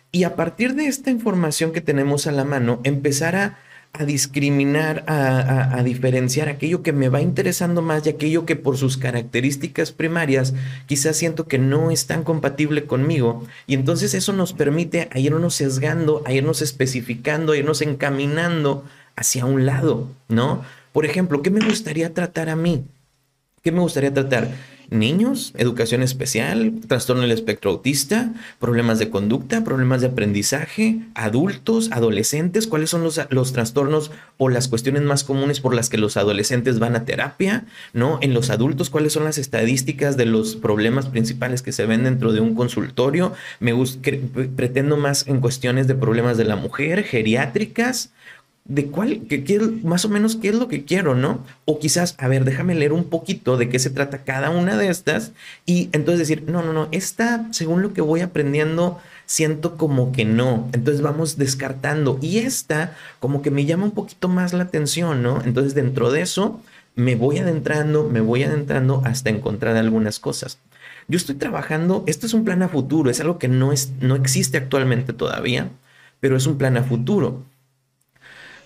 Y 0.09 0.23
a 0.23 0.37
partir 0.37 0.73
de 0.75 0.87
esta 0.87 1.11
información 1.11 1.73
que 1.73 1.81
tenemos 1.81 2.25
a 2.25 2.31
la 2.31 2.45
mano, 2.45 2.79
empezar 2.85 3.35
a, 3.35 3.57
discriminar, 4.05 5.03
a, 5.05 5.77
a, 5.77 5.83
diferenciar 5.83 6.47
aquello 6.47 6.81
que 6.81 6.93
me 6.93 7.09
va 7.09 7.19
interesando 7.19 7.81
más 7.81 8.05
y 8.05 8.09
aquello 8.11 8.45
que 8.45 8.55
por 8.55 8.77
sus 8.77 8.95
características 8.97 9.91
primarias 9.91 10.53
quizás 10.87 11.17
siento 11.17 11.47
que 11.47 11.57
no 11.57 11.91
es 11.91 12.07
tan 12.07 12.23
compatible 12.23 12.85
conmigo. 12.85 13.45
Y 13.67 13.73
entonces 13.73 14.13
eso 14.13 14.31
nos 14.31 14.53
permite 14.53 15.09
a 15.11 15.19
irnos 15.19 15.55
sesgando, 15.55 16.23
a 16.25 16.31
irnos 16.31 16.61
especificando, 16.61 17.51
a 17.51 17.57
irnos 17.57 17.81
encaminando 17.81 18.85
hacia 19.17 19.45
un 19.45 19.65
lado, 19.65 20.07
¿no? 20.29 20.63
Por 20.93 21.05
ejemplo, 21.05 21.41
¿qué 21.41 21.49
me 21.49 21.65
gustaría 21.65 22.13
tratar 22.13 22.49
a 22.49 22.55
mí? 22.55 22.85
¿Qué 23.63 23.71
me 23.71 23.79
gustaría 23.79 24.13
tratar? 24.13 24.51
Niños, 24.89 25.53
educación 25.57 26.03
especial, 26.03 26.73
trastorno 26.87 27.23
del 27.23 27.31
espectro 27.31 27.71
autista, 27.71 28.33
problemas 28.59 28.99
de 28.99 29.09
conducta, 29.09 29.63
problemas 29.63 30.01
de 30.01 30.07
aprendizaje, 30.07 30.99
adultos, 31.15 31.89
adolescentes, 31.91 32.67
cuáles 32.67 32.91
son 32.91 33.01
los, 33.01 33.19
los, 33.29 33.53
trastornos 33.53 34.11
o 34.37 34.49
las 34.49 34.67
cuestiones 34.67 35.01
más 35.01 35.23
comunes 35.23 35.61
por 35.61 35.73
las 35.73 35.89
que 35.89 35.97
los 35.97 36.15
adolescentes 36.15 36.77
van 36.77 36.95
a 36.95 37.05
terapia, 37.05 37.65
¿no? 37.93 38.19
En 38.21 38.35
los 38.35 38.51
adultos, 38.51 38.91
cuáles 38.91 39.13
son 39.13 39.23
las 39.23 39.39
estadísticas 39.39 40.15
de 40.15 40.25
los 40.25 40.55
problemas 40.55 41.07
principales 41.07 41.63
que 41.63 41.71
se 41.71 41.87
ven 41.87 42.03
dentro 42.03 42.33
de 42.33 42.41
un 42.41 42.53
consultorio. 42.53 43.33
Me 43.59 43.73
pretendo 44.55 44.97
más 44.97 45.25
en 45.25 45.39
cuestiones 45.39 45.87
de 45.87 45.95
problemas 45.95 46.37
de 46.37 46.43
la 46.43 46.57
mujer, 46.57 47.03
geriátricas, 47.03 48.11
de 48.65 48.87
cuál, 48.87 49.27
que, 49.27 49.59
más 49.83 50.05
o 50.05 50.09
menos 50.09 50.37
qué 50.37 50.49
es 50.49 50.55
lo 50.55 50.69
que 50.69 50.85
quiero, 50.85 51.15
¿no? 51.15 51.43
O 51.65 51.79
quizás, 51.79 52.15
a 52.17 52.27
ver, 52.27 52.45
déjame 52.45 52.75
leer 52.75 52.93
un 52.93 53.05
poquito 53.05 53.57
de 53.57 53.67
qué 53.67 53.77
se 53.77 53.89
trata 53.89 54.23
cada 54.23 54.49
una 54.49 54.77
de 54.77 54.87
estas 54.87 55.33
y 55.65 55.89
entonces 55.91 56.19
decir, 56.19 56.45
no, 56.47 56.61
no, 56.63 56.71
no, 56.71 56.87
esta, 56.91 57.47
según 57.51 57.81
lo 57.81 57.93
que 57.93 58.01
voy 58.01 58.21
aprendiendo, 58.21 58.99
siento 59.25 59.77
como 59.77 60.13
que 60.13 60.23
no. 60.23 60.69
Entonces 60.71 61.01
vamos 61.01 61.37
descartando 61.37 62.17
y 62.21 62.39
esta 62.39 62.95
como 63.19 63.41
que 63.41 63.51
me 63.51 63.65
llama 63.65 63.85
un 63.85 63.91
poquito 63.91 64.29
más 64.29 64.53
la 64.53 64.63
atención, 64.63 65.21
¿no? 65.21 65.41
Entonces 65.43 65.75
dentro 65.75 66.11
de 66.11 66.21
eso 66.21 66.61
me 66.95 67.15
voy 67.15 67.39
adentrando, 67.39 68.09
me 68.09 68.21
voy 68.21 68.43
adentrando 68.43 69.01
hasta 69.03 69.29
encontrar 69.29 69.75
algunas 69.75 70.19
cosas. 70.19 70.59
Yo 71.09 71.17
estoy 71.17 71.35
trabajando, 71.35 72.05
esto 72.07 72.25
es 72.25 72.33
un 72.33 72.45
plan 72.45 72.63
a 72.63 72.69
futuro, 72.69 73.09
es 73.09 73.19
algo 73.19 73.39
que 73.39 73.49
no, 73.49 73.73
es, 73.73 73.91
no 73.99 74.15
existe 74.15 74.57
actualmente 74.57 75.11
todavía, 75.11 75.69
pero 76.21 76.37
es 76.37 76.47
un 76.47 76.57
plan 76.57 76.77
a 76.77 76.83
futuro 76.83 77.43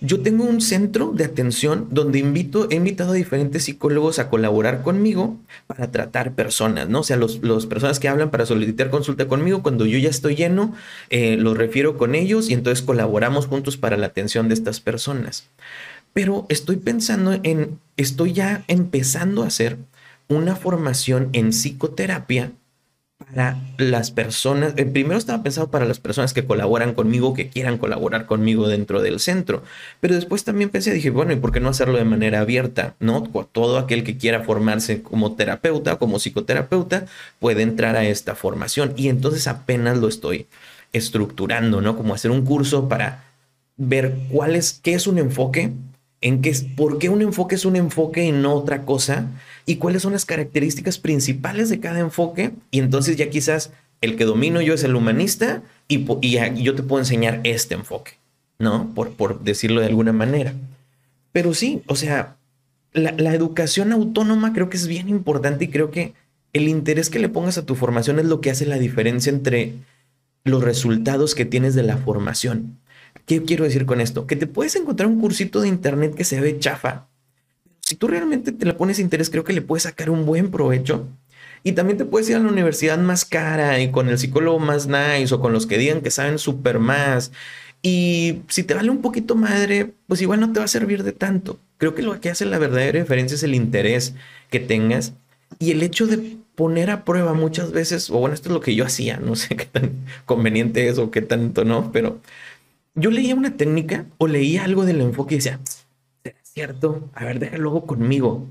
yo 0.00 0.20
tengo 0.20 0.44
un 0.44 0.60
centro 0.60 1.12
de 1.12 1.24
atención 1.24 1.88
donde 1.90 2.18
invito, 2.18 2.68
he 2.70 2.76
invitado 2.76 3.12
a 3.12 3.14
diferentes 3.14 3.64
psicólogos 3.64 4.18
a 4.18 4.28
colaborar 4.30 4.82
conmigo 4.82 5.36
para 5.66 5.90
tratar 5.90 6.34
personas, 6.34 6.88
¿no? 6.88 7.00
O 7.00 7.02
sea, 7.02 7.16
los, 7.16 7.38
personas 7.66 7.98
que 7.98 8.08
hablan 8.08 8.30
para 8.30 8.46
solicitar 8.46 8.90
consulta 8.90 9.28
conmigo, 9.28 9.62
cuando 9.62 9.86
yo 9.86 9.98
ya 9.98 10.10
estoy 10.10 10.36
lleno, 10.36 10.74
eh, 11.10 11.36
los 11.36 11.56
refiero 11.56 11.96
con 11.96 12.14
ellos 12.14 12.48
y 12.50 12.54
entonces 12.54 12.84
colaboramos 12.84 13.46
juntos 13.46 13.76
para 13.76 13.96
la 13.96 14.06
atención 14.06 14.48
de 14.48 14.54
estas 14.54 14.80
personas. 14.80 15.48
Pero 16.12 16.46
estoy 16.48 16.76
pensando 16.76 17.38
en, 17.42 17.78
estoy 17.96 18.32
ya 18.32 18.64
empezando 18.68 19.42
a 19.42 19.48
hacer 19.48 19.78
una 20.28 20.56
formación 20.56 21.30
en 21.32 21.50
psicoterapia 21.50 22.52
para 23.18 23.58
las 23.78 24.12
personas, 24.12 24.74
eh, 24.76 24.84
primero 24.84 25.18
estaba 25.18 25.42
pensado 25.42 25.70
para 25.70 25.84
las 25.84 25.98
personas 25.98 26.32
que 26.32 26.44
colaboran 26.44 26.94
conmigo, 26.94 27.34
que 27.34 27.48
quieran 27.48 27.76
colaborar 27.76 28.26
conmigo 28.26 28.68
dentro 28.68 29.02
del 29.02 29.18
centro, 29.18 29.64
pero 30.00 30.14
después 30.14 30.44
también 30.44 30.70
pensé, 30.70 30.92
dije, 30.92 31.10
bueno, 31.10 31.32
¿y 31.32 31.36
por 31.36 31.50
qué 31.50 31.58
no 31.58 31.68
hacerlo 31.68 31.98
de 31.98 32.04
manera 32.04 32.40
abierta? 32.40 32.94
¿No? 33.00 33.24
Todo 33.50 33.78
aquel 33.78 34.04
que 34.04 34.16
quiera 34.16 34.44
formarse 34.44 35.02
como 35.02 35.34
terapeuta, 35.34 35.96
como 35.96 36.20
psicoterapeuta, 36.20 37.06
puede 37.40 37.62
entrar 37.62 37.96
a 37.96 38.04
esta 38.04 38.36
formación 38.36 38.94
y 38.96 39.08
entonces 39.08 39.48
apenas 39.48 39.98
lo 39.98 40.06
estoy 40.06 40.46
estructurando, 40.92 41.80
¿no? 41.80 41.96
Como 41.96 42.14
hacer 42.14 42.30
un 42.30 42.44
curso 42.44 42.88
para 42.88 43.24
ver 43.76 44.16
cuál 44.30 44.54
es, 44.54 44.80
qué 44.82 44.94
es 44.94 45.06
un 45.06 45.18
enfoque, 45.18 45.72
en 46.20 46.40
qué, 46.40 46.54
por 46.76 46.98
qué 46.98 47.08
un 47.08 47.22
enfoque 47.22 47.56
es 47.56 47.64
un 47.64 47.76
enfoque 47.76 48.24
y 48.24 48.32
no 48.32 48.54
otra 48.54 48.84
cosa, 48.84 49.26
y 49.68 49.76
cuáles 49.76 50.00
son 50.00 50.14
las 50.14 50.24
características 50.24 50.96
principales 50.96 51.68
de 51.68 51.78
cada 51.78 51.98
enfoque. 52.00 52.52
Y 52.70 52.78
entonces 52.78 53.16
ya 53.16 53.28
quizás 53.28 53.70
el 54.00 54.16
que 54.16 54.24
domino 54.24 54.62
yo 54.62 54.72
es 54.72 54.82
el 54.82 54.96
humanista 54.96 55.62
y, 55.88 56.06
y 56.22 56.62
yo 56.62 56.74
te 56.74 56.82
puedo 56.82 57.02
enseñar 57.02 57.42
este 57.44 57.74
enfoque, 57.74 58.12
¿no? 58.58 58.90
Por, 58.94 59.12
por 59.12 59.44
decirlo 59.44 59.82
de 59.82 59.88
alguna 59.88 60.14
manera. 60.14 60.54
Pero 61.32 61.52
sí, 61.52 61.82
o 61.86 61.96
sea, 61.96 62.38
la, 62.94 63.12
la 63.12 63.34
educación 63.34 63.92
autónoma 63.92 64.54
creo 64.54 64.70
que 64.70 64.78
es 64.78 64.86
bien 64.86 65.10
importante 65.10 65.66
y 65.66 65.68
creo 65.68 65.90
que 65.90 66.14
el 66.54 66.66
interés 66.66 67.10
que 67.10 67.18
le 67.18 67.28
pongas 67.28 67.58
a 67.58 67.66
tu 67.66 67.74
formación 67.74 68.18
es 68.18 68.24
lo 68.24 68.40
que 68.40 68.50
hace 68.50 68.64
la 68.64 68.78
diferencia 68.78 69.28
entre 69.28 69.74
los 70.44 70.64
resultados 70.64 71.34
que 71.34 71.44
tienes 71.44 71.74
de 71.74 71.82
la 71.82 71.98
formación. 71.98 72.78
¿Qué 73.26 73.42
quiero 73.42 73.64
decir 73.64 73.84
con 73.84 74.00
esto? 74.00 74.26
Que 74.26 74.34
te 74.34 74.46
puedes 74.46 74.76
encontrar 74.76 75.10
un 75.10 75.20
cursito 75.20 75.60
de 75.60 75.68
internet 75.68 76.14
que 76.14 76.24
se 76.24 76.40
ve 76.40 76.58
chafa. 76.58 77.08
Si 77.88 77.94
tú 77.94 78.06
realmente 78.06 78.52
te 78.52 78.66
le 78.66 78.74
pones 78.74 78.98
interés, 78.98 79.30
creo 79.30 79.44
que 79.44 79.54
le 79.54 79.62
puedes 79.62 79.84
sacar 79.84 80.10
un 80.10 80.26
buen 80.26 80.50
provecho. 80.50 81.08
Y 81.64 81.72
también 81.72 81.96
te 81.96 82.04
puedes 82.04 82.28
ir 82.28 82.36
a 82.36 82.38
la 82.38 82.50
universidad 82.50 82.98
más 82.98 83.24
cara 83.24 83.80
y 83.80 83.90
con 83.90 84.10
el 84.10 84.18
psicólogo 84.18 84.58
más 84.58 84.86
nice 84.86 85.34
o 85.34 85.40
con 85.40 85.54
los 85.54 85.66
que 85.66 85.78
digan 85.78 86.02
que 86.02 86.10
saben 86.10 86.38
súper 86.38 86.80
más. 86.80 87.32
Y 87.80 88.42
si 88.48 88.62
te 88.62 88.74
vale 88.74 88.90
un 88.90 89.00
poquito 89.00 89.36
madre, 89.36 89.94
pues 90.06 90.20
igual 90.20 90.38
no 90.38 90.52
te 90.52 90.58
va 90.58 90.66
a 90.66 90.68
servir 90.68 91.02
de 91.02 91.12
tanto. 91.12 91.58
Creo 91.78 91.94
que 91.94 92.02
lo 92.02 92.20
que 92.20 92.28
hace 92.28 92.44
la 92.44 92.58
verdadera 92.58 93.00
diferencia 93.00 93.36
es 93.36 93.42
el 93.42 93.54
interés 93.54 94.14
que 94.50 94.60
tengas 94.60 95.14
y 95.58 95.70
el 95.70 95.82
hecho 95.82 96.06
de 96.06 96.36
poner 96.56 96.90
a 96.90 97.06
prueba 97.06 97.32
muchas 97.32 97.72
veces, 97.72 98.10
o 98.10 98.18
bueno, 98.18 98.34
esto 98.34 98.50
es 98.50 98.52
lo 98.52 98.60
que 98.60 98.74
yo 98.74 98.84
hacía, 98.84 99.16
no 99.16 99.34
sé 99.34 99.48
qué 99.56 99.64
tan 99.64 99.92
conveniente 100.26 100.88
es 100.88 100.98
o 100.98 101.10
qué 101.10 101.22
tanto 101.22 101.64
no, 101.64 101.90
pero 101.90 102.20
yo 102.94 103.10
leía 103.10 103.34
una 103.34 103.56
técnica 103.56 104.04
o 104.18 104.26
leía 104.26 104.64
algo 104.64 104.84
del 104.84 105.00
enfoque 105.00 105.36
y 105.36 105.38
decía, 105.38 105.58
¿será 105.64 105.87
cierto? 106.58 107.08
A 107.14 107.24
ver, 107.24 107.38
déjalo 107.38 107.62
luego 107.62 107.86
conmigo. 107.86 108.48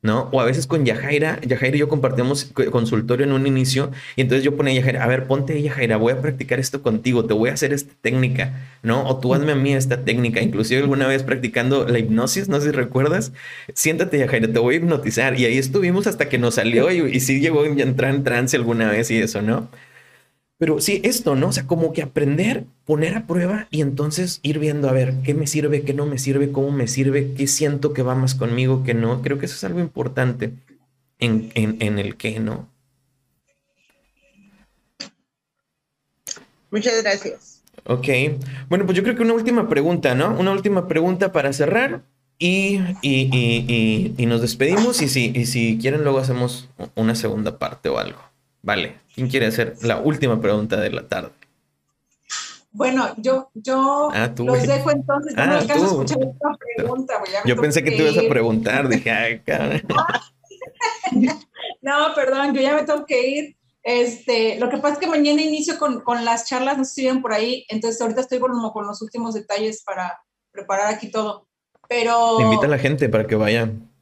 ¿no? 0.00 0.28
O 0.32 0.40
a 0.40 0.44
veces 0.44 0.66
con 0.66 0.84
Yajaira, 0.84 1.40
Yajaira 1.40 1.76
y 1.76 1.80
yo 1.80 1.88
compartíamos 1.88 2.52
consultorio 2.70 3.24
en 3.24 3.32
un 3.32 3.46
inicio 3.46 3.90
y 4.16 4.20
entonces 4.20 4.44
yo 4.44 4.54
ponía 4.54 4.74
a 4.74 4.76
Yajaira, 4.76 5.02
a 5.02 5.06
ver, 5.06 5.26
ponte 5.26 5.62
Yajaira, 5.62 5.96
voy 5.96 6.12
a 6.12 6.20
practicar 6.20 6.60
esto 6.60 6.82
contigo, 6.82 7.24
te 7.24 7.32
voy 7.32 7.48
a 7.48 7.54
hacer 7.54 7.72
esta 7.72 7.94
técnica, 8.02 8.52
¿no? 8.82 9.06
O 9.08 9.18
tú 9.18 9.32
hazme 9.32 9.52
a 9.52 9.54
mí 9.54 9.72
esta 9.72 10.04
técnica, 10.04 10.42
inclusive 10.42 10.82
alguna 10.82 11.06
vez 11.06 11.22
practicando 11.22 11.88
la 11.88 11.98
hipnosis, 11.98 12.50
no 12.50 12.60
sé 12.60 12.66
si 12.66 12.72
recuerdas, 12.72 13.32
siéntate 13.72 14.18
Yajaira, 14.18 14.52
te 14.52 14.58
voy 14.58 14.74
a 14.74 14.78
hipnotizar 14.78 15.40
y 15.40 15.46
ahí 15.46 15.56
estuvimos 15.56 16.06
hasta 16.06 16.28
que 16.28 16.36
nos 16.36 16.56
salió 16.56 16.90
y, 16.92 17.16
y 17.16 17.20
sí 17.20 17.40
llegó 17.40 17.62
a 17.62 17.66
entrar 17.66 18.14
en 18.14 18.24
trance 18.24 18.58
alguna 18.58 18.90
vez 18.90 19.10
y 19.10 19.16
eso, 19.16 19.40
¿no? 19.40 19.70
Pero 20.58 20.80
sí, 20.80 21.00
esto, 21.04 21.34
¿no? 21.34 21.48
O 21.48 21.52
sea, 21.52 21.66
como 21.66 21.92
que 21.92 22.02
aprender, 22.02 22.64
poner 22.84 23.16
a 23.16 23.26
prueba 23.26 23.66
y 23.70 23.80
entonces 23.80 24.38
ir 24.42 24.60
viendo, 24.60 24.88
a 24.88 24.92
ver, 24.92 25.14
qué 25.24 25.34
me 25.34 25.46
sirve, 25.46 25.82
qué 25.82 25.94
no 25.94 26.06
me 26.06 26.18
sirve, 26.18 26.52
cómo 26.52 26.70
me 26.70 26.86
sirve, 26.86 27.34
qué 27.34 27.48
siento 27.48 27.92
que 27.92 28.02
va 28.02 28.14
más 28.14 28.34
conmigo, 28.34 28.84
qué 28.84 28.94
no. 28.94 29.20
Creo 29.20 29.38
que 29.38 29.46
eso 29.46 29.56
es 29.56 29.64
algo 29.64 29.80
importante 29.80 30.52
en, 31.18 31.50
en, 31.54 31.98
el 31.98 32.16
qué, 32.16 32.38
¿no? 32.38 32.68
Muchas 36.70 37.02
gracias. 37.02 37.62
Ok. 37.84 38.08
Bueno, 38.68 38.86
pues 38.86 38.96
yo 38.96 39.02
creo 39.02 39.16
que 39.16 39.22
una 39.22 39.34
última 39.34 39.68
pregunta, 39.68 40.14
¿no? 40.14 40.38
Una 40.38 40.52
última 40.52 40.86
pregunta 40.86 41.32
para 41.32 41.52
cerrar 41.52 42.02
y, 42.38 42.80
y, 43.02 43.28
y, 43.32 44.14
y 44.16 44.26
nos 44.26 44.40
despedimos 44.40 45.02
y 45.02 45.08
si, 45.08 45.32
y 45.34 45.46
si 45.46 45.78
quieren 45.78 46.04
luego 46.04 46.18
hacemos 46.18 46.68
una 46.94 47.16
segunda 47.16 47.58
parte 47.58 47.88
o 47.88 47.98
algo. 47.98 48.33
Vale. 48.64 48.96
¿Quién 49.14 49.28
quiere 49.28 49.46
hacer 49.46 49.76
la 49.82 50.00
última 50.00 50.40
pregunta 50.40 50.80
de 50.80 50.90
la 50.90 51.06
tarde? 51.06 51.30
Bueno, 52.72 53.14
yo, 53.18 53.50
yo 53.52 54.08
ah, 54.12 54.32
los 54.36 54.66
dejo 54.66 54.90
entonces. 54.90 55.34
Ah, 55.36 55.46
no 55.46 55.66
tú. 55.66 55.84
escuchar 55.84 56.18
esta 56.22 56.48
pregunta. 56.76 57.14
yo 57.44 57.56
pensé 57.56 57.84
que, 57.84 57.92
tú 57.92 58.02
ibas 58.02 58.18
a 58.18 58.28
preguntar. 58.28 58.88
Dije, 58.88 59.10
ay, 59.10 59.40
cabrón. 59.40 59.82
no, 61.82 62.14
perdón, 62.16 62.54
yo 62.54 62.62
ya 62.62 62.74
me 62.74 62.82
tengo 62.84 63.04
que 63.04 63.28
ir. 63.28 63.56
Este, 63.82 64.58
lo 64.58 64.70
que 64.70 64.78
pasa 64.78 64.94
es 64.94 65.00
que 65.00 65.06
mañana 65.06 65.42
inicio 65.42 65.78
con, 65.78 66.00
con 66.00 66.24
las 66.24 66.46
charlas, 66.46 66.78
no 66.78 66.86
sé 66.86 66.94
si 66.94 67.00
vienen 67.02 67.20
por 67.20 67.34
ahí, 67.34 67.66
entonces 67.68 68.00
ahorita 68.00 68.22
estoy 68.22 68.38
como 68.38 68.72
con 68.72 68.86
los 68.86 69.02
últimos 69.02 69.34
detalles 69.34 69.82
para 69.84 70.22
preparar 70.50 70.92
aquí 70.92 71.10
todo. 71.10 71.46
Pero... 71.86 72.40
Invita 72.40 72.64
a 72.64 72.70
la 72.70 72.78
gente 72.78 73.10
para 73.10 73.26
que 73.26 73.36
vayan. 73.36 73.93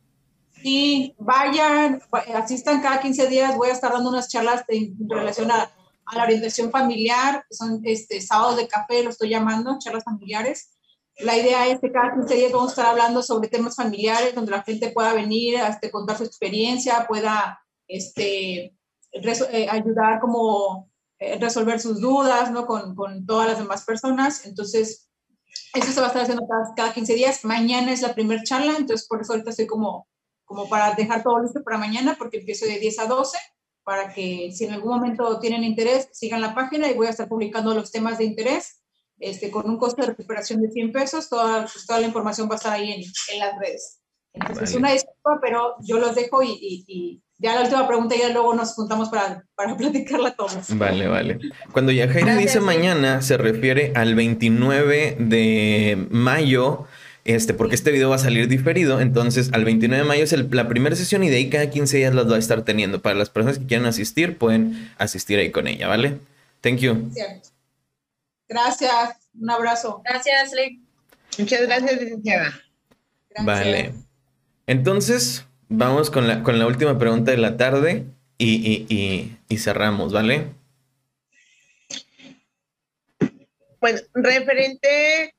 Sí, 0.62 1.14
vayan, 1.18 2.00
asistan 2.34 2.80
cada 2.80 3.00
15 3.00 3.26
días, 3.26 3.56
voy 3.56 3.70
a 3.70 3.72
estar 3.72 3.92
dando 3.92 4.10
unas 4.10 4.28
charlas 4.28 4.64
en 4.68 4.96
relación 5.08 5.50
a, 5.50 5.70
la 6.14 6.24
orientación 6.24 6.70
familiar, 6.70 7.44
son 7.50 7.80
este, 7.84 8.20
sábados 8.20 8.56
de 8.56 8.68
café, 8.68 9.02
lo 9.02 9.10
estoy 9.10 9.30
llamando, 9.30 9.78
charlas 9.78 10.04
familiares. 10.04 10.76
La 11.18 11.36
idea 11.38 11.66
es 11.68 11.80
que 11.80 11.90
cada 11.90 12.12
15 12.12 12.34
días 12.34 12.52
vamos 12.52 12.68
a 12.68 12.72
estar 12.72 12.86
hablando 12.86 13.22
sobre 13.22 13.48
temas 13.48 13.76
familiares, 13.76 14.34
donde 14.34 14.50
la 14.50 14.62
gente 14.62 14.90
pueda 14.90 15.14
venir 15.14 15.58
a 15.58 15.68
este, 15.68 15.90
contar 15.90 16.18
su 16.18 16.24
experiencia, 16.24 17.06
pueda 17.08 17.60
este, 17.88 18.76
eh, 19.12 19.68
ayudar 19.70 20.20
como 20.20 20.90
eh, 21.18 21.38
resolver 21.38 21.80
sus 21.80 22.00
dudas, 22.00 22.50
¿no? 22.50 22.66
Con, 22.66 22.94
con, 22.94 23.24
todas 23.24 23.48
las 23.48 23.58
demás 23.58 23.84
personas. 23.84 24.44
Entonces, 24.44 25.08
eso 25.74 25.92
se 25.92 26.00
va 26.00 26.06
a 26.06 26.08
estar 26.08 26.22
haciendo 26.22 26.46
cada, 26.46 26.74
cada 26.74 26.92
15 26.92 27.14
días. 27.14 27.44
Mañana 27.44 27.92
es 27.92 28.02
la 28.02 28.14
primera 28.14 28.42
charla, 28.42 28.74
entonces 28.76 29.08
por 29.08 29.22
eso 29.22 29.32
ahorita 29.32 29.50
estoy 29.50 29.66
como, 29.66 30.08
como 30.52 30.68
para 30.68 30.94
dejar 30.94 31.22
todo 31.22 31.42
listo 31.42 31.62
para 31.62 31.78
mañana, 31.78 32.14
porque 32.18 32.38
empiezo 32.38 32.66
de 32.66 32.78
10 32.78 32.98
a 33.00 33.06
12, 33.06 33.38
para 33.84 34.12
que 34.12 34.50
si 34.52 34.64
en 34.64 34.72
algún 34.72 34.92
momento 34.92 35.40
tienen 35.40 35.64
interés, 35.64 36.08
sigan 36.12 36.40
la 36.40 36.54
página 36.54 36.88
y 36.88 36.94
voy 36.94 37.06
a 37.06 37.10
estar 37.10 37.28
publicando 37.28 37.74
los 37.74 37.90
temas 37.90 38.18
de 38.18 38.24
interés. 38.24 38.78
Este, 39.18 39.52
con 39.52 39.70
un 39.70 39.78
costo 39.78 40.02
de 40.02 40.08
recuperación 40.08 40.60
de 40.60 40.70
100 40.70 40.90
pesos, 40.90 41.28
toda, 41.28 41.62
pues, 41.62 41.86
toda 41.86 42.00
la 42.00 42.06
información 42.06 42.48
va 42.48 42.54
a 42.54 42.56
estar 42.56 42.72
ahí 42.72 42.90
en, 42.92 43.02
en 43.02 43.38
las 43.38 43.56
redes. 43.56 44.00
Entonces, 44.32 44.70
es 44.70 44.76
una 44.76 44.92
disculpa, 44.92 45.38
pero 45.40 45.74
yo 45.80 45.98
los 45.98 46.14
dejo 46.14 46.42
y, 46.42 46.50
y, 46.50 46.84
y 46.88 47.22
ya 47.42 47.56
la 47.56 47.62
última 47.62 47.88
pregunta, 47.88 48.14
ya 48.16 48.28
luego 48.28 48.54
nos 48.54 48.72
juntamos 48.74 49.08
para, 49.08 49.44
para 49.56 49.76
platicarla 49.76 50.30
todos. 50.34 50.76
Vale, 50.76 51.08
vale. 51.08 51.38
Cuando 51.72 51.90
Yajaira 51.90 52.36
dice 52.36 52.60
mañana, 52.60 53.20
se 53.20 53.36
refiere 53.36 53.92
al 53.96 54.14
29 54.14 55.16
de 55.18 56.06
mayo, 56.10 56.86
este, 57.24 57.54
porque 57.54 57.74
este 57.74 57.90
video 57.90 58.10
va 58.10 58.16
a 58.16 58.18
salir 58.18 58.48
diferido. 58.48 59.00
Entonces, 59.00 59.50
al 59.52 59.64
29 59.64 60.02
de 60.02 60.08
mayo 60.08 60.24
es 60.24 60.32
la 60.32 60.68
primera 60.68 60.96
sesión 60.96 61.22
y 61.24 61.30
de 61.30 61.36
ahí 61.36 61.50
cada 61.50 61.70
15 61.70 61.96
días 61.96 62.14
las 62.14 62.30
va 62.30 62.36
a 62.36 62.38
estar 62.38 62.62
teniendo. 62.64 63.02
Para 63.02 63.14
las 63.14 63.30
personas 63.30 63.58
que 63.58 63.66
quieran 63.66 63.86
asistir, 63.86 64.38
pueden 64.38 64.90
asistir 64.98 65.38
ahí 65.38 65.50
con 65.50 65.66
ella, 65.66 65.88
¿vale? 65.88 66.18
Thank 66.60 66.78
you. 66.78 67.10
Gracias. 68.48 69.18
Un 69.40 69.50
abrazo. 69.50 70.02
Gracias, 70.04 70.52
Lee. 70.52 70.80
Muchas 71.38 71.62
gracias, 71.62 72.00
licenciada. 72.00 72.60
Vale. 73.38 73.92
Entonces, 74.66 75.44
Vamos 75.74 76.10
con 76.10 76.28
la, 76.28 76.42
con 76.42 76.58
la 76.58 76.66
última 76.66 76.98
pregunta 76.98 77.30
de 77.30 77.38
la 77.38 77.56
tarde 77.56 78.04
y, 78.36 79.32
cerramos, 79.56 80.12
¿vale? 80.12 80.48
Pues 83.80 84.06
referente 84.12 85.34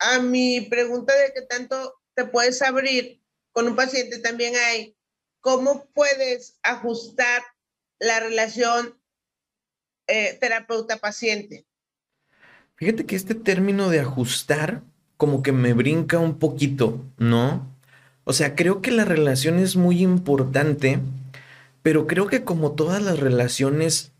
a 0.00 0.18
mi 0.18 0.62
pregunta 0.62 1.14
de 1.14 1.32
qué 1.32 1.42
tanto 1.42 2.00
te 2.14 2.24
puedes 2.24 2.60
abrir 2.62 3.22
con 3.52 3.68
un 3.68 3.76
paciente, 3.76 4.18
también 4.18 4.54
hay 4.56 4.96
cómo 5.40 5.88
puedes 5.94 6.58
ajustar 6.62 7.42
la 7.98 8.20
relación 8.20 8.98
eh, 10.06 10.36
terapeuta-paciente. 10.40 11.66
Fíjate 12.76 13.04
que 13.04 13.16
este 13.16 13.34
término 13.34 13.90
de 13.90 14.00
ajustar 14.00 14.82
como 15.16 15.42
que 15.42 15.52
me 15.52 15.74
brinca 15.74 16.18
un 16.18 16.38
poquito, 16.38 17.04
¿no? 17.18 17.70
O 18.24 18.32
sea, 18.32 18.54
creo 18.54 18.80
que 18.80 18.90
la 18.90 19.04
relación 19.04 19.58
es 19.58 19.76
muy 19.76 20.02
importante, 20.02 20.98
pero 21.82 22.06
creo 22.06 22.26
que 22.26 22.42
como 22.42 22.72
todas 22.72 23.02
las 23.02 23.18
relaciones, 23.18 24.12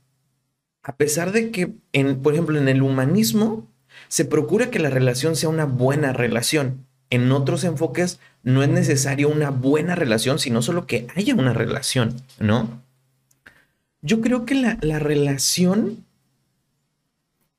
a 0.83 0.97
pesar 0.97 1.33
de 1.33 1.51
que, 1.51 1.69
por 2.23 2.35
ejemplo, 2.35 2.59
en 2.59 2.69
el 2.69 2.83
humanismo, 2.83 3.70
se 4.11 4.25
procura 4.25 4.71
que 4.71 4.81
la 4.81 4.91
relación 4.91 5.37
sea 5.37 5.49
una 5.49 5.67
buena 5.67 6.13
relación. 6.13 6.85
En 7.11 7.31
otros 7.31 7.63
enfoques 7.63 8.19
no 8.43 8.65
es 8.65 8.69
necesario 8.69 9.29
una 9.29 9.51
buena 9.51 9.95
relación, 9.95 10.41
sino 10.41 10.63
solo 10.63 10.85
que 10.87 11.07
haya 11.15 11.35
una 11.35 11.53
relación, 11.53 12.17
¿no? 12.41 12.83
Yo 14.03 14.21
creo 14.21 14.45
que 14.47 14.57
la, 14.57 14.79
la 14.81 14.99
relación 14.99 16.05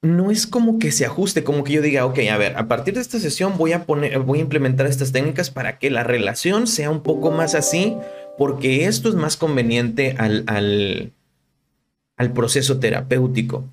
no 0.02 0.30
es 0.30 0.46
como 0.46 0.78
que 0.78 0.92
se 0.92 1.06
ajuste, 1.06 1.46
como 1.46 1.64
que 1.64 1.74
yo 1.74 1.82
diga, 1.82 2.06
ok, 2.06 2.20
a 2.30 2.38
ver, 2.38 2.58
a 2.58 2.68
partir 2.68 2.96
de 2.96 3.02
esta 3.02 3.20
sesión 3.20 3.58
voy 3.58 3.72
a 3.72 3.86
poner, 3.86 4.20
voy 4.20 4.40
a 4.40 4.42
implementar 4.42 4.88
estas 4.88 5.14
técnicas 5.14 5.52
para 5.52 5.80
que 5.80 5.90
la 5.90 6.04
relación 6.04 6.68
sea 6.68 6.90
un 6.90 7.02
poco 7.02 7.32
más 7.32 7.56
así, 7.56 7.96
porque 8.38 8.88
esto 8.88 9.08
es 9.08 9.16
más 9.16 9.38
conveniente 9.38 10.16
al, 10.18 10.44
al, 10.48 11.14
al 12.18 12.34
proceso 12.34 12.80
terapéutico. 12.80 13.64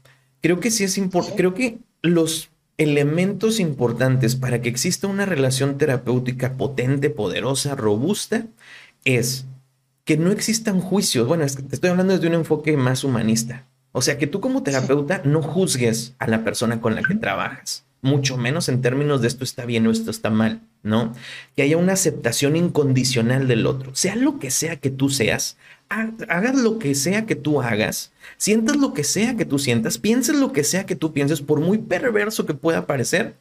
Creo 0.43 0.61
que 0.61 0.71
sí 0.71 0.85
es 0.85 0.97
importante, 0.97 1.37
creo 1.37 1.55
que 1.55 1.79
los 2.03 2.51
elementos 2.79 3.59
importantes 3.61 4.37
para 4.37 4.63
que 4.63 4.69
exista 4.69 5.09
una 5.09 5.27
relación 5.27 5.79
terapéutica 5.79 6.55
potente, 6.55 7.11
poderosa, 7.11 7.75
robusta, 7.75 8.47
es 9.05 9.47
que 10.05 10.17
no 10.17 10.31
existan 10.31 10.81
juicios. 10.81 11.27
Bueno, 11.27 11.45
te 11.45 11.75
estoy 11.75 11.91
hablando 11.91 12.15
desde 12.15 12.29
un 12.29 12.35
enfoque 12.35 12.77
más 12.77 13.05
humanista. 13.05 13.67
O 13.93 14.01
sea, 14.01 14.17
que 14.17 14.27
tú 14.27 14.41
como 14.41 14.63
terapeuta 14.63 15.23
no 15.25 15.43
juzgues 15.43 16.15
a 16.19 16.29
la 16.29 16.45
persona 16.45 16.81
con 16.81 16.95
la 16.95 17.03
que 17.03 17.15
trabajas, 17.15 17.85
mucho 18.01 18.37
menos 18.37 18.69
en 18.69 18.81
términos 18.81 19.23
de 19.23 19.29
esto 19.29 19.45
está 19.45 19.65
bien 19.65 19.87
o 19.87 19.91
esto 19.91 20.11
está 20.11 20.31
mal, 20.31 20.61
¿no? 20.83 21.15
Que 21.57 21.63
haya 21.63 21.77
una 21.77 21.95
aceptación 21.95 22.55
incondicional 22.55 23.49
del 23.49 23.67
otro, 23.67 23.95
sea 23.95 24.15
lo 24.15 24.39
que 24.39 24.51
sea 24.51 24.77
que 24.77 24.91
tú 24.91 25.09
seas, 25.09 25.57
hagas 25.89 26.55
lo 26.55 26.79
que 26.79 26.95
sea 26.95 27.27
que 27.27 27.35
tú 27.35 27.61
hagas, 27.61 28.13
sientas 28.37 28.77
lo 28.77 28.93
que 28.93 29.05
sea 29.05 29.37
que 29.37 29.45
tú 29.45 29.59
sientas, 29.59 29.99
pienses 29.99 30.37
lo 30.37 30.53
que 30.53 30.65
sea 30.65 30.87
que 30.87 30.97
tú 30.97 31.13
pienses, 31.13 31.41
por 31.41 31.61
muy 31.61 31.79
perverso 31.79 32.47
que 32.47 32.55
pueda 32.55 32.87
parecer, 32.87 33.37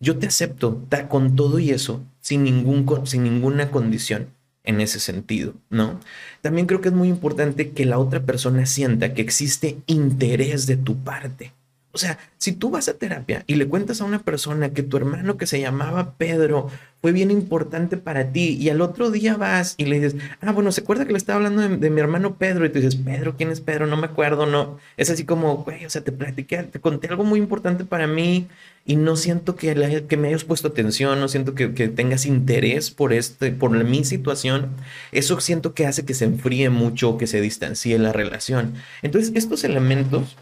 yo 0.00 0.18
te 0.18 0.26
acepto 0.26 0.86
con 1.08 1.36
todo 1.36 1.58
y 1.58 1.70
eso, 1.70 2.02
sin, 2.20 2.44
ningún, 2.44 3.06
sin 3.06 3.22
ninguna 3.22 3.70
condición 3.70 4.28
en 4.64 4.80
ese 4.80 5.00
sentido, 5.00 5.54
¿no? 5.68 6.00
También 6.40 6.66
creo 6.66 6.80
que 6.80 6.88
es 6.88 6.94
muy 6.94 7.08
importante 7.08 7.70
que 7.70 7.84
la 7.84 7.98
otra 7.98 8.24
persona 8.24 8.66
sienta 8.66 9.14
que 9.14 9.22
existe 9.22 9.78
interés 9.86 10.66
de 10.66 10.76
tu 10.76 10.96
parte. 10.96 11.52
O 11.92 11.98
sea, 11.98 12.18
si 12.38 12.52
tú 12.52 12.70
vas 12.70 12.88
a 12.88 12.94
terapia 12.94 13.42
y 13.46 13.56
le 13.56 13.66
cuentas 13.66 14.00
a 14.00 14.04
una 14.04 14.20
persona 14.20 14.70
que 14.70 14.82
tu 14.82 14.96
hermano 14.96 15.36
que 15.36 15.46
se 15.46 15.60
llamaba 15.60 16.14
Pedro 16.14 16.70
fue 17.00 17.12
bien 17.12 17.30
importante 17.30 17.96
para 17.96 18.30
ti 18.32 18.56
y 18.60 18.68
al 18.68 18.80
otro 18.80 19.10
día 19.10 19.36
vas 19.36 19.74
y 19.76 19.86
le 19.86 19.98
dices, 19.98 20.20
ah, 20.40 20.52
bueno, 20.52 20.70
¿se 20.70 20.82
acuerda 20.82 21.04
que 21.04 21.12
le 21.12 21.18
estaba 21.18 21.38
hablando 21.38 21.62
de, 21.62 21.90
mi 21.90 22.00
hermano 22.00 22.36
Pedro? 22.36 22.64
Y 22.64 22.68
tú 22.68 22.78
dices, 22.78 22.94
Pedro, 22.96 23.36
¿quién 23.36 23.50
es 23.50 23.60
Pedro? 23.60 23.86
No 23.86 23.96
me 23.96 24.06
acuerdo, 24.06 24.46
no. 24.46 24.78
Es 24.96 25.10
así 25.10 25.24
como, 25.24 25.58
güey, 25.58 25.84
o 25.86 25.90
sea, 25.90 26.02
te 26.02 26.12
platiqué, 26.12 26.62
te 26.64 26.78
conté 26.78 27.08
algo 27.08 27.24
muy 27.24 27.40
importante 27.40 27.84
para 27.84 28.06
mí 28.06 28.46
y 28.84 28.96
no 28.96 29.16
siento 29.16 29.56
que, 29.56 30.04
que 30.06 30.16
me 30.16 30.28
hayas 30.28 30.44
puesto 30.44 30.68
atención, 30.68 31.18
no 31.20 31.28
siento 31.28 31.54
que, 31.54 31.74
que, 31.74 31.88
tengas 31.88 32.26
interés 32.26 32.90
por, 32.90 33.12
este, 33.12 33.50
por 33.50 33.70
mi 33.82 34.04
situación. 34.04 34.68
Eso 35.10 35.40
siento 35.40 35.74
que 35.74 35.86
hace 35.86 36.04
que 36.04 36.14
se 36.14 36.26
enfríe 36.26 36.70
mucho, 36.70 37.18
que 37.18 37.26
se 37.26 37.40
distancie 37.40 37.98
la 37.98 38.12
relación. 38.12 38.74
Entonces, 39.02 39.32
estos 39.34 39.64
elementos 39.64 40.36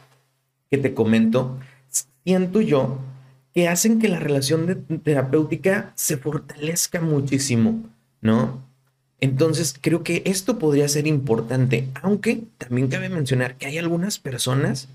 que 0.70 0.78
te 0.78 0.95
comento, 0.95 1.59
siento 2.24 2.61
yo 2.61 2.99
que 3.55 3.69
hacen 3.69 3.99
que 3.99 4.09
la 4.09 4.20
relación 4.20 4.86
terapéutica 5.03 5.93
se 5.95 6.16
fortalezca 6.16 7.01
muchísimo, 7.01 7.82
¿no? 8.20 8.62
Entonces, 9.20 9.74
creo 9.81 10.05
que 10.05 10.23
esto 10.27 10.59
podría 10.59 10.89
ser 10.89 11.07
importante, 11.07 11.89
aunque 12.03 12.45
también 12.57 12.89
cabe 12.89 13.09
mencionar 13.09 13.57
que 13.57 13.66
hay 13.66 13.78
algunas 13.78 14.19
personas 14.19 14.89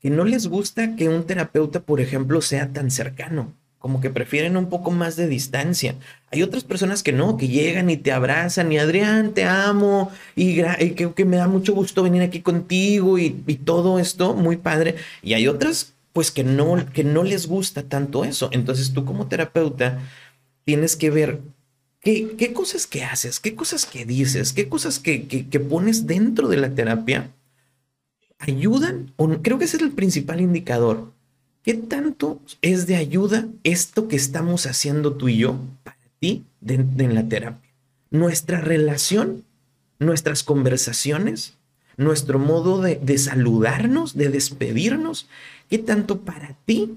que 0.00 0.10
no 0.10 0.24
les 0.24 0.48
gusta 0.48 0.96
que 0.96 1.08
un 1.08 1.24
terapeuta, 1.24 1.80
por 1.80 2.00
ejemplo, 2.00 2.42
sea 2.42 2.72
tan 2.72 2.90
cercano, 2.90 3.54
como 3.80 4.02
que 4.02 4.10
prefieren 4.10 4.58
un 4.58 4.68
poco 4.68 4.90
más 4.90 5.16
de 5.16 5.26
distancia. 5.26 5.94
Hay 6.30 6.42
otras 6.42 6.64
personas 6.64 7.02
que 7.02 7.12
no, 7.12 7.38
que 7.38 7.48
llegan 7.48 7.88
y 7.88 7.96
te 7.96 8.12
abrazan 8.12 8.70
y 8.70 8.78
Adrián, 8.78 9.32
te 9.32 9.44
amo 9.44 10.12
y, 10.36 10.62
que, 10.94 11.24
me 11.24 11.38
da 11.38 11.48
mucho 11.48 11.72
gusto 11.72 12.02
venir 12.02 12.20
aquí 12.20 12.42
contigo 12.42 13.18
y, 13.18 13.30
todo 13.64 13.98
esto, 13.98 14.34
muy 14.34 14.58
padre. 14.58 14.96
Y 15.22 15.32
hay 15.32 15.48
otras 15.48 15.94
pues 16.12 16.30
que 16.30 16.44
no, 16.44 16.84
que 16.92 17.04
no 17.04 17.24
les 17.24 17.46
gusta 17.46 17.82
tanto 17.82 18.26
eso. 18.26 18.50
Entonces 18.52 18.92
tú 18.92 19.06
como 19.06 19.28
terapeuta 19.28 19.98
tienes 20.64 20.94
que 20.94 21.08
ver 21.08 21.40
qué, 22.02 22.52
cosas 22.52 22.86
que 22.86 23.02
haces, 23.02 23.40
qué 23.40 23.54
cosas 23.54 23.86
que 23.86 24.04
dices, 24.04 24.52
qué 24.52 24.68
cosas 24.68 24.98
que, 24.98 25.26
que 25.26 25.60
pones 25.60 26.06
dentro 26.06 26.48
de 26.48 26.58
la 26.58 26.74
terapia 26.74 27.30
ayudan, 28.40 29.14
o 29.16 29.26
creo 29.40 29.58
que 29.58 29.64
ese 29.64 29.78
es 29.78 29.82
el 29.82 29.92
principal 29.92 30.40
indicador 30.40 31.12
¿Qué 31.62 31.74
tanto 31.74 32.40
es 32.62 32.86
de 32.86 32.96
ayuda 32.96 33.46
esto 33.64 34.08
que 34.08 34.16
estamos 34.16 34.66
haciendo 34.66 35.12
tú 35.12 35.28
y 35.28 35.38
yo 35.38 35.58
para 35.84 35.98
ti 36.18 36.44
en 36.66 37.14
la 37.14 37.28
terapia? 37.28 37.70
Nuestra 38.10 38.60
relación, 38.62 39.44
nuestras 39.98 40.42
conversaciones, 40.42 41.58
nuestro 41.98 42.38
modo 42.38 42.80
de, 42.80 43.18
saludarnos, 43.18 44.16
de 44.16 44.30
despedirnos, 44.30 45.28
¿qué 45.68 45.76
tanto 45.76 46.20
para 46.20 46.56
ti 46.64 46.94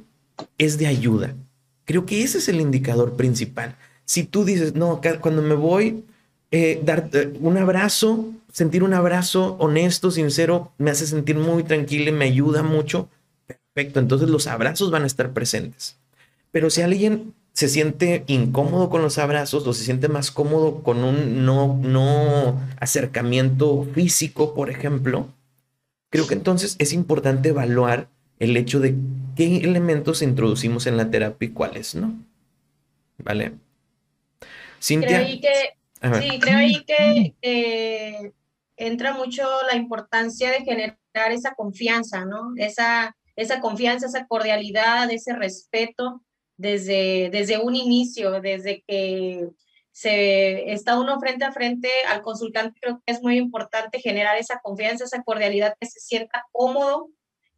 es 0.58 0.78
de 0.78 0.88
ayuda? 0.88 1.36
Creo 1.84 2.06
que 2.06 2.24
ese 2.24 2.38
es 2.38 2.48
el 2.48 2.62
indicador 2.62 3.18
principal. 3.18 3.76
Si 4.06 4.24
tú 4.24 4.46
dices, 4.46 4.76
no, 4.76 5.02
cuando 5.20 5.42
me 5.42 5.56
voy, 5.56 6.06
eh, 6.52 6.82
dar 6.86 7.10
eh, 7.12 7.34
un 7.42 7.58
abrazo, 7.58 8.32
sentir 8.50 8.82
un 8.84 8.94
abrazo 8.94 9.58
honesto, 9.60 10.10
sincero, 10.10 10.72
me 10.78 10.92
hace 10.92 11.06
sentir 11.06 11.36
muy 11.36 11.64
tranquilo 11.64 12.10
y 12.10 12.14
me 12.14 12.26
ayuda 12.26 12.64
mucho 12.64 13.10
Perfecto, 13.74 14.00
entonces 14.00 14.30
los 14.30 14.48
abrazos 14.48 14.92
van 14.92 15.04
a 15.04 15.08
estar 15.08 15.34
presentes. 15.34 15.98
Pero 16.52 16.70
si 16.70 16.82
alguien 16.82 17.34
se 17.54 17.68
siente 17.68 18.24
incómodo 18.28 18.90
con 18.90 19.02
los 19.02 19.18
abrazos 19.18 19.66
o 19.66 19.74
se 19.74 19.84
siente 19.84 20.08
más 20.08 20.32
cómodo 20.32 20.84
con 20.84 21.04
un 21.04 21.46
no, 21.46 21.80
no 21.82 22.62
acercamiento 22.80 23.88
físico, 23.94 24.54
por 24.54 24.70
ejemplo, 24.70 25.28
creo 26.10 26.28
que 26.28 26.34
entonces 26.34 26.76
es 26.80 26.94
importante 26.94 27.50
evaluar 27.50 28.08
el 28.40 28.58
hecho 28.58 28.80
de 28.80 28.96
qué 29.36 29.58
elementos 29.58 30.22
introducimos 30.22 30.86
en 30.86 30.98
la 30.98 31.10
terapia 31.10 31.48
y 31.48 31.52
cuáles 31.52 31.96
no. 31.96 32.16
¿vale? 33.18 33.54
Cintia. 34.82 35.20
Creo 35.20 35.40
que, 35.42 36.22
sí, 36.22 36.40
creo 36.40 36.58
ahí 36.58 36.84
que 36.84 37.36
eh, 37.42 38.32
entra 38.78 39.14
mucho 39.14 39.44
la 39.72 39.76
importancia 39.76 40.52
de 40.52 40.64
generar 40.64 41.32
esa 41.32 41.54
confianza, 41.56 42.26
¿no? 42.26 42.54
Esa, 42.58 43.16
esa 43.36 43.60
confianza, 43.60 44.08
esa 44.08 44.28
cordialidad, 44.28 45.12
ese 45.12 45.34
respeto 45.34 46.24
desde, 46.58 47.30
desde 47.32 47.60
un 47.60 47.76
inicio, 47.76 48.42
desde 48.42 48.84
que 48.88 49.48
se 49.92 50.72
está 50.72 51.00
uno 51.00 51.20
frente 51.20 51.46
a 51.46 51.52
frente 51.52 51.90
al 52.08 52.22
consultante, 52.22 52.80
creo 52.82 53.02
que 53.06 53.14
es 53.14 53.22
muy 53.22 53.38
importante 53.38 54.00
generar 54.00 54.38
esa 54.38 54.60
confianza, 54.60 55.04
esa 55.06 55.24
cordialidad, 55.24 55.76
que 55.80 55.88
se 55.88 56.00
sienta 56.00 56.46
cómodo 56.52 57.10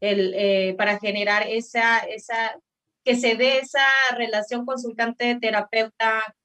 el, 0.01 0.33
eh, 0.35 0.75
para 0.77 0.99
generar 0.99 1.47
esa, 1.47 1.99
esa, 1.99 2.59
que 3.05 3.15
se 3.15 3.35
dé 3.35 3.59
esa 3.59 3.85
relación 4.17 4.65
consultante-terapeuta 4.65 6.35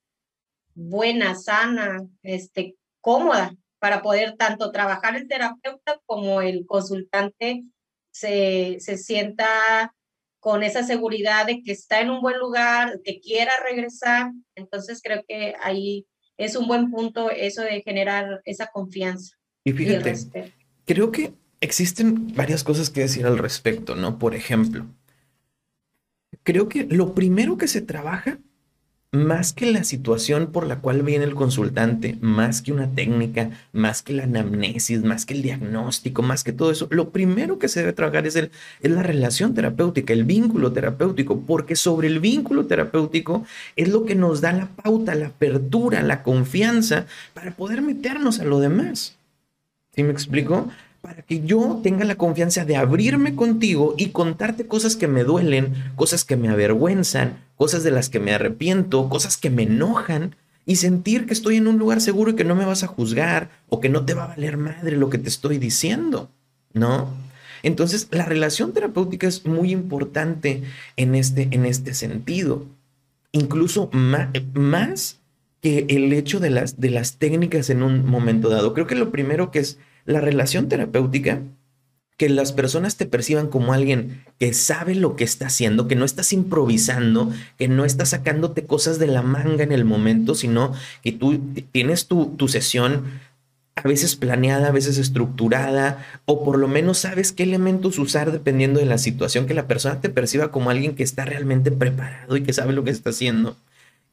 buena, 0.75 1.35
sana, 1.35 2.07
este, 2.23 2.77
cómoda, 3.01 3.57
para 3.81 4.03
poder 4.03 4.37
tanto 4.37 4.71
trabajar 4.71 5.17
el 5.17 5.27
terapeuta 5.27 6.01
como 6.07 6.41
el 6.41 6.67
consultante 6.67 7.65
se, 8.11 8.77
se 8.81 8.99
sienta 8.99 9.95
con 10.41 10.63
esa 10.63 10.83
seguridad 10.83 11.47
de 11.47 11.63
que 11.63 11.73
está 11.73 12.01
en 12.01 12.11
un 12.11 12.21
buen 12.23 12.39
lugar, 12.39 13.01
que 13.05 13.21
quiera 13.21 13.53
regresar. 13.63 14.33
Entonces 14.55 15.01
creo 15.03 15.23
que 15.29 15.55
ahí 15.63 16.07
es 16.39 16.57
un 16.57 16.67
buen 16.67 16.91
punto 16.91 17.31
eso 17.31 17.63
de 17.63 17.83
generar 17.83 18.41
esa 18.45 18.69
confianza. 18.69 19.37
Y 19.65 19.73
fíjate, 19.73 20.15
creo 20.87 21.13
que 21.13 21.35
existen 21.61 22.35
varias 22.35 22.65
cosas 22.65 22.89
que 22.89 23.03
decir 23.03 23.27
al 23.27 23.37
respecto, 23.37 23.95
¿no? 23.95 24.19
Por 24.19 24.35
ejemplo, 24.35 24.87
creo 26.43 26.69
que 26.69 26.85
lo 26.85 27.15
primero 27.15 27.59
que 27.59 27.69
se 27.69 27.83
trabaja 27.83 28.39
más 29.13 29.53
que 29.53 29.67
la 29.67 29.83
situación 29.83 30.53
por 30.53 30.67
la 30.67 30.77
cual 30.77 31.03
viene 31.03 31.25
el 31.25 31.35
consultante, 31.35 32.17
más 32.21 32.63
que 32.63 32.73
una 32.73 32.89
técnica, 32.95 33.51
más 33.73 34.03
que 34.03 34.13
la 34.13 34.23
anamnesis, 34.23 35.03
más 35.03 35.27
que 35.27 35.35
el 35.35 35.43
diagnóstico, 35.43 36.23
más 36.23 36.45
que 36.45 36.53
todo 36.53 36.71
eso, 36.71 36.87
lo 36.91 37.11
primero 37.11 37.59
que 37.59 37.67
se 37.67 37.81
debe 37.81 37.93
trabajar 37.93 38.29
es, 38.29 38.37
el, 38.37 38.53
es 38.81 38.91
la 38.91 39.03
relación 39.03 39.53
terapéutica, 39.53 40.13
el 40.13 40.25
vínculo 40.25 40.73
terapéutico, 40.73 41.41
porque 41.41 41.75
sobre 41.75 42.07
el 42.07 42.21
vínculo 42.21 42.67
terapéutico 42.67 43.45
es 43.75 43.89
lo 43.89 44.05
que 44.05 44.15
nos 44.15 44.41
da 44.41 44.53
la 44.53 44.69
pauta, 44.69 45.17
la 45.17 45.27
apertura, 45.27 46.03
la 46.03 46.23
confianza 46.23 47.07
para 47.35 47.57
poder 47.57 47.83
meternos 47.83 48.39
a 48.39 48.45
lo 48.45 48.61
demás. 48.61 49.17
¿Sí 49.93 50.05
me 50.05 50.13
explico? 50.13 50.71
Para 51.01 51.23
que 51.23 51.41
yo 51.41 51.81
tenga 51.83 52.05
la 52.05 52.17
confianza 52.17 52.65
de 52.65 52.77
abrirme 52.77 53.35
contigo 53.35 53.95
y 53.97 54.09
contarte 54.09 54.67
cosas 54.67 54.97
que 54.97 55.09
me 55.09 55.25
duelen, 55.25 55.75
cosas 55.97 56.25
que 56.25 56.37
me 56.37 56.49
avergüenzan, 56.49 57.39
cosas 57.57 57.83
de 57.83 57.91
las 57.91 58.09
que 58.09 58.21
me 58.21 58.33
arrepiento, 58.33 59.09
cosas 59.09 59.37
que 59.37 59.51
me 59.51 59.63
enojan 59.63 60.37
y 60.67 60.77
sentir 60.77 61.27
que 61.27 61.33
estoy 61.33 61.57
en 61.57 61.67
un 61.69 61.79
lugar 61.79 62.01
seguro 62.01 62.33
y 62.33 62.37
que 62.37 62.45
no 62.45 62.55
me 62.55 62.67
vas 62.67 62.83
a 62.83 62.87
juzgar 62.87 63.51
o 63.69 63.81
que 63.81 63.89
no 63.89 64.05
te 64.05 64.15
va 64.15 64.25
a 64.25 64.29
valer 64.29 64.57
madre 64.57 64.97
lo 64.97 65.11
que 65.11 65.19
te 65.19 65.29
estoy 65.29 65.59
diciendo, 65.59 66.31
¿no? 66.75 67.09
Entonces, 67.63 68.09
la 68.11 68.25
relación 68.25 68.73
terapéutica 68.73 69.27
es 69.27 69.45
muy 69.47 69.71
importante 69.73 70.63
en 70.97 71.15
este, 71.15 71.49
en 71.51 71.67
este 71.67 71.95
sentido, 71.95 72.67
incluso 73.33 73.91
más, 73.93 75.19
que 75.61 75.85
el 75.91 76.13
hecho 76.13 76.41
de 76.41 76.49
las, 76.51 76.81
de 76.81 76.91
las 76.91 77.17
técnicas 77.17 77.69
en 77.69 77.83
un 77.83 78.07
momento 78.07 78.49
dado. 78.49 78.73
Creo 78.73 78.87
que 78.87 78.95
lo 78.95 79.11
primero 79.11 79.51
que 79.51 79.59
es 79.59 79.79
la 80.11 80.21
relación 80.21 80.69
terapéutica, 80.69 81.41
que 82.17 82.29
las 82.29 82.53
personas 82.53 82.97
te 82.97 83.07
perciban 83.07 83.49
como 83.49 83.73
alguien 83.73 84.25
que 84.39 84.53
sabe 84.53 84.95
lo 84.95 85.17
que 85.17 85.25
está 85.25 85.47
haciendo, 85.47 85.89
que 85.89 85.97
no 85.97 86.05
estás 86.05 86.35
improvisando, 86.35 87.33
que 87.57 87.67
no 87.67 87.87
estás 87.87 88.11
sacándote 88.11 88.67
cosas 88.67 88.99
de 88.99 89.07
la 89.07 89.23
manga 89.23 89.65
en 89.65 89.73
el 89.73 89.87
momento, 89.87 90.35
sino 90.35 90.75
que 91.03 91.13
tú 91.13 91.41
tienes 91.73 92.09
tu, 92.09 92.35
tu 92.37 92.47
sesión 92.49 93.05
a 93.75 93.89
veces 93.89 94.17
planeada, 94.17 94.69
a 94.69 94.73
veces 94.73 94.99
estructurada, 94.99 96.05
o 96.27 96.45
por 96.45 96.59
lo 96.59 96.69
menos 96.69 96.99
sabes 96.99 97.33
qué 97.33 97.45
elementos 97.45 97.99
usar 97.99 98.33
dependiendo 98.33 98.81
de 98.81 98.87
la 98.87 98.99
situación, 98.99 99.47
que 99.47 99.55
la 99.55 99.67
persona 99.67 100.03
te 100.03 100.11
perciba 100.11 100.51
como 100.51 100.69
alguien 100.69 100.95
que 100.95 101.03
está 101.03 101.25
realmente 101.25 101.71
preparado 101.71 102.37
y 102.37 102.43
que 102.43 102.53
sabe 102.53 102.75
lo 102.75 102.85
que 102.85 102.91
está 102.91 103.09
haciendo, 103.09 103.57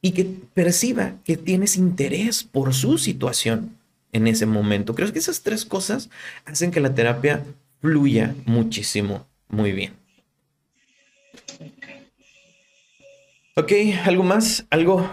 y 0.01 0.11
que 0.11 0.23
perciba 0.53 1.15
que 1.25 1.35
tienes 1.35 1.75
interés 1.75 2.45
por 2.45 2.73
su 2.73 2.97
situación 2.97 3.71
en 4.11 4.27
ese 4.27 4.45
momento. 4.45 4.95
Creo 4.95 5.11
que 5.11 5.19
esas 5.19 5.43
tres 5.43 5.65
cosas 5.65 6.09
hacen 6.45 6.71
que 6.71 6.79
la 6.79 6.95
terapia 6.95 7.43
fluya 7.81 8.35
muchísimo, 8.45 9.27
muy 9.49 9.71
bien. 9.71 9.93
Ok, 13.55 13.71
¿algo 14.05 14.23
más? 14.23 14.67
¿Algo, 14.69 15.09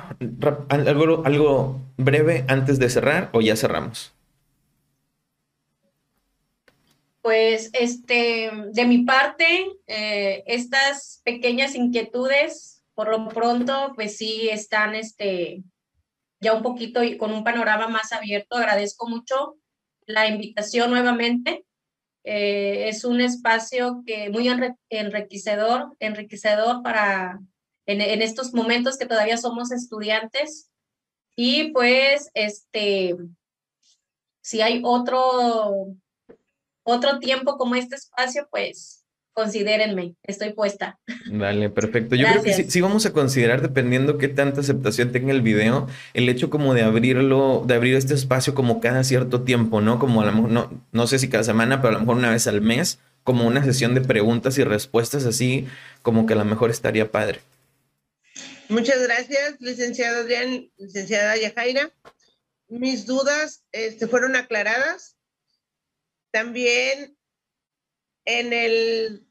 algo, 0.68 1.80
breve 1.96 2.44
antes 2.46 2.78
de 2.78 2.90
cerrar 2.90 3.30
o 3.32 3.40
ya 3.40 3.56
cerramos? 3.56 4.12
Pues 7.22 7.70
este, 7.72 8.50
de 8.70 8.84
mi 8.84 8.98
parte, 8.98 9.72
eh, 9.86 10.44
estas 10.46 11.22
pequeñas 11.24 11.74
inquietudes, 11.74 12.82
por 12.94 13.08
lo 13.08 13.30
pronto, 13.30 13.92
pues 13.94 14.18
sí 14.18 14.50
están 14.50 14.94
este, 14.94 15.62
ya 16.44 16.54
un 16.54 16.62
poquito 16.62 17.02
y 17.02 17.16
con 17.16 17.32
un 17.32 17.42
panorama 17.42 17.88
más 17.88 18.12
abierto. 18.12 18.56
Agradezco 18.56 19.08
mucho 19.08 19.56
la 20.06 20.28
invitación 20.28 20.90
nuevamente. 20.90 21.64
Eh, 22.22 22.88
es 22.88 23.04
un 23.04 23.20
espacio 23.20 24.02
que 24.06 24.30
muy 24.30 24.48
enriquecedor, 24.88 25.96
enriquecedor 25.98 26.82
para 26.82 27.40
en, 27.86 28.00
en, 28.00 28.22
estos 28.22 28.54
momentos 28.54 28.96
que 28.96 29.06
todavía 29.06 29.36
somos 29.36 29.72
estudiantes. 29.72 30.70
Y 31.36 31.72
pues, 31.72 32.30
este, 32.34 33.16
si 34.40 34.60
hay 34.60 34.80
otro, 34.84 35.88
otro 36.82 37.18
tiempo 37.18 37.56
como 37.56 37.74
este 37.74 37.96
espacio, 37.96 38.46
pues 38.50 39.03
considérenme, 39.34 40.14
estoy 40.22 40.52
puesta. 40.52 40.98
Dale, 41.26 41.68
perfecto. 41.68 42.14
Yo 42.14 42.26
creo 42.26 42.42
que 42.42 42.70
sí, 42.70 42.80
vamos 42.80 43.04
a 43.04 43.12
considerar, 43.12 43.60
dependiendo 43.60 44.16
qué 44.16 44.28
tanta 44.28 44.60
aceptación 44.60 45.12
tenga 45.12 45.32
el 45.32 45.42
video, 45.42 45.88
el 46.14 46.28
hecho 46.28 46.48
como 46.48 46.72
de 46.72 46.82
abrirlo, 46.82 47.64
de 47.66 47.74
abrir 47.74 47.96
este 47.96 48.14
espacio 48.14 48.54
como 48.54 48.80
cada 48.80 49.04
cierto 49.04 49.42
tiempo, 49.42 49.80
¿no? 49.80 49.98
Como 49.98 50.22
a 50.22 50.26
lo 50.26 50.32
mejor, 50.32 50.50
no, 50.50 50.84
no 50.92 51.06
sé 51.06 51.18
si 51.18 51.28
cada 51.28 51.44
semana, 51.44 51.82
pero 51.82 51.90
a 51.90 51.92
lo 51.94 52.00
mejor 52.00 52.16
una 52.16 52.30
vez 52.30 52.46
al 52.46 52.60
mes, 52.62 53.00
como 53.24 53.46
una 53.46 53.64
sesión 53.64 53.94
de 53.94 54.00
preguntas 54.00 54.56
y 54.56 54.64
respuestas 54.64 55.26
así, 55.26 55.66
como 56.02 56.26
que 56.26 56.34
a 56.34 56.36
lo 56.36 56.44
mejor 56.44 56.70
estaría 56.70 57.10
padre. 57.10 57.40
Muchas 58.68 59.02
gracias, 59.02 59.56
licenciado 59.60 60.20
Adrián, 60.20 60.70
licenciada 60.78 61.36
Yajaira. 61.36 61.90
Mis 62.68 63.04
dudas 63.04 63.64
este, 63.72 64.06
fueron 64.06 64.36
aclaradas. 64.36 65.16
También 66.30 67.16
en 68.24 68.52
el 68.52 69.26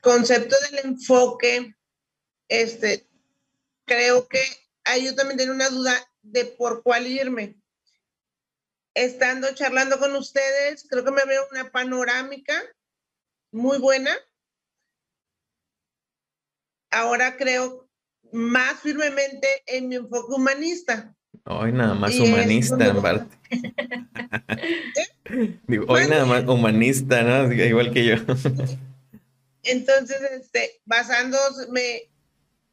concepto 0.00 0.56
del 0.70 0.86
enfoque, 0.86 1.74
este, 2.48 3.08
creo 3.84 4.28
que 4.28 4.42
ahí 4.84 5.04
yo 5.04 5.14
también 5.14 5.38
tengo 5.38 5.52
una 5.52 5.68
duda 5.68 5.94
de 6.22 6.44
por 6.44 6.82
cuál 6.82 7.06
irme. 7.06 7.56
Estando 8.94 9.54
charlando 9.54 9.98
con 9.98 10.14
ustedes, 10.16 10.86
creo 10.88 11.04
que 11.04 11.12
me 11.12 11.24
veo 11.24 11.46
una 11.50 11.70
panorámica 11.70 12.60
muy 13.52 13.78
buena. 13.78 14.16
Ahora 16.90 17.36
creo 17.36 17.88
más 18.32 18.80
firmemente 18.80 19.46
en 19.66 19.88
mi 19.88 19.96
enfoque 19.96 20.32
humanista. 20.34 21.14
Hoy 21.44 21.72
nada 21.72 21.94
más 21.94 22.18
humanista, 22.18 22.76
Bart. 25.28 25.88
hoy 25.88 26.08
nada 26.08 26.24
más 26.26 26.44
humanista, 26.46 27.22
¿no? 27.22 27.52
Igual 27.52 27.92
que 27.92 28.04
yo. 28.04 28.14
Entonces, 29.62 30.18
este, 30.32 30.80
basándome 30.84 32.10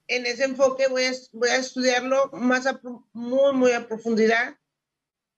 en 0.07 0.25
ese 0.25 0.45
enfoque, 0.45 0.87
voy 0.87 1.05
a, 1.05 1.11
voy 1.33 1.49
a 1.49 1.57
estudiarlo 1.57 2.29
más 2.31 2.67
muy, 3.13 3.53
muy 3.53 3.71
a 3.71 3.87
profundidad. 3.87 4.55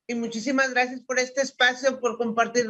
Y 0.08 0.16
muchísimas 0.16 0.72
gracias 0.72 1.02
por 1.02 1.20
este 1.20 1.42
espacio, 1.42 2.00
por 2.00 2.18
compartir 2.18 2.68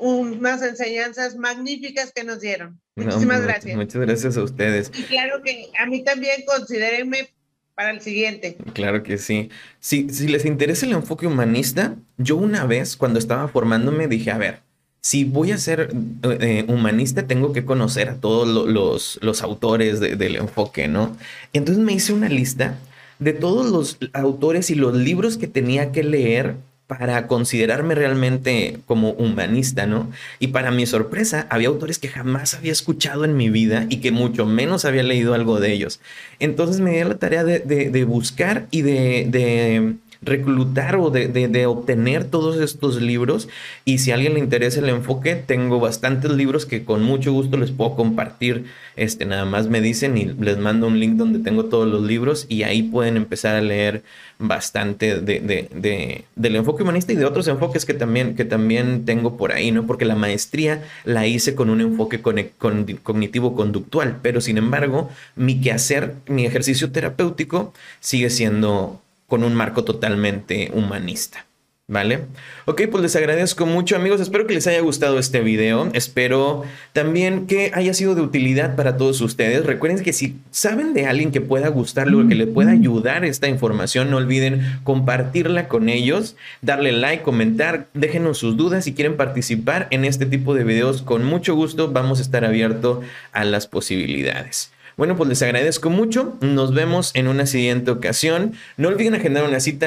unas 0.00 0.62
enseñanzas 0.62 1.36
magníficas 1.36 2.12
que 2.12 2.24
nos 2.24 2.40
dieron. 2.40 2.80
Muchísimas 2.96 3.42
gracias. 3.42 3.76
Muchas 3.76 4.00
gracias 4.00 4.36
a 4.36 4.42
ustedes. 4.42 4.90
Y 4.94 5.02
claro 5.04 5.42
que 5.42 5.70
a 5.78 5.86
mí 5.86 6.02
también 6.02 6.44
considérenme 6.46 7.32
para 7.78 7.92
el 7.92 8.00
siguiente. 8.00 8.56
Claro 8.72 9.04
que 9.04 9.18
sí. 9.18 9.50
Si, 9.78 10.10
si 10.10 10.26
les 10.26 10.44
interesa 10.44 10.84
el 10.84 10.94
enfoque 10.94 11.28
humanista, 11.28 11.94
yo 12.16 12.36
una 12.36 12.66
vez 12.66 12.96
cuando 12.96 13.20
estaba 13.20 13.46
formándome 13.46 14.08
dije, 14.08 14.32
a 14.32 14.36
ver, 14.36 14.62
si 15.00 15.22
voy 15.22 15.52
a 15.52 15.58
ser 15.58 15.94
eh, 16.24 16.64
humanista, 16.66 17.28
tengo 17.28 17.52
que 17.52 17.64
conocer 17.64 18.08
a 18.08 18.16
todos 18.16 18.48
los, 18.48 19.20
los 19.22 19.42
autores 19.42 20.00
del 20.00 20.34
enfoque, 20.34 20.88
¿no? 20.88 21.16
Entonces 21.52 21.84
me 21.84 21.92
hice 21.92 22.12
una 22.12 22.28
lista 22.28 22.76
de 23.20 23.32
todos 23.32 23.70
los 23.70 23.96
autores 24.12 24.70
y 24.70 24.74
los 24.74 24.96
libros 24.96 25.38
que 25.38 25.46
tenía 25.46 25.92
que 25.92 26.02
leer 26.02 26.56
para 26.88 27.28
considerarme 27.28 27.94
realmente 27.94 28.78
como 28.86 29.10
humanista, 29.10 29.86
¿no? 29.86 30.10
Y 30.40 30.48
para 30.48 30.72
mi 30.72 30.86
sorpresa, 30.86 31.46
había 31.50 31.68
autores 31.68 31.98
que 31.98 32.08
jamás 32.08 32.54
había 32.54 32.72
escuchado 32.72 33.24
en 33.24 33.36
mi 33.36 33.50
vida 33.50 33.86
y 33.90 33.98
que 33.98 34.10
mucho 34.10 34.46
menos 34.46 34.86
había 34.86 35.02
leído 35.02 35.34
algo 35.34 35.60
de 35.60 35.72
ellos. 35.72 36.00
Entonces 36.40 36.80
me 36.80 36.92
di 36.92 37.04
la 37.04 37.18
tarea 37.18 37.44
de, 37.44 38.04
buscar 38.04 38.66
y 38.70 38.82
de 38.82 39.98
reclutar 40.20 40.96
o 40.96 41.10
de, 41.10 41.66
obtener 41.66 42.24
todos 42.24 42.60
estos 42.60 43.00
libros. 43.00 43.48
Y 43.84 43.98
si 43.98 44.10
a 44.10 44.14
alguien 44.14 44.34
le 44.34 44.40
interesa 44.40 44.80
el 44.80 44.88
enfoque, 44.88 45.36
tengo 45.36 45.80
bastantes 45.80 46.30
libros 46.32 46.66
que 46.66 46.84
con 46.84 47.02
mucho 47.02 47.32
gusto 47.32 47.56
les 47.56 47.70
puedo 47.70 47.94
compartir. 47.94 48.64
Este, 48.96 49.24
nada 49.24 49.44
más 49.44 49.68
me 49.68 49.80
dicen 49.80 50.18
y 50.18 50.24
les 50.24 50.58
mando 50.58 50.88
un 50.88 50.98
link 50.98 51.14
donde 51.14 51.38
tengo 51.38 51.66
todos 51.66 51.86
los 51.86 52.02
libros 52.02 52.46
y 52.48 52.64
ahí 52.64 52.82
pueden 52.82 53.16
empezar 53.16 53.54
a 53.54 53.60
leer 53.60 54.02
bastante 54.40 55.20
de, 55.20 56.24
del 56.34 56.56
enfoque 56.56 56.82
humanista 56.82 57.12
y 57.12 57.16
de 57.16 57.24
otros 57.24 57.46
enfoques 57.48 57.84
que 57.84 57.94
también, 57.94 58.34
que 58.34 58.44
también 58.44 59.04
tengo 59.04 59.36
por 59.36 59.52
ahí, 59.52 59.70
¿no? 59.70 59.86
Porque 59.86 60.04
la 60.04 60.16
maestría 60.16 60.82
la 61.04 61.26
hice 61.26 61.54
con 61.54 61.70
un 61.70 61.80
enfoque 61.80 62.20
cognitivo 62.20 63.54
conductual, 63.54 64.18
pero 64.22 64.40
sin 64.40 64.58
embargo, 64.58 65.10
mi 65.36 65.60
quehacer, 65.60 66.14
mi 66.26 66.46
ejercicio 66.46 66.90
terapéutico 66.90 67.72
sigue 68.00 68.30
siendo 68.30 69.00
con 69.28 69.44
un 69.44 69.54
marco 69.54 69.84
totalmente 69.84 70.72
humanista. 70.74 71.44
¿Vale? 71.90 72.26
Ok, 72.66 72.82
pues 72.90 73.02
les 73.02 73.16
agradezco 73.16 73.64
mucho 73.64 73.96
amigos, 73.96 74.20
espero 74.20 74.46
que 74.46 74.52
les 74.52 74.66
haya 74.66 74.80
gustado 74.80 75.18
este 75.18 75.40
video, 75.40 75.88
espero 75.94 76.64
también 76.92 77.46
que 77.46 77.70
haya 77.72 77.94
sido 77.94 78.14
de 78.14 78.20
utilidad 78.20 78.76
para 78.76 78.98
todos 78.98 79.22
ustedes. 79.22 79.64
Recuerden 79.64 80.04
que 80.04 80.12
si 80.12 80.36
saben 80.50 80.92
de 80.92 81.06
alguien 81.06 81.32
que 81.32 81.40
pueda 81.40 81.68
gustarle 81.68 82.22
o 82.22 82.28
que 82.28 82.34
le 82.34 82.46
pueda 82.46 82.72
ayudar 82.72 83.24
esta 83.24 83.48
información, 83.48 84.10
no 84.10 84.18
olviden 84.18 84.80
compartirla 84.84 85.68
con 85.68 85.88
ellos, 85.88 86.36
darle 86.60 86.92
like, 86.92 87.22
comentar, 87.22 87.88
déjenos 87.94 88.36
sus 88.36 88.58
dudas 88.58 88.84
si 88.84 88.92
quieren 88.92 89.16
participar 89.16 89.88
en 89.90 90.04
este 90.04 90.26
tipo 90.26 90.52
de 90.52 90.64
videos, 90.64 91.00
con 91.00 91.24
mucho 91.24 91.54
gusto 91.54 91.90
vamos 91.90 92.18
a 92.18 92.22
estar 92.22 92.44
abiertos 92.44 93.02
a 93.32 93.44
las 93.44 93.66
posibilidades. 93.66 94.72
Bueno, 94.98 95.16
pues 95.16 95.28
les 95.28 95.40
agradezco 95.42 95.90
mucho. 95.90 96.36
Nos 96.40 96.74
vemos 96.74 97.12
en 97.14 97.28
una 97.28 97.46
siguiente 97.46 97.92
ocasión. 97.92 98.54
No 98.76 98.88
olviden 98.88 99.14
agendar 99.14 99.44
una 99.44 99.60
cita 99.60 99.86